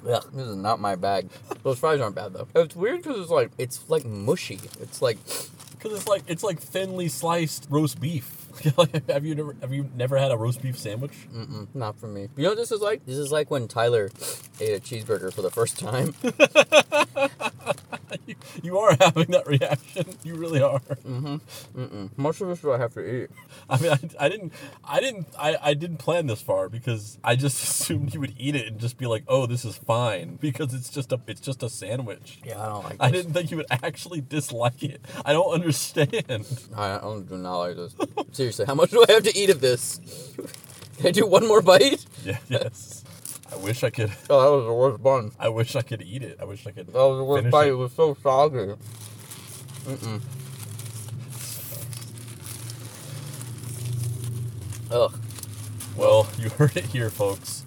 Ugh, 0.08 0.24
this 0.32 0.46
is 0.46 0.56
not 0.56 0.80
my 0.80 0.96
bag. 0.96 1.30
Those 1.62 1.78
fries 1.78 2.00
aren't 2.00 2.14
bad 2.16 2.34
though. 2.34 2.48
It's 2.54 2.76
weird 2.76 3.02
because 3.02 3.20
it's 3.20 3.30
like 3.30 3.50
it's 3.58 3.88
like 3.88 4.04
mushy. 4.04 4.60
It's 4.80 5.02
like 5.02 5.18
Because 5.72 5.98
it's 5.98 6.08
like 6.08 6.22
it's 6.28 6.42
like 6.44 6.60
thinly 6.60 7.08
sliced 7.08 7.66
roast 7.70 8.00
beef. 8.00 8.43
have 9.08 9.24
you 9.24 9.34
never 9.34 9.56
have 9.60 9.72
you 9.72 9.90
never 9.94 10.18
had 10.18 10.30
a 10.30 10.36
roast 10.36 10.62
beef 10.62 10.78
sandwich? 10.78 11.12
Mm-mm, 11.34 11.68
not 11.74 11.98
for 11.98 12.06
me. 12.06 12.28
You 12.36 12.44
know 12.44 12.50
what 12.50 12.58
this 12.58 12.72
is 12.72 12.80
like? 12.80 13.04
This 13.06 13.16
is 13.16 13.32
like 13.32 13.50
when 13.50 13.68
Tyler 13.68 14.10
ate 14.60 14.74
a 14.74 14.80
cheeseburger 14.80 15.32
for 15.32 15.42
the 15.42 15.50
first 15.50 15.78
time. 15.78 16.14
you, 18.26 18.34
you 18.62 18.78
are 18.78 18.96
having 19.00 19.30
that 19.32 19.46
reaction. 19.46 20.06
You 20.22 20.36
really 20.36 20.62
are. 20.62 20.80
Mm-hmm. 20.80 21.80
Mm-mm. 21.80 22.10
Much 22.16 22.40
of 22.40 22.48
this 22.48 22.60
do 22.60 22.72
I 22.72 22.78
have 22.78 22.94
to 22.94 23.24
eat? 23.24 23.30
I 23.70 23.78
mean, 23.78 23.92
I, 23.92 24.26
I 24.26 24.28
didn't, 24.28 24.52
I 24.84 25.00
didn't, 25.00 25.26
I, 25.38 25.56
I 25.62 25.74
didn't 25.74 25.98
plan 25.98 26.26
this 26.26 26.42
far 26.42 26.68
because 26.68 27.18
I 27.24 27.36
just 27.36 27.62
assumed 27.62 28.14
you 28.14 28.20
would 28.20 28.34
eat 28.38 28.54
it 28.54 28.66
and 28.66 28.78
just 28.78 28.98
be 28.98 29.06
like, 29.06 29.24
"Oh, 29.28 29.46
this 29.46 29.64
is 29.64 29.76
fine," 29.76 30.36
because 30.36 30.74
it's 30.74 30.90
just 30.90 31.12
a, 31.12 31.20
it's 31.26 31.40
just 31.40 31.62
a 31.62 31.70
sandwich. 31.70 32.40
Yeah, 32.44 32.62
I 32.62 32.66
don't 32.66 32.84
like 32.84 32.96
I 33.00 33.10
didn't 33.10 33.32
think 33.32 33.50
you 33.50 33.56
would 33.58 33.66
actually 33.70 34.20
dislike 34.20 34.82
it. 34.82 35.00
I 35.24 35.32
don't 35.32 35.52
understand. 35.52 36.46
I 36.76 36.98
don't 36.98 37.28
do 37.28 37.36
not 37.38 37.58
like 37.58 37.76
this. 37.76 37.94
Seriously, 38.44 38.66
how 38.66 38.74
much 38.74 38.90
do 38.90 39.02
I 39.08 39.12
have 39.12 39.22
to 39.22 39.34
eat 39.34 39.48
of 39.48 39.62
this? 39.62 39.98
Can 40.98 41.06
I 41.06 41.10
do 41.12 41.26
one 41.26 41.46
more 41.48 41.62
bite? 41.62 42.04
Yeah, 42.24 42.38
yes. 42.48 43.04
I 43.50 43.56
wish 43.56 43.84
I 43.84 43.88
could. 43.90 44.10
Oh, 44.30 44.42
that 44.42 44.50
was 44.56 44.64
the 44.66 44.72
worst 44.72 45.02
bun. 45.02 45.32
I 45.38 45.48
wish 45.48 45.76
I 45.76 45.82
could 45.82 46.00
eat 46.02 46.22
it. 46.22 46.38
I 46.40 46.44
wish 46.44 46.66
I 46.66 46.70
could. 46.72 46.86
That 46.88 46.94
was 46.94 47.18
the 47.18 47.24
worst 47.24 47.50
bite. 47.50 47.66
it. 47.68 47.70
It 47.70 47.74
was 47.74 47.92
so 47.92 48.14
soggy. 48.22 48.74
Mm-mm. 49.84 50.20
Ugh. 54.90 55.18
Well, 55.96 56.26
you 56.38 56.48
heard 56.50 56.76
it 56.76 56.84
here, 56.84 57.08
folks. 57.10 57.64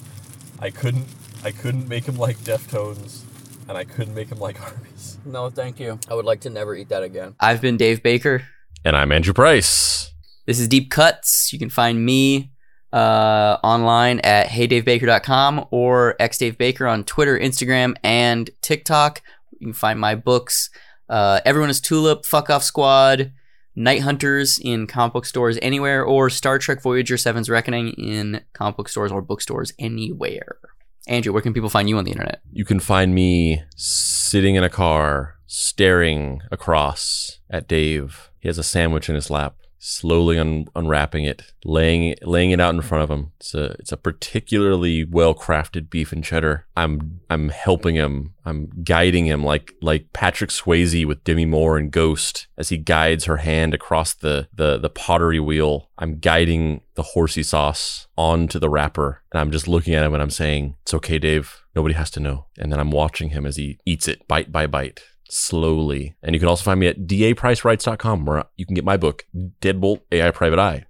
I 0.60 0.70
couldn't, 0.72 1.08
I 1.44 1.50
couldn't 1.52 1.88
make 1.88 2.06
him 2.06 2.18
like 2.18 2.38
Deftones, 2.40 3.22
and 3.68 3.78
I 3.78 3.84
couldn't 3.84 4.14
make 4.16 4.30
him 4.32 4.40
like 4.40 4.60
Arby's. 4.62 5.18
No, 5.26 5.50
thank 5.52 5.80
you. 5.80 6.00
I 6.10 6.14
would 6.16 6.26
like 6.26 6.42
to 6.42 6.50
never 6.52 6.76
eat 6.76 6.90
that 6.90 7.02
again. 7.04 7.36
I've 7.40 7.62
been 7.62 7.78
Dave 7.78 8.02
Baker. 8.04 8.44
And 8.86 8.96
I'm 8.96 9.12
Andrew 9.12 9.34
Price. 9.34 10.07
This 10.48 10.62
is 10.62 10.70
Deep 10.70 10.90
Cuts. 10.90 11.52
You 11.52 11.60
can 11.60 11.70
find 11.70 12.06
me 12.06 12.54
uh, 12.94 13.58
online 13.66 14.22
at 14.22 14.48
heydavebaker.com 14.48 15.66
or 15.72 16.16
xdavebaker 16.22 16.90
on 16.90 17.04
Twitter, 17.04 17.38
Instagram, 17.38 17.98
and 18.02 18.50
TikTok. 18.62 19.22
You 19.60 19.68
can 19.68 19.74
find 19.74 20.00
my 20.00 20.16
books. 20.16 20.70
Uh, 21.10 21.42
Everyone 21.44 21.70
is 21.70 21.82
Tulip, 21.82 22.26
Fuck 22.26 22.50
Off 22.50 22.64
Squad, 22.64 23.34
Night 23.76 24.04
Hunters 24.04 24.58
in 24.58 24.88
comic 24.88 25.12
book 25.12 25.26
stores 25.26 25.60
anywhere, 25.62 26.02
or 26.02 26.30
Star 26.30 26.58
Trek 26.60 26.82
Voyager 26.82 27.16
7's 27.16 27.50
Reckoning 27.50 27.90
in 27.90 28.40
comic 28.54 28.78
book 28.78 28.88
stores 28.88 29.12
or 29.12 29.22
bookstores 29.22 29.74
anywhere. 29.78 30.60
Andrew, 31.08 31.34
where 31.34 31.42
can 31.42 31.54
people 31.54 31.70
find 31.70 31.90
you 31.90 31.98
on 31.98 32.06
the 32.06 32.12
internet? 32.12 32.40
You 32.54 32.64
can 32.64 32.80
find 32.80 33.14
me 33.14 33.64
sitting 33.76 34.56
in 34.56 34.64
a 34.64 34.70
car, 34.70 35.36
staring 35.46 36.42
across 36.52 37.40
at 37.50 37.68
Dave. 37.68 38.32
He 38.40 38.48
has 38.48 38.58
a 38.58 38.64
sandwich 38.64 39.10
in 39.10 39.16
his 39.16 39.30
lap, 39.30 39.58
slowly 39.80 40.38
un- 40.38 40.68
unwrapping 40.76 41.26
it, 41.26 41.54
laying 41.64 42.16
laying 42.22 42.52
it 42.52 42.60
out 42.60 42.74
in 42.74 42.82
front 42.82 43.04
of 43.04 43.12
him. 43.12 43.32
It's 43.40 43.54
a 43.54 43.66
it's 43.80 43.92
a 43.92 43.98
particularly 43.98 45.06
well 45.06 45.36
crafted 45.36 45.90
beef 45.90 46.12
and 46.12 46.24
cheddar. 46.24 46.66
I'm 46.76 47.22
I'm 47.30 47.50
helping 47.50 47.96
him. 47.96 48.34
I'm 48.46 48.70
guiding 48.84 49.26
him 49.26 49.44
like 49.44 49.74
like 49.82 50.14
Patrick 50.14 50.50
Swayze 50.50 51.06
with 51.06 51.24
Demi 51.24 51.46
Moore 51.46 51.78
and 51.78 51.92
Ghost 51.92 52.48
as 52.58 52.70
he 52.70 52.78
guides 52.78 53.26
her 53.26 53.38
hand 53.38 53.74
across 53.74 54.14
the 54.14 54.48
the 54.54 54.78
the 54.78 54.90
pottery 54.90 55.40
wheel. 55.40 55.90
I'm 55.98 56.20
guiding 56.20 56.82
the 56.96 57.04
horsey 57.04 57.44
sauce 57.44 58.08
onto 58.18 58.60
the 58.60 58.70
wrapper, 58.70 59.22
and 59.32 59.40
I'm 59.40 59.52
just 59.52 59.68
looking 59.68 59.94
at 59.94 60.06
him 60.06 60.14
and 60.14 60.24
I'm 60.24 60.30
saying, 60.30 60.76
"It's 60.84 60.94
okay, 60.96 61.20
Dave. 61.20 61.64
Nobody 61.76 61.94
has 61.96 62.10
to 62.12 62.20
know." 62.20 62.48
And 62.58 62.72
then 62.72 62.80
I'm 62.80 62.92
watching 62.92 63.30
him 63.30 63.46
as 63.46 63.58
he 63.58 63.80
eats 63.86 64.08
it 64.08 64.28
bite 64.28 64.52
by 64.52 64.68
bite 64.68 65.02
slowly. 65.30 66.16
And 66.22 66.36
you 66.36 66.40
can 66.40 66.50
also 66.50 66.64
find 66.64 66.80
me 66.80 66.88
at 66.88 67.02
dapricerights.com 67.02 68.26
where 68.26 68.46
you 68.56 68.66
can 68.66 68.76
get 68.76 68.86
my 68.86 68.98
book, 68.98 69.26
Deadbolt 69.62 70.02
AI 70.12 70.32
Private 70.32 70.60
Eye. 70.60 70.86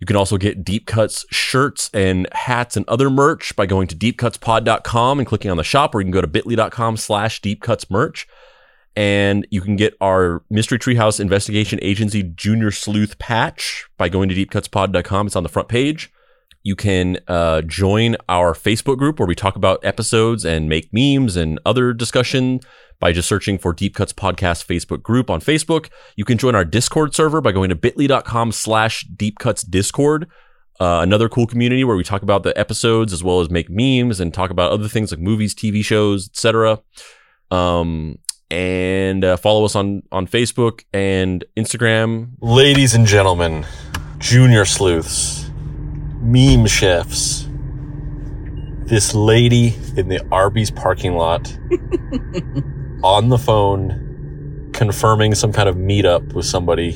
You 0.00 0.06
can 0.06 0.16
also 0.16 0.36
get 0.36 0.64
Deep 0.64 0.86
Cuts 0.86 1.24
shirts 1.30 1.90
and 1.94 2.28
hats 2.32 2.76
and 2.76 2.86
other 2.88 3.08
merch 3.08 3.56
by 3.56 3.64
going 3.64 3.86
to 3.88 3.96
deepcutspod.com 3.96 5.18
and 5.18 5.26
clicking 5.26 5.50
on 5.50 5.56
the 5.56 5.64
shop, 5.64 5.94
or 5.94 6.00
you 6.00 6.04
can 6.04 6.12
go 6.12 6.20
to 6.20 6.26
bit.ly.com 6.26 6.96
slash 6.96 7.40
deepcutsmerch. 7.40 8.26
And 8.96 9.46
you 9.50 9.60
can 9.60 9.76
get 9.76 9.94
our 10.00 10.44
Mystery 10.50 10.78
Treehouse 10.78 11.18
Investigation 11.18 11.78
Agency 11.82 12.22
Junior 12.22 12.70
Sleuth 12.70 13.18
patch 13.18 13.86
by 13.96 14.08
going 14.08 14.28
to 14.28 14.34
deepcutspod.com. 14.34 15.26
It's 15.26 15.36
on 15.36 15.42
the 15.42 15.48
front 15.48 15.68
page. 15.68 16.12
You 16.62 16.76
can 16.76 17.18
uh, 17.26 17.62
join 17.62 18.16
our 18.28 18.54
Facebook 18.54 18.98
group 18.98 19.18
where 19.18 19.26
we 19.26 19.34
talk 19.34 19.56
about 19.56 19.84
episodes 19.84 20.44
and 20.44 20.68
make 20.68 20.88
memes 20.92 21.36
and 21.36 21.58
other 21.66 21.92
discussion 21.92 22.60
by 23.00 23.12
just 23.12 23.28
searching 23.28 23.58
for 23.58 23.72
Deep 23.72 23.94
Cuts 23.94 24.12
Podcast 24.12 24.66
Facebook 24.66 25.02
group 25.02 25.30
on 25.30 25.40
Facebook. 25.40 25.88
You 26.16 26.24
can 26.24 26.38
join 26.38 26.54
our 26.54 26.64
Discord 26.64 27.14
server 27.14 27.40
by 27.40 27.52
going 27.52 27.68
to 27.68 27.74
bit.ly.com 27.74 28.52
slash 28.52 29.02
Deep 29.04 29.38
Cuts 29.38 29.62
Discord. 29.62 30.28
Uh, 30.80 31.00
another 31.02 31.28
cool 31.28 31.46
community 31.46 31.84
where 31.84 31.96
we 31.96 32.02
talk 32.02 32.22
about 32.22 32.42
the 32.42 32.58
episodes 32.58 33.12
as 33.12 33.22
well 33.22 33.40
as 33.40 33.48
make 33.48 33.68
memes 33.70 34.18
and 34.18 34.34
talk 34.34 34.50
about 34.50 34.72
other 34.72 34.88
things 34.88 35.12
like 35.12 35.20
movies, 35.20 35.54
TV 35.54 35.84
shows, 35.84 36.28
etc. 36.28 36.80
Um, 37.50 38.18
and 38.50 39.24
uh, 39.24 39.36
follow 39.36 39.64
us 39.64 39.76
on 39.76 40.02
on 40.10 40.26
Facebook 40.26 40.84
and 40.92 41.44
Instagram. 41.56 42.30
Ladies 42.40 42.94
and 42.94 43.06
gentlemen, 43.06 43.64
junior 44.18 44.64
sleuths, 44.64 45.48
meme 46.20 46.66
chefs. 46.66 47.48
This 48.86 49.14
lady 49.14 49.76
in 49.96 50.08
the 50.08 50.22
Arby's 50.30 50.70
parking 50.70 51.14
lot 51.14 51.56
on 53.04 53.28
the 53.28 53.36
phone 53.36 54.70
confirming 54.72 55.34
some 55.34 55.52
kind 55.52 55.68
of 55.68 55.76
meetup 55.76 56.32
with 56.32 56.46
somebody 56.46 56.92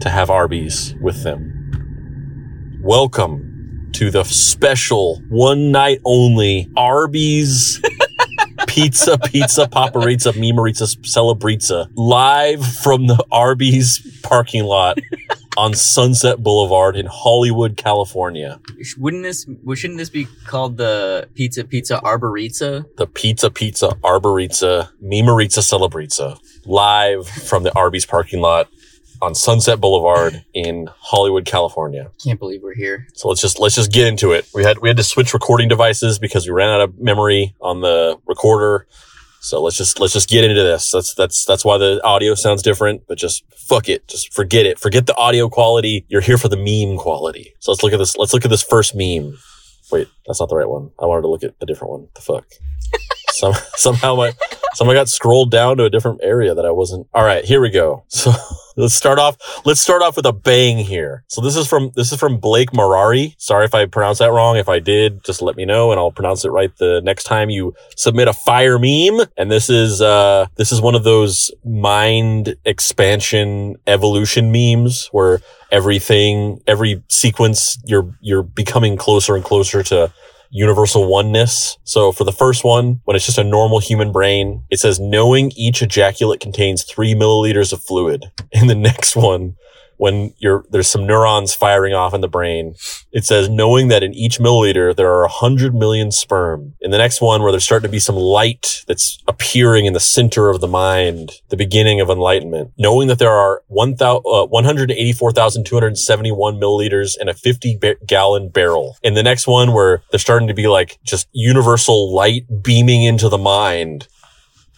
to 0.00 0.10
have 0.10 0.28
Arby's 0.28 0.94
with 1.00 1.22
them. 1.22 2.78
Welcome 2.82 3.88
to 3.94 4.10
the 4.10 4.22
special 4.24 5.22
one 5.30 5.72
night 5.72 6.02
only 6.04 6.70
Arby's 6.76 7.80
Pizza 8.68 9.16
Pizza 9.16 9.66
Paparizza 9.66 10.34
Mimarizza 10.34 10.94
Celebrizza 10.98 11.90
live 11.94 12.62
from 12.66 13.06
the 13.06 13.24
Arby's 13.32 14.20
parking 14.22 14.64
lot 14.64 14.98
on 15.58 15.74
Sunset 15.74 16.40
Boulevard 16.40 16.94
in 16.94 17.06
Hollywood, 17.06 17.76
California. 17.76 18.60
Wouldn't 18.96 19.24
this 19.24 19.44
shouldn't 19.74 19.98
this 19.98 20.08
be 20.08 20.26
called 20.46 20.76
the 20.76 21.28
Pizza 21.34 21.64
Pizza 21.64 22.00
Arborizza? 22.04 22.84
The 22.96 23.08
Pizza 23.08 23.50
Pizza 23.50 23.88
Arborizza 24.04 24.90
Mimarizza 25.02 25.60
Celebrizza 25.60 26.38
live 26.64 27.26
from 27.26 27.64
the 27.64 27.76
Arby's 27.76 28.06
parking 28.06 28.40
lot 28.40 28.68
on 29.20 29.34
Sunset 29.34 29.80
Boulevard 29.80 30.44
in 30.54 30.88
Hollywood, 31.00 31.44
California. 31.44 32.12
Can't 32.22 32.38
believe 32.38 32.62
we're 32.62 32.74
here. 32.74 33.08
So 33.14 33.28
let's 33.28 33.40
just 33.40 33.58
let's 33.58 33.74
just 33.74 33.90
get 33.90 34.06
into 34.06 34.30
it. 34.30 34.48
We 34.54 34.62
had 34.62 34.78
we 34.78 34.88
had 34.88 34.96
to 34.98 35.02
switch 35.02 35.34
recording 35.34 35.68
devices 35.68 36.20
because 36.20 36.46
we 36.46 36.52
ran 36.52 36.68
out 36.68 36.82
of 36.82 36.98
memory 37.00 37.56
on 37.60 37.80
the 37.80 38.16
recorder. 38.26 38.86
So 39.48 39.62
let's 39.62 39.78
just 39.78 39.98
let's 39.98 40.12
just 40.12 40.28
get 40.28 40.44
into 40.44 40.62
this. 40.62 40.90
That's 40.90 41.14
that's 41.14 41.46
that's 41.46 41.64
why 41.64 41.78
the 41.78 42.02
audio 42.04 42.34
sounds 42.34 42.62
different. 42.62 43.04
But 43.08 43.16
just 43.16 43.44
fuck 43.56 43.88
it, 43.88 44.06
just 44.06 44.30
forget 44.34 44.66
it. 44.66 44.78
Forget 44.78 45.06
the 45.06 45.16
audio 45.16 45.48
quality. 45.48 46.04
You're 46.08 46.20
here 46.20 46.36
for 46.36 46.48
the 46.48 46.56
meme 46.58 46.98
quality. 46.98 47.54
So 47.58 47.72
let's 47.72 47.82
look 47.82 47.94
at 47.94 47.96
this. 47.96 48.14
Let's 48.18 48.34
look 48.34 48.44
at 48.44 48.50
this 48.50 48.62
first 48.62 48.94
meme. 48.94 49.38
Wait, 49.90 50.06
that's 50.26 50.38
not 50.38 50.50
the 50.50 50.56
right 50.56 50.68
one. 50.68 50.90
I 51.00 51.06
wanted 51.06 51.22
to 51.22 51.28
look 51.28 51.42
at 51.42 51.54
a 51.62 51.64
different 51.64 51.92
one. 51.92 52.08
The 52.14 52.20
fuck. 52.20 52.44
Some, 53.30 53.54
somehow 53.76 54.16
my 54.16 54.32
somehow 54.74 54.92
got 54.94 55.08
scrolled 55.08 55.50
down 55.50 55.78
to 55.78 55.84
a 55.84 55.90
different 55.90 56.20
area 56.22 56.54
that 56.54 56.66
I 56.66 56.70
wasn't. 56.70 57.06
All 57.14 57.24
right, 57.24 57.44
here 57.44 57.62
we 57.62 57.70
go. 57.70 58.04
So 58.08 58.32
let's 58.78 58.94
start 58.94 59.18
off. 59.18 59.36
Let's 59.66 59.80
start 59.80 60.02
off 60.02 60.16
with 60.16 60.26
a 60.26 60.32
bang 60.32 60.78
here. 60.78 61.24
So 61.28 61.40
this 61.40 61.56
is 61.56 61.66
from 61.66 61.90
this 61.94 62.12
is 62.12 62.18
from 62.18 62.38
Blake 62.38 62.70
Marari. 62.70 63.34
Sorry 63.38 63.64
if 63.64 63.74
I 63.74 63.86
pronounced 63.86 64.20
that 64.20 64.32
wrong. 64.32 64.56
If 64.56 64.68
I 64.68 64.78
did, 64.78 65.24
just 65.24 65.42
let 65.42 65.56
me 65.56 65.64
know 65.64 65.90
and 65.90 65.98
I'll 65.98 66.12
pronounce 66.12 66.44
it 66.44 66.50
right 66.50 66.74
the 66.78 67.00
next 67.02 67.24
time 67.24 67.50
you 67.50 67.74
submit 67.96 68.28
a 68.28 68.32
fire 68.32 68.78
meme. 68.78 69.26
And 69.36 69.50
this 69.50 69.68
is 69.68 70.00
uh 70.00 70.46
this 70.56 70.72
is 70.72 70.80
one 70.80 70.94
of 70.94 71.04
those 71.04 71.50
mind 71.64 72.56
expansion 72.64 73.76
evolution 73.86 74.52
memes 74.52 75.08
where 75.12 75.40
everything 75.70 76.62
every 76.66 77.02
sequence 77.08 77.78
you're 77.84 78.16
you're 78.20 78.42
becoming 78.42 78.96
closer 78.96 79.34
and 79.34 79.44
closer 79.44 79.82
to 79.82 80.12
universal 80.50 81.08
oneness. 81.08 81.78
So 81.84 82.12
for 82.12 82.24
the 82.24 82.32
first 82.32 82.64
one, 82.64 83.00
when 83.04 83.16
it's 83.16 83.26
just 83.26 83.38
a 83.38 83.44
normal 83.44 83.80
human 83.80 84.12
brain, 84.12 84.64
it 84.70 84.80
says 84.80 85.00
knowing 85.00 85.52
each 85.56 85.82
ejaculate 85.82 86.40
contains 86.40 86.84
three 86.84 87.14
milliliters 87.14 87.72
of 87.72 87.82
fluid. 87.82 88.26
In 88.52 88.66
the 88.66 88.74
next 88.74 89.16
one, 89.16 89.56
when 89.98 90.32
you're, 90.38 90.64
there's 90.70 90.88
some 90.88 91.06
neurons 91.06 91.54
firing 91.54 91.92
off 91.92 92.14
in 92.14 92.22
the 92.22 92.28
brain, 92.28 92.74
it 93.12 93.24
says 93.24 93.48
knowing 93.48 93.86
that 93.88 94.02
in 94.02 94.14
each 94.14 94.38
milliliter 94.38 94.96
there 94.96 95.12
are 95.12 95.24
a 95.24 95.28
hundred 95.28 95.74
million 95.74 96.10
sperm. 96.10 96.74
In 96.80 96.90
the 96.90 96.98
next 96.98 97.20
one, 97.20 97.42
where 97.42 97.52
there's 97.52 97.64
starting 97.64 97.88
to 97.88 97.92
be 97.92 97.98
some 97.98 98.16
light 98.16 98.84
that's 98.86 99.18
appearing 99.28 99.86
in 99.86 99.92
the 99.92 100.00
center 100.00 100.48
of 100.48 100.60
the 100.60 100.68
mind, 100.68 101.32
the 101.50 101.56
beginning 101.56 102.00
of 102.00 102.08
enlightenment, 102.08 102.72
knowing 102.78 103.08
that 103.08 103.18
there 103.18 103.32
are 103.32 103.62
1, 103.66 103.96
uh, 104.00 104.46
184,271 104.46 106.60
milliliters 106.60 107.16
in 107.20 107.28
a 107.28 107.34
50 107.34 107.76
ba- 107.76 107.96
gallon 108.06 108.48
barrel. 108.48 108.96
In 109.02 109.14
the 109.14 109.22
next 109.22 109.46
one, 109.46 109.72
where 109.72 110.02
there's 110.10 110.22
starting 110.22 110.48
to 110.48 110.54
be 110.54 110.68
like 110.68 110.98
just 111.04 111.28
universal 111.32 112.14
light 112.14 112.46
beaming 112.62 113.04
into 113.04 113.28
the 113.28 113.38
mind, 113.38 114.06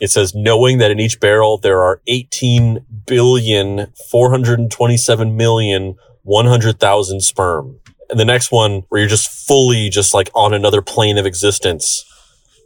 It 0.01 0.11
says, 0.11 0.35
knowing 0.35 0.79
that 0.79 0.91
in 0.91 0.99
each 0.99 1.21
barrel 1.21 1.59
there 1.59 1.83
are 1.83 2.01
18 2.07 2.85
billion, 3.07 3.93
427 4.11 5.37
million, 5.37 5.97
100,000 6.23 7.21
sperm. 7.21 7.79
And 8.09 8.19
the 8.19 8.25
next 8.25 8.51
one 8.51 8.83
where 8.89 9.01
you're 9.01 9.09
just 9.09 9.47
fully 9.47 9.89
just 9.91 10.15
like 10.15 10.31
on 10.35 10.53
another 10.55 10.83
plane 10.83 11.19
of 11.19 11.27
existence, 11.27 12.05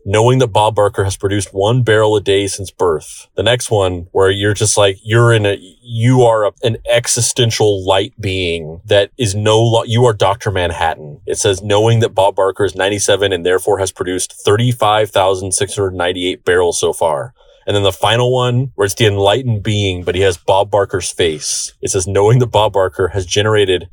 knowing 0.04 0.38
that 0.38 0.48
Bob 0.48 0.74
Barker 0.74 1.04
has 1.04 1.16
produced 1.16 1.54
one 1.54 1.82
barrel 1.82 2.16
a 2.16 2.20
day 2.20 2.46
since 2.46 2.70
birth. 2.70 3.28
The 3.36 3.42
next 3.42 3.70
one 3.70 4.08
where 4.12 4.30
you're 4.30 4.52
just 4.54 4.76
like, 4.76 4.98
you're 5.02 5.32
in 5.32 5.46
a, 5.46 5.56
you 5.82 6.22
are 6.22 6.46
a, 6.46 6.52
an 6.62 6.76
existential 6.90 7.86
light 7.86 8.12
being 8.20 8.82
that 8.84 9.10
is 9.16 9.34
no, 9.34 9.62
lo- 9.62 9.84
you 9.84 10.04
are 10.04 10.12
Dr. 10.12 10.50
Manhattan. 10.50 11.22
It 11.26 11.38
says, 11.38 11.62
knowing 11.62 12.00
that 12.00 12.14
Bob 12.14 12.36
Barker 12.36 12.64
is 12.64 12.74
97 12.74 13.32
and 13.32 13.46
therefore 13.46 13.78
has 13.78 13.92
produced 13.92 14.34
35,698 14.44 16.44
barrels 16.44 16.78
so 16.78 16.92
far. 16.92 17.32
And 17.66 17.74
then 17.74 17.82
the 17.82 17.92
final 17.92 18.30
one 18.30 18.72
where 18.74 18.84
it's 18.84 18.94
the 18.94 19.06
enlightened 19.06 19.62
being, 19.62 20.04
but 20.04 20.14
he 20.14 20.20
has 20.20 20.36
Bob 20.36 20.70
Barker's 20.70 21.10
face. 21.10 21.72
It 21.80 21.90
says, 21.90 22.06
knowing 22.06 22.40
that 22.40 22.48
Bob 22.48 22.74
Barker 22.74 23.08
has 23.08 23.24
generated 23.24 23.88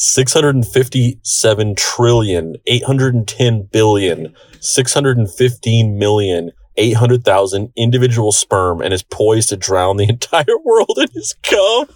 657 0.00 1.74
trillion, 1.74 2.54
810 2.68 3.62
billion, 3.72 4.32
615 4.60 5.98
million, 5.98 6.52
800,000 6.76 7.72
individual 7.74 8.30
sperm 8.30 8.80
and 8.80 8.94
is 8.94 9.02
poised 9.02 9.48
to 9.48 9.56
drown 9.56 9.96
the 9.96 10.04
entire 10.08 10.44
world 10.64 10.96
in 10.98 11.08
his 11.12 11.34
cum. 11.42 11.88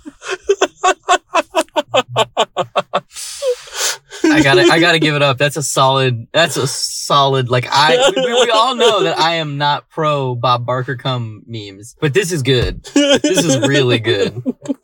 I 4.25 4.43
gotta, 4.43 4.63
I 4.63 4.81
gotta 4.81 4.99
give 4.99 5.15
it 5.15 5.23
up. 5.23 5.39
That's 5.39 5.57
a 5.57 5.63
solid. 5.63 6.27
That's 6.33 6.57
a 6.57 6.67
solid. 6.67 7.51
Like 7.51 7.69
I, 7.71 8.11
we, 8.17 8.33
we 8.33 8.51
all 8.51 8.75
know 8.75 9.05
that 9.05 9.17
I 9.17 9.35
am 9.35 9.59
not 9.59 9.89
pro 9.91 10.35
Bob 10.35 10.67
Barker 10.67 10.97
cum 10.97 11.45
memes, 11.47 11.95
but 12.01 12.15
this 12.15 12.33
is 12.33 12.43
good. 12.43 12.83
This 12.95 13.45
is 13.45 13.61
really 13.61 14.01
good. 14.01 14.43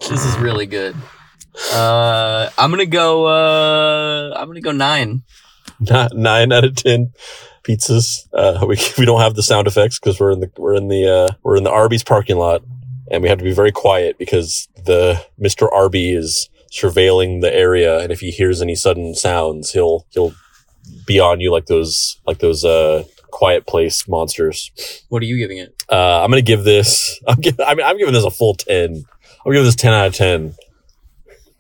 This 0.09 0.24
is 0.24 0.39
really 0.39 0.66
good. 0.66 0.95
Uh, 1.73 2.51
I'm 2.59 2.71
gonna 2.71 2.87
go. 2.87 3.27
Uh, 3.27 4.35
I'm 4.37 4.47
gonna 4.49 4.61
go 4.61 4.73
nine. 4.73 5.23
Not 5.81 6.15
nine 6.15 6.53
out 6.53 6.65
of 6.65 6.75
10 6.75 7.13
pizzas. 7.63 8.27
Uh, 8.33 8.65
we, 8.67 8.77
we 8.99 9.05
don't 9.05 9.21
have 9.21 9.35
the 9.35 9.43
sound 9.43 9.67
effects 9.67 9.99
because 9.99 10.19
we're 10.19 10.33
in 10.33 10.41
the, 10.41 10.51
we're 10.57 10.75
in 10.75 10.89
the, 10.89 11.09
uh, 11.09 11.35
we're 11.43 11.57
in 11.57 11.65
the 11.65 11.71
Arby's 11.71 12.03
parking 12.03 12.37
lot 12.37 12.63
and 13.11 13.23
we 13.23 13.29
have 13.29 13.39
to 13.39 13.45
be 13.45 13.53
very 13.53 13.71
quiet 13.73 14.19
because 14.19 14.69
the 14.87 15.25
Mr. 15.41 15.71
Arby 15.73 16.13
is 16.13 16.49
surveilling 16.73 17.43
the 17.43 17.55
area. 17.55 18.01
And 18.01 18.11
if 18.11 18.21
he 18.21 18.31
hears 18.31 18.61
any 18.61 18.75
sudden 18.75 19.15
sounds, 19.15 19.71
he'll, 19.71 20.07
he'll 20.11 20.33
be 21.07 21.21
on 21.21 21.41
you 21.41 21.53
like 21.53 21.67
those, 21.67 22.21
like 22.27 22.39
those, 22.39 22.65
uh, 22.65 23.05
quiet 23.31 23.67
place 23.67 24.09
monsters. 24.09 24.73
What 25.11 25.23
are 25.23 25.27
you 25.27 25.39
giving 25.39 25.59
it? 25.59 25.81
Uh, 25.89 26.25
I'm 26.25 26.33
to 26.33 26.43
give 26.43 26.65
this, 26.65 27.21
I'm 27.29 27.41
gi- 27.41 27.63
I 27.65 27.75
mean, 27.75 27.87
I'm 27.87 27.99
giving 27.99 28.15
this 28.15 28.25
a 28.25 28.31
full 28.31 28.55
10. 28.55 29.05
I'm 29.47 29.53
giving 29.53 29.65
this 29.65 29.77
10 29.77 29.93
out 29.93 30.07
of 30.09 30.15
10. 30.15 30.55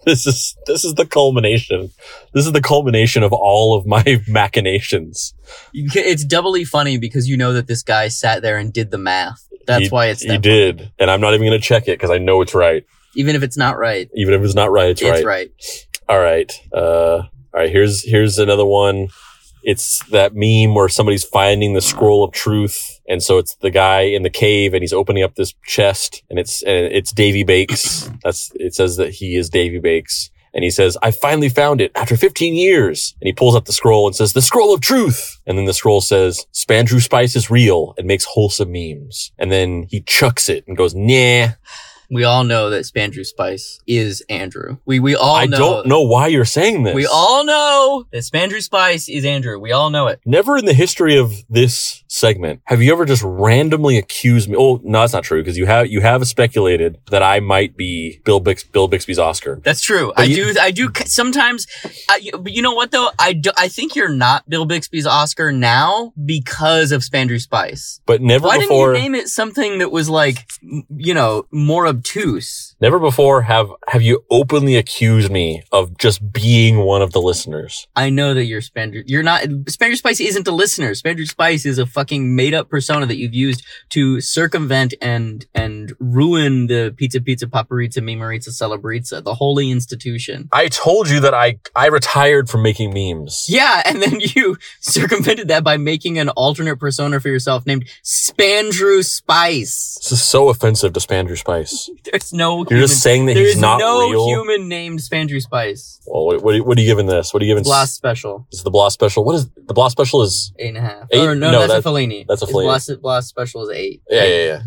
This 0.08 0.26
is, 0.26 0.56
this 0.66 0.84
is 0.84 0.94
the 0.94 1.04
culmination. 1.04 1.90
This 2.32 2.46
is 2.46 2.52
the 2.52 2.62
culmination 2.62 3.22
of 3.22 3.32
all 3.32 3.76
of 3.76 3.86
my 3.86 4.22
machinations. 4.28 5.34
It's 5.74 6.24
doubly 6.24 6.64
funny 6.64 6.96
because 6.98 7.28
you 7.28 7.36
know 7.36 7.52
that 7.52 7.66
this 7.66 7.82
guy 7.82 8.08
sat 8.08 8.40
there 8.40 8.56
and 8.56 8.72
did 8.72 8.90
the 8.90 8.96
math. 8.98 9.46
That's 9.66 9.84
He- 9.84 9.88
why 9.90 10.06
it's 10.06 10.22
He 10.22 10.28
that 10.28 10.40
did. 10.40 10.90
And 10.98 11.10
I'm 11.10 11.20
not 11.20 11.34
even 11.34 11.46
going 11.46 11.60
to 11.60 11.64
check 11.64 11.84
it 11.88 11.98
because 11.98 12.10
I 12.10 12.16
know 12.16 12.40
it's 12.40 12.54
right. 12.54 12.84
Even 13.14 13.36
if 13.36 13.42
it's 13.42 13.56
not 13.58 13.76
right, 13.76 14.08
Even 14.14 14.32
if 14.32 14.42
it's 14.42 14.54
not 14.54 14.70
right, 14.70 14.90
it's, 14.90 15.02
it's 15.02 15.24
right. 15.24 15.24
right. 15.24 15.50
All 16.08 16.18
right. 16.20 16.50
Uh, 16.72 16.78
all 17.18 17.28
right. 17.52 17.70
Here's, 17.70 18.02
here's 18.04 18.38
another 18.38 18.64
one. 18.64 19.08
It's 19.62 20.02
that 20.06 20.32
meme 20.34 20.74
where 20.74 20.88
somebody's 20.88 21.24
finding 21.24 21.74
the 21.74 21.82
scroll 21.82 22.24
of 22.24 22.32
truth. 22.32 22.97
And 23.08 23.22
so 23.22 23.38
it's 23.38 23.56
the 23.56 23.70
guy 23.70 24.02
in 24.02 24.22
the 24.22 24.30
cave 24.30 24.74
and 24.74 24.82
he's 24.82 24.92
opening 24.92 25.22
up 25.22 25.34
this 25.34 25.54
chest 25.64 26.22
and 26.28 26.38
it's, 26.38 26.62
and 26.62 26.86
it's 26.92 27.12
Davy 27.12 27.42
Bakes. 27.42 28.10
That's, 28.22 28.52
it 28.54 28.74
says 28.74 28.96
that 28.98 29.14
he 29.14 29.36
is 29.36 29.48
Davy 29.48 29.78
Bakes. 29.78 30.30
And 30.54 30.64
he 30.64 30.70
says, 30.70 30.96
I 31.02 31.10
finally 31.10 31.48
found 31.48 31.80
it 31.80 31.92
after 31.94 32.16
15 32.16 32.54
years. 32.54 33.14
And 33.20 33.26
he 33.26 33.32
pulls 33.32 33.54
up 33.54 33.66
the 33.66 33.72
scroll 33.72 34.06
and 34.06 34.16
says, 34.16 34.32
the 34.32 34.42
scroll 34.42 34.74
of 34.74 34.80
truth. 34.80 35.38
And 35.46 35.58
then 35.58 35.66
the 35.66 35.74
scroll 35.74 36.00
says, 36.00 36.46
Spandrew 36.52 37.00
Spice 37.00 37.36
is 37.36 37.50
real 37.50 37.94
and 37.96 38.06
makes 38.06 38.24
wholesome 38.24 38.72
memes. 38.72 39.30
And 39.38 39.52
then 39.52 39.86
he 39.88 40.00
chucks 40.00 40.48
it 40.48 40.64
and 40.66 40.76
goes, 40.76 40.94
nah. 40.94 41.48
We 42.10 42.24
all 42.24 42.42
know 42.44 42.70
that 42.70 42.84
Spandrew 42.84 43.24
Spice 43.26 43.80
is 43.86 44.22
Andrew. 44.30 44.78
We 44.86 44.98
we 44.98 45.14
all 45.14 45.36
I 45.36 45.44
know. 45.46 45.58
don't 45.58 45.86
know 45.86 46.02
why 46.02 46.28
you're 46.28 46.44
saying 46.44 46.84
this. 46.84 46.94
We 46.94 47.06
all 47.06 47.44
know 47.44 48.04
that 48.12 48.22
Spandrew 48.22 48.62
Spice 48.62 49.08
is 49.08 49.24
Andrew. 49.24 49.58
We 49.58 49.72
all 49.72 49.90
know 49.90 50.06
it. 50.06 50.20
Never 50.24 50.56
in 50.56 50.64
the 50.64 50.72
history 50.72 51.18
of 51.18 51.32
this 51.50 52.04
segment 52.08 52.62
have 52.64 52.80
you 52.80 52.90
ever 52.92 53.04
just 53.04 53.22
randomly 53.22 53.98
accused 53.98 54.48
me. 54.48 54.56
Oh, 54.58 54.80
no, 54.82 55.00
that's 55.00 55.12
not 55.12 55.24
true 55.24 55.42
because 55.42 55.58
you 55.58 55.66
have 55.66 55.88
you 55.88 56.00
have 56.00 56.26
speculated 56.26 56.98
that 57.10 57.22
I 57.22 57.40
might 57.40 57.76
be 57.76 58.20
Bill 58.24 58.40
Bix, 58.40 58.70
Bill 58.72 58.88
Bixby's 58.88 59.18
Oscar. 59.18 59.60
That's 59.62 59.82
true. 59.82 60.12
But 60.16 60.22
I 60.22 60.24
you- 60.24 60.54
do. 60.54 60.60
I 60.60 60.70
do. 60.70 60.90
c- 60.96 61.04
Sometimes. 61.06 61.66
I, 62.08 62.16
you- 62.22 62.32
but 62.38 62.52
you 62.52 62.62
know 62.62 62.72
what 62.72 62.90
though? 62.90 63.10
I 63.18 63.34
do, 63.34 63.50
I 63.56 63.68
think 63.68 63.94
you're 63.94 64.08
not 64.08 64.48
Bill 64.48 64.66
Bixby's 64.66 65.06
Oscar 65.06 65.52
now 65.52 66.12
because 66.24 66.92
of 66.92 67.02
Spandrew 67.02 67.40
Spice. 67.40 68.00
But 68.06 68.22
never 68.22 68.46
Why 68.46 68.58
before, 68.60 68.92
didn't 68.94 69.04
you 69.04 69.10
name 69.12 69.20
it 69.20 69.28
something 69.28 69.78
that 69.78 69.90
was 69.90 70.08
like, 70.08 70.46
m- 70.62 70.84
you 70.96 71.12
know, 71.12 71.44
more 71.50 71.84
obtuse? 71.98 72.67
Never 72.80 72.98
before 72.98 73.42
have 73.42 73.70
have 73.88 74.02
you 74.02 74.24
openly 74.30 74.76
accused 74.76 75.30
me 75.30 75.62
of 75.72 75.96
just 75.98 76.32
being 76.32 76.78
one 76.78 77.02
of 77.02 77.12
the 77.12 77.20
listeners. 77.20 77.86
I 77.96 78.10
know 78.10 78.34
that 78.34 78.44
you're 78.44 78.60
Spandrew. 78.60 79.04
You're 79.06 79.22
not. 79.22 79.42
Spandrew 79.42 79.96
Spice 79.96 80.20
isn't 80.20 80.46
a 80.46 80.52
listener. 80.52 80.92
Spandrew 80.92 81.28
Spice 81.28 81.66
is 81.66 81.78
a 81.78 81.86
fucking 81.86 82.34
made 82.34 82.54
up 82.54 82.68
persona 82.68 83.06
that 83.06 83.16
you've 83.16 83.34
used 83.34 83.64
to 83.90 84.20
circumvent 84.20 84.94
and 85.00 85.46
and 85.54 85.92
ruin 85.98 86.66
the 86.66 86.94
Pizza 86.96 87.20
Pizza 87.20 87.46
Paparizza 87.46 87.98
Mimariza 87.98 88.50
Celebrizza, 88.50 89.22
the 89.22 89.34
holy 89.34 89.70
institution. 89.70 90.48
I 90.52 90.68
told 90.68 91.08
you 91.08 91.20
that 91.20 91.34
I 91.34 91.58
I 91.74 91.86
retired 91.86 92.48
from 92.48 92.62
making 92.62 92.92
memes. 92.92 93.46
Yeah, 93.48 93.82
and 93.86 94.02
then 94.02 94.20
you 94.20 94.56
circumvented 94.80 95.48
that 95.48 95.64
by 95.64 95.76
making 95.76 96.18
an 96.18 96.28
alternate 96.30 96.76
persona 96.76 97.20
for 97.20 97.28
yourself 97.28 97.66
named 97.66 97.88
Spandrew 98.04 99.04
Spice. 99.04 99.96
This 99.98 100.12
is 100.12 100.22
so 100.22 100.48
offensive 100.48 100.92
to 100.92 101.00
Spandrew 101.00 101.38
Spice. 101.38 101.90
There's 102.04 102.32
no 102.32 102.64
You're 102.70 102.78
human, 102.78 102.88
just 102.88 103.02
saying 103.02 103.26
that 103.26 103.36
he's 103.36 103.58
not 103.60 103.78
no 103.78 104.08
real. 104.10 104.26
human 104.28 104.68
named 104.68 104.98
Spandrew 105.00 105.40
Spice. 105.40 106.00
Well, 106.06 106.26
what, 106.26 106.42
what, 106.42 106.54
are 106.54 106.56
you- 106.58 106.64
what 106.64 106.78
are 106.78 106.80
you 106.80 106.86
giving 106.86 107.06
this? 107.06 107.32
What 107.34 107.42
are 107.42 107.46
you 107.46 107.50
giving? 107.52 107.64
Blast 107.64 107.94
special. 107.94 108.46
This 108.50 108.60
is 108.60 108.64
the 108.64 108.70
Blast 108.70 108.94
special. 108.94 109.24
What 109.24 109.34
is 109.36 109.48
the 109.50 109.74
Blast 109.74 109.92
special? 109.92 110.22
Is 110.22 110.52
Eight 110.58 110.68
and 110.68 110.78
a 110.78 110.80
half. 110.82 111.06
Eight? 111.10 111.26
Or 111.26 111.34
no, 111.34 111.50
No, 111.52 111.60
that's 111.66 111.72
that- 111.84 111.88
a 111.88 111.92
Fellini. 111.92 112.26
that's 112.28 112.42
a 112.42 112.46
Fellini. 112.46 112.64
Blast, 112.64 112.90
Blast 113.02 113.28
special 113.28 113.68
is 113.68 113.76
eight. 113.76 114.02
yeah, 114.10 114.24
yeah, 114.24 114.44
yeah. 114.44 114.62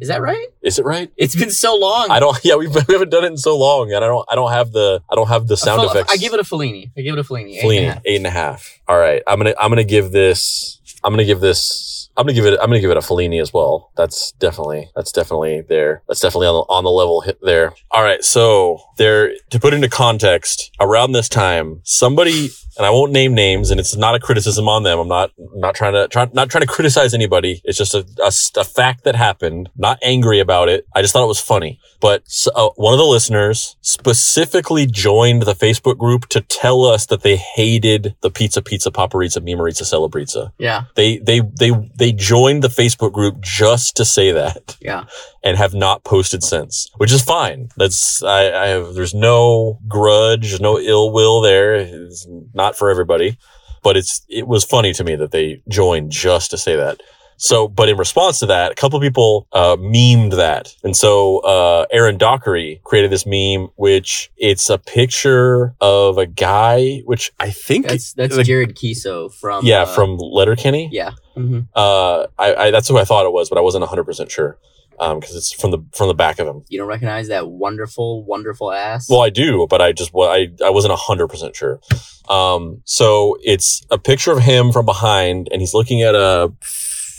Is 0.00 0.08
that 0.08 0.20
right? 0.20 0.48
Is 0.60 0.78
it 0.78 0.84
right? 0.84 1.10
It's 1.16 1.36
been 1.36 1.50
so 1.52 1.76
long. 1.76 2.10
I 2.10 2.18
don't. 2.20 2.36
Yeah, 2.44 2.56
we've, 2.56 2.74
we 2.74 2.92
haven't 2.92 3.10
done 3.10 3.24
it 3.24 3.28
in 3.28 3.36
so 3.38 3.56
long, 3.56 3.92
and 3.92 4.04
I 4.04 4.08
don't. 4.08 4.26
I 4.30 4.34
don't 4.34 4.50
have 4.50 4.72
the. 4.72 5.00
I 5.10 5.14
don't 5.14 5.28
have 5.28 5.46
the 5.46 5.56
sound 5.56 5.80
Fel- 5.82 5.90
effects. 5.92 6.12
I 6.12 6.16
give 6.16 6.34
it 6.34 6.40
a 6.40 6.42
Fellini. 6.42 6.90
I 6.98 7.00
give 7.02 7.16
it 7.16 7.20
a 7.20 7.22
Fellini. 7.22 7.54
Eight 7.54 7.62
and 7.62 7.70
a 7.70 7.74
Fellini, 7.74 7.86
half. 7.86 8.02
eight 8.04 8.16
and 8.16 8.26
a 8.26 8.30
half. 8.30 8.80
All 8.88 8.98
right, 8.98 9.22
I'm 9.26 9.38
gonna. 9.38 9.54
I'm 9.58 9.70
gonna 9.70 9.84
give 9.84 10.10
this. 10.10 10.80
I'm 11.04 11.12
gonna 11.12 11.24
give 11.24 11.40
this. 11.40 12.03
I'm 12.16 12.24
gonna 12.26 12.34
give 12.34 12.46
it. 12.46 12.58
I'm 12.60 12.68
gonna 12.68 12.80
give 12.80 12.90
it 12.90 12.96
a 12.96 13.00
Fellini 13.00 13.40
as 13.40 13.52
well. 13.52 13.90
That's 13.96 14.32
definitely. 14.32 14.88
That's 14.94 15.10
definitely 15.10 15.62
there. 15.62 16.02
That's 16.06 16.20
definitely 16.20 16.46
on 16.46 16.54
the 16.54 16.72
on 16.72 16.84
the 16.84 16.90
level 16.90 17.20
hit 17.20 17.38
there. 17.42 17.74
All 17.90 18.02
right, 18.04 18.22
so 18.22 18.78
there. 18.96 19.32
To 19.50 19.60
put 19.60 19.74
into 19.74 19.88
context, 19.88 20.70
around 20.80 21.12
this 21.12 21.28
time, 21.28 21.80
somebody. 21.84 22.50
And 22.76 22.84
I 22.84 22.90
won't 22.90 23.12
name 23.12 23.34
names, 23.34 23.70
and 23.70 23.78
it's 23.78 23.94
not 23.94 24.16
a 24.16 24.18
criticism 24.18 24.68
on 24.68 24.82
them. 24.82 24.98
I'm 24.98 25.06
not 25.06 25.30
not 25.54 25.76
trying 25.76 25.92
to 25.92 26.08
try, 26.08 26.28
not 26.32 26.50
trying 26.50 26.62
to 26.62 26.66
criticize 26.66 27.14
anybody. 27.14 27.60
It's 27.62 27.78
just 27.78 27.94
a, 27.94 28.04
a, 28.20 28.32
a 28.60 28.64
fact 28.64 29.04
that 29.04 29.14
happened. 29.14 29.68
Not 29.76 30.00
angry 30.02 30.40
about 30.40 30.68
it. 30.68 30.84
I 30.92 31.00
just 31.00 31.12
thought 31.12 31.22
it 31.22 31.28
was 31.28 31.38
funny. 31.38 31.78
But 32.00 32.24
uh, 32.54 32.70
one 32.74 32.92
of 32.92 32.98
the 32.98 33.04
listeners 33.04 33.76
specifically 33.80 34.86
joined 34.86 35.44
the 35.44 35.54
Facebook 35.54 35.98
group 35.98 36.28
to 36.30 36.40
tell 36.40 36.84
us 36.84 37.06
that 37.06 37.22
they 37.22 37.36
hated 37.36 38.16
the 38.22 38.30
pizza, 38.30 38.60
pizza, 38.60 38.90
paparizza, 38.90 39.38
mimariza, 39.38 39.84
celebrizza. 39.84 40.52
Yeah, 40.58 40.84
They 40.96 41.18
they 41.18 41.40
they 41.40 41.70
they 41.94 42.12
joined 42.12 42.62
the 42.62 42.68
Facebook 42.68 43.12
group 43.12 43.40
just 43.40 43.96
to 43.96 44.04
say 44.04 44.32
that 44.32 44.76
yeah. 44.80 45.04
and 45.42 45.56
have 45.56 45.74
not 45.74 46.04
posted 46.04 46.42
since, 46.42 46.90
which 46.96 47.12
is 47.12 47.22
fine. 47.22 47.68
That's 47.76 48.22
I, 48.22 48.52
I 48.52 48.66
have. 48.66 48.83
There's 48.92 49.14
no 49.14 49.78
grudge, 49.88 50.48
there's 50.50 50.60
no 50.60 50.78
ill 50.78 51.12
will 51.12 51.40
there. 51.40 51.74
It's 51.74 52.26
not 52.52 52.76
for 52.76 52.90
everybody, 52.90 53.38
but 53.82 53.96
it's 53.96 54.22
it 54.28 54.46
was 54.46 54.64
funny 54.64 54.92
to 54.94 55.04
me 55.04 55.14
that 55.16 55.30
they 55.30 55.62
joined 55.68 56.10
just 56.12 56.50
to 56.50 56.58
say 56.58 56.76
that. 56.76 57.00
So, 57.36 57.66
but 57.66 57.88
in 57.88 57.96
response 57.96 58.38
to 58.38 58.46
that, 58.46 58.70
a 58.70 58.74
couple 58.76 58.96
of 58.96 59.02
people 59.02 59.48
uh, 59.52 59.74
memed 59.76 60.36
that, 60.36 60.72
and 60.84 60.96
so 60.96 61.38
uh, 61.40 61.84
Aaron 61.90 62.16
Dockery 62.16 62.80
created 62.84 63.10
this 63.10 63.26
meme, 63.26 63.70
which 63.74 64.30
it's 64.36 64.70
a 64.70 64.78
picture 64.78 65.74
of 65.80 66.16
a 66.16 66.26
guy, 66.26 66.98
which 67.06 67.32
I 67.40 67.50
think 67.50 67.88
That's 67.88 68.12
that's 68.12 68.36
the- 68.36 68.44
Jared 68.44 68.76
Keeso 68.76 69.34
from 69.34 69.66
yeah 69.66 69.82
uh, 69.82 69.86
from 69.86 70.16
Letterkenny. 70.18 70.88
yeah. 70.92 71.10
hmm 71.34 71.62
Uh, 71.74 72.28
I, 72.38 72.54
I 72.54 72.70
that's 72.70 72.86
who 72.88 72.98
I 72.98 73.04
thought 73.04 73.26
it 73.26 73.32
was, 73.32 73.48
but 73.48 73.58
I 73.58 73.62
wasn't 73.62 73.82
100 73.82 74.04
percent 74.04 74.30
sure. 74.30 74.56
Um, 74.98 75.20
because 75.20 75.34
it's 75.34 75.52
from 75.52 75.70
the 75.70 75.78
from 75.92 76.08
the 76.08 76.14
back 76.14 76.38
of 76.38 76.46
him. 76.46 76.64
You 76.68 76.78
don't 76.78 76.88
recognize 76.88 77.28
that 77.28 77.48
wonderful, 77.48 78.24
wonderful 78.24 78.72
ass? 78.72 79.08
Well, 79.08 79.22
I 79.22 79.30
do, 79.30 79.66
but 79.68 79.80
I 79.80 79.92
just 79.92 80.12
well, 80.14 80.28
I 80.28 80.48
I 80.64 80.70
wasn't 80.70 80.92
100 80.92 81.28
percent 81.28 81.56
sure. 81.56 81.80
Um, 82.28 82.82
so 82.84 83.36
it's 83.42 83.82
a 83.90 83.98
picture 83.98 84.32
of 84.32 84.38
him 84.38 84.72
from 84.72 84.86
behind, 84.86 85.48
and 85.52 85.60
he's 85.60 85.74
looking 85.74 86.02
at 86.02 86.14
a 86.14 86.52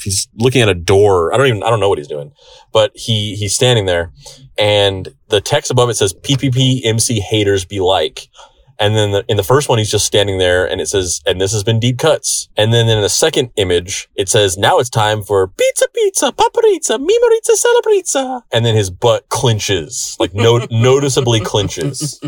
he's 0.03 0.27
looking 0.35 0.61
at 0.61 0.69
a 0.69 0.73
door. 0.75 1.33
I 1.33 1.37
don't 1.37 1.47
even 1.47 1.63
I 1.63 1.69
don't 1.69 1.79
know 1.79 1.89
what 1.89 1.97
he's 1.97 2.07
doing, 2.07 2.31
but 2.71 2.91
he 2.95 3.35
he's 3.35 3.53
standing 3.53 3.85
there, 3.85 4.13
and 4.57 5.09
the 5.27 5.41
text 5.41 5.71
above 5.71 5.89
it 5.89 5.95
says 5.95 6.13
PPP 6.13 6.81
MC 6.85 7.19
haters 7.19 7.65
be 7.65 7.79
like. 7.79 8.29
And 8.79 8.95
then 8.95 9.11
the, 9.11 9.25
in 9.27 9.37
the 9.37 9.43
first 9.43 9.69
one, 9.69 9.77
he's 9.77 9.91
just 9.91 10.05
standing 10.05 10.37
there 10.37 10.65
and 10.69 10.81
it 10.81 10.87
says, 10.87 11.21
and 11.25 11.39
this 11.39 11.53
has 11.53 11.63
been 11.63 11.79
deep 11.79 11.97
cuts. 11.97 12.49
And 12.57 12.73
then 12.73 12.87
in 12.89 13.01
the 13.01 13.09
second 13.09 13.51
image, 13.55 14.09
it 14.15 14.27
says, 14.29 14.57
now 14.57 14.79
it's 14.79 14.89
time 14.89 15.21
for 15.23 15.47
pizza, 15.47 15.87
pizza, 15.93 16.31
paparizza, 16.31 16.97
mimorizza, 16.97 17.55
celebrizza. 17.55 18.41
And 18.51 18.65
then 18.65 18.75
his 18.75 18.89
butt 18.89 19.29
clinches, 19.29 20.17
like 20.19 20.33
no, 20.33 20.65
noticeably 20.71 21.39
clinches. 21.39 22.19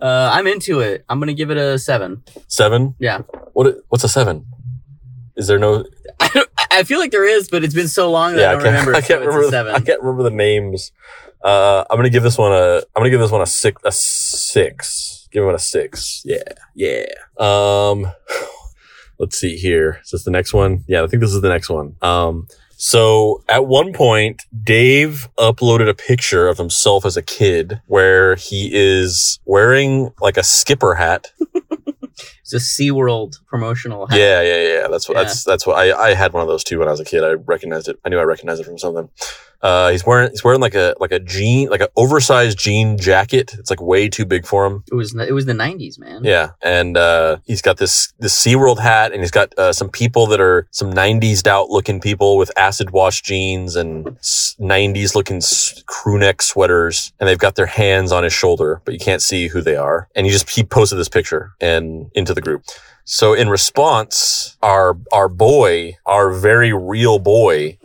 Uh, 0.00 0.30
I'm 0.32 0.46
into 0.46 0.80
it. 0.80 1.04
I'm 1.08 1.18
gonna 1.18 1.34
give 1.34 1.50
it 1.50 1.56
a 1.56 1.78
seven. 1.78 2.22
Seven? 2.48 2.94
Yeah. 2.98 3.22
What, 3.52 3.76
what's 3.88 4.04
a 4.04 4.08
seven? 4.08 4.46
Is 5.36 5.46
there 5.48 5.58
no, 5.58 5.84
I, 6.20 6.28
don't, 6.32 6.48
I 6.70 6.82
feel 6.84 6.98
like 6.98 7.10
there 7.10 7.28
is, 7.28 7.48
but 7.48 7.62
it's 7.62 7.74
been 7.74 7.88
so 7.88 8.10
long 8.10 8.34
that 8.34 8.40
yeah, 8.40 8.50
I 8.50 8.52
don't 8.54 8.64
remember. 8.64 8.94
I 8.94 9.00
can't 9.02 9.22
a 9.22 9.26
remember. 9.26 9.50
seven. 9.50 9.74
I 9.74 9.80
can't 9.80 10.00
remember 10.00 10.22
the 10.22 10.30
names. 10.30 10.92
Uh, 11.42 11.84
I'm 11.90 11.96
gonna 11.96 12.10
give 12.10 12.22
this 12.22 12.38
one 12.38 12.52
a. 12.52 12.76
I'm 12.76 13.00
gonna 13.00 13.10
give 13.10 13.20
this 13.20 13.30
one 13.30 13.42
a 13.42 13.46
six. 13.46 13.80
A 13.84 13.92
six. 13.92 15.28
Give 15.30 15.44
it 15.44 15.54
a 15.54 15.58
six. 15.58 16.22
Yeah, 16.24 16.42
yeah. 16.74 17.06
Um, 17.38 18.10
let's 19.18 19.38
see 19.38 19.56
here. 19.56 20.00
Is 20.04 20.10
this 20.10 20.24
the 20.24 20.30
next 20.30 20.52
one? 20.52 20.84
Yeah, 20.88 21.02
I 21.02 21.06
think 21.06 21.20
this 21.20 21.34
is 21.34 21.42
the 21.42 21.48
next 21.48 21.68
one. 21.68 21.96
Um, 22.02 22.48
so 22.78 23.42
at 23.48 23.66
one 23.66 23.92
point, 23.92 24.42
Dave 24.62 25.28
uploaded 25.38 25.88
a 25.88 25.94
picture 25.94 26.48
of 26.48 26.58
himself 26.58 27.06
as 27.06 27.16
a 27.16 27.22
kid 27.22 27.80
where 27.86 28.34
he 28.36 28.70
is 28.72 29.38
wearing 29.44 30.12
like 30.20 30.36
a 30.36 30.42
skipper 30.42 30.94
hat. 30.94 31.32
It's 32.48 32.52
a 32.54 32.58
SeaWorld 32.82 33.44
promotional. 33.46 34.06
Hat. 34.06 34.18
Yeah, 34.18 34.40
yeah, 34.40 34.62
yeah. 34.62 34.88
That's 34.88 35.08
what. 35.08 35.16
Yeah. 35.16 35.24
That's 35.24 35.42
that's 35.42 35.66
what 35.66 35.76
I 35.76 36.10
I 36.10 36.14
had 36.14 36.32
one 36.32 36.42
of 36.42 36.48
those 36.48 36.62
too 36.62 36.78
when 36.78 36.86
I 36.86 36.92
was 36.92 37.00
a 37.00 37.04
kid. 37.04 37.24
I 37.24 37.32
recognized 37.32 37.88
it. 37.88 37.98
I 38.04 38.08
knew 38.08 38.18
I 38.18 38.22
recognized 38.22 38.60
it 38.60 38.64
from 38.64 38.78
something. 38.78 39.10
Uh, 39.62 39.90
he's 39.90 40.04
wearing 40.06 40.30
he's 40.30 40.44
wearing 40.44 40.60
like 40.60 40.74
a 40.74 40.94
like 41.00 41.12
a 41.12 41.18
jean 41.18 41.68
like 41.68 41.80
an 41.80 41.88
oversized 41.96 42.58
jean 42.58 42.98
jacket. 42.98 43.54
It's 43.58 43.70
like 43.70 43.80
way 43.80 44.08
too 44.08 44.24
big 44.24 44.46
for 44.46 44.66
him. 44.66 44.84
It 44.90 44.94
was 44.94 45.14
it 45.14 45.32
was 45.32 45.46
the 45.46 45.52
'90s, 45.52 45.98
man. 45.98 46.24
Yeah, 46.24 46.50
and 46.62 46.96
uh, 46.96 47.38
he's 47.44 47.62
got 47.62 47.78
this 47.78 48.12
this 48.18 48.34
SeaWorld 48.34 48.78
hat, 48.78 49.12
and 49.12 49.20
he's 49.22 49.30
got 49.30 49.56
uh, 49.58 49.72
some 49.72 49.88
people 49.88 50.26
that 50.28 50.40
are 50.40 50.66
some 50.70 50.92
'90s 50.92 51.46
out 51.46 51.68
looking 51.70 52.00
people 52.00 52.36
with 52.36 52.50
acid 52.56 52.90
wash 52.90 53.22
jeans 53.22 53.76
and 53.76 54.06
'90s 54.20 55.14
looking 55.14 55.38
s- 55.38 55.82
crew 55.86 56.18
neck 56.18 56.42
sweaters, 56.42 57.12
and 57.18 57.28
they've 57.28 57.38
got 57.38 57.54
their 57.56 57.66
hands 57.66 58.12
on 58.12 58.24
his 58.24 58.32
shoulder, 58.32 58.82
but 58.84 58.92
you 58.94 59.00
can't 59.00 59.22
see 59.22 59.48
who 59.48 59.60
they 59.60 59.76
are. 59.76 60.08
And 60.14 60.26
he 60.26 60.32
just 60.32 60.48
he 60.50 60.62
posted 60.62 60.98
this 60.98 61.08
picture 61.08 61.52
and 61.60 62.10
into 62.14 62.34
the 62.34 62.40
group. 62.42 62.62
So 63.08 63.34
in 63.34 63.48
response, 63.48 64.56
our 64.62 64.98
our 65.12 65.28
boy, 65.28 65.96
our 66.06 66.30
very 66.32 66.72
real 66.72 67.18
boy, 67.20 67.78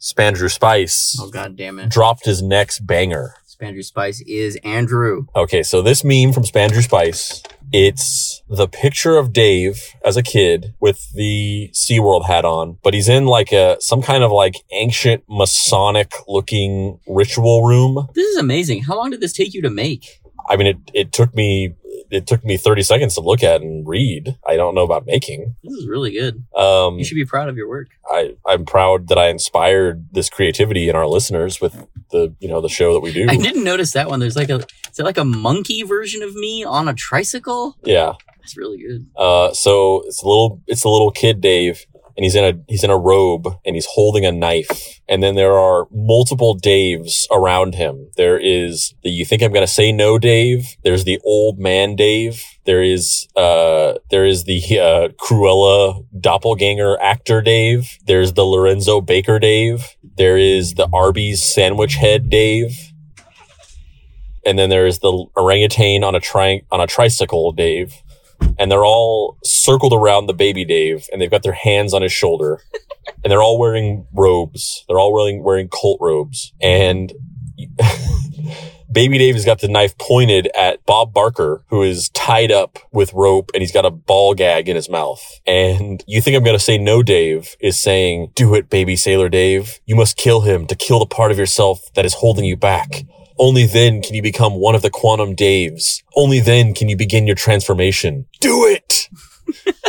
Spandrew 0.00 0.50
Spice, 0.50 1.16
Oh 1.20 1.30
god 1.30 1.56
damn 1.56 1.78
it! 1.78 1.90
dropped 1.90 2.24
his 2.24 2.42
next 2.42 2.86
banger. 2.86 3.34
Spandrew 3.46 3.84
Spice 3.84 4.20
is 4.26 4.56
Andrew. 4.62 5.26
Okay, 5.34 5.62
so 5.62 5.82
this 5.82 6.04
meme 6.04 6.32
from 6.32 6.44
Spandrew 6.44 6.82
Spice, 6.82 7.42
it's 7.72 8.42
the 8.48 8.68
picture 8.68 9.16
of 9.16 9.32
Dave 9.32 9.82
as 10.04 10.16
a 10.16 10.22
kid 10.22 10.74
with 10.80 11.12
the 11.12 11.70
SeaWorld 11.74 12.26
hat 12.26 12.44
on, 12.44 12.78
but 12.82 12.94
he's 12.94 13.08
in 13.08 13.26
like 13.26 13.52
a 13.52 13.76
some 13.80 14.00
kind 14.00 14.22
of 14.22 14.30
like 14.30 14.54
ancient 14.70 15.24
Masonic 15.28 16.12
looking 16.28 17.00
ritual 17.06 17.66
room. 17.66 18.08
This 18.14 18.28
is 18.28 18.36
amazing. 18.36 18.84
How 18.84 18.96
long 18.96 19.10
did 19.10 19.20
this 19.20 19.32
take 19.32 19.52
you 19.54 19.62
to 19.62 19.70
make? 19.70 20.20
I 20.48 20.56
mean 20.56 20.68
it 20.68 20.76
it 20.94 21.12
took 21.12 21.34
me 21.34 21.74
it 22.10 22.26
took 22.26 22.44
me 22.44 22.56
30 22.56 22.82
seconds 22.82 23.14
to 23.14 23.20
look 23.20 23.42
at 23.42 23.60
and 23.60 23.86
read. 23.86 24.36
I 24.46 24.56
don't 24.56 24.74
know 24.74 24.82
about 24.82 25.06
making. 25.06 25.56
This 25.62 25.74
is 25.74 25.86
really 25.86 26.12
good. 26.12 26.44
Um 26.56 26.98
You 26.98 27.04
should 27.04 27.14
be 27.14 27.24
proud 27.24 27.48
of 27.48 27.56
your 27.56 27.68
work. 27.68 27.88
I, 28.10 28.36
I'm 28.46 28.64
proud 28.64 29.08
that 29.08 29.18
I 29.18 29.28
inspired 29.28 30.08
this 30.12 30.30
creativity 30.30 30.88
in 30.88 30.96
our 30.96 31.06
listeners 31.06 31.60
with 31.60 31.86
the 32.10 32.34
you 32.40 32.48
know 32.48 32.60
the 32.60 32.68
show 32.68 32.94
that 32.94 33.00
we 33.00 33.12
do. 33.12 33.26
I 33.28 33.36
didn't 33.36 33.64
notice 33.64 33.92
that 33.92 34.08
one. 34.08 34.20
There's 34.20 34.36
like 34.36 34.50
a 34.50 34.56
is 34.90 34.98
it 34.98 35.04
like 35.04 35.18
a 35.18 35.24
monkey 35.24 35.82
version 35.82 36.22
of 36.22 36.34
me 36.34 36.64
on 36.64 36.88
a 36.88 36.94
tricycle? 36.94 37.76
Yeah. 37.84 38.14
That's 38.48 38.56
really 38.56 38.78
good. 38.78 39.06
Uh, 39.14 39.52
so 39.52 40.02
it's 40.06 40.22
a 40.22 40.26
little, 40.26 40.62
it's 40.66 40.82
a 40.84 40.88
little 40.88 41.10
kid 41.10 41.42
Dave, 41.42 41.84
and 42.18 42.24
he's 42.24 42.34
in 42.34 42.44
a 42.44 42.60
he's 42.66 42.82
in 42.82 42.90
a 42.90 42.98
robe 42.98 43.46
and 43.64 43.76
he's 43.76 43.86
holding 43.86 44.26
a 44.26 44.32
knife. 44.32 45.00
And 45.08 45.22
then 45.22 45.36
there 45.36 45.56
are 45.56 45.86
multiple 45.92 46.58
Daves 46.58 47.26
around 47.30 47.76
him. 47.76 48.10
There 48.16 48.36
is 48.36 48.92
the 49.04 49.10
you 49.10 49.24
think 49.24 49.40
I'm 49.40 49.52
gonna 49.52 49.68
say 49.68 49.92
no 49.92 50.18
Dave. 50.18 50.66
There's 50.82 51.04
the 51.04 51.20
old 51.24 51.60
man 51.60 51.94
Dave. 51.94 52.42
There 52.64 52.82
is 52.82 53.28
uh 53.36 53.94
there 54.10 54.24
is 54.24 54.44
the 54.44 54.60
uh, 54.80 55.08
Cruella 55.24 56.04
doppelganger 56.20 57.00
actor 57.00 57.40
Dave. 57.40 57.96
There's 58.06 58.32
the 58.32 58.44
Lorenzo 58.44 59.00
Baker 59.00 59.38
Dave. 59.38 59.86
There 60.16 60.36
is 60.36 60.74
the 60.74 60.88
Arby's 60.92 61.44
sandwich 61.44 61.94
head 61.94 62.28
Dave. 62.28 62.76
And 64.44 64.58
then 64.58 64.70
there 64.70 64.88
is 64.88 64.98
the 64.98 65.12
orangutan 65.36 66.02
on 66.02 66.16
a 66.16 66.20
tri- 66.20 66.62
on 66.72 66.80
a 66.80 66.88
tricycle 66.88 67.52
Dave 67.52 68.02
and 68.58 68.70
they're 68.70 68.84
all 68.84 69.36
circled 69.68 69.92
around 69.92 70.26
the 70.26 70.34
baby 70.34 70.64
Dave, 70.64 71.06
and 71.12 71.20
they've 71.20 71.30
got 71.30 71.42
their 71.42 71.52
hands 71.52 71.92
on 71.92 72.00
his 72.00 72.12
shoulder, 72.12 72.62
and 73.22 73.30
they're 73.30 73.42
all 73.42 73.58
wearing 73.58 74.06
robes. 74.12 74.84
They're 74.88 74.98
all 74.98 75.12
wearing 75.12 75.42
wearing 75.42 75.68
cult 75.68 75.98
robes, 76.00 76.54
and 76.60 77.12
baby 78.90 79.18
Dave 79.18 79.34
has 79.34 79.44
got 79.44 79.60
the 79.60 79.68
knife 79.68 79.98
pointed 79.98 80.48
at 80.56 80.84
Bob 80.86 81.12
Barker, 81.12 81.64
who 81.68 81.82
is 81.82 82.08
tied 82.10 82.50
up 82.50 82.78
with 82.92 83.12
rope, 83.12 83.50
and 83.52 83.60
he's 83.60 83.72
got 83.72 83.84
a 83.84 83.90
ball 83.90 84.32
gag 84.34 84.70
in 84.70 84.76
his 84.76 84.88
mouth. 84.88 85.22
And 85.46 86.02
you 86.06 86.22
think 86.22 86.36
I'm 86.36 86.44
going 86.44 86.56
to 86.56 86.64
say 86.64 86.78
no, 86.78 87.02
Dave 87.02 87.54
is 87.60 87.78
saying, 87.78 88.32
"Do 88.34 88.54
it, 88.54 88.70
baby 88.70 88.96
sailor 88.96 89.28
Dave. 89.28 89.80
You 89.84 89.96
must 89.96 90.16
kill 90.16 90.42
him 90.42 90.66
to 90.66 90.74
kill 90.74 90.98
the 90.98 91.06
part 91.06 91.30
of 91.30 91.38
yourself 91.38 91.92
that 91.94 92.06
is 92.06 92.14
holding 92.14 92.46
you 92.46 92.56
back." 92.56 93.04
Only 93.40 93.66
then 93.66 94.02
can 94.02 94.16
you 94.16 94.22
become 94.22 94.54
one 94.54 94.74
of 94.74 94.82
the 94.82 94.90
quantum 94.90 95.36
Daves. 95.36 96.02
Only 96.16 96.40
then 96.40 96.74
can 96.74 96.88
you 96.88 96.96
begin 96.96 97.24
your 97.24 97.36
transformation. 97.36 98.26
Do 98.40 98.66
it! 98.66 99.08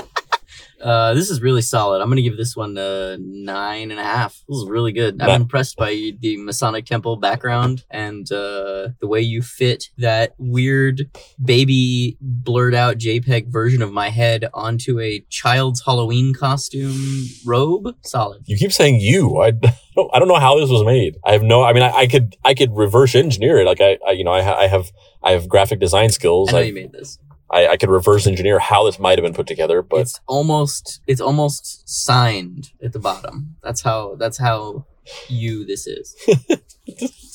Uh, 0.81 1.14
this 1.14 1.30
is 1.30 1.41
really 1.41 1.61
solid. 1.61 2.02
I'm 2.02 2.10
gonna 2.10 2.22
give 2.22 2.38
this 2.38 2.56
one 2.56 2.77
a 2.77 3.18
nine 3.19 3.91
and 3.91 3.99
a 3.99 4.03
half. 4.03 4.41
This 4.48 4.60
is 4.60 4.69
really 4.69 4.91
good. 4.91 5.22
I'm 5.22 5.41
impressed 5.41 5.76
by 5.76 6.14
the 6.19 6.38
Masonic 6.38 6.86
Temple 6.86 7.18
background 7.18 7.84
and 7.91 8.31
uh, 8.31 8.90
the 9.02 9.07
way 9.07 9.22
you 9.22 9.41
fit 9.41 9.90
that 9.98 10.36
weird 10.38 11.10
baby 11.44 12.18
blurred 12.22 12.76
out 12.76 12.98
JPEG 12.98 13.48
version 13.48 13.81
of 13.81 13.91
my 13.91 14.10
head 14.10 14.45
onto 14.53 14.99
a 14.99 15.19
child's 15.30 15.84
Halloween 15.86 16.34
costume 16.34 17.26
robe. 17.45 17.95
Solid. 18.03 18.44
You 18.45 18.57
keep 18.57 18.72
saying 18.72 19.02
you. 19.02 19.41
I 19.41 19.52
don't, 19.95 20.10
I 20.14 20.19
don't 20.19 20.27
know 20.27 20.40
how 20.40 20.60
this 20.60 20.69
was 20.69 20.86
made. 20.86 21.18
I 21.26 21.34
have 21.34 21.44
no, 21.44 21.64
I 21.64 21.73
mean, 21.73 21.84
I, 21.84 21.91
I 21.91 22.07
could, 22.07 22.38
I 22.45 22.53
could 22.53 22.76
reverse 22.76 23.15
engineer 23.15 23.60
it. 23.60 23.65
Like 23.65 23.81
I, 23.81 23.98
I 24.07 24.11
you 24.11 24.23
know, 24.23 24.31
I, 24.31 24.44
ha- 24.44 24.57
I 24.57 24.68
have, 24.68 24.91
I 25.22 25.31
have 25.31 25.49
graphic 25.49 25.80
design 25.80 26.10
skills. 26.10 26.49
I 26.49 26.52
know 26.53 26.60
I, 26.60 26.61
you 26.64 26.73
made 26.73 26.94
this. 26.94 27.19
I, 27.51 27.67
I 27.69 27.77
could 27.77 27.89
reverse 27.89 28.27
engineer 28.27 28.59
how 28.59 28.85
this 28.85 28.99
might 28.99 29.17
have 29.17 29.23
been 29.23 29.34
put 29.34 29.47
together, 29.47 29.81
but 29.81 30.01
it's 30.01 30.19
almost 30.27 31.01
it's 31.07 31.21
almost 31.21 31.88
signed 31.89 32.71
at 32.84 32.93
the 32.93 32.99
bottom. 32.99 33.55
That's 33.63 33.81
how 33.81 34.15
that's 34.15 34.38
how 34.38 34.85
you 35.27 35.65
this 35.65 35.88
is. 35.88 36.15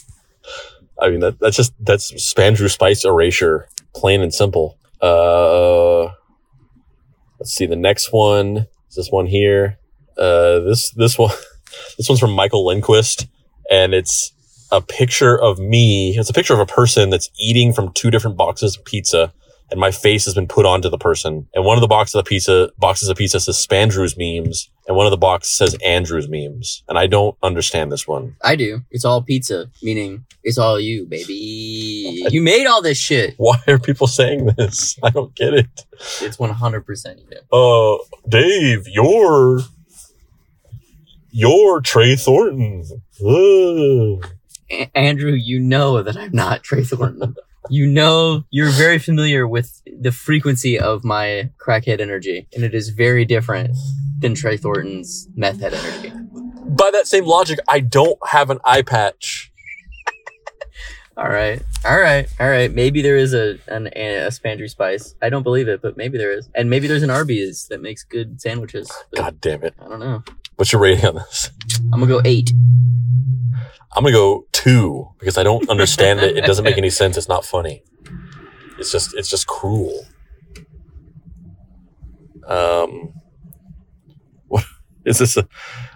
I 1.00 1.10
mean, 1.10 1.20
that, 1.20 1.38
that's 1.40 1.56
just, 1.56 1.74
that's 1.80 2.12
Spandrew 2.12 2.70
Spice 2.70 3.04
erasure, 3.04 3.68
plain 3.94 4.20
and 4.20 4.32
simple. 4.32 4.78
Uh, 5.00 6.04
let's 7.38 7.52
see. 7.52 7.66
The 7.66 7.76
next 7.76 8.12
one 8.12 8.66
is 8.88 8.96
this 8.96 9.10
one 9.10 9.26
here. 9.26 9.78
Uh, 10.16 10.60
this, 10.60 10.90
this 10.90 11.18
one, 11.18 11.34
this 11.98 12.08
one's 12.08 12.20
from 12.20 12.32
Michael 12.32 12.64
Lindquist 12.64 13.26
and 13.70 13.92
it's 13.92 14.32
a 14.70 14.80
picture 14.80 15.40
of 15.40 15.58
me. 15.58 16.16
It's 16.16 16.30
a 16.30 16.34
picture 16.34 16.54
of 16.54 16.60
a 16.60 16.66
person 16.66 17.10
that's 17.10 17.30
eating 17.38 17.72
from 17.72 17.92
two 17.92 18.10
different 18.10 18.36
boxes 18.36 18.76
of 18.76 18.84
pizza 18.84 19.32
and 19.70 19.80
my 19.80 19.90
face 19.90 20.24
has 20.26 20.34
been 20.34 20.46
put 20.46 20.66
onto 20.66 20.88
the 20.88 20.98
person. 20.98 21.48
And 21.54 21.64
one 21.64 21.76
of 21.76 21.80
the 21.80 21.88
boxes 21.88 22.14
of 22.14 22.24
pizza, 22.24 22.70
boxes 22.78 23.08
of 23.08 23.16
pizza 23.16 23.40
says 23.40 23.56
Spandrew's 23.56 24.16
memes 24.16 24.70
and 24.86 24.96
one 24.96 25.06
of 25.06 25.10
the 25.10 25.16
boxes 25.16 25.52
says 25.54 25.76
Andrew's 25.84 26.28
memes. 26.28 26.82
And 26.88 26.98
I 26.98 27.06
don't 27.06 27.36
understand 27.42 27.90
this 27.90 28.06
one. 28.06 28.36
I 28.42 28.56
do. 28.56 28.82
It's 28.90 29.04
all 29.04 29.22
pizza, 29.22 29.70
meaning 29.82 30.26
it's 30.42 30.58
all 30.58 30.78
you, 30.78 31.06
baby. 31.06 32.24
You 32.30 32.42
made 32.42 32.66
all 32.66 32.82
this 32.82 32.98
shit. 32.98 33.34
Why 33.38 33.58
are 33.66 33.78
people 33.78 34.06
saying 34.06 34.50
this? 34.58 34.98
I 35.02 35.10
don't 35.10 35.34
get 35.34 35.54
it. 35.54 35.86
It's 36.20 36.36
100% 36.36 37.18
you. 37.18 37.58
Uh, 37.58 37.98
Dave, 38.28 38.86
you're 38.88 39.60
you're 41.30 41.80
Trey 41.80 42.14
Thornton. 42.14 42.84
Ugh. 43.26 44.30
Andrew, 44.94 45.32
you 45.32 45.58
know 45.58 46.02
that 46.02 46.16
I'm 46.16 46.32
not 46.32 46.62
Trey 46.62 46.84
Thornton. 46.84 47.34
you 47.70 47.86
know, 47.86 48.44
you're 48.50 48.70
very 48.70 48.98
familiar 48.98 49.46
with 49.46 49.82
the 49.86 50.12
frequency 50.12 50.78
of 50.78 51.04
my 51.04 51.50
crackhead 51.58 52.00
energy, 52.00 52.46
and 52.54 52.64
it 52.64 52.74
is 52.74 52.90
very 52.90 53.24
different 53.24 53.76
than 54.18 54.34
Trey 54.34 54.56
Thornton's 54.56 55.28
meth 55.34 55.60
head 55.60 55.74
energy. 55.74 56.12
By 56.66 56.90
that 56.92 57.06
same 57.06 57.24
logic, 57.24 57.58
I 57.68 57.80
don't 57.80 58.18
have 58.28 58.50
an 58.50 58.58
eye 58.64 58.82
patch. 58.82 59.52
All 61.16 61.28
right, 61.28 61.62
all 61.84 62.00
right, 62.00 62.26
all 62.40 62.48
right. 62.48 62.74
Maybe 62.74 63.00
there 63.00 63.16
is 63.16 63.34
a 63.34 63.56
an, 63.68 63.86
a 63.86 64.30
Spandrew 64.30 64.68
Spice. 64.68 65.14
I 65.22 65.28
don't 65.28 65.44
believe 65.44 65.68
it, 65.68 65.80
but 65.80 65.96
maybe 65.96 66.18
there 66.18 66.32
is, 66.32 66.48
and 66.56 66.68
maybe 66.68 66.88
there's 66.88 67.04
an 67.04 67.10
Arby's 67.10 67.68
that 67.68 67.80
makes 67.80 68.02
good 68.02 68.40
sandwiches. 68.40 68.90
God 69.14 69.40
damn 69.40 69.62
it. 69.62 69.74
I 69.80 69.88
don't 69.88 70.00
know. 70.00 70.24
What's 70.56 70.72
your 70.72 70.80
rating 70.80 71.04
on 71.06 71.16
this? 71.16 71.50
I'm 71.92 72.00
gonna 72.00 72.06
go 72.06 72.20
eight. 72.24 72.52
I'm 73.92 74.02
gonna 74.02 74.12
go 74.12 74.46
two 74.52 75.08
because 75.18 75.38
I 75.38 75.42
don't 75.42 75.68
understand 75.68 76.20
it. 76.20 76.36
It 76.36 76.44
doesn't 76.44 76.64
make 76.64 76.78
any 76.78 76.90
sense. 76.90 77.16
It's 77.16 77.28
not 77.28 77.44
funny. 77.44 77.82
It's 78.78 78.90
just 78.90 79.14
it's 79.14 79.28
just 79.28 79.46
cruel. 79.46 80.06
Um, 82.46 83.14
what 84.48 84.64
is 85.04 85.18
this? 85.18 85.36
A, 85.36 85.48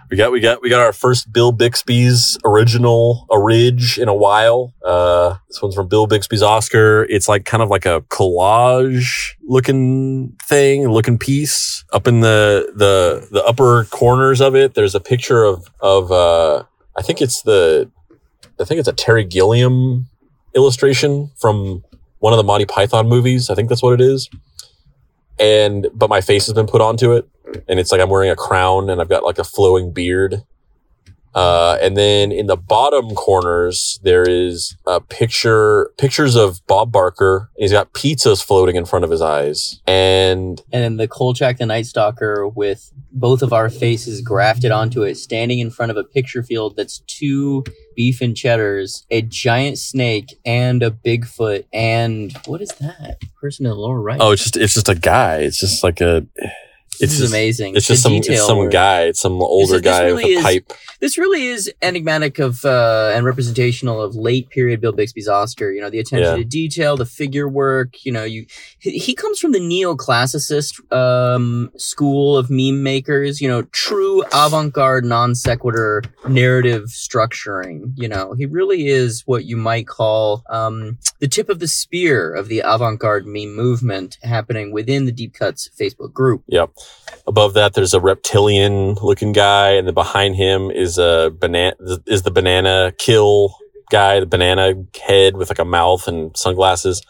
we 0.09 0.17
got 0.17 0.31
we 0.31 0.39
got 0.39 0.61
we 0.61 0.69
got 0.69 0.81
our 0.81 0.91
first 0.91 1.31
Bill 1.31 1.53
Bixby's 1.53 2.37
original 2.43 3.27
a 3.31 3.39
ridge 3.39 3.99
in 3.99 4.07
a 4.07 4.13
while. 4.13 4.73
Uh, 4.83 5.35
this 5.47 5.61
one's 5.61 5.75
from 5.75 5.87
Bill 5.87 6.07
Bixby's 6.07 6.41
Oscar. 6.41 7.05
It's 7.09 7.27
like 7.27 7.45
kind 7.45 7.61
of 7.61 7.69
like 7.69 7.85
a 7.85 8.01
collage 8.09 9.35
looking 9.43 10.35
thing, 10.43 10.87
looking 10.87 11.17
piece. 11.17 11.83
Up 11.93 12.07
in 12.07 12.21
the 12.21 12.71
the 12.75 13.27
the 13.31 13.43
upper 13.43 13.85
corners 13.85 14.41
of 14.41 14.55
it, 14.55 14.73
there's 14.73 14.95
a 14.95 14.99
picture 14.99 15.43
of 15.43 15.69
of 15.79 16.11
uh, 16.11 16.63
I 16.97 17.01
think 17.03 17.21
it's 17.21 17.43
the 17.43 17.89
I 18.59 18.63
think 18.63 18.79
it's 18.79 18.89
a 18.89 18.93
Terry 18.93 19.23
Gilliam 19.23 20.07
illustration 20.55 21.29
from 21.37 21.83
one 22.17 22.33
of 22.33 22.37
the 22.37 22.43
Monty 22.43 22.65
Python 22.65 23.07
movies. 23.07 23.49
I 23.49 23.55
think 23.55 23.69
that's 23.69 23.83
what 23.83 23.93
it 23.93 24.01
is. 24.01 24.29
And 25.39 25.87
but 25.93 26.09
my 26.09 26.19
face 26.19 26.47
has 26.47 26.53
been 26.53 26.67
put 26.67 26.81
onto 26.81 27.13
it, 27.13 27.27
and 27.67 27.79
it's 27.79 27.91
like 27.91 28.01
I'm 28.01 28.09
wearing 28.09 28.29
a 28.29 28.35
crown 28.35 28.89
and 28.89 29.01
I've 29.01 29.09
got 29.09 29.23
like 29.23 29.39
a 29.39 29.43
flowing 29.43 29.91
beard. 29.91 30.43
Uh, 31.35 31.77
and 31.79 31.95
then 31.95 32.31
in 32.31 32.47
the 32.47 32.57
bottom 32.57 33.11
corners 33.11 33.99
there 34.01 34.23
is 34.23 34.75
a 34.87 34.99
picture 34.99 35.91
pictures 35.97 36.35
of 36.35 36.65
Bob 36.65 36.91
Barker. 36.91 37.51
He's 37.55 37.71
got 37.71 37.93
pizzas 37.93 38.43
floating 38.43 38.75
in 38.75 38.85
front 38.85 39.05
of 39.05 39.11
his 39.11 39.21
eyes, 39.21 39.79
and 39.85 40.59
And 40.73 40.83
then 40.83 40.97
the 40.97 41.07
Kolchak 41.07 41.59
the 41.59 41.67
Night 41.67 41.85
Stalker 41.85 42.47
with 42.47 42.91
both 43.11 43.43
of 43.43 43.53
our 43.53 43.69
faces 43.69 44.21
grafted 44.21 44.71
onto 44.71 45.03
it, 45.03 45.15
standing 45.15 45.59
in 45.59 45.69
front 45.69 45.91
of 45.91 45.97
a 45.97 46.03
picture 46.03 46.41
field 46.41 46.75
that's 46.75 46.99
two 47.05 47.63
beef 47.95 48.21
and 48.21 48.35
cheddars, 48.35 49.05
a 49.11 49.21
giant 49.21 49.77
snake, 49.77 50.39
and 50.45 50.81
a 50.81 50.89
Bigfoot. 50.89 51.65
And 51.71 52.35
what 52.47 52.61
is 52.61 52.69
that? 52.79 53.21
Person 53.39 53.67
in 53.67 53.69
the 53.69 53.75
lower 53.75 54.01
right. 54.01 54.19
oh, 54.19 54.31
it's 54.31 54.43
just 54.43 54.57
it's 54.57 54.73
just 54.73 54.89
a 54.89 54.95
guy. 54.95 55.37
It's 55.37 55.59
just 55.59 55.83
like 55.83 56.01
a. 56.01 56.25
It's 57.01 57.17
just, 57.17 57.31
amazing. 57.31 57.75
It's 57.75 57.87
The 57.87 57.93
just 57.93 58.03
some 58.03 58.13
it's 58.13 58.45
some 58.45 58.57
work. 58.59 58.71
guy. 58.71 59.03
It's 59.03 59.21
some 59.21 59.41
older 59.41 59.79
guy 59.79 60.03
really 60.03 60.15
with 60.15 60.25
a 60.25 60.37
is- 60.37 60.43
pipe. 60.43 60.73
This 60.99 61.17
really 61.17 61.45
is 61.47 61.71
enigmatic 61.81 62.39
of 62.39 62.65
uh, 62.65 63.13
and 63.15 63.25
representational 63.25 64.01
of 64.01 64.15
late 64.15 64.49
period 64.49 64.81
Bill 64.81 64.91
Bixby's 64.91 65.29
Oscar. 65.29 65.71
You 65.71 65.79
know, 65.79 65.89
the 65.89 65.99
attention 65.99 66.31
Yeah. 66.31 66.35
to 66.35 66.43
detail, 66.43 66.97
the 66.97 67.05
figure 67.05 67.47
work. 67.47 68.05
You 68.05 68.11
know, 68.11 68.25
you 68.25 68.45
he, 68.79 68.97
he 68.97 69.15
comes 69.15 69.39
from 69.39 69.53
the 69.53 69.59
neoclassicist 69.59 70.91
um, 70.93 71.71
school 71.77 72.37
of 72.37 72.49
meme 72.49 72.83
makers. 72.83 73.39
You 73.39 73.47
know, 73.47 73.61
true 73.71 74.23
avant-garde, 74.33 75.05
non 75.05 75.35
sequitur 75.35 76.03
narrative 76.27 76.85
structuring. 76.89 77.93
You 77.95 78.09
know, 78.09 78.33
he 78.33 78.45
really 78.45 78.87
is 78.87 79.23
what 79.25 79.45
you 79.45 79.55
might 79.55 79.87
call 79.87 80.43
um, 80.49 80.97
the 81.19 81.27
tip 81.27 81.49
of 81.49 81.59
the 81.59 81.67
spear 81.67 82.33
of 82.33 82.47
the 82.47 82.61
avant-garde 82.63 83.25
meme 83.25 83.55
movement 83.55 84.17
happening 84.23 84.71
within 84.71 85.05
the 85.05 85.11
Deep 85.11 85.33
Cuts 85.33 85.69
Facebook 85.79 86.13
group. 86.13 86.43
Yep. 86.47 86.71
Above 87.27 87.53
that, 87.53 87.73
there's 87.73 87.93
a 87.93 87.99
reptilian 87.99 88.93
looking 88.95 89.33
guy, 89.33 89.71
and 89.71 89.85
then 89.87 89.93
behind 89.93 90.35
him 90.35 90.71
is 90.71 90.97
a 90.97 91.31
banana 91.37 91.75
is 92.07 92.23
the 92.23 92.31
banana 92.31 92.93
kill 92.97 93.55
guy, 93.91 94.19
the 94.19 94.25
banana 94.25 94.73
head 95.01 95.35
with 95.35 95.49
like 95.49 95.59
a 95.59 95.65
mouth 95.65 96.07
and 96.07 96.35
sunglasses. 96.37 97.01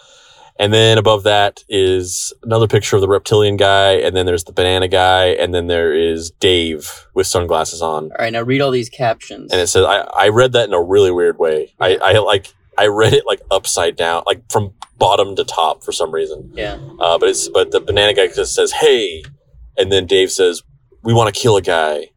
And 0.57 0.73
then 0.73 0.97
above 0.97 1.23
that 1.23 1.63
is 1.69 2.33
another 2.43 2.67
picture 2.67 2.97
of 2.97 3.01
the 3.01 3.07
reptilian 3.07 3.55
guy, 3.55 3.93
and 3.93 4.13
then 4.13 4.25
there's 4.25 4.43
the 4.43 4.51
banana 4.51 4.89
guy, 4.89 5.27
and 5.27 5.53
then 5.53 5.67
there 5.67 5.93
is 5.93 6.31
Dave 6.31 7.07
with 7.13 7.27
sunglasses 7.27 7.81
on. 7.81 8.05
All 8.05 8.17
right, 8.19 8.33
now 8.33 8.41
read 8.41 8.59
all 8.59 8.71
these 8.71 8.89
captions. 8.89 9.53
And 9.53 9.61
it 9.61 9.67
says 9.67 9.85
I, 9.85 9.99
I 9.99 10.29
read 10.29 10.51
that 10.53 10.67
in 10.67 10.73
a 10.73 10.81
really 10.81 11.11
weird 11.11 11.39
way. 11.39 11.73
I, 11.79 11.95
I 11.95 12.17
like 12.17 12.53
I 12.79 12.87
read 12.87 13.13
it 13.13 13.25
like 13.27 13.41
upside 13.51 13.95
down, 13.97 14.23
like 14.25 14.41
from 14.51 14.73
bottom 14.97 15.35
to 15.35 15.43
top 15.43 15.83
for 15.83 15.91
some 15.91 16.11
reason. 16.11 16.51
yeah. 16.53 16.77
Uh, 16.99 17.17
but 17.17 17.29
it's 17.29 17.49
but 17.49 17.71
the 17.71 17.79
banana 17.81 18.13
guy 18.13 18.27
just 18.27 18.55
says, 18.55 18.71
"Hey," 18.71 19.23
and 19.77 19.91
then 19.91 20.05
Dave 20.05 20.31
says, 20.31 20.63
"We 21.03 21.13
want 21.13 21.33
to 21.33 21.39
kill 21.39 21.57
a 21.57 21.61
guy," 21.61 22.11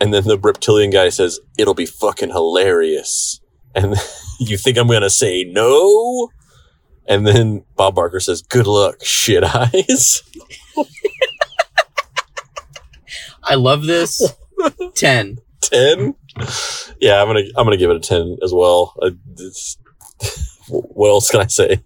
and 0.00 0.12
then 0.12 0.24
the 0.24 0.38
reptilian 0.38 0.90
guy 0.90 1.10
says, 1.10 1.38
"It'll 1.56 1.74
be 1.74 1.86
fucking 1.86 2.30
hilarious," 2.30 3.40
and 3.74 3.94
you 4.40 4.56
think 4.56 4.76
I'm 4.78 4.88
gonna 4.88 5.10
say 5.10 5.44
no? 5.44 6.28
And 7.08 7.24
then 7.24 7.64
Bob 7.76 7.94
Barker 7.94 8.18
says, 8.18 8.42
"Good 8.42 8.66
luck, 8.66 9.04
shit 9.04 9.44
eyes." 9.44 10.22
I 13.48 13.54
love 13.54 13.84
this. 13.84 14.34
10. 14.96 15.38
ten. 15.60 16.14
Yeah, 17.00 17.20
I'm 17.20 17.28
gonna 17.28 17.44
I'm 17.56 17.64
gonna 17.64 17.76
give 17.76 17.90
it 17.90 17.96
a 17.96 18.00
ten 18.00 18.36
as 18.42 18.52
well. 18.52 18.94
It's, 19.38 19.78
what 20.68 21.08
else 21.08 21.30
can 21.30 21.40
I 21.40 21.46
say? 21.46 21.82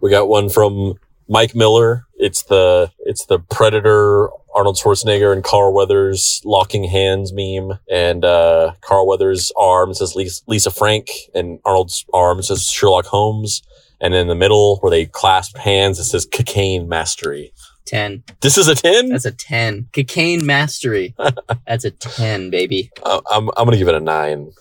We 0.00 0.10
got 0.10 0.28
one 0.28 0.48
from 0.48 0.94
Mike 1.28 1.54
Miller. 1.54 2.06
It's 2.16 2.42
the 2.44 2.90
it's 3.00 3.26
the 3.26 3.38
Predator 3.38 4.28
Arnold 4.54 4.76
Schwarzenegger 4.76 5.32
and 5.32 5.42
Carl 5.42 5.72
Weathers 5.72 6.42
locking 6.44 6.84
hands 6.84 7.32
meme, 7.32 7.78
and 7.90 8.24
uh, 8.24 8.72
Carl 8.80 9.06
Weathers' 9.06 9.50
arm 9.56 9.94
says 9.94 10.14
Lisa, 10.14 10.42
Lisa 10.46 10.70
Frank, 10.70 11.08
and 11.34 11.58
Arnold's 11.64 12.04
arm 12.12 12.42
says 12.42 12.66
Sherlock 12.66 13.06
Holmes, 13.06 13.62
and 14.00 14.14
in 14.14 14.28
the 14.28 14.34
middle 14.34 14.78
where 14.80 14.90
they 14.90 15.06
clasp 15.06 15.56
hands, 15.56 15.98
it 15.98 16.04
says 16.04 16.26
Cocaine 16.30 16.88
Mastery. 16.88 17.52
10. 17.84 18.24
This 18.40 18.58
is 18.58 18.68
a 18.68 18.74
ten. 18.74 19.08
That's 19.08 19.24
a 19.24 19.32
10. 19.32 19.88
Cocaine 19.92 20.44
mastery. 20.44 21.14
That's 21.66 21.84
a 21.84 21.90
10, 21.90 22.50
baby. 22.50 22.90
Uh, 23.02 23.20
I'm 23.30 23.48
I'm 23.56 23.64
gonna 23.64 23.76
give 23.76 23.88
it 23.88 23.94
a 23.94 24.00
nine. 24.00 24.52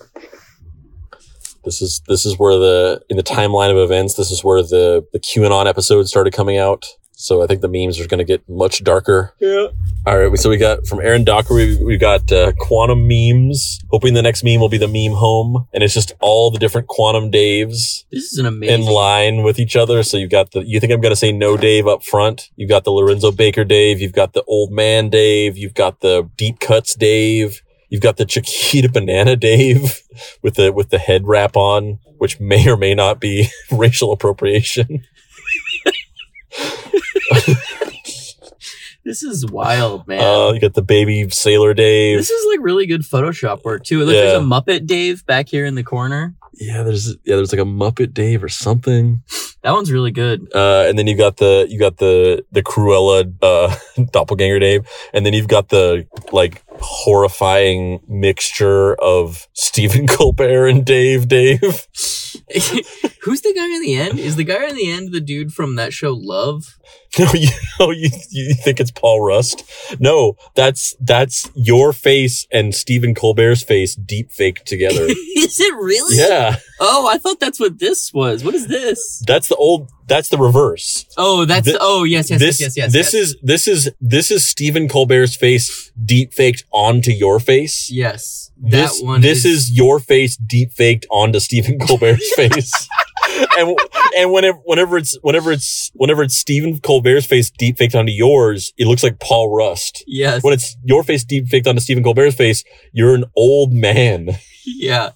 This 1.63 1.81
is 1.81 2.01
this 2.07 2.25
is 2.25 2.39
where 2.39 2.57
the 2.57 3.01
in 3.09 3.17
the 3.17 3.23
timeline 3.23 3.69
of 3.69 3.77
events. 3.77 4.15
This 4.15 4.31
is 4.31 4.43
where 4.43 4.61
the 4.63 5.05
the 5.13 5.19
QAnon 5.19 5.67
episode 5.67 6.07
started 6.07 6.33
coming 6.33 6.57
out. 6.57 6.85
So 7.21 7.43
I 7.43 7.47
think 7.47 7.61
the 7.61 7.67
memes 7.67 7.99
are 7.99 8.07
going 8.07 8.17
to 8.17 8.23
get 8.23 8.47
much 8.49 8.83
darker. 8.83 9.35
Yeah. 9.39 9.67
All 10.07 10.17
right. 10.17 10.39
So 10.39 10.49
we 10.49 10.57
got 10.57 10.87
from 10.87 10.99
Aaron 11.01 11.23
Docker. 11.23 11.53
We 11.53 11.77
we 11.83 11.97
got 11.97 12.31
uh, 12.31 12.53
quantum 12.57 13.07
memes. 13.07 13.79
Hoping 13.91 14.15
the 14.15 14.23
next 14.23 14.43
meme 14.43 14.59
will 14.59 14.69
be 14.69 14.79
the 14.79 14.87
meme 14.87 15.15
home, 15.15 15.67
and 15.71 15.83
it's 15.83 15.93
just 15.93 16.13
all 16.19 16.49
the 16.49 16.57
different 16.57 16.87
quantum 16.87 17.29
Daves 17.31 18.05
This 18.11 18.33
is 18.33 18.39
an 18.39 18.47
amazing. 18.47 18.81
in 18.81 18.85
line 18.87 19.43
with 19.43 19.59
each 19.59 19.75
other. 19.75 20.01
So 20.01 20.17
you've 20.17 20.31
got 20.31 20.51
the, 20.51 20.65
you 20.65 20.79
think 20.79 20.91
I'm 20.91 20.99
going 20.99 21.11
to 21.11 21.15
say 21.15 21.31
no 21.31 21.57
Dave 21.57 21.85
up 21.85 22.03
front. 22.03 22.49
You've 22.55 22.69
got 22.69 22.85
the 22.85 22.91
Lorenzo 22.91 23.31
Baker 23.31 23.63
Dave. 23.63 24.01
You've 24.01 24.13
got 24.13 24.33
the 24.33 24.43
old 24.47 24.71
man 24.71 25.09
Dave. 25.09 25.57
You've 25.59 25.75
got 25.75 25.99
the 25.99 26.27
deep 26.37 26.59
cuts 26.59 26.95
Dave. 26.95 27.61
You've 27.89 28.01
got 28.01 28.17
the 28.17 28.25
Chiquita 28.25 28.89
banana 28.89 29.35
Dave 29.35 30.01
with 30.41 30.55
the, 30.55 30.71
with 30.73 30.89
the 30.89 30.97
head 30.97 31.27
wrap 31.27 31.55
on, 31.55 31.99
which 32.17 32.39
may 32.39 32.67
or 32.67 32.77
may 32.77 32.95
not 32.95 33.19
be 33.19 33.47
racial 33.71 34.11
appropriation. 34.11 35.05
This 39.03 39.23
is 39.23 39.43
wild, 39.47 40.07
man. 40.07 40.21
Uh, 40.21 40.51
you 40.51 40.59
got 40.59 40.75
the 40.75 40.83
baby 40.83 41.27
sailor 41.31 41.73
Dave. 41.73 42.19
this 42.19 42.29
is 42.29 42.45
like 42.51 42.63
really 42.63 42.85
good 42.85 43.01
Photoshop 43.01 43.63
work 43.63 43.83
too. 43.83 44.05
Look, 44.05 44.13
Yeah. 44.13 44.21
there's 44.21 44.37
a 44.43 44.45
Muppet 44.45 44.85
Dave 44.85 45.25
back 45.25 45.49
here 45.49 45.65
in 45.65 45.73
the 45.73 45.81
corner. 45.83 46.35
yeah, 46.53 46.83
there's, 46.83 47.07
yeah, 47.25 47.35
there's 47.35 47.51
like 47.51 47.61
a 47.61 47.65
Muppet 47.65 48.13
Dave 48.13 48.43
or 48.43 48.47
something. 48.49 49.23
That 49.63 49.71
one's 49.71 49.91
really 49.91 50.11
good. 50.11 50.47
Uh, 50.53 50.85
and 50.87 50.99
then 50.99 51.07
you 51.07 51.17
got 51.17 51.37
the 51.37 51.65
you 51.67 51.79
got 51.79 51.97
the 51.97 52.45
the 52.51 52.61
Cruella 52.61 53.33
uh, 53.41 53.75
doppelganger 54.11 54.59
Dave, 54.59 54.87
and 55.15 55.25
then 55.25 55.33
you've 55.33 55.47
got 55.47 55.69
the 55.69 56.05
like 56.31 56.63
horrifying 56.79 58.01
mixture 58.07 58.93
of 58.95 59.47
Stephen 59.53 60.05
Colbert 60.07 60.67
and 60.67 60.85
Dave 60.85 61.27
Dave. 61.27 61.87
Who's 63.23 63.41
the 63.41 63.53
guy 63.53 63.65
in 63.65 63.81
the 63.81 63.95
end? 63.95 64.19
Is 64.19 64.35
the 64.35 64.43
guy 64.43 64.67
in 64.67 64.75
the 64.75 64.89
end 64.91 65.11
the 65.11 65.21
dude 65.21 65.53
from 65.53 65.75
that 65.75 65.93
show 65.93 66.13
Love? 66.13 66.77
No, 67.19 67.29
you, 67.33 67.49
oh, 67.81 67.91
you 67.91 68.09
you 68.29 68.53
think 68.53 68.79
it's 68.79 68.89
Paul 68.89 69.19
Rust? 69.19 69.69
No, 69.99 70.37
that's 70.55 70.95
that's 71.01 71.49
your 71.55 71.91
face 71.91 72.47
and 72.53 72.73
Stephen 72.73 73.13
Colbert's 73.13 73.63
face 73.63 73.95
deep 73.95 74.31
faked 74.31 74.65
together. 74.65 75.03
is 75.35 75.59
it 75.59 75.73
really? 75.75 76.15
yeah, 76.15 76.55
Oh, 76.79 77.09
I 77.11 77.17
thought 77.17 77.41
that's 77.41 77.59
what 77.59 77.79
this 77.79 78.13
was. 78.13 78.45
What 78.45 78.55
is 78.55 78.67
this? 78.67 79.21
that's 79.27 79.49
the 79.49 79.55
old. 79.55 79.89
That's 80.07 80.29
the 80.29 80.37
reverse. 80.37 81.05
Oh, 81.17 81.43
that's 81.43 81.69
oh 81.81 82.05
yes 82.05 82.29
yes 82.29 82.39
this 82.39 82.61
yes 82.61 82.77
yes 82.77 82.93
yes. 82.93 82.93
this 82.93 83.13
yes. 83.13 83.23
is 83.23 83.37
this 83.41 83.67
is 83.67 83.91
this 83.99 84.31
is 84.31 84.47
Stephen 84.47 84.87
Colbert's 84.87 85.35
face 85.35 85.91
deep 86.03 86.33
faked 86.33 86.63
onto 86.71 87.11
your 87.11 87.41
face. 87.41 87.91
yes. 87.91 88.50
This 88.61 88.99
that 88.99 89.05
one. 89.05 89.21
this 89.21 89.45
is, 89.45 89.71
your 89.71 89.99
face 89.99 90.37
deep 90.37 90.71
faked 90.71 91.05
onto 91.09 91.39
Stephen 91.39 91.79
Colbert's 91.79 92.33
face. 92.35 92.87
and 93.57 93.77
and 94.17 94.31
whenever 94.31 94.57
whenever 94.65 94.97
it's 94.97 95.17
whenever 95.21 95.51
it's 95.51 95.91
whenever 95.93 96.23
it's 96.23 96.37
Stephen 96.37 96.79
Colbert's 96.79 97.25
face 97.25 97.49
deep 97.49 97.77
faked 97.77 97.95
onto 97.95 98.11
yours, 98.11 98.73
it 98.77 98.87
looks 98.87 99.03
like 99.03 99.19
Paul 99.19 99.55
Rust. 99.55 100.03
yes. 100.07 100.43
When 100.43 100.53
it's 100.53 100.75
your 100.83 101.03
face 101.03 101.23
deep 101.23 101.47
faked 101.47 101.67
onto 101.67 101.81
Stephen 101.81 102.03
Colbert's 102.03 102.35
face, 102.35 102.63
you're 102.91 103.15
an 103.15 103.25
old 103.35 103.73
man. 103.73 104.29
yeah. 104.65 105.11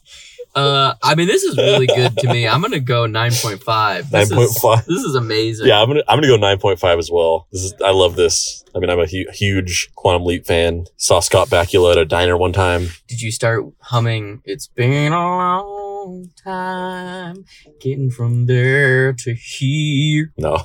Uh, 0.55 0.93
I 1.03 1.15
mean, 1.15 1.27
this 1.27 1.43
is 1.43 1.57
really 1.57 1.85
good 1.85 2.17
to 2.19 2.31
me. 2.31 2.47
I'm 2.47 2.61
gonna 2.61 2.79
go 2.79 3.05
nine 3.05 3.33
point 3.33 3.61
five. 3.61 4.09
Nine 4.11 4.29
point 4.29 4.51
five. 4.61 4.85
This 4.85 5.03
is 5.03 5.13
amazing. 5.15 5.67
Yeah, 5.67 5.81
I'm 5.81 5.87
gonna 5.89 6.03
I'm 6.07 6.17
gonna 6.17 6.27
go 6.27 6.37
nine 6.37 6.59
point 6.59 6.79
five 6.79 6.97
as 6.97 7.11
well. 7.11 7.47
This 7.51 7.61
is 7.63 7.73
I 7.83 7.91
love 7.91 8.15
this. 8.15 8.63
I 8.73 8.79
mean, 8.79 8.89
I'm 8.89 8.99
a 8.99 9.05
hu- 9.05 9.29
huge 9.33 9.91
Quantum 9.95 10.23
Leap 10.23 10.45
fan. 10.45 10.85
Saw 10.95 11.19
Scott 11.19 11.49
Bakula 11.49 11.91
at 11.91 11.97
a 11.97 12.05
diner 12.05 12.37
one 12.37 12.53
time. 12.53 12.87
Did 13.07 13.21
you 13.21 13.31
start 13.31 13.65
humming? 13.81 14.41
It's 14.45 14.67
been 14.67 15.11
a 15.11 15.17
long 15.17 16.29
time 16.41 17.45
getting 17.81 18.09
from 18.09 18.45
there 18.45 19.11
to 19.13 19.33
here. 19.33 20.33
No. 20.37 20.63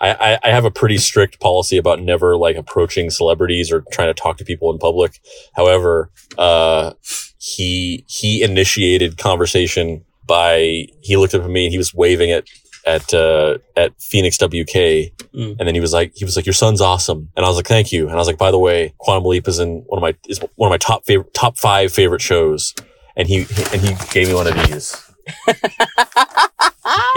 I, 0.00 0.12
I, 0.12 0.38
I 0.44 0.50
have 0.50 0.64
a 0.66 0.70
pretty 0.70 0.98
strict 0.98 1.40
policy 1.40 1.78
about 1.78 2.00
never 2.00 2.36
like 2.36 2.56
approaching 2.56 3.10
celebrities 3.10 3.72
or 3.72 3.82
trying 3.90 4.08
to 4.08 4.14
talk 4.14 4.36
to 4.36 4.44
people 4.44 4.70
in 4.70 4.78
public. 4.78 5.20
However, 5.54 6.10
uh, 6.36 6.92
he 7.38 8.04
he 8.08 8.42
initiated 8.42 9.18
conversation 9.18 10.04
by 10.26 10.86
he 11.02 11.16
looked 11.16 11.34
up 11.34 11.42
at 11.42 11.50
me 11.50 11.66
and 11.66 11.72
he 11.72 11.78
was 11.78 11.94
waving 11.94 12.30
at 12.32 12.44
at 12.86 13.12
uh, 13.12 13.58
at 13.76 13.92
Phoenix 14.00 14.36
WK, 14.38 15.12
Mm. 15.34 15.56
and 15.58 15.68
then 15.68 15.74
he 15.74 15.80
was 15.80 15.92
like 15.92 16.12
he 16.14 16.24
was 16.24 16.34
like 16.36 16.46
your 16.46 16.52
son's 16.54 16.80
awesome, 16.80 17.28
and 17.36 17.44
I 17.44 17.48
was 17.48 17.56
like 17.56 17.66
thank 17.66 17.92
you, 17.92 18.04
and 18.06 18.12
I 18.12 18.16
was 18.16 18.26
like 18.26 18.38
by 18.38 18.50
the 18.50 18.58
way, 18.58 18.94
Quantum 18.98 19.24
Leap 19.24 19.48
is 19.48 19.58
in 19.58 19.82
one 19.86 19.98
of 19.98 20.02
my 20.02 20.14
is 20.28 20.40
one 20.54 20.68
of 20.68 20.72
my 20.72 20.78
top 20.78 21.04
favorite 21.04 21.34
top 21.34 21.58
five 21.58 21.92
favorite 21.92 22.22
shows, 22.22 22.74
and 23.16 23.28
he 23.28 23.38
and 23.72 23.82
he 23.82 23.94
gave 24.10 24.28
me 24.28 24.34
one 24.34 24.46
of 24.46 24.54
these. 24.68 25.02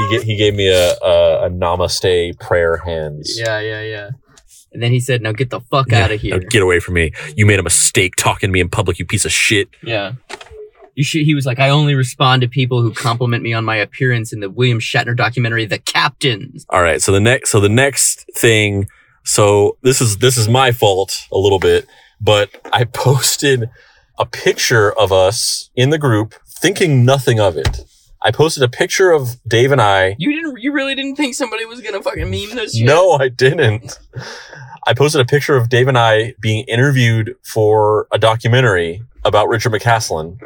he, 0.09 0.21
he 0.23 0.35
gave 0.35 0.55
me 0.55 0.67
a, 0.67 0.93
a, 1.03 1.45
a 1.45 1.49
namaste 1.49 2.39
prayer 2.39 2.77
hands. 2.77 3.37
Yeah, 3.39 3.59
yeah, 3.59 3.81
yeah. 3.83 4.09
And 4.71 4.83
then 4.83 4.91
he 4.91 4.99
said, 4.99 5.21
"Now 5.21 5.31
get 5.31 5.49
the 5.49 5.61
fuck 5.61 5.91
out 5.91 6.11
of 6.11 6.21
here." 6.21 6.39
get 6.39 6.61
away 6.61 6.79
from 6.79 6.95
me. 6.95 7.11
You 7.35 7.45
made 7.45 7.59
a 7.59 7.63
mistake 7.63 8.15
talking 8.15 8.49
to 8.49 8.51
me 8.51 8.59
in 8.59 8.69
public, 8.69 8.99
you 8.99 9.05
piece 9.05 9.25
of 9.25 9.31
shit. 9.31 9.69
Yeah. 9.83 10.13
You 10.95 11.05
should, 11.05 11.21
he 11.21 11.33
was 11.33 11.45
like, 11.45 11.59
I 11.59 11.69
only 11.69 11.95
respond 11.95 12.41
to 12.41 12.49
people 12.49 12.81
who 12.81 12.93
compliment 12.93 13.41
me 13.41 13.53
on 13.53 13.63
my 13.63 13.77
appearance 13.77 14.33
in 14.33 14.41
the 14.41 14.49
William 14.49 14.79
Shatner 14.79 15.15
documentary, 15.15 15.65
The 15.65 15.79
Captains. 15.79 16.65
All 16.69 16.81
right. 16.81 17.01
So 17.01 17.13
the 17.13 17.21
next, 17.21 17.51
so 17.51 17.61
the 17.61 17.69
next 17.69 18.29
thing, 18.35 18.85
so 19.23 19.77
this 19.81 20.01
is, 20.01 20.17
this 20.17 20.35
is 20.35 20.49
my 20.49 20.73
fault 20.73 21.25
a 21.31 21.37
little 21.37 21.59
bit, 21.59 21.87
but 22.19 22.49
I 22.73 22.83
posted 22.93 23.69
a 24.17 24.25
picture 24.25 24.91
of 24.91 25.13
us 25.13 25.69
in 25.73 25.89
the 25.89 25.97
group 25.97 26.35
thinking 26.45 27.05
nothing 27.05 27.39
of 27.39 27.55
it. 27.55 27.79
I 28.21 28.31
posted 28.31 28.63
a 28.63 28.67
picture 28.69 29.11
of 29.11 29.41
Dave 29.47 29.71
and 29.71 29.81
I. 29.81 30.15
You 30.19 30.33
didn't, 30.33 30.61
you 30.61 30.73
really 30.73 30.93
didn't 30.95 31.15
think 31.15 31.35
somebody 31.35 31.65
was 31.65 31.81
gonna 31.81 32.01
fucking 32.01 32.29
meme 32.29 32.55
this 32.55 32.75
shit? 32.75 32.85
No, 32.85 33.11
I 33.11 33.29
didn't. 33.29 33.97
I 34.85 34.93
posted 34.93 35.21
a 35.21 35.25
picture 35.25 35.55
of 35.55 35.69
Dave 35.69 35.87
and 35.87 35.97
I 35.97 36.35
being 36.41 36.65
interviewed 36.65 37.35
for 37.43 38.07
a 38.11 38.17
documentary 38.17 39.03
about 39.23 39.47
Richard 39.47 39.71
McCaslin. 39.71 40.39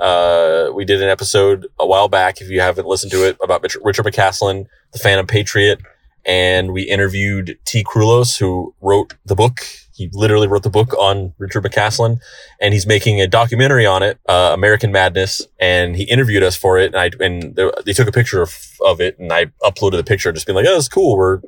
Uh, 0.00 0.70
we 0.74 0.84
did 0.84 1.02
an 1.02 1.08
episode 1.10 1.66
a 1.78 1.86
while 1.86 2.08
back, 2.08 2.40
if 2.40 2.48
you 2.48 2.60
haven't 2.60 2.86
listened 2.86 3.12
to 3.12 3.26
it, 3.26 3.36
about 3.42 3.62
Richard 3.82 4.06
McCaslin, 4.06 4.66
the 4.92 4.98
Phantom 4.98 5.26
Patriot. 5.26 5.80
And 6.24 6.72
we 6.72 6.82
interviewed 6.82 7.58
Tea 7.64 7.84
Krulos, 7.84 8.38
who 8.38 8.74
wrote 8.80 9.14
the 9.26 9.34
book. 9.34 9.60
He 10.00 10.08
literally 10.14 10.48
wrote 10.48 10.62
the 10.62 10.70
book 10.70 10.94
on 10.94 11.34
Richard 11.36 11.62
McCaslin, 11.62 12.20
and 12.58 12.72
he's 12.72 12.86
making 12.86 13.20
a 13.20 13.26
documentary 13.26 13.84
on 13.84 14.02
it, 14.02 14.18
uh, 14.26 14.52
American 14.54 14.90
Madness. 14.90 15.46
And 15.60 15.94
he 15.94 16.04
interviewed 16.04 16.42
us 16.42 16.56
for 16.56 16.78
it, 16.78 16.94
and 16.94 16.96
I 16.96 17.10
and 17.22 17.54
they, 17.84 17.92
took 17.92 18.08
a 18.08 18.12
picture 18.12 18.40
of, 18.40 18.56
of 18.80 18.98
it, 19.02 19.18
and 19.18 19.30
I 19.30 19.46
uploaded 19.62 19.98
the 19.98 20.04
picture, 20.04 20.32
just 20.32 20.46
being 20.46 20.56
like, 20.56 20.64
"Oh, 20.66 20.78
it's 20.78 20.88
cool. 20.88 21.18
We're 21.18 21.42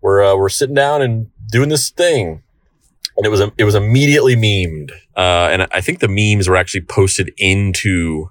we're 0.00 0.24
uh, 0.24 0.36
we're 0.36 0.48
sitting 0.48 0.74
down 0.74 1.00
and 1.00 1.30
doing 1.48 1.68
this 1.68 1.90
thing." 1.90 2.42
and 3.16 3.24
it 3.24 3.28
was 3.28 3.40
it 3.56 3.64
was 3.64 3.76
immediately 3.76 4.34
memed. 4.34 4.90
Uh, 5.16 5.48
and 5.50 5.68
I 5.70 5.80
think 5.80 6.00
the 6.00 6.08
memes 6.08 6.48
were 6.48 6.56
actually 6.56 6.82
posted 6.82 7.32
into 7.38 8.30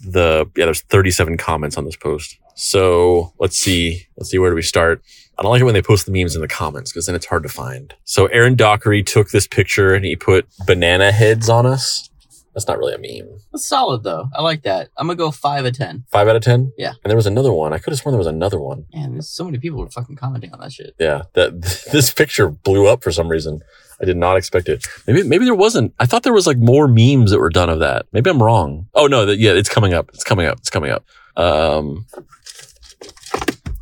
the 0.00 0.48
yeah. 0.56 0.66
There's 0.66 0.82
37 0.82 1.36
comments 1.36 1.76
on 1.76 1.84
this 1.84 1.96
post. 1.96 2.38
So 2.54 3.32
let's 3.40 3.58
see. 3.58 4.06
Let's 4.16 4.30
see 4.30 4.38
where 4.38 4.50
do 4.50 4.56
we 4.56 4.62
start. 4.62 5.02
I 5.38 5.42
don't 5.42 5.50
like 5.50 5.60
it 5.60 5.64
when 5.64 5.74
they 5.74 5.82
post 5.82 6.06
the 6.06 6.12
memes 6.12 6.34
in 6.34 6.40
the 6.40 6.48
comments 6.48 6.92
because 6.92 7.06
then 7.06 7.14
it's 7.14 7.26
hard 7.26 7.42
to 7.42 7.48
find. 7.48 7.94
So 8.04 8.26
Aaron 8.26 8.54
Dockery 8.54 9.02
took 9.02 9.30
this 9.30 9.46
picture 9.46 9.94
and 9.94 10.04
he 10.04 10.16
put 10.16 10.46
banana 10.66 11.10
heads 11.12 11.48
on 11.48 11.66
us. 11.66 12.08
That's 12.54 12.68
not 12.68 12.78
really 12.78 12.94
a 12.94 12.98
meme. 12.98 13.36
That's 13.52 13.66
solid 13.66 14.04
though. 14.04 14.28
I 14.32 14.42
like 14.42 14.62
that. 14.62 14.88
I'm 14.96 15.08
gonna 15.08 15.16
go 15.16 15.32
five 15.32 15.64
out 15.64 15.70
of 15.70 15.76
ten. 15.76 16.04
Five 16.10 16.28
out 16.28 16.36
of 16.36 16.42
ten. 16.42 16.72
Yeah. 16.78 16.92
And 17.02 17.10
there 17.10 17.16
was 17.16 17.26
another 17.26 17.52
one. 17.52 17.72
I 17.72 17.78
could 17.78 17.90
have 17.92 17.98
sworn 17.98 18.12
there 18.12 18.18
was 18.18 18.28
another 18.28 18.60
one. 18.60 18.86
Man, 18.94 19.12
there's 19.12 19.28
so 19.28 19.44
many 19.44 19.58
people 19.58 19.80
were 19.80 19.90
fucking 19.90 20.14
commenting 20.16 20.52
on 20.52 20.60
that 20.60 20.72
shit. 20.72 20.94
Yeah. 21.00 21.22
That 21.32 21.60
this 21.92 22.12
picture 22.12 22.48
blew 22.48 22.86
up 22.86 23.02
for 23.02 23.10
some 23.10 23.28
reason. 23.28 23.60
I 24.00 24.04
did 24.04 24.16
not 24.16 24.36
expect 24.36 24.68
it. 24.68 24.86
Maybe 25.06 25.24
maybe 25.24 25.44
there 25.44 25.54
wasn't. 25.54 25.94
I 25.98 26.06
thought 26.06 26.22
there 26.22 26.32
was 26.32 26.46
like 26.46 26.58
more 26.58 26.86
memes 26.86 27.32
that 27.32 27.40
were 27.40 27.50
done 27.50 27.70
of 27.70 27.80
that. 27.80 28.06
Maybe 28.12 28.30
I'm 28.30 28.42
wrong. 28.42 28.86
Oh 28.94 29.08
no, 29.08 29.26
that, 29.26 29.38
yeah, 29.38 29.52
it's 29.52 29.68
coming 29.68 29.92
up. 29.92 30.10
It's 30.14 30.24
coming 30.24 30.46
up. 30.46 30.58
It's 30.58 30.70
coming 30.70 30.90
up. 30.92 31.04
Um, 31.36 32.06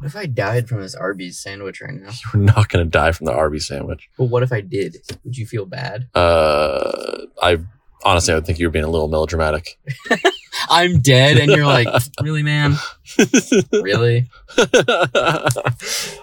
What 0.02 0.08
if 0.08 0.16
I 0.16 0.26
died 0.26 0.68
from 0.68 0.80
this 0.80 0.96
Arby's 0.96 1.38
sandwich 1.38 1.80
right 1.80 1.94
now? 1.94 2.10
You're 2.34 2.42
not 2.42 2.68
gonna 2.68 2.86
die 2.86 3.12
from 3.12 3.26
the 3.26 3.32
Arby's 3.32 3.68
sandwich. 3.68 4.10
But 4.18 4.24
what 4.24 4.42
if 4.42 4.52
I 4.52 4.60
did? 4.60 4.96
Would 5.22 5.38
you 5.38 5.46
feel 5.46 5.64
bad? 5.64 6.08
Uh, 6.12 7.26
I 7.40 7.58
honestly, 8.02 8.32
I 8.32 8.36
would 8.36 8.44
think 8.44 8.58
you 8.58 8.66
were 8.66 8.72
being 8.72 8.84
a 8.84 8.90
little 8.90 9.06
melodramatic. 9.06 9.78
I'm 10.68 11.02
dead, 11.02 11.38
and 11.38 11.52
you're 11.52 11.64
like, 11.64 11.86
really, 12.20 12.42
man? 12.42 12.74
Really? 13.72 14.26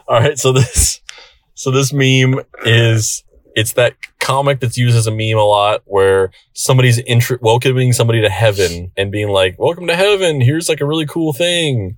All 0.10 0.20
right, 0.20 0.38
so 0.38 0.52
this 0.52 1.00
so 1.54 1.72
this 1.72 1.94
meme 1.94 2.42
is 2.66 3.24
it's 3.56 3.72
that 3.74 3.96
comic 4.20 4.60
that's 4.60 4.78
used 4.78 4.98
as 4.98 5.08
a 5.08 5.12
meme 5.12 5.38
a 5.38 5.46
lot 5.46 5.84
where 5.86 6.32
somebody's 6.52 7.00
intro- 7.00 7.40
welcoming 7.42 7.94
somebody 7.94 8.20
to 8.24 8.30
heaven 8.30 8.92
and 8.98 9.10
being 9.10 9.30
like, 9.30 9.58
"Welcome 9.58 9.88
to 9.88 9.96
heaven. 9.96 10.42
Here's 10.42 10.68
like 10.68 10.82
a 10.82 10.86
really 10.86 11.06
cool 11.06 11.32
thing." 11.32 11.98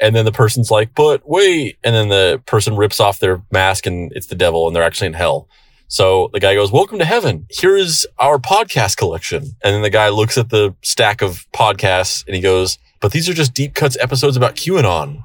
And 0.00 0.14
then 0.14 0.24
the 0.24 0.32
person's 0.32 0.70
like, 0.70 0.94
"But 0.94 1.22
wait." 1.24 1.78
And 1.82 1.94
then 1.94 2.08
the 2.08 2.42
person 2.46 2.76
rips 2.76 3.00
off 3.00 3.18
their 3.18 3.42
mask 3.50 3.86
and 3.86 4.12
it's 4.14 4.26
the 4.26 4.34
devil 4.34 4.66
and 4.66 4.76
they're 4.76 4.82
actually 4.82 5.08
in 5.08 5.14
hell. 5.14 5.48
So 5.88 6.30
the 6.32 6.40
guy 6.40 6.54
goes, 6.54 6.70
"Welcome 6.72 6.98
to 6.98 7.04
heaven. 7.04 7.46
Here 7.48 7.76
is 7.76 8.06
our 8.18 8.38
podcast 8.38 8.96
collection." 8.96 9.42
And 9.62 9.74
then 9.74 9.82
the 9.82 9.90
guy 9.90 10.08
looks 10.08 10.36
at 10.36 10.50
the 10.50 10.74
stack 10.82 11.22
of 11.22 11.46
podcasts 11.52 12.26
and 12.26 12.34
he 12.34 12.42
goes, 12.42 12.78
"But 13.00 13.12
these 13.12 13.28
are 13.28 13.34
just 13.34 13.54
deep 13.54 13.74
cuts 13.74 13.96
episodes 14.00 14.36
about 14.36 14.56
QAnon." 14.56 15.22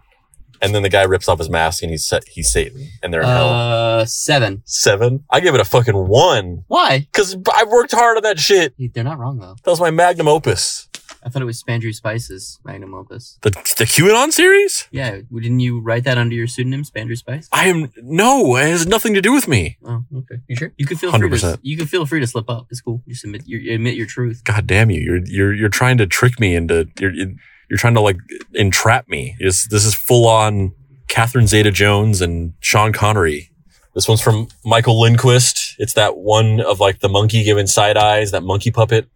And 0.61 0.75
then 0.75 0.83
the 0.83 0.89
guy 0.89 1.01
rips 1.03 1.27
off 1.27 1.39
his 1.39 1.49
mask 1.49 1.81
and 1.81 1.89
he's 1.89 2.05
set, 2.05 2.23
he's 2.27 2.53
Satan 2.53 2.87
and 3.01 3.11
they're 3.11 3.21
in 3.21 3.27
hell. 3.27 3.49
Uh, 3.49 4.05
seven. 4.05 4.61
Seven. 4.65 5.23
I 5.31 5.39
give 5.39 5.55
it 5.55 5.61
a 5.61 5.65
fucking 5.65 5.95
one 6.07 6.63
Why? 6.67 6.99
because 6.99 7.35
I 7.51 7.63
worked 7.63 7.91
hard 7.93 8.17
on 8.17 8.23
that 8.23 8.39
shit. 8.39 8.75
They're 8.93 9.03
not 9.03 9.17
wrong 9.17 9.39
though. 9.39 9.55
That 9.63 9.71
was 9.71 9.79
my 9.81 9.89
magnum 9.89 10.27
opus. 10.27 10.87
I 11.23 11.29
thought 11.29 11.41
it 11.41 11.45
was 11.45 11.61
Spandrew 11.61 11.93
Spice's 11.93 12.59
magnum 12.63 12.93
opus. 12.93 13.37
The 13.41 13.51
the 13.51 13.85
QAnon 13.85 14.31
series. 14.31 14.87
Yeah, 14.91 15.19
didn't 15.33 15.59
you 15.59 15.79
write 15.79 16.03
that 16.05 16.17
under 16.17 16.35
your 16.35 16.47
pseudonym, 16.47 16.83
Spandrew 16.83 17.17
Spice? 17.17 17.47
I 17.51 17.67
am 17.67 17.91
no. 18.01 18.55
It 18.55 18.67
has 18.69 18.87
nothing 18.87 19.13
to 19.13 19.21
do 19.21 19.31
with 19.31 19.47
me. 19.47 19.77
Oh, 19.85 20.03
okay. 20.17 20.41
You 20.47 20.55
sure? 20.55 20.73
You 20.77 20.85
could 20.85 20.99
feel 20.99 21.11
free 21.11 21.29
to 21.29 21.35
100%. 21.35 21.59
you 21.61 21.77
could 21.77 21.89
feel 21.89 22.05
free 22.05 22.19
to 22.21 22.27
slip 22.27 22.49
up. 22.49 22.67
It's 22.71 22.81
cool. 22.81 23.03
Just 23.07 23.23
admit 23.23 23.43
your 23.45 23.73
admit 23.73 23.95
your 23.95 24.07
truth. 24.07 24.43
God 24.43 24.65
damn 24.65 24.89
you! 24.89 24.99
You're 25.01 25.25
you're 25.25 25.53
you're 25.53 25.69
trying 25.69 25.97
to 25.99 26.07
trick 26.07 26.39
me 26.39 26.55
into 26.55 26.87
you're 26.99 27.13
you're 27.13 27.77
trying 27.77 27.93
to 27.93 28.01
like 28.01 28.17
entrap 28.53 29.07
me. 29.07 29.35
This 29.39 29.67
this 29.67 29.85
is 29.85 29.93
full 29.93 30.27
on 30.27 30.73
Catherine 31.07 31.47
Zeta 31.47 31.71
Jones 31.71 32.21
and 32.21 32.53
Sean 32.61 32.93
Connery. 32.93 33.51
This 33.93 34.07
one's 34.07 34.21
from 34.21 34.47
Michael 34.63 34.99
Lindquist. 34.99 35.75
It's 35.77 35.93
that 35.93 36.15
one 36.17 36.61
of 36.61 36.79
like 36.79 36.99
the 36.99 37.09
monkey 37.09 37.43
giving 37.43 37.67
side 37.67 37.97
eyes, 37.97 38.31
that 38.31 38.41
monkey 38.43 38.71
puppet. 38.71 39.09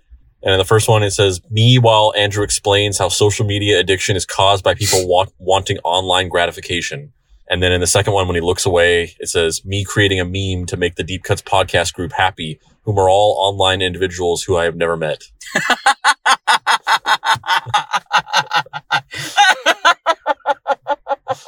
And 0.45 0.53
in 0.53 0.59
the 0.59 0.65
first 0.65 0.87
one, 0.87 1.01
it 1.01 1.09
says, 1.09 1.41
me 1.49 1.79
while 1.79 2.13
Andrew 2.15 2.43
explains 2.43 2.99
how 2.99 3.09
social 3.09 3.47
media 3.47 3.79
addiction 3.79 4.15
is 4.15 4.27
caused 4.27 4.63
by 4.63 4.75
people 4.75 5.07
wa- 5.07 5.25
wanting 5.39 5.79
online 5.79 6.29
gratification. 6.29 7.11
And 7.49 7.63
then 7.63 7.71
in 7.71 7.81
the 7.81 7.87
second 7.87 8.13
one, 8.13 8.27
when 8.27 8.35
he 8.35 8.41
looks 8.41 8.63
away, 8.63 9.15
it 9.19 9.27
says, 9.27 9.65
me 9.65 9.83
creating 9.83 10.19
a 10.19 10.25
meme 10.25 10.67
to 10.67 10.77
make 10.77 10.95
the 10.95 11.03
Deep 11.03 11.23
Cuts 11.23 11.41
podcast 11.41 11.95
group 11.95 12.11
happy, 12.11 12.59
whom 12.83 12.99
are 12.99 13.09
all 13.09 13.35
online 13.39 13.81
individuals 13.81 14.43
who 14.43 14.55
I 14.55 14.65
have 14.65 14.75
never 14.75 14.95
met. 14.95 15.23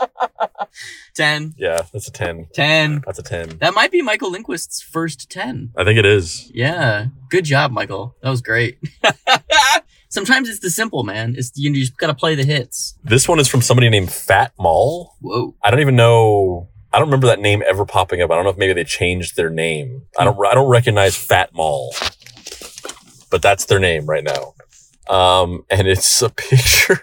Ten. 1.13 1.53
Yeah, 1.57 1.81
that's 1.91 2.07
a 2.07 2.11
10. 2.11 2.47
Ten. 2.53 3.03
That's 3.05 3.19
a 3.19 3.23
10. 3.23 3.57
That 3.59 3.73
might 3.73 3.91
be 3.91 4.01
Michael 4.01 4.31
Lindquist's 4.31 4.81
first 4.81 5.29
ten. 5.29 5.71
I 5.75 5.83
think 5.83 5.97
it 5.97 6.05
is. 6.05 6.51
Yeah. 6.53 7.07
Good 7.29 7.45
job, 7.45 7.71
Michael. 7.71 8.15
That 8.21 8.29
was 8.29 8.41
great. 8.41 8.77
Sometimes 10.09 10.47
it's 10.47 10.59
the 10.59 10.69
simple, 10.69 11.03
man. 11.03 11.35
It's 11.37 11.51
you 11.55 11.73
just 11.73 11.97
gotta 11.97 12.13
play 12.13 12.35
the 12.35 12.45
hits. 12.45 12.95
This 13.03 13.27
one 13.27 13.39
is 13.39 13.47
from 13.47 13.61
somebody 13.61 13.89
named 13.89 14.11
Fat 14.11 14.53
Mall. 14.59 15.15
Whoa. 15.21 15.55
I 15.63 15.69
don't 15.71 15.81
even 15.81 15.95
know. 15.95 16.69
I 16.93 16.99
don't 16.99 17.07
remember 17.07 17.27
that 17.27 17.39
name 17.39 17.61
ever 17.67 17.85
popping 17.85 18.21
up. 18.21 18.31
I 18.31 18.35
don't 18.35 18.45
know 18.45 18.49
if 18.49 18.57
maybe 18.57 18.73
they 18.73 18.85
changed 18.85 19.35
their 19.35 19.49
name. 19.49 20.03
I 20.17 20.23
don't. 20.23 20.37
I 20.45 20.53
don't 20.53 20.69
recognize 20.69 21.15
Fat 21.17 21.53
Mall, 21.53 21.93
but 23.29 23.41
that's 23.41 23.65
their 23.65 23.79
name 23.79 24.05
right 24.05 24.23
now. 24.23 24.53
Um, 25.13 25.65
and 25.69 25.87
it's 25.87 26.21
a 26.21 26.29
picture. 26.35 27.01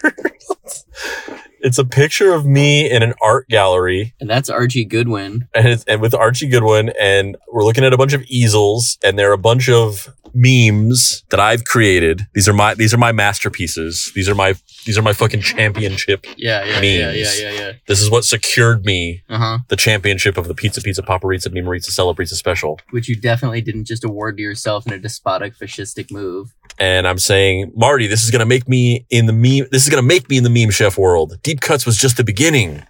It's 1.65 1.79
a 1.79 1.85
picture 1.85 2.33
of 2.33 2.45
me 2.47 2.89
in 2.89 3.03
an 3.03 3.15
art 3.23 3.49
gallery, 3.49 4.15
And 4.21 4.29
that's 4.31 4.49
Archie 4.51 4.85
Goodwin. 4.85 5.49
and 5.55 5.67
it's, 5.67 5.83
and 5.85 6.01
with 6.01 6.15
Archie 6.15 6.47
Goodwin, 6.49 6.93
and 7.01 7.37
we're 7.51 7.65
looking 7.65 7.85
at 7.85 7.93
a 7.93 7.97
bunch 7.97 8.13
of 8.13 8.23
easels, 8.29 8.99
and 9.03 9.19
there 9.19 9.31
are 9.31 9.35
a 9.35 9.39
bunch 9.39 9.69
of 9.69 10.15
memes 10.35 11.25
that 11.31 11.41
I've 11.41 11.65
created. 11.65 12.23
These 12.35 12.49
are 12.49 12.53
my 12.53 12.75
these 12.75 12.93
are 12.95 12.99
my 12.99 13.13
masterpieces. 13.13 14.11
These 14.15 14.29
are 14.29 14.35
my 14.35 14.55
these 14.87 14.99
are 14.99 15.03
my 15.03 15.13
fucking 15.13 15.41
championship. 15.41 16.27
Yeah, 16.37 16.65
yeah, 16.65 16.81
yeah, 16.81 16.81
yeah, 16.81 17.07
Memes. 17.13 17.41
yeah, 17.41 17.51
yeah. 17.51 17.73
This 17.89 18.01
is 18.01 18.11
what 18.11 18.25
secured 18.25 18.85
me 18.85 19.23
Uh 19.29 19.39
huh. 19.39 19.59
the 19.69 19.77
championship 19.77 20.37
of 20.37 20.49
the 20.49 20.55
Pizza 20.55 20.81
Pizza 20.81 21.03
Paparizza 21.03 21.49
Memorizza 21.49 21.91
Celebrizza 21.91 22.35
special. 22.35 22.79
Which 22.91 23.09
you 23.09 23.17
definitely 23.17 23.61
didn't 23.61 23.85
just 23.87 24.05
award 24.05 24.37
to 24.37 24.43
yourself 24.43 24.87
in 24.87 24.93
a 24.93 24.99
despotic, 24.99 25.57
fascistic 25.57 26.11
move. 26.11 26.55
And 26.79 27.07
I'm 27.07 27.19
saying, 27.19 27.73
Marty, 27.77 28.07
this 28.07 28.25
is 28.25 28.31
gonna 28.31 28.47
make 28.47 28.69
me 28.69 29.07
in 29.11 29.27
the 29.27 29.33
meme. 29.33 29.69
This 29.71 29.85
is 29.85 29.89
gonna 29.89 30.03
make 30.03 30.29
me 30.29 30.37
in 30.39 30.45
the 30.45 30.51
meme 30.51 30.71
chef 30.71 30.99
world. 30.99 31.39
Deep 31.43 31.61
cuts 31.61 31.87
was 31.87 31.97
just 31.97 32.17
the 32.17 32.25
beginning. 32.25 32.83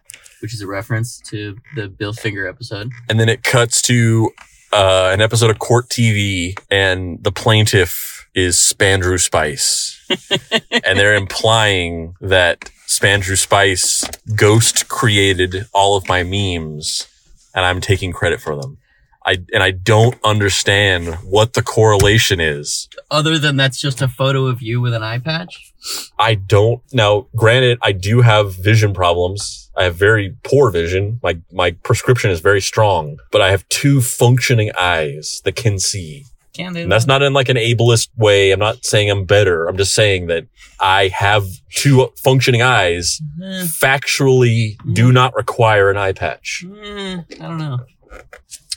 Which 0.42 0.52
is 0.52 0.60
a 0.60 0.66
reference 0.66 1.20
to 1.30 1.56
the 1.74 1.88
Bill 1.88 2.12
Finger 2.12 2.46
episode. 2.46 2.90
and 3.08 3.18
then 3.18 3.28
it 3.30 3.42
cuts 3.44 3.80
to 3.82 4.30
uh, 4.74 5.10
an 5.12 5.20
episode 5.20 5.50
of 5.50 5.58
Court 5.60 5.88
TV, 5.88 6.58
and 6.68 7.22
the 7.22 7.30
plaintiff 7.30 8.28
is 8.34 8.56
Spandrew 8.56 9.20
Spice, 9.20 10.04
and 10.84 10.98
they're 10.98 11.14
implying 11.14 12.16
that 12.20 12.70
Spandrew 12.88 13.38
Spice 13.38 14.04
ghost 14.34 14.88
created 14.88 15.66
all 15.72 15.96
of 15.96 16.08
my 16.08 16.24
memes, 16.24 17.06
and 17.54 17.64
I'm 17.64 17.80
taking 17.80 18.12
credit 18.12 18.40
for 18.40 18.60
them. 18.60 18.78
I 19.24 19.38
and 19.54 19.62
I 19.62 19.70
don't 19.70 20.18
understand 20.24 21.14
what 21.22 21.54
the 21.54 21.62
correlation 21.62 22.40
is. 22.40 22.88
Other 23.10 23.38
than 23.38 23.56
that's 23.56 23.80
just 23.80 24.02
a 24.02 24.08
photo 24.08 24.46
of 24.46 24.60
you 24.60 24.80
with 24.80 24.92
an 24.92 25.04
eye 25.04 25.20
patch. 25.20 25.72
I 26.18 26.34
don't 26.34 26.82
now. 26.92 27.28
Granted, 27.36 27.78
I 27.80 27.92
do 27.92 28.22
have 28.22 28.54
vision 28.56 28.92
problems. 28.92 29.63
I 29.76 29.84
have 29.84 29.96
very 29.96 30.36
poor 30.44 30.70
vision. 30.70 31.18
My 31.22 31.38
my 31.52 31.72
prescription 31.72 32.30
is 32.30 32.40
very 32.40 32.60
strong, 32.60 33.18
but 33.32 33.40
I 33.40 33.50
have 33.50 33.68
two 33.68 34.00
functioning 34.00 34.70
eyes 34.78 35.40
that 35.44 35.56
can 35.56 35.78
see. 35.78 36.24
Can 36.52 36.72
they? 36.72 36.82
And 36.84 36.92
that's 36.92 37.06
not 37.06 37.22
in 37.22 37.32
like 37.32 37.48
an 37.48 37.56
ableist 37.56 38.08
way. 38.16 38.52
I'm 38.52 38.60
not 38.60 38.84
saying 38.84 39.10
I'm 39.10 39.24
better. 39.24 39.66
I'm 39.66 39.76
just 39.76 39.94
saying 39.94 40.28
that 40.28 40.46
I 40.80 41.08
have 41.08 41.44
two 41.74 42.08
functioning 42.22 42.62
eyes. 42.62 43.20
Eh, 43.42 43.64
Factually, 43.64 44.76
do 44.92 45.10
not 45.12 45.34
require 45.34 45.90
an 45.90 45.96
eye 45.96 46.12
patch. 46.12 46.64
eh, 46.84 47.16
I 47.18 47.34
don't 47.48 47.58
know. 47.58 47.78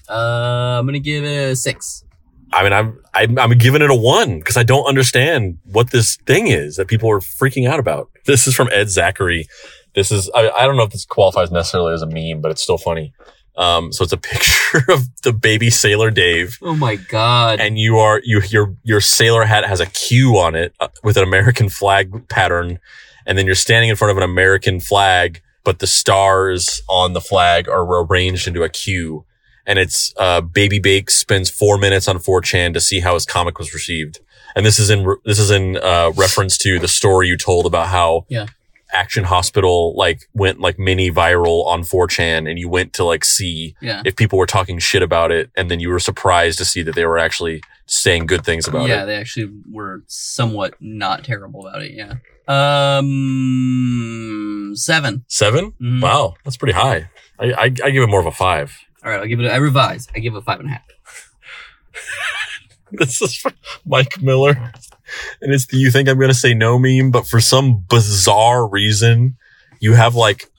Uh, 0.10 0.80
I'm 0.80 0.86
gonna 0.86 1.00
give 1.00 1.24
it 1.24 1.52
a 1.52 1.56
six. 1.56 2.04
I 2.54 2.64
mean, 2.64 2.72
I'm 2.74 2.98
I'm, 3.14 3.38
I'm 3.38 3.58
giving 3.58 3.82
it 3.82 3.90
a 3.92 3.96
one 3.96 4.40
because 4.40 4.58
I 4.58 4.64
don't 4.64 4.86
understand 4.86 5.60
what 5.66 5.92
this 5.92 6.16
thing 6.26 6.48
is 6.48 6.78
that 6.78 6.88
people 6.88 7.12
are 7.12 7.20
freaking 7.20 7.68
out 7.70 7.80
about. 7.80 8.10
This 8.26 8.48
is 8.48 8.56
from 8.56 8.70
Ed 8.72 8.90
Zachary. 8.90 9.48
This 9.98 10.12
is 10.12 10.30
I, 10.34 10.50
I 10.52 10.66
don't 10.68 10.78
know 10.78 10.84
if 10.84 10.92
this 10.92 11.06
qualifies 11.06 11.52
necessarily 11.52 11.94
as 11.94 12.04
a 12.04 12.08
meme, 12.08 12.40
but 12.42 12.52
it's 12.52 12.62
still 12.62 12.78
funny. 12.78 13.14
Um, 13.58 13.92
so 13.92 14.04
it's 14.04 14.14
a 14.14 14.18
picture 14.34 14.84
of 14.90 15.02
the 15.24 15.34
baby 15.34 15.72
sailor 15.72 16.12
Dave, 16.12 16.58
Oh 16.62 16.76
my 16.76 16.96
god. 16.98 17.60
and 17.60 17.80
you 17.80 17.98
are 17.98 18.22
you 18.24 18.42
your 18.48 18.76
your 18.84 19.02
sailor 19.02 19.44
hat 19.46 19.66
has 19.66 19.80
a 19.80 19.88
Q 19.88 20.38
on 20.38 20.54
it 20.56 20.74
uh, 20.80 20.90
with 21.04 21.18
an 21.18 21.24
American 21.24 21.68
flag 21.68 22.28
pattern, 22.30 22.80
and 23.26 23.36
then 23.38 23.48
you're 23.48 23.56
standing 23.56 23.90
in 23.90 23.96
front 23.96 24.12
of 24.12 24.18
an 24.18 24.24
American 24.24 24.80
flag, 24.80 25.42
but 25.64 25.80
the 25.80 25.88
stars 25.88 26.82
on 26.88 27.14
the 27.14 27.22
flag 27.22 27.68
are 27.68 27.84
arranged 28.04 28.48
into 28.48 28.62
a 28.64 28.70
Q. 28.70 29.26
And 29.66 29.80
it's 29.80 30.14
uh, 30.18 30.40
Baby 30.42 30.80
Bake 30.80 31.10
spends 31.10 31.50
four 31.50 31.78
minutes 31.78 32.08
on 32.08 32.20
4chan 32.20 32.74
to 32.74 32.80
see 32.80 33.02
how 33.02 33.16
his 33.16 33.26
comic 33.26 33.60
was 33.60 33.74
received, 33.74 34.20
and 34.56 34.64
this 34.66 34.78
is 34.80 34.90
in 34.92 35.04
re- 35.04 35.18
this 35.26 35.40
is 35.40 35.50
in 35.50 35.76
uh, 35.78 36.12
reference 36.16 36.58
to 36.60 36.78
the 36.80 36.88
story 36.88 37.28
you 37.28 37.36
told 37.38 37.66
about 37.66 37.88
how 37.88 38.26
Yeah. 38.30 38.46
Action 38.92 39.26
Hospital 39.26 39.94
like 39.96 40.30
went 40.34 40.60
like 40.60 40.80
mini 40.80 41.12
viral 41.12 41.66
on 41.66 41.82
4chan, 41.82 42.50
and 42.50 42.58
you 42.58 42.70
went 42.70 42.94
to 42.94 43.04
like 43.04 43.26
see 43.26 43.76
yeah. 43.82 44.02
if 44.06 44.16
people 44.16 44.40
were 44.40 44.46
talking 44.46 44.80
shit 44.80 45.04
about 45.04 45.32
it, 45.32 45.50
and 45.56 45.70
then 45.70 45.80
you 45.80 45.90
were 45.90 46.00
surprised 46.00 46.58
to 46.60 46.66
see 46.66 46.82
that 46.84 46.96
they 46.96 47.06
were 47.06 47.18
actually 47.18 47.62
saying 47.86 48.26
good 48.26 48.46
things 48.46 48.68
about 48.68 48.88
yeah, 48.88 48.96
it. 48.96 48.98
Yeah, 48.98 49.06
they 49.06 49.16
actually 49.16 49.52
were 49.72 50.04
somewhat 50.08 50.76
not 50.80 51.24
terrible 51.24 51.68
about 51.68 51.82
it. 51.82 51.92
Yeah. 51.92 52.14
Um, 52.48 53.04
seven. 54.76 55.26
7 55.28 55.74
Mhm. 55.82 56.02
Wow, 56.02 56.36
that's 56.44 56.58
pretty 56.58 56.74
high. 56.74 57.10
I, 57.40 57.52
I 57.52 57.64
I 57.64 57.90
give 57.92 58.04
it 58.04 58.10
more 58.10 58.22
of 58.22 58.26
a 58.26 58.32
five. 58.32 58.78
All 59.04 59.12
right, 59.12 59.20
I'll 59.20 59.28
give 59.28 59.40
it. 59.40 59.46
A, 59.46 59.54
I 59.54 59.58
revise. 59.58 60.08
I 60.16 60.20
give 60.20 60.34
it 60.34 60.38
a 60.38 60.42
five 60.42 60.60
and 60.60 60.70
a 60.70 60.74
half. 60.74 60.82
This 62.92 63.22
is 63.22 63.36
from 63.36 63.54
Mike 63.86 64.22
Miller, 64.22 64.72
and 65.42 65.54
it's 65.54 65.68
the 65.68 65.78
"You 65.78 65.92
think 65.92 66.08
I'm 66.08 66.20
gonna 66.20 66.34
say 66.34 66.54
no" 66.54 66.80
meme, 66.80 67.12
but 67.12 67.28
for 67.28 67.42
some 67.42 67.84
bizarre 67.90 68.66
reason, 68.68 69.36
you 69.82 69.94
have 69.94 70.16
like 70.16 70.50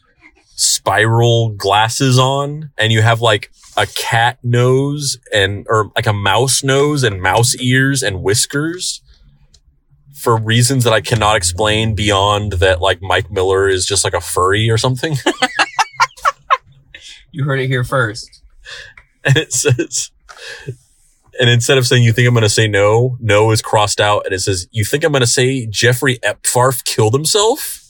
spiral 0.55 1.51
glasses 1.51 2.19
on, 2.19 2.71
and 2.77 2.93
you 2.93 3.01
have 3.01 3.23
like 3.23 3.51
a 3.79 3.87
cat 3.87 4.39
nose 4.43 5.17
and 5.33 5.67
or 5.71 5.91
like 5.97 6.07
a 6.07 6.13
mouse 6.13 6.63
nose 6.63 7.03
and 7.03 7.23
mouse 7.23 7.57
ears 7.57 8.03
and 8.03 8.23
whiskers. 8.23 9.01
For 10.15 10.37
reasons 10.37 10.83
that 10.85 10.93
I 10.93 11.01
cannot 11.01 11.37
explain 11.37 11.95
beyond 11.95 12.53
that, 12.55 12.81
like 12.83 13.01
Mike 13.01 13.31
Miller 13.31 13.69
is 13.69 13.87
just 13.87 14.03
like 14.05 14.15
a 14.15 14.21
furry 14.21 14.69
or 14.69 14.77
something. 14.77 15.17
You 17.31 17.45
heard 17.45 17.61
it 17.61 17.69
here 17.69 17.85
first. 17.85 18.43
and 19.25 19.37
it 19.37 19.53
says, 19.53 20.11
and 21.39 21.48
instead 21.51 21.78
of 21.78 21.86
saying 21.86 22.02
you 22.02 22.12
think 22.12 22.28
I'm 22.28 22.35
going 22.35 22.43
to 22.43 22.48
say 22.48 22.66
no, 22.69 23.16
no 23.20 23.51
is 23.51 23.62
crossed 23.62 24.01
out, 24.01 24.24
and 24.24 24.35
it 24.35 24.40
says 24.40 24.69
you 24.70 24.85
think 24.85 25.05
I'm 25.05 25.12
going 25.12 25.20
to 25.20 25.27
say 25.27 25.66
Jeffrey 25.66 26.19
Epfarf 26.19 26.85
killed 26.85 27.15
himself. 27.15 27.85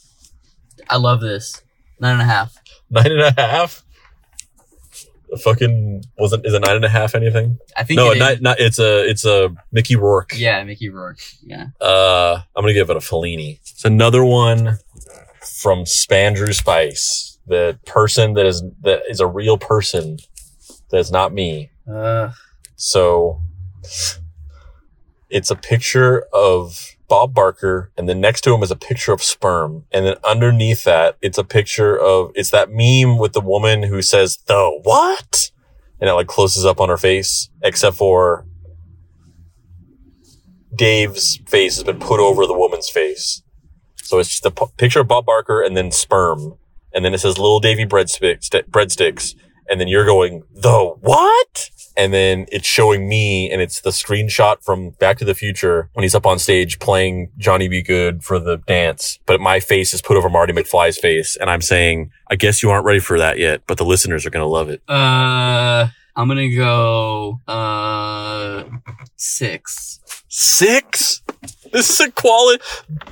I 0.90 0.96
love 0.96 1.20
this. 1.20 1.62
Nine 2.00 2.14
and 2.14 2.22
a 2.22 2.26
half. 2.26 2.54
Nine 2.90 3.12
and 3.12 3.20
a 3.20 3.34
half. 3.36 3.84
Fucking 5.42 6.04
wasn't 6.16 6.46
is 6.46 6.54
a 6.54 6.60
nine 6.60 6.76
and 6.76 6.84
a 6.86 6.88
half 6.88 7.14
anything? 7.14 7.58
I 7.76 7.84
think. 7.84 7.98
No, 7.98 8.12
it 8.12 8.18
not, 8.18 8.40
not 8.40 8.60
it's 8.60 8.78
a 8.78 9.06
it's 9.06 9.26
a 9.26 9.54
Mickey 9.70 9.94
Rourke. 9.94 10.32
Yeah, 10.34 10.64
Mickey 10.64 10.88
Rourke. 10.88 11.20
Yeah. 11.42 11.66
Uh, 11.80 12.40
I'm 12.56 12.62
gonna 12.62 12.72
give 12.72 12.88
it 12.88 12.96
a 12.96 13.00
Fellini. 13.00 13.60
It's 13.60 13.84
another 13.84 14.24
one 14.24 14.78
from 15.60 15.80
Spandrew 15.80 16.54
Spice. 16.54 17.38
The 17.46 17.78
person 17.84 18.34
that 18.34 18.46
is 18.46 18.62
that 18.80 19.02
is 19.10 19.20
a 19.20 19.26
real 19.26 19.58
person. 19.58 20.18
That's 20.90 21.10
not 21.10 21.34
me. 21.34 21.72
Uh, 21.86 22.30
So 22.80 23.42
it's 25.28 25.50
a 25.50 25.56
picture 25.56 26.24
of 26.32 26.94
Bob 27.08 27.34
Barker, 27.34 27.90
and 27.98 28.08
then 28.08 28.20
next 28.20 28.42
to 28.42 28.54
him 28.54 28.62
is 28.62 28.70
a 28.70 28.76
picture 28.76 29.12
of 29.12 29.20
sperm. 29.20 29.84
And 29.90 30.06
then 30.06 30.16
underneath 30.24 30.84
that, 30.84 31.16
it's 31.20 31.38
a 31.38 31.44
picture 31.44 31.98
of, 31.98 32.30
it's 32.36 32.50
that 32.50 32.70
meme 32.70 33.18
with 33.18 33.32
the 33.32 33.40
woman 33.40 33.82
who 33.82 34.00
says, 34.00 34.38
the 34.46 34.78
what? 34.84 35.50
And 36.00 36.08
it 36.08 36.12
like 36.12 36.28
closes 36.28 36.64
up 36.64 36.80
on 36.80 36.88
her 36.88 36.96
face, 36.96 37.50
except 37.62 37.96
for 37.96 38.46
Dave's 40.72 41.40
face 41.48 41.74
has 41.74 41.84
been 41.84 41.98
put 41.98 42.20
over 42.20 42.46
the 42.46 42.56
woman's 42.56 42.88
face. 42.88 43.42
So 43.96 44.20
it's 44.20 44.28
just 44.28 44.46
a 44.46 44.52
p- 44.52 44.66
picture 44.76 45.00
of 45.00 45.08
Bob 45.08 45.26
Barker 45.26 45.60
and 45.60 45.76
then 45.76 45.90
sperm. 45.90 46.56
And 46.94 47.04
then 47.04 47.12
it 47.12 47.18
says 47.18 47.38
little 47.38 47.58
Davy 47.58 47.86
breadsticks, 47.86 48.48
breadsticks. 48.70 49.34
And 49.68 49.80
then 49.80 49.88
you're 49.88 50.06
going, 50.06 50.44
the 50.54 50.94
what? 51.00 51.70
And 51.98 52.14
then 52.14 52.46
it's 52.50 52.66
showing 52.66 53.08
me 53.08 53.50
and 53.50 53.60
it's 53.60 53.80
the 53.82 53.90
screenshot 53.90 54.62
from 54.64 54.90
Back 54.90 55.18
to 55.18 55.24
the 55.24 55.34
Future 55.34 55.90
when 55.92 56.04
he's 56.04 56.14
up 56.14 56.24
on 56.24 56.38
stage 56.38 56.78
playing 56.78 57.30
Johnny 57.36 57.68
Be 57.68 57.82
Good 57.82 58.24
for 58.24 58.38
the 58.38 58.56
dance. 58.58 59.18
But 59.26 59.40
my 59.40 59.60
face 59.60 59.92
is 59.92 60.00
put 60.00 60.16
over 60.16 60.30
Marty 60.30 60.52
McFly's 60.52 60.96
face 60.96 61.36
and 61.36 61.50
I'm 61.50 61.60
saying, 61.60 62.10
I 62.30 62.36
guess 62.36 62.62
you 62.62 62.70
aren't 62.70 62.84
ready 62.86 63.00
for 63.00 63.18
that 63.18 63.38
yet, 63.38 63.62
but 63.66 63.76
the 63.76 63.84
listeners 63.84 64.24
are 64.24 64.30
going 64.30 64.44
to 64.44 64.48
love 64.48 64.70
it. 64.70 64.80
uh, 64.88 65.88
I'm 66.16 66.26
gonna 66.26 66.52
go 66.52 67.40
uh 67.46 68.64
six. 69.16 70.00
Six? 70.28 71.22
This 71.72 71.90
is 71.90 72.00
a 72.00 72.10
quality. 72.10 72.62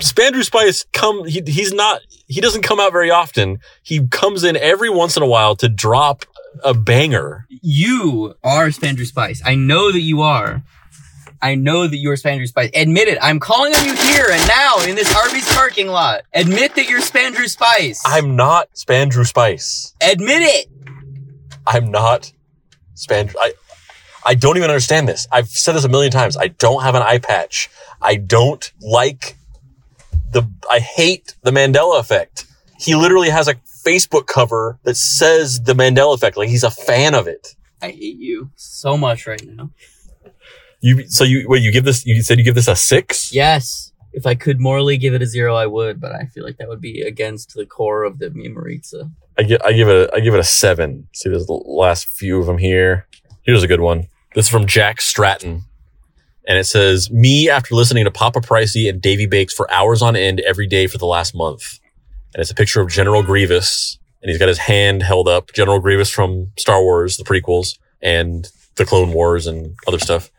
Spandrew 0.00 0.42
Spice 0.44 0.84
come, 0.92 1.24
he, 1.24 1.40
he's 1.46 1.72
not, 1.72 2.00
he 2.26 2.40
doesn't 2.40 2.62
come 2.62 2.80
out 2.80 2.90
very 2.92 3.10
often. 3.10 3.58
He 3.82 4.06
comes 4.08 4.42
in 4.44 4.56
every 4.56 4.90
once 4.90 5.16
in 5.16 5.22
a 5.22 5.26
while 5.26 5.54
to 5.56 5.68
drop 5.68 6.24
a 6.64 6.74
banger. 6.74 7.46
You 7.48 8.34
are 8.42 8.68
Spandrew 8.68 9.06
Spice. 9.06 9.42
I 9.44 9.54
know 9.54 9.92
that 9.92 10.00
you 10.00 10.22
are. 10.22 10.62
I 11.42 11.54
know 11.54 11.86
that 11.86 11.96
you 11.96 12.10
are 12.10 12.16
Spandrew 12.16 12.46
Spice. 12.46 12.70
Admit 12.74 13.08
it. 13.08 13.18
I'm 13.20 13.38
calling 13.38 13.74
on 13.74 13.84
you 13.84 13.94
here 13.94 14.26
and 14.30 14.48
now 14.48 14.78
in 14.84 14.94
this 14.96 15.14
Arby's 15.14 15.52
parking 15.54 15.86
lot. 15.86 16.22
Admit 16.32 16.74
that 16.76 16.88
you're 16.88 17.00
Spandrew 17.00 17.48
Spice. 17.48 18.02
I'm 18.06 18.36
not 18.36 18.72
Spandrew 18.72 19.26
Spice. 19.26 19.94
Admit 20.00 20.42
it. 20.42 20.68
I'm 21.66 21.90
not 21.90 22.32
Spandrew. 22.94 23.34
I, 23.38 23.52
I 24.24 24.34
don't 24.34 24.56
even 24.56 24.70
understand 24.70 25.08
this. 25.08 25.28
I've 25.30 25.48
said 25.48 25.72
this 25.72 25.84
a 25.84 25.88
million 25.88 26.10
times. 26.10 26.36
I 26.36 26.48
don't 26.48 26.82
have 26.82 26.94
an 26.94 27.02
eye 27.02 27.18
patch. 27.18 27.70
I 28.00 28.16
don't 28.16 28.72
like 28.80 29.36
the, 30.32 30.50
I 30.70 30.80
hate 30.80 31.34
the 31.42 31.50
Mandela 31.50 32.00
effect. 32.00 32.46
He 32.78 32.94
literally 32.94 33.30
has 33.30 33.46
a 33.46 33.54
Facebook 33.86 34.26
cover 34.26 34.78
that 34.82 34.96
says 34.96 35.60
the 35.62 35.74
Mandela 35.74 36.14
effect. 36.14 36.36
Like 36.36 36.48
he's 36.48 36.64
a 36.64 36.70
fan 36.70 37.14
of 37.14 37.26
it. 37.28 37.54
I 37.80 37.90
hate 37.90 38.18
you 38.18 38.50
so 38.56 38.96
much 38.96 39.26
right 39.26 39.44
now. 39.46 39.70
You, 40.80 41.08
so 41.08 41.24
you, 41.24 41.46
wait, 41.48 41.62
you 41.62 41.72
give 41.72 41.84
this, 41.84 42.04
you 42.04 42.22
said 42.22 42.38
you 42.38 42.44
give 42.44 42.54
this 42.54 42.68
a 42.68 42.76
six? 42.76 43.32
Yes. 43.32 43.92
If 44.12 44.26
I 44.26 44.34
could 44.34 44.60
morally 44.60 44.96
give 44.96 45.14
it 45.14 45.22
a 45.22 45.26
zero, 45.26 45.54
I 45.54 45.66
would, 45.66 46.00
but 46.00 46.12
I 46.12 46.24
feel 46.26 46.44
like 46.44 46.56
that 46.58 46.68
would 46.68 46.80
be 46.80 47.02
against 47.02 47.54
the 47.54 47.66
core 47.66 48.02
of 48.04 48.18
the 48.18 48.30
Memorizza. 48.30 49.10
I 49.38 49.42
give, 49.42 49.60
I 49.62 49.72
give 49.72 49.88
it, 49.88 50.08
a, 50.10 50.14
I 50.14 50.20
give 50.20 50.32
it 50.34 50.40
a 50.40 50.44
seven. 50.44 51.08
See, 51.12 51.28
there's 51.28 51.46
the 51.46 51.52
last 51.52 52.06
few 52.08 52.38
of 52.40 52.46
them 52.46 52.58
here. 52.58 53.06
Here's 53.42 53.62
a 53.62 53.68
good 53.68 53.80
one. 53.80 54.08
This 54.34 54.46
is 54.46 54.50
from 54.50 54.66
Jack 54.66 55.00
Stratton. 55.00 55.64
and 56.48 56.58
it 56.58 56.64
says, 56.64 57.10
"Me 57.10 57.50
after 57.50 57.74
listening 57.74 58.04
to 58.04 58.10
Papa 58.10 58.40
Pricey 58.40 58.88
and 58.88 59.02
Davy 59.02 59.26
Bakes 59.26 59.52
for 59.52 59.70
hours 59.70 60.00
on 60.00 60.16
end 60.16 60.40
every 60.40 60.66
day 60.66 60.86
for 60.86 60.98
the 60.98 61.06
last 61.06 61.34
month." 61.34 61.78
And 62.35 62.40
it's 62.40 62.51
a 62.51 62.55
picture 62.55 62.81
of 62.81 62.89
General 62.89 63.23
Grievous, 63.23 63.98
and 64.23 64.31
he's 64.31 64.39
got 64.39 64.48
his 64.48 64.59
hand 64.59 65.03
held 65.03 65.28
up. 65.28 65.53
General 65.53 65.81
Grievous 65.81 66.11
from 66.11 66.53
Star 66.59 66.82
Wars, 66.82 67.16
the 67.16 67.24
prequels, 67.24 67.78
and 68.03 68.48
the 68.77 68.85
Clone 68.85 69.12
Wars, 69.12 69.47
and 69.47 69.74
other 69.86 69.98
stuff. 69.98 70.31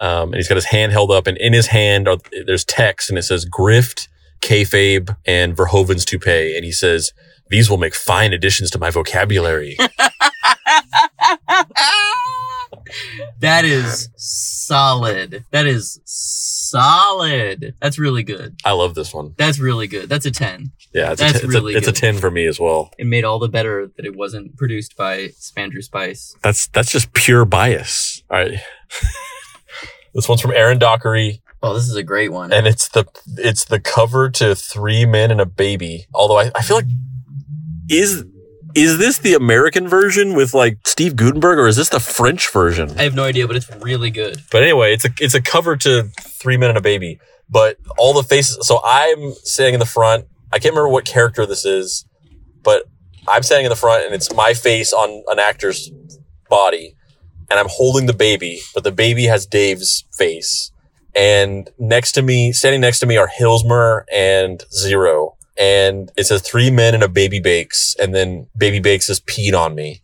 Um, 0.00 0.28
and 0.28 0.36
he's 0.36 0.48
got 0.48 0.56
his 0.56 0.66
hand 0.66 0.92
held 0.92 1.10
up, 1.10 1.26
and 1.26 1.38
in 1.38 1.52
his 1.52 1.68
hand 1.68 2.08
are, 2.08 2.18
there's 2.46 2.64
text, 2.64 3.08
and 3.08 3.18
it 3.18 3.22
says 3.22 3.46
"Grift, 3.46 4.08
Kayfabe, 4.40 5.16
and 5.24 5.56
Verhoeven's 5.56 6.04
toupee." 6.04 6.56
And 6.56 6.64
he 6.64 6.72
says, 6.72 7.12
"These 7.48 7.70
will 7.70 7.78
make 7.78 7.94
fine 7.94 8.32
additions 8.32 8.70
to 8.72 8.78
my 8.78 8.90
vocabulary." 8.90 9.76
that 13.40 13.64
is 13.64 14.08
solid. 14.16 15.44
That 15.50 15.66
is 15.66 16.00
solid. 16.78 17.74
That's 17.80 17.98
really 17.98 18.22
good. 18.22 18.56
I 18.64 18.72
love 18.72 18.94
this 18.94 19.14
one. 19.14 19.34
That's 19.38 19.58
really 19.58 19.86
good. 19.86 20.08
That's 20.08 20.26
a 20.26 20.30
10. 20.30 20.72
Yeah, 20.92 21.12
it's, 21.12 21.20
That's 21.20 21.36
a, 21.36 21.38
t- 21.40 21.44
it's, 21.46 21.54
really 21.54 21.74
a, 21.74 21.78
it's 21.78 21.88
a 21.88 21.92
10 21.92 22.18
for 22.18 22.30
me 22.30 22.46
as 22.46 22.60
well. 22.60 22.90
It 22.98 23.06
made 23.06 23.24
all 23.24 23.38
the 23.38 23.48
better 23.48 23.88
that 23.96 24.04
it 24.04 24.16
wasn't 24.16 24.56
produced 24.56 24.96
by 24.96 25.28
Spandrew 25.40 25.82
Spice. 25.82 26.36
That's 26.42 26.68
that's 26.68 26.90
just 26.90 27.12
pure 27.12 27.44
bias. 27.44 28.22
All 28.30 28.38
right. 28.38 28.58
this 30.14 30.28
one's 30.28 30.40
from 30.40 30.52
Aaron 30.52 30.78
Dockery, 30.78 31.42
Oh, 31.64 31.72
this 31.72 31.88
is 31.88 31.96
a 31.96 32.02
great 32.02 32.30
one. 32.30 32.52
and 32.52 32.66
it's 32.66 32.90
the 32.90 33.06
it's 33.38 33.64
the 33.64 33.80
cover 33.80 34.28
to 34.32 34.54
Three 34.54 35.06
Men 35.06 35.30
and 35.30 35.40
a 35.40 35.46
Baby. 35.46 36.04
Although 36.12 36.38
I, 36.38 36.50
I 36.54 36.60
feel 36.60 36.76
like 36.76 36.84
is 37.88 38.22
is 38.74 38.98
this 38.98 39.18
the 39.18 39.34
American 39.34 39.88
version 39.88 40.34
with 40.34 40.54
like 40.54 40.78
Steve 40.86 41.16
Guttenberg, 41.16 41.58
or 41.58 41.66
is 41.66 41.76
this 41.76 41.88
the 41.88 42.00
French 42.00 42.50
version? 42.52 42.90
I 42.98 43.02
have 43.02 43.14
no 43.14 43.24
idea, 43.24 43.46
but 43.46 43.56
it's 43.56 43.70
really 43.76 44.10
good. 44.10 44.42
But 44.50 44.62
anyway, 44.62 44.92
it's 44.92 45.04
a 45.04 45.10
it's 45.20 45.34
a 45.34 45.42
cover 45.42 45.76
to 45.78 46.04
Three 46.20 46.56
Men 46.56 46.70
and 46.70 46.78
a 46.78 46.82
Baby. 46.82 47.20
But 47.48 47.76
all 47.98 48.14
the 48.14 48.22
faces. 48.22 48.66
So 48.66 48.80
I'm 48.84 49.32
standing 49.42 49.74
in 49.74 49.80
the 49.80 49.86
front. 49.86 50.26
I 50.52 50.58
can't 50.58 50.72
remember 50.72 50.88
what 50.88 51.04
character 51.04 51.46
this 51.46 51.64
is, 51.64 52.06
but 52.62 52.84
I'm 53.28 53.42
standing 53.42 53.66
in 53.66 53.70
the 53.70 53.76
front, 53.76 54.04
and 54.04 54.14
it's 54.14 54.32
my 54.34 54.54
face 54.54 54.92
on 54.92 55.22
an 55.28 55.38
actor's 55.38 55.90
body, 56.48 56.94
and 57.50 57.58
I'm 57.58 57.68
holding 57.68 58.06
the 58.06 58.12
baby, 58.12 58.60
but 58.74 58.84
the 58.84 58.92
baby 58.92 59.24
has 59.24 59.46
Dave's 59.46 60.04
face. 60.16 60.70
And 61.14 61.70
next 61.78 62.12
to 62.12 62.22
me, 62.22 62.52
standing 62.52 62.80
next 62.80 62.98
to 63.00 63.06
me, 63.06 63.16
are 63.16 63.28
Hilsmer 63.28 64.04
and 64.12 64.64
Zero. 64.72 65.36
And 65.58 66.10
it 66.16 66.24
says 66.24 66.42
three 66.42 66.70
men 66.70 66.94
and 66.94 67.02
a 67.02 67.08
baby 67.08 67.40
bakes, 67.40 67.94
and 68.00 68.14
then 68.14 68.48
baby 68.56 68.80
bakes 68.80 69.06
has 69.08 69.20
peed 69.20 69.54
on 69.58 69.74
me. 69.74 70.02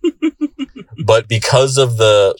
but 1.04 1.26
because 1.28 1.76
of 1.76 1.96
the 1.96 2.36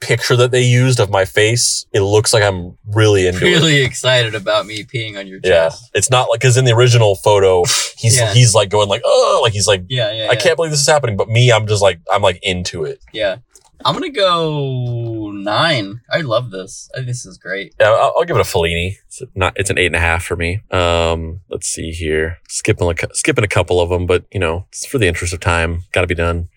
picture 0.00 0.36
that 0.36 0.50
they 0.50 0.62
used 0.62 1.00
of 1.00 1.10
my 1.10 1.24
face, 1.24 1.86
it 1.92 2.00
looks 2.00 2.32
like 2.32 2.42
I'm 2.42 2.76
really 2.86 3.26
into 3.26 3.46
it. 3.46 3.50
Really 3.50 3.82
excited 3.82 4.34
about 4.34 4.66
me 4.66 4.84
peeing 4.84 5.18
on 5.18 5.26
your 5.26 5.40
Yeah, 5.42 5.70
it's 5.94 6.10
not 6.10 6.28
like 6.28 6.40
because 6.40 6.56
in 6.56 6.64
the 6.64 6.72
original 6.72 7.16
photo, 7.16 7.64
he's 7.96 8.18
Yeah. 8.18 8.32
he's 8.32 8.54
like 8.54 8.68
going 8.68 8.88
like 8.88 9.02
oh, 9.04 9.40
like 9.42 9.52
he's 9.52 9.66
like 9.66 9.84
Yeah, 9.88 10.12
yeah. 10.12 10.24
I 10.24 10.32
yeah. 10.32 10.34
can't 10.36 10.56
believe 10.56 10.70
this 10.70 10.80
is 10.82 10.86
happening. 10.86 11.16
But 11.16 11.28
me, 11.28 11.50
I'm 11.50 11.66
just 11.66 11.82
like 11.82 12.00
I'm 12.12 12.22
like 12.22 12.38
into 12.42 12.84
it. 12.84 13.00
Yeah. 13.12 13.38
I'm 13.84 13.94
gonna 13.94 14.10
go 14.10 15.30
nine. 15.32 16.00
I 16.10 16.22
love 16.22 16.50
this. 16.50 16.88
I 16.94 16.98
think 16.98 17.08
this 17.08 17.26
is 17.26 17.38
great. 17.38 17.74
Yeah, 17.78 17.90
I'll, 17.90 18.14
I'll 18.16 18.24
give 18.24 18.36
it 18.36 18.40
a 18.40 18.42
Fellini. 18.42 18.94
It's 19.06 19.22
not 19.34 19.52
it's 19.56 19.70
an 19.70 19.78
eight 19.78 19.86
and 19.86 19.96
a 19.96 20.00
half 20.00 20.24
for 20.24 20.36
me. 20.36 20.60
Um, 20.70 21.40
let's 21.50 21.66
see 21.66 21.90
here, 21.90 22.38
skipping 22.48 22.90
a, 22.90 22.94
skipping 23.14 23.44
a 23.44 23.48
couple 23.48 23.80
of 23.80 23.88
them, 23.90 24.06
but 24.06 24.24
you 24.32 24.40
know, 24.40 24.66
it's 24.68 24.86
for 24.86 24.98
the 24.98 25.06
interest 25.06 25.32
of 25.32 25.40
time, 25.40 25.82
got 25.92 26.00
to 26.00 26.06
be 26.06 26.14
done. 26.14 26.48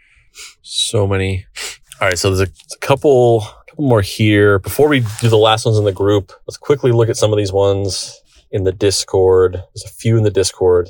So 0.62 1.08
many. 1.08 1.46
All 2.02 2.08
right, 2.08 2.18
so 2.18 2.34
there's 2.34 2.50
a, 2.50 2.52
a 2.74 2.78
couple 2.80 3.44
couple 3.80 3.88
more 3.88 4.02
here 4.02 4.60
before 4.60 4.90
we 4.90 5.00
do 5.22 5.30
the 5.30 5.38
last 5.38 5.66
ones 5.66 5.78
in 5.78 5.86
the 5.86 5.91
group. 5.94 6.34
Let's 6.48 6.58
quickly 6.58 6.91
look 6.91 7.08
at 7.08 7.16
some 7.16 7.32
of 7.32 7.38
these 7.38 7.54
ones 7.54 8.20
in 8.52 8.66
the 8.66 8.74
Discord. 8.74 9.54
There's 9.54 9.86
a 9.86 9.94
few 9.94 10.18
in 10.18 10.24
the 10.24 10.30
Discord. 10.30 10.90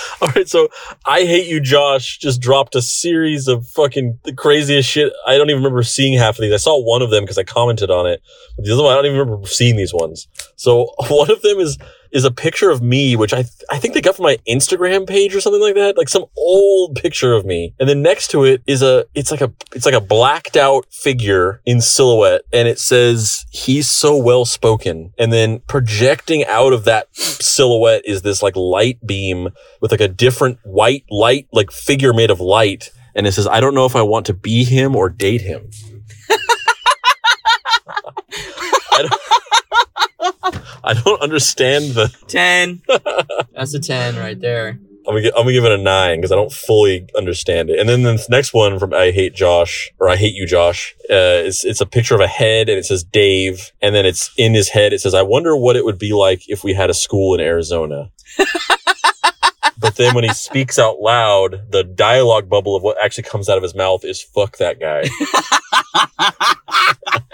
All 0.20 0.28
right, 0.28 0.48
so 0.48 0.68
I 1.06 1.24
hate 1.24 1.46
you, 1.46 1.60
Josh. 1.60 2.18
Just 2.18 2.40
dropped 2.40 2.74
a 2.74 2.82
series 2.82 3.48
of 3.48 3.66
fucking 3.68 4.18
the 4.24 4.32
craziest 4.32 4.88
shit. 4.88 5.12
I 5.26 5.36
don't 5.36 5.50
even 5.50 5.62
remember 5.62 5.82
seeing 5.82 6.18
half 6.18 6.36
of 6.36 6.42
these. 6.42 6.52
I 6.52 6.56
saw 6.56 6.80
one 6.80 7.02
of 7.02 7.10
them 7.10 7.24
because 7.24 7.38
I 7.38 7.44
commented 7.44 7.90
on 7.90 8.06
it. 8.06 8.22
But 8.56 8.64
the 8.64 8.72
other 8.72 8.82
one, 8.82 8.92
I 8.92 8.96
don't 8.96 9.06
even 9.06 9.18
remember 9.18 9.46
seeing 9.46 9.76
these 9.76 9.94
ones. 9.94 10.28
So 10.56 10.92
one 11.08 11.30
of 11.30 11.42
them 11.42 11.58
is 11.58 11.78
is 12.12 12.24
a 12.24 12.30
picture 12.30 12.70
of 12.70 12.82
me, 12.82 13.16
which 13.16 13.32
I 13.32 13.42
th- 13.42 13.64
I 13.70 13.78
think 13.78 13.94
they 13.94 14.00
got 14.00 14.16
from 14.16 14.24
my 14.24 14.38
Instagram 14.48 15.06
page 15.06 15.34
or 15.34 15.40
something 15.40 15.60
like 15.60 15.74
that, 15.74 15.96
like 15.96 16.08
some 16.08 16.24
old 16.36 16.96
picture 16.96 17.32
of 17.32 17.44
me. 17.44 17.74
And 17.78 17.88
then 17.88 18.02
next 18.02 18.28
to 18.28 18.44
it 18.44 18.62
is 18.66 18.82
a 18.82 19.06
it's 19.14 19.30
like 19.30 19.40
a 19.40 19.52
it's 19.74 19.86
like 19.86 19.94
a 19.94 20.00
blacked 20.00 20.56
out 20.56 20.86
figure 20.90 21.60
in 21.64 21.80
silhouette, 21.80 22.42
and 22.52 22.68
it 22.68 22.78
says 22.78 23.46
he's 23.50 23.88
so 23.88 24.16
well 24.16 24.44
spoken. 24.44 25.12
And 25.18 25.32
then 25.32 25.60
projecting 25.60 26.44
out 26.46 26.72
of 26.72 26.84
that 26.84 27.14
silhouette 27.16 28.02
is 28.04 28.22
this 28.22 28.42
like 28.42 28.56
light 28.56 29.04
beam 29.06 29.48
with 29.80 29.90
like 29.90 30.00
a 30.00 30.08
different 30.08 30.58
white 30.64 31.04
light 31.10 31.48
like 31.52 31.70
figure 31.70 32.12
made 32.12 32.30
of 32.30 32.40
light, 32.40 32.90
and 33.14 33.26
it 33.26 33.32
says 33.32 33.46
I 33.46 33.60
don't 33.60 33.74
know 33.74 33.86
if 33.86 33.96
I 33.96 34.02
want 34.02 34.26
to 34.26 34.34
be 34.34 34.64
him 34.64 34.96
or 34.96 35.08
date 35.08 35.42
him. 35.42 35.70
I 40.84 40.94
don't, 40.94 41.20
understand 41.20 41.92
the. 41.92 42.14
Ten. 42.26 42.82
That's 43.54 43.74
a 43.74 43.80
ten 43.80 44.16
right 44.16 44.40
there. 44.40 44.78
I'm 45.06 45.14
gonna, 45.14 45.22
gi- 45.22 45.32
I'm 45.34 45.42
gonna 45.42 45.52
give 45.52 45.64
it 45.64 45.72
a 45.72 45.78
nine 45.78 46.18
because 46.18 46.32
I 46.32 46.36
don't 46.36 46.52
fully 46.52 47.08
understand 47.16 47.70
it. 47.70 47.78
And 47.78 47.88
then 47.88 48.02
the 48.02 48.22
next 48.28 48.52
one 48.52 48.78
from 48.78 48.92
I 48.92 49.10
hate 49.10 49.34
Josh 49.34 49.90
or 49.98 50.08
I 50.08 50.16
hate 50.16 50.34
you, 50.34 50.46
Josh. 50.46 50.94
Uh, 51.10 51.48
it's 51.48 51.64
it's 51.64 51.80
a 51.80 51.86
picture 51.86 52.14
of 52.14 52.20
a 52.20 52.26
head 52.26 52.68
and 52.68 52.78
it 52.78 52.84
says 52.84 53.04
Dave, 53.04 53.72
and 53.80 53.94
then 53.94 54.04
it's 54.04 54.30
in 54.36 54.52
his 54.52 54.68
head. 54.68 54.92
It 54.92 55.00
says, 55.00 55.14
"I 55.14 55.22
wonder 55.22 55.56
what 55.56 55.76
it 55.76 55.84
would 55.84 55.98
be 55.98 56.12
like 56.12 56.48
if 56.48 56.62
we 56.62 56.74
had 56.74 56.90
a 56.90 56.94
school 56.94 57.34
in 57.34 57.40
Arizona." 57.40 58.10
but 59.78 59.96
then 59.96 60.14
when 60.14 60.24
he 60.24 60.34
speaks 60.34 60.78
out 60.78 61.00
loud, 61.00 61.70
the 61.70 61.84
dialogue 61.84 62.48
bubble 62.48 62.76
of 62.76 62.82
what 62.82 63.02
actually 63.02 63.24
comes 63.24 63.48
out 63.48 63.56
of 63.56 63.62
his 63.62 63.74
mouth 63.74 64.04
is 64.04 64.20
"fuck 64.20 64.58
that 64.58 64.78
guy." 64.78 65.08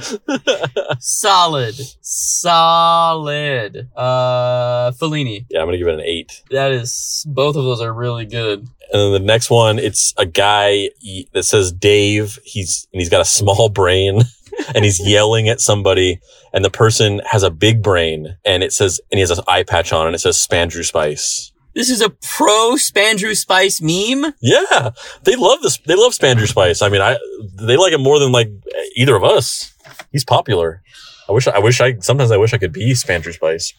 Solid. 1.00 1.74
Solid. 2.00 3.88
Uh 3.96 4.90
Fellini. 4.92 5.46
yeah, 5.50 5.60
I'm 5.60 5.66
gonna 5.66 5.78
give 5.78 5.88
it 5.88 5.94
an 5.94 6.00
eight. 6.00 6.42
That 6.50 6.72
is 6.72 7.24
both 7.28 7.56
of 7.56 7.64
those 7.64 7.80
are 7.80 7.92
really 7.92 8.26
good. 8.26 8.60
And 8.92 9.00
then 9.00 9.12
the 9.12 9.20
next 9.20 9.50
one, 9.50 9.78
it's 9.78 10.12
a 10.16 10.26
guy 10.26 10.90
he- 10.98 11.28
that 11.32 11.44
says 11.44 11.72
Dave. 11.72 12.38
He's 12.44 12.88
and 12.92 13.00
he's 13.00 13.08
got 13.10 13.20
a 13.20 13.24
small 13.24 13.68
brain, 13.68 14.22
and 14.74 14.84
he's 14.84 14.98
yelling 15.00 15.48
at 15.48 15.60
somebody. 15.60 16.20
And 16.52 16.64
the 16.64 16.70
person 16.70 17.20
has 17.26 17.42
a 17.44 17.50
big 17.50 17.82
brain, 17.82 18.36
and 18.44 18.64
it 18.64 18.72
says, 18.72 19.00
and 19.12 19.18
he 19.18 19.20
has 19.20 19.30
an 19.30 19.44
eye 19.46 19.62
patch 19.62 19.92
on, 19.92 20.06
and 20.06 20.16
it 20.16 20.18
says 20.18 20.36
Spandrew 20.36 20.84
Spice. 20.84 21.52
This 21.72 21.88
is 21.88 22.00
a 22.00 22.10
pro 22.10 22.72
Spandrew 22.74 23.36
Spice 23.36 23.80
meme. 23.80 24.34
Yeah, 24.42 24.90
they 25.22 25.36
love 25.36 25.62
this. 25.62 25.78
They 25.86 25.94
love 25.94 26.10
Spandrew 26.12 26.48
Spice. 26.48 26.82
I 26.82 26.88
mean, 26.88 27.00
I 27.00 27.16
they 27.60 27.76
like 27.76 27.92
it 27.92 28.00
more 28.00 28.18
than 28.18 28.32
like 28.32 28.48
either 28.96 29.14
of 29.14 29.22
us. 29.22 29.72
He's 30.12 30.24
popular. 30.24 30.82
I 31.28 31.32
wish. 31.32 31.46
I 31.46 31.58
wish. 31.58 31.80
I 31.80 31.98
sometimes 31.98 32.30
I 32.30 32.36
wish 32.36 32.52
I 32.52 32.58
could 32.58 32.72
be 32.72 32.92
Spandrew 32.92 33.32
Spice. 33.32 33.72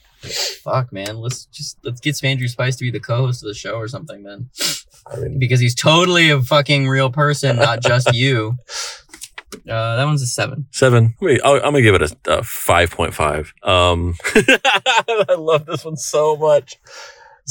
Fuck 0.64 0.94
man, 0.94 1.18
let's 1.18 1.46
just 1.46 1.78
let's 1.84 2.00
get 2.00 2.16
Spandrew 2.16 2.48
Spice 2.48 2.76
to 2.78 2.84
be 2.84 2.92
the 2.92 3.00
co-host 3.00 3.44
of 3.44 3.48
the 3.48 3.54
show 3.56 3.74
or 3.74 3.88
something 3.88 4.24
then. 4.24 4.50
I 5.12 5.18
mean, 5.18 5.40
Because 5.40 5.60
he's 5.60 5.74
totally 5.76 6.30
a 6.30 6.42
fucking 6.42 6.88
real 6.88 7.10
person, 7.10 7.56
not 7.58 7.82
just 7.82 8.14
you. 8.14 8.58
Uh, 9.70 9.96
that 9.98 10.06
one's 10.06 10.22
a 10.22 10.28
seven. 10.28 10.68
Seven. 10.72 11.16
Wait, 11.20 11.42
I'll, 11.44 11.56
I'm 11.56 11.62
gonna 11.62 11.82
give 11.82 11.96
it 11.96 12.04
a, 12.04 12.18
a 12.40 12.44
five 12.44 12.92
point 12.92 13.14
five. 13.14 13.54
Um, 13.64 14.16
I 14.36 15.36
love 15.38 15.66
this 15.66 15.84
one 15.84 15.98
so 15.98 16.38
much. 16.38 16.78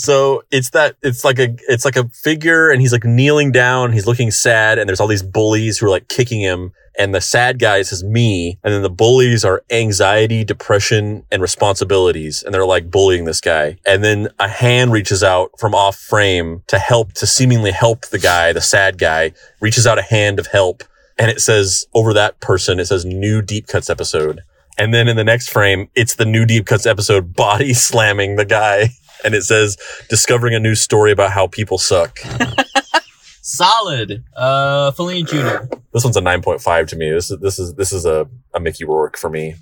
So 0.00 0.42
it's 0.50 0.70
that 0.70 0.96
it's 1.02 1.24
like 1.24 1.38
a 1.38 1.54
it's 1.68 1.84
like 1.84 1.96
a 1.96 2.08
figure, 2.08 2.70
and 2.70 2.80
he's 2.80 2.92
like 2.92 3.04
kneeling 3.04 3.52
down. 3.52 3.92
He's 3.92 4.06
looking 4.06 4.30
sad, 4.30 4.78
and 4.78 4.88
there's 4.88 5.00
all 5.00 5.06
these 5.06 5.22
bullies 5.22 5.78
who 5.78 5.86
are 5.86 5.90
like 5.90 6.08
kicking 6.08 6.40
him. 6.40 6.72
And 6.98 7.14
the 7.14 7.20
sad 7.20 7.58
guy 7.58 7.78
is 7.78 8.04
me, 8.04 8.58
and 8.62 8.74
then 8.74 8.82
the 8.82 8.90
bullies 8.90 9.44
are 9.44 9.62
anxiety, 9.70 10.44
depression, 10.44 11.24
and 11.30 11.40
responsibilities, 11.40 12.42
and 12.42 12.52
they're 12.52 12.66
like 12.66 12.90
bullying 12.90 13.24
this 13.24 13.40
guy. 13.40 13.76
And 13.86 14.04
then 14.04 14.28
a 14.38 14.48
hand 14.48 14.92
reaches 14.92 15.22
out 15.22 15.52
from 15.58 15.74
off 15.74 15.96
frame 15.96 16.62
to 16.66 16.78
help, 16.78 17.12
to 17.14 17.26
seemingly 17.26 17.70
help 17.70 18.06
the 18.06 18.18
guy, 18.18 18.52
the 18.52 18.60
sad 18.60 18.98
guy, 18.98 19.32
reaches 19.60 19.86
out 19.86 19.98
a 19.98 20.02
hand 20.02 20.38
of 20.38 20.48
help 20.48 20.82
and 21.20 21.30
it 21.30 21.42
says 21.42 21.84
over 21.92 22.14
that 22.14 22.40
person, 22.40 22.80
it 22.80 22.86
says 22.86 23.04
new 23.04 23.42
deep 23.42 23.66
cuts 23.66 23.90
episode. 23.90 24.40
And 24.78 24.94
then 24.94 25.06
in 25.06 25.18
the 25.18 25.24
next 25.24 25.50
frame, 25.50 25.90
it's 25.94 26.14
the 26.14 26.24
new 26.24 26.46
deep 26.46 26.64
cuts 26.64 26.86
episode 26.86 27.34
body 27.34 27.74
slamming 27.74 28.36
the 28.36 28.46
guy. 28.46 28.88
And 29.24 29.34
it 29.34 29.42
says 29.42 29.76
discovering 30.08 30.54
a 30.54 30.60
new 30.60 30.74
story 30.74 31.12
about 31.12 31.32
how 31.32 31.46
people 31.46 31.78
suck. 31.78 32.18
Solid. 33.42 34.24
Uh, 34.36 34.92
Fellini 34.92 35.26
Jr. 35.26 35.74
This 35.92 36.04
one's 36.04 36.16
a 36.16 36.20
9.5 36.20 36.86
to 36.88 36.96
me. 36.96 37.10
This 37.10 37.30
is, 37.30 37.38
this 37.40 37.58
is, 37.58 37.74
this 37.74 37.92
is 37.92 38.04
a, 38.04 38.28
a 38.54 38.60
Mickey 38.60 38.84
Rourke 38.84 39.16
for 39.16 39.30
me. 39.30 39.56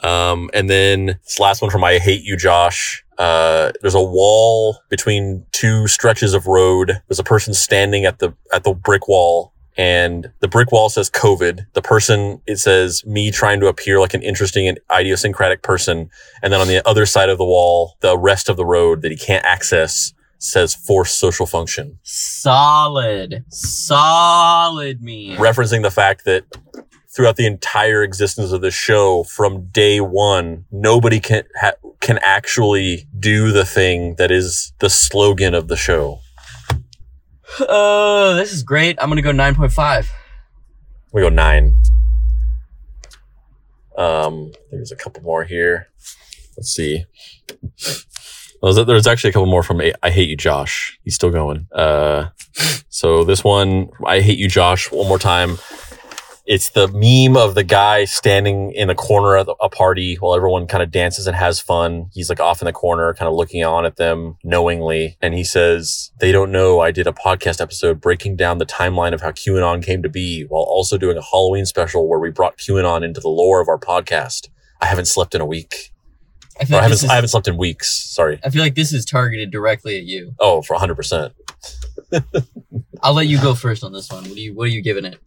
Um, 0.00 0.48
and 0.54 0.70
then 0.70 1.18
this 1.24 1.40
last 1.40 1.60
one 1.60 1.70
from 1.70 1.82
I 1.84 1.98
Hate 1.98 2.22
You, 2.22 2.36
Josh. 2.36 3.04
Uh, 3.18 3.72
there's 3.80 3.96
a 3.96 4.02
wall 4.02 4.78
between 4.88 5.44
two 5.52 5.88
stretches 5.88 6.34
of 6.34 6.46
road. 6.46 7.02
There's 7.08 7.18
a 7.18 7.24
person 7.24 7.52
standing 7.52 8.04
at 8.04 8.20
the, 8.20 8.32
at 8.52 8.62
the 8.62 8.74
brick 8.74 9.08
wall 9.08 9.52
and 9.78 10.30
the 10.40 10.48
brick 10.48 10.72
wall 10.72 10.88
says 10.90 11.08
COVID. 11.08 11.66
The 11.72 11.82
person, 11.82 12.42
it 12.46 12.56
says 12.56 13.06
me 13.06 13.30
trying 13.30 13.60
to 13.60 13.68
appear 13.68 14.00
like 14.00 14.12
an 14.12 14.22
interesting 14.22 14.66
and 14.66 14.80
idiosyncratic 14.92 15.62
person. 15.62 16.10
And 16.42 16.52
then 16.52 16.60
on 16.60 16.66
the 16.66 16.86
other 16.86 17.06
side 17.06 17.28
of 17.28 17.38
the 17.38 17.44
wall, 17.44 17.96
the 18.00 18.18
rest 18.18 18.48
of 18.48 18.56
the 18.56 18.66
road 18.66 19.02
that 19.02 19.12
he 19.12 19.16
can't 19.16 19.44
access 19.44 20.12
says 20.40 20.74
forced 20.74 21.18
social 21.18 21.46
function, 21.46 21.98
Solid. 22.02 23.44
Solid 23.48 25.02
me. 25.02 25.36
referencing 25.36 25.82
the 25.82 25.90
fact 25.90 26.24
that 26.24 26.44
throughout 27.14 27.36
the 27.36 27.46
entire 27.46 28.02
existence 28.02 28.52
of 28.52 28.60
the 28.60 28.70
show 28.70 29.24
from 29.24 29.66
day 29.68 30.00
one, 30.00 30.64
nobody 30.70 31.18
can, 31.18 31.42
ha- 31.60 31.72
can 32.00 32.18
actually 32.22 33.08
do 33.18 33.50
the 33.50 33.64
thing 33.64 34.14
that 34.16 34.30
is 34.30 34.72
the 34.78 34.90
slogan 34.90 35.54
of 35.54 35.66
the 35.68 35.76
show. 35.76 36.20
Oh, 37.60 38.34
this 38.36 38.52
is 38.52 38.62
great. 38.62 38.96
I'm 39.00 39.08
gonna 39.08 39.22
go 39.22 39.32
9.5. 39.32 40.08
We 41.12 41.22
go 41.22 41.28
nine. 41.28 41.76
Um, 43.96 44.52
there's 44.70 44.92
a 44.92 44.96
couple 44.96 45.22
more 45.22 45.44
here. 45.44 45.88
Let's 46.56 46.70
see. 46.70 47.04
There's 48.62 49.06
actually 49.06 49.30
a 49.30 49.32
couple 49.32 49.46
more 49.46 49.62
from 49.62 49.80
I 50.02 50.10
Hate 50.10 50.28
You, 50.28 50.36
Josh. 50.36 50.98
He's 51.04 51.14
still 51.14 51.30
going. 51.30 51.66
Uh, 51.72 52.28
so 52.88 53.24
this 53.24 53.42
one, 53.42 53.88
I 54.04 54.20
Hate 54.20 54.38
You, 54.38 54.48
Josh, 54.48 54.90
one 54.90 55.08
more 55.08 55.18
time. 55.18 55.58
It's 56.48 56.70
the 56.70 56.88
meme 56.88 57.36
of 57.36 57.54
the 57.54 57.62
guy 57.62 58.06
standing 58.06 58.72
in 58.72 58.88
a 58.88 58.94
corner 58.94 59.36
of 59.36 59.50
a 59.60 59.68
party 59.68 60.14
while 60.14 60.34
everyone 60.34 60.66
kind 60.66 60.82
of 60.82 60.90
dances 60.90 61.26
and 61.26 61.36
has 61.36 61.60
fun. 61.60 62.08
He's 62.14 62.30
like 62.30 62.40
off 62.40 62.62
in 62.62 62.64
the 62.64 62.72
corner, 62.72 63.12
kind 63.12 63.28
of 63.28 63.34
looking 63.34 63.62
on 63.62 63.84
at 63.84 63.96
them 63.96 64.38
knowingly. 64.42 65.18
And 65.20 65.34
he 65.34 65.44
says, 65.44 66.10
they 66.20 66.32
don't 66.32 66.50
know 66.50 66.80
I 66.80 66.90
did 66.90 67.06
a 67.06 67.12
podcast 67.12 67.60
episode 67.60 68.00
breaking 68.00 68.36
down 68.36 68.56
the 68.56 68.64
timeline 68.64 69.12
of 69.12 69.20
how 69.20 69.30
QAnon 69.30 69.84
came 69.84 70.02
to 70.02 70.08
be 70.08 70.44
while 70.44 70.62
also 70.62 70.96
doing 70.96 71.18
a 71.18 71.22
Halloween 71.22 71.66
special 71.66 72.08
where 72.08 72.18
we 72.18 72.30
brought 72.30 72.56
QAnon 72.56 73.04
into 73.04 73.20
the 73.20 73.28
lore 73.28 73.60
of 73.60 73.68
our 73.68 73.78
podcast. 73.78 74.48
I 74.80 74.86
haven't 74.86 75.04
slept 75.04 75.34
in 75.34 75.42
a 75.42 75.46
week. 75.46 75.92
I 76.58 76.64
feel, 76.64 76.76
Or 76.76 76.78
I 76.78 76.80
like 76.80 76.82
haven't, 76.84 77.04
is, 77.04 77.10
I 77.10 77.14
haven't 77.16 77.28
slept 77.28 77.48
in 77.48 77.58
weeks. 77.58 77.90
Sorry. 77.90 78.40
I 78.42 78.48
feel 78.48 78.62
like 78.62 78.74
this 78.74 78.94
is 78.94 79.04
targeted 79.04 79.50
directly 79.50 79.98
at 79.98 80.04
you. 80.04 80.34
Oh, 80.40 80.62
for 80.62 80.78
100%. 80.78 81.34
I'll 83.02 83.14
let 83.14 83.26
you 83.26 83.40
go 83.40 83.54
first 83.54 83.84
on 83.84 83.92
this 83.92 84.10
one. 84.10 84.24
What 84.24 84.34
do 84.34 84.40
you 84.40 84.54
What 84.54 84.64
are 84.64 84.70
you 84.70 84.82
giving 84.82 85.04
it? 85.04 85.18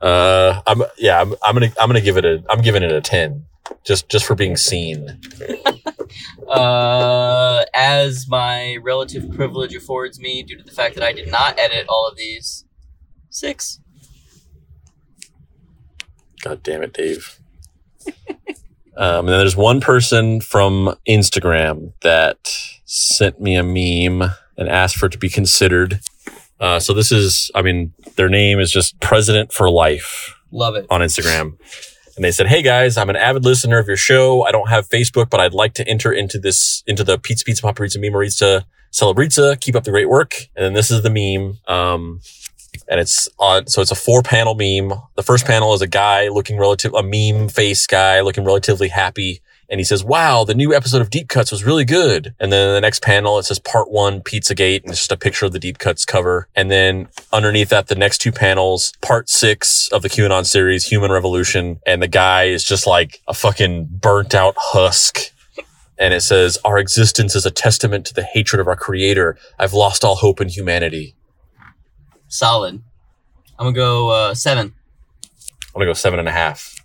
Uh, 0.00 0.60
I'm, 0.66 0.82
yeah, 0.96 1.20
I'm, 1.20 1.34
I'm 1.44 1.54
gonna, 1.54 1.72
I'm 1.80 1.88
gonna 1.88 2.00
give 2.00 2.16
it 2.16 2.24
a, 2.24 2.42
I'm 2.48 2.60
giving 2.60 2.82
it 2.82 2.92
a 2.92 3.00
10. 3.00 3.44
Just, 3.84 4.08
just 4.08 4.24
for 4.24 4.34
being 4.34 4.56
seen. 4.56 5.20
Uh, 6.48 7.64
as 7.74 8.26
my 8.28 8.78
relative 8.82 9.30
privilege 9.34 9.74
affords 9.74 10.18
me, 10.18 10.42
due 10.42 10.56
to 10.56 10.64
the 10.64 10.70
fact 10.70 10.94
that 10.94 11.04
I 11.04 11.12
did 11.12 11.30
not 11.30 11.58
edit 11.58 11.86
all 11.88 12.08
of 12.08 12.16
these, 12.16 12.64
six. 13.28 13.80
God 16.42 16.62
damn 16.62 16.82
it, 16.82 16.94
Dave. 16.94 17.38
um, 18.06 18.26
and 18.96 19.28
then 19.28 19.38
there's 19.38 19.56
one 19.56 19.80
person 19.80 20.40
from 20.40 20.94
Instagram 21.06 21.92
that 22.02 22.56
sent 22.86 23.40
me 23.40 23.54
a 23.54 23.62
meme 23.62 24.30
and 24.56 24.68
asked 24.68 24.96
for 24.96 25.06
it 25.06 25.12
to 25.12 25.18
be 25.18 25.28
considered. 25.28 26.00
Uh, 26.60 26.80
so 26.80 26.92
this 26.92 27.12
is, 27.12 27.50
I 27.54 27.62
mean, 27.62 27.92
their 28.16 28.28
name 28.28 28.58
is 28.58 28.70
just 28.70 28.98
President 29.00 29.52
for 29.52 29.70
Life 29.70 30.34
Love 30.50 30.74
it. 30.76 30.86
on 30.90 31.00
Instagram. 31.00 31.56
And 32.16 32.24
they 32.24 32.32
said, 32.32 32.48
Hey 32.48 32.62
guys, 32.62 32.96
I'm 32.96 33.10
an 33.10 33.16
avid 33.16 33.44
listener 33.44 33.78
of 33.78 33.86
your 33.86 33.96
show. 33.96 34.42
I 34.42 34.50
don't 34.50 34.68
have 34.68 34.88
Facebook, 34.88 35.30
but 35.30 35.38
I'd 35.38 35.54
like 35.54 35.74
to 35.74 35.86
enter 35.86 36.12
into 36.12 36.38
this, 36.38 36.82
into 36.86 37.04
the 37.04 37.16
Pizza 37.18 37.44
Pizza 37.44 37.62
Paparizza 37.62 37.98
Memorizza 37.98 38.64
Celebrizza. 38.92 39.60
Keep 39.60 39.76
up 39.76 39.84
the 39.84 39.92
great 39.92 40.08
work. 40.08 40.34
And 40.56 40.64
then 40.64 40.72
this 40.72 40.90
is 40.90 41.02
the 41.02 41.10
meme. 41.10 41.58
Um, 41.68 42.20
and 42.88 42.98
it's 42.98 43.28
on, 43.38 43.66
so 43.68 43.82
it's 43.82 43.90
a 43.90 43.94
four 43.94 44.22
panel 44.22 44.54
meme. 44.54 44.98
The 45.14 45.22
first 45.22 45.46
panel 45.46 45.74
is 45.74 45.82
a 45.82 45.86
guy 45.86 46.28
looking 46.28 46.58
relative, 46.58 46.92
a 46.94 47.02
meme 47.02 47.48
face 47.48 47.86
guy 47.86 48.20
looking 48.20 48.44
relatively 48.44 48.88
happy. 48.88 49.40
And 49.70 49.78
he 49.78 49.84
says, 49.84 50.02
wow, 50.02 50.44
the 50.44 50.54
new 50.54 50.74
episode 50.74 51.02
of 51.02 51.10
Deep 51.10 51.28
Cuts 51.28 51.52
was 51.52 51.62
really 51.62 51.84
good. 51.84 52.34
And 52.40 52.50
then 52.50 52.72
the 52.72 52.80
next 52.80 53.02
panel, 53.02 53.38
it 53.38 53.42
says 53.42 53.58
part 53.58 53.90
one, 53.90 54.22
Pizzagate, 54.22 54.82
and 54.82 54.90
it's 54.90 55.00
just 55.00 55.12
a 55.12 55.16
picture 55.16 55.44
of 55.44 55.52
the 55.52 55.58
Deep 55.58 55.78
Cuts 55.78 56.06
cover. 56.06 56.48
And 56.56 56.70
then 56.70 57.08
underneath 57.34 57.68
that, 57.68 57.88
the 57.88 57.94
next 57.94 58.18
two 58.18 58.32
panels, 58.32 58.94
part 59.02 59.28
six 59.28 59.88
of 59.92 60.00
the 60.00 60.08
QAnon 60.08 60.46
series, 60.46 60.86
Human 60.86 61.12
Revolution. 61.12 61.80
And 61.86 62.02
the 62.02 62.08
guy 62.08 62.44
is 62.44 62.64
just 62.64 62.86
like 62.86 63.20
a 63.28 63.34
fucking 63.34 63.88
burnt 63.90 64.34
out 64.34 64.54
husk. 64.56 65.32
And 65.98 66.14
it 66.14 66.22
says, 66.22 66.56
our 66.64 66.78
existence 66.78 67.34
is 67.34 67.44
a 67.44 67.50
testament 67.50 68.06
to 68.06 68.14
the 68.14 68.22
hatred 68.22 68.60
of 68.60 68.68
our 68.68 68.76
creator. 68.76 69.36
I've 69.58 69.74
lost 69.74 70.02
all 70.02 70.16
hope 70.16 70.40
in 70.40 70.48
humanity. 70.48 71.14
Solid. 72.28 72.82
I'm 73.58 73.66
gonna 73.66 73.74
go 73.74 74.10
uh, 74.10 74.34
seven. 74.34 74.66
I'm 74.66 75.74
gonna 75.74 75.86
go 75.86 75.94
seven 75.94 76.18
and 76.20 76.28
a 76.28 76.32
half. 76.32 76.76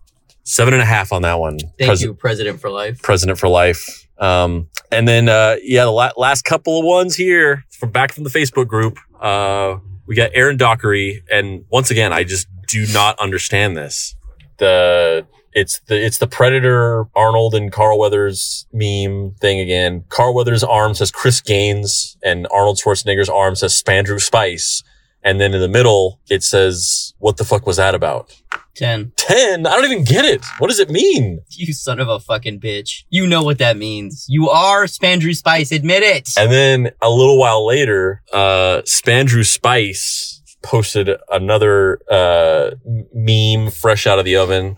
Seven 0.44 0.74
and 0.74 0.84
a 0.84 0.86
half 0.86 1.14
on 1.14 1.22
that 1.22 1.40
one. 1.40 1.58
Thank 1.60 1.90
Pres- 1.90 2.02
you, 2.02 2.14
President 2.14 2.60
for 2.60 2.70
Life. 2.70 3.02
President 3.02 3.40
for 3.40 3.48
life. 3.48 4.08
Um, 4.18 4.70
and 4.92 5.08
then, 5.08 5.30
uh, 5.30 5.56
yeah, 5.64 5.86
the 5.86 5.92
la- 5.92 6.12
last 6.18 6.44
couple 6.44 6.80
of 6.80 6.86
ones 6.86 7.16
here 7.16 7.66
from 7.72 7.92
back 7.92 8.14
from 8.14 8.24
the 8.24 8.30
Facebook 8.30 8.68
group. 8.68 8.98
Uh, 9.20 9.78
we 10.06 10.16
got 10.16 10.32
Aaron 10.34 10.58
Dockery. 10.58 11.24
And 11.32 11.66
once 11.70 11.90
again, 11.92 12.14
I 12.14 12.24
just 12.24 12.48
do 12.68 12.86
not 12.94 13.18
understand 13.20 13.76
this. 13.78 14.16
The, 14.58 15.26
it's 15.54 15.80
the, 15.88 16.04
it's 16.04 16.18
the 16.18 16.28
Predator 16.28 17.06
Arnold 17.16 17.56
and 17.56 17.72
Carl 17.72 17.98
Weathers 17.98 18.68
meme 18.74 19.36
thing 19.40 19.60
again. 19.60 20.04
Carl 20.10 20.34
Weathers' 20.34 20.64
arm 20.64 20.94
says 20.94 21.12
Chris 21.12 21.42
Gaines 21.42 22.18
and 22.24 22.48
Arnold 22.52 22.80
Schwarzenegger's 22.84 23.30
arm 23.30 23.56
says 23.56 23.82
Spandrew 23.82 24.20
Spice. 24.20 24.84
And 25.24 25.40
then 25.40 25.54
in 25.54 25.62
the 25.62 25.70
middle, 25.70 26.20
it 26.30 26.44
says, 26.44 27.14
what 27.20 27.38
the 27.38 27.46
fuck 27.46 27.66
was 27.66 27.78
that 27.78 27.96
about? 27.96 28.42
Ten. 28.76 29.12
10? 29.18 29.68
I 29.68 29.76
don't 29.76 29.86
even 29.86 30.04
get 30.04 30.26
it. 30.26 30.44
What 30.58 30.68
does 30.68 30.80
it 30.80 30.90
mean? 30.90 31.42
You 31.50 31.74
son 31.74 32.00
of 32.00 32.10
a 32.10 32.20
fucking 32.20 32.60
bitch. 32.60 33.04
You 33.10 33.28
know 33.28 33.44
what 33.44 33.60
that 33.60 33.78
means. 33.78 34.26
You 34.28 34.50
are 34.50 34.86
Spandrew 34.86 35.36
Spice. 35.36 35.72
Admit 35.72 36.04
it. 36.04 36.30
And 36.38 36.52
then 36.52 36.92
a 37.02 37.10
little 37.10 37.38
while 37.38 37.66
later, 37.66 38.24
uh, 38.34 38.82
Spandrew 38.86 39.46
Spice 39.46 40.42
posted 40.64 41.10
another, 41.30 42.00
uh, 42.10 42.72
meme 43.14 43.70
fresh 43.70 44.08
out 44.08 44.18
of 44.18 44.26
the 44.26 44.38
oven. 44.38 44.78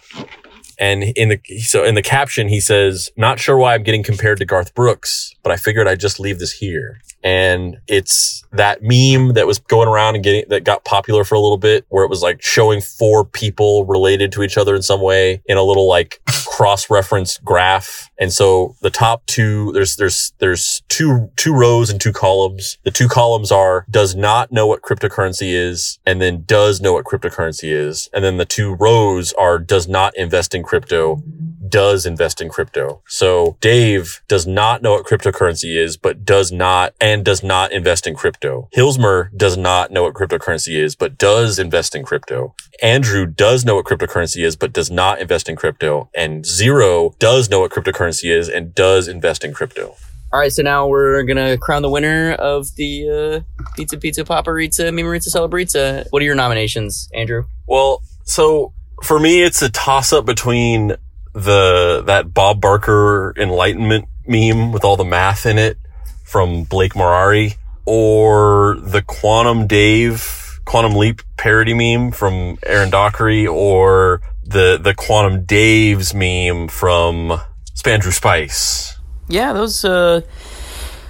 And 0.77 1.03
in 1.03 1.29
the, 1.29 1.39
so 1.59 1.85
in 1.85 1.95
the 1.95 2.01
caption, 2.01 2.49
he 2.49 2.59
says, 2.59 3.09
not 3.15 3.39
sure 3.39 3.57
why 3.57 3.75
I'm 3.75 3.83
getting 3.83 4.03
compared 4.03 4.39
to 4.39 4.45
Garth 4.45 4.73
Brooks, 4.73 5.33
but 5.45 5.51
I 5.51 5.57
figured 5.57 5.87
I'd 5.87 5.99
just 5.99 6.19
leave 6.19 6.39
this 6.39 6.51
here. 6.51 6.99
And 7.23 7.77
it's 7.87 8.43
that 8.51 8.79
meme 8.81 9.33
that 9.33 9.45
was 9.45 9.59
going 9.59 9.87
around 9.87 10.15
and 10.15 10.23
getting, 10.23 10.49
that 10.49 10.63
got 10.63 10.85
popular 10.85 11.23
for 11.23 11.35
a 11.35 11.39
little 11.39 11.59
bit, 11.59 11.85
where 11.89 12.03
it 12.03 12.09
was 12.09 12.23
like 12.23 12.41
showing 12.41 12.81
four 12.81 13.23
people 13.23 13.85
related 13.85 14.31
to 14.31 14.41
each 14.41 14.57
other 14.57 14.75
in 14.75 14.81
some 14.81 15.01
way 15.01 15.43
in 15.45 15.57
a 15.57 15.61
little 15.61 15.87
like 15.87 16.19
cross-reference 16.47 17.37
graph. 17.39 18.09
And 18.17 18.33
so 18.33 18.75
the 18.81 18.89
top 18.89 19.23
two, 19.27 19.71
there's, 19.73 19.97
there's, 19.97 20.33
there's 20.39 20.81
two, 20.89 21.29
two 21.35 21.53
rows 21.53 21.91
and 21.91 22.01
two 22.01 22.13
columns. 22.13 22.79
The 22.83 22.89
two 22.89 23.07
columns 23.07 23.51
are 23.51 23.85
does 23.87 24.15
not 24.15 24.51
know 24.51 24.65
what 24.65 24.81
cryptocurrency 24.81 25.53
is 25.53 25.99
and 26.07 26.19
then 26.19 26.43
does 26.47 26.81
know 26.81 26.93
what 26.93 27.05
cryptocurrency 27.05 27.71
is. 27.71 28.09
And 28.13 28.23
then 28.23 28.37
the 28.37 28.45
two 28.45 28.73
rows 28.73 29.31
are 29.33 29.59
does 29.59 29.87
not 29.87 30.17
invest 30.17 30.55
in 30.55 30.63
crypto, 30.63 31.21
does 31.67 32.05
invest 32.05 32.41
in 32.41 32.49
crypto. 32.49 33.01
So 33.07 33.57
Dave 33.61 34.23
does 34.27 34.47
not 34.47 34.81
know 34.81 34.93
what 34.93 35.05
cryptocurrency 35.05 35.34
is, 35.63 35.97
but 35.97 36.25
does 36.25 36.51
not 36.51 36.93
and 36.99 37.23
does 37.23 37.43
not 37.43 37.71
invest 37.71 38.07
in 38.07 38.15
crypto. 38.15 38.69
Hilsmer 38.75 39.35
does 39.35 39.57
not 39.57 39.91
know 39.91 40.03
what 40.03 40.13
cryptocurrency 40.13 40.81
is, 40.81 40.95
but 40.95 41.17
does 41.17 41.59
invest 41.59 41.95
in 41.95 42.03
crypto. 42.03 42.55
Andrew 42.81 43.25
does 43.25 43.65
know 43.65 43.75
what 43.75 43.85
cryptocurrency 43.85 44.43
is, 44.43 44.55
but 44.55 44.73
does 44.73 44.91
not 44.91 45.19
invest 45.19 45.49
in 45.49 45.55
crypto. 45.55 46.09
And 46.15 46.45
Zero 46.45 47.15
does 47.19 47.49
know 47.49 47.61
what 47.61 47.71
cryptocurrency 47.71 48.35
is 48.35 48.49
and 48.49 48.73
does 48.75 49.07
invest 49.07 49.43
in 49.43 49.53
crypto. 49.53 49.95
All 50.33 50.39
right, 50.39 50.51
so 50.51 50.63
now 50.63 50.87
we're 50.87 51.23
gonna 51.23 51.57
crown 51.57 51.81
the 51.81 51.89
winner 51.89 52.33
of 52.33 52.75
the 52.75 53.43
uh, 53.47 53.63
Pizza 53.75 53.97
Pizza 53.97 54.23
Paparizza 54.23 54.91
Memorizza 54.91 55.29
Celebrizza. 55.33 56.07
What 56.09 56.21
are 56.21 56.25
your 56.25 56.35
nominations, 56.35 57.07
Andrew? 57.13 57.45
Well, 57.67 58.03
so 58.23 58.73
for 59.03 59.19
me, 59.19 59.43
it's 59.43 59.61
a 59.61 59.69
toss 59.69 60.11
up 60.11 60.25
between 60.25 60.95
the, 61.33 62.03
that 62.05 62.33
Bob 62.33 62.61
Barker 62.61 63.33
enlightenment 63.37 64.05
meme 64.27 64.71
with 64.71 64.83
all 64.83 64.97
the 64.97 65.05
math 65.05 65.45
in 65.45 65.57
it 65.57 65.77
from 66.23 66.63
Blake 66.63 66.93
Morari 66.93 67.55
or 67.85 68.77
the 68.79 69.01
Quantum 69.01 69.67
Dave, 69.67 70.59
Quantum 70.65 70.95
Leap 70.95 71.21
parody 71.37 71.73
meme 71.73 72.11
from 72.11 72.57
Aaron 72.65 72.89
Dockery 72.89 73.45
or 73.47 74.21
the, 74.43 74.79
the 74.81 74.93
Quantum 74.93 75.45
Dave's 75.45 76.13
meme 76.13 76.67
from 76.67 77.39
Spandrew 77.73 78.13
Spice. 78.13 78.97
Yeah, 79.27 79.53
those 79.53 79.83
uh, 79.83 80.21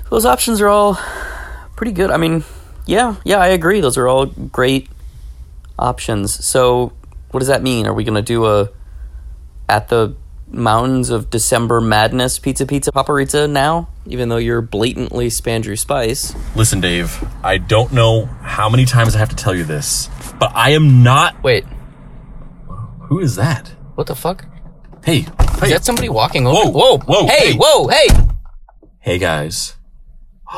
those 0.10 0.26
options 0.26 0.62
are 0.62 0.70
all 0.70 0.98
pretty 1.76 1.92
good. 1.92 2.12
I 2.12 2.18
mean, 2.18 2.44
yeah, 2.86 3.16
yeah, 3.26 3.38
I 3.38 3.48
agree. 3.48 3.82
Those 3.82 3.98
are 3.98 4.08
all 4.08 4.26
great 4.28 4.90
options. 5.78 6.46
So, 6.46 6.94
what 7.32 7.40
does 7.40 7.50
that 7.50 7.62
mean? 7.62 7.88
Are 7.88 7.94
we 7.94 8.04
gonna 8.04 8.22
do 8.22 8.46
a 8.46 8.70
at 9.68 9.90
the 9.90 10.16
mountains 10.48 11.10
of 11.10 11.30
December 11.30 11.82
madness 11.82 12.40
pizza 12.40 12.66
pizza 12.66 12.92
paparizza 12.92 13.50
now? 13.50 13.90
Even 14.08 14.30
though 14.30 14.38
you're 14.38 14.62
blatantly 14.62 15.28
Spandrew 15.30 15.78
Spice. 15.78 16.36
Listen, 16.56 16.80
Dave, 16.82 17.24
I 17.44 17.58
don't 17.58 17.92
know 17.92 18.26
how 18.42 18.70
many 18.70 18.86
times 18.86 19.16
I 19.16 19.20
have 19.20 19.30
to 19.30 19.36
tell 19.36 19.56
you 19.56 19.64
this, 19.64 20.10
but 20.40 20.52
I 20.54 20.72
am 20.72 21.02
not. 21.04 21.42
Wait, 21.44 21.66
Who 23.10 23.20
is 23.20 23.36
that? 23.36 23.70
what 23.96 24.08
the 24.08 24.16
fuck? 24.16 24.46
Hey, 25.04 25.20
Is 25.20 25.60
hey, 25.60 25.70
that 25.70 25.86
somebody 25.86 26.10
walking 26.10 26.46
over? 26.48 26.70
Whoa, 26.70 26.98
whoa, 27.00 27.28
Hey, 27.28 27.52
hey. 27.52 27.58
whoa, 27.58 27.88
hey! 27.88 28.08
hey, 29.00 29.18
guys. 29.18 29.74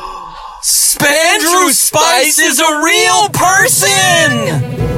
Andrew 1.00 1.70
Spice 1.70 2.38
is 2.38 2.58
a 2.58 2.82
real 2.82 3.28
person! 3.30 4.97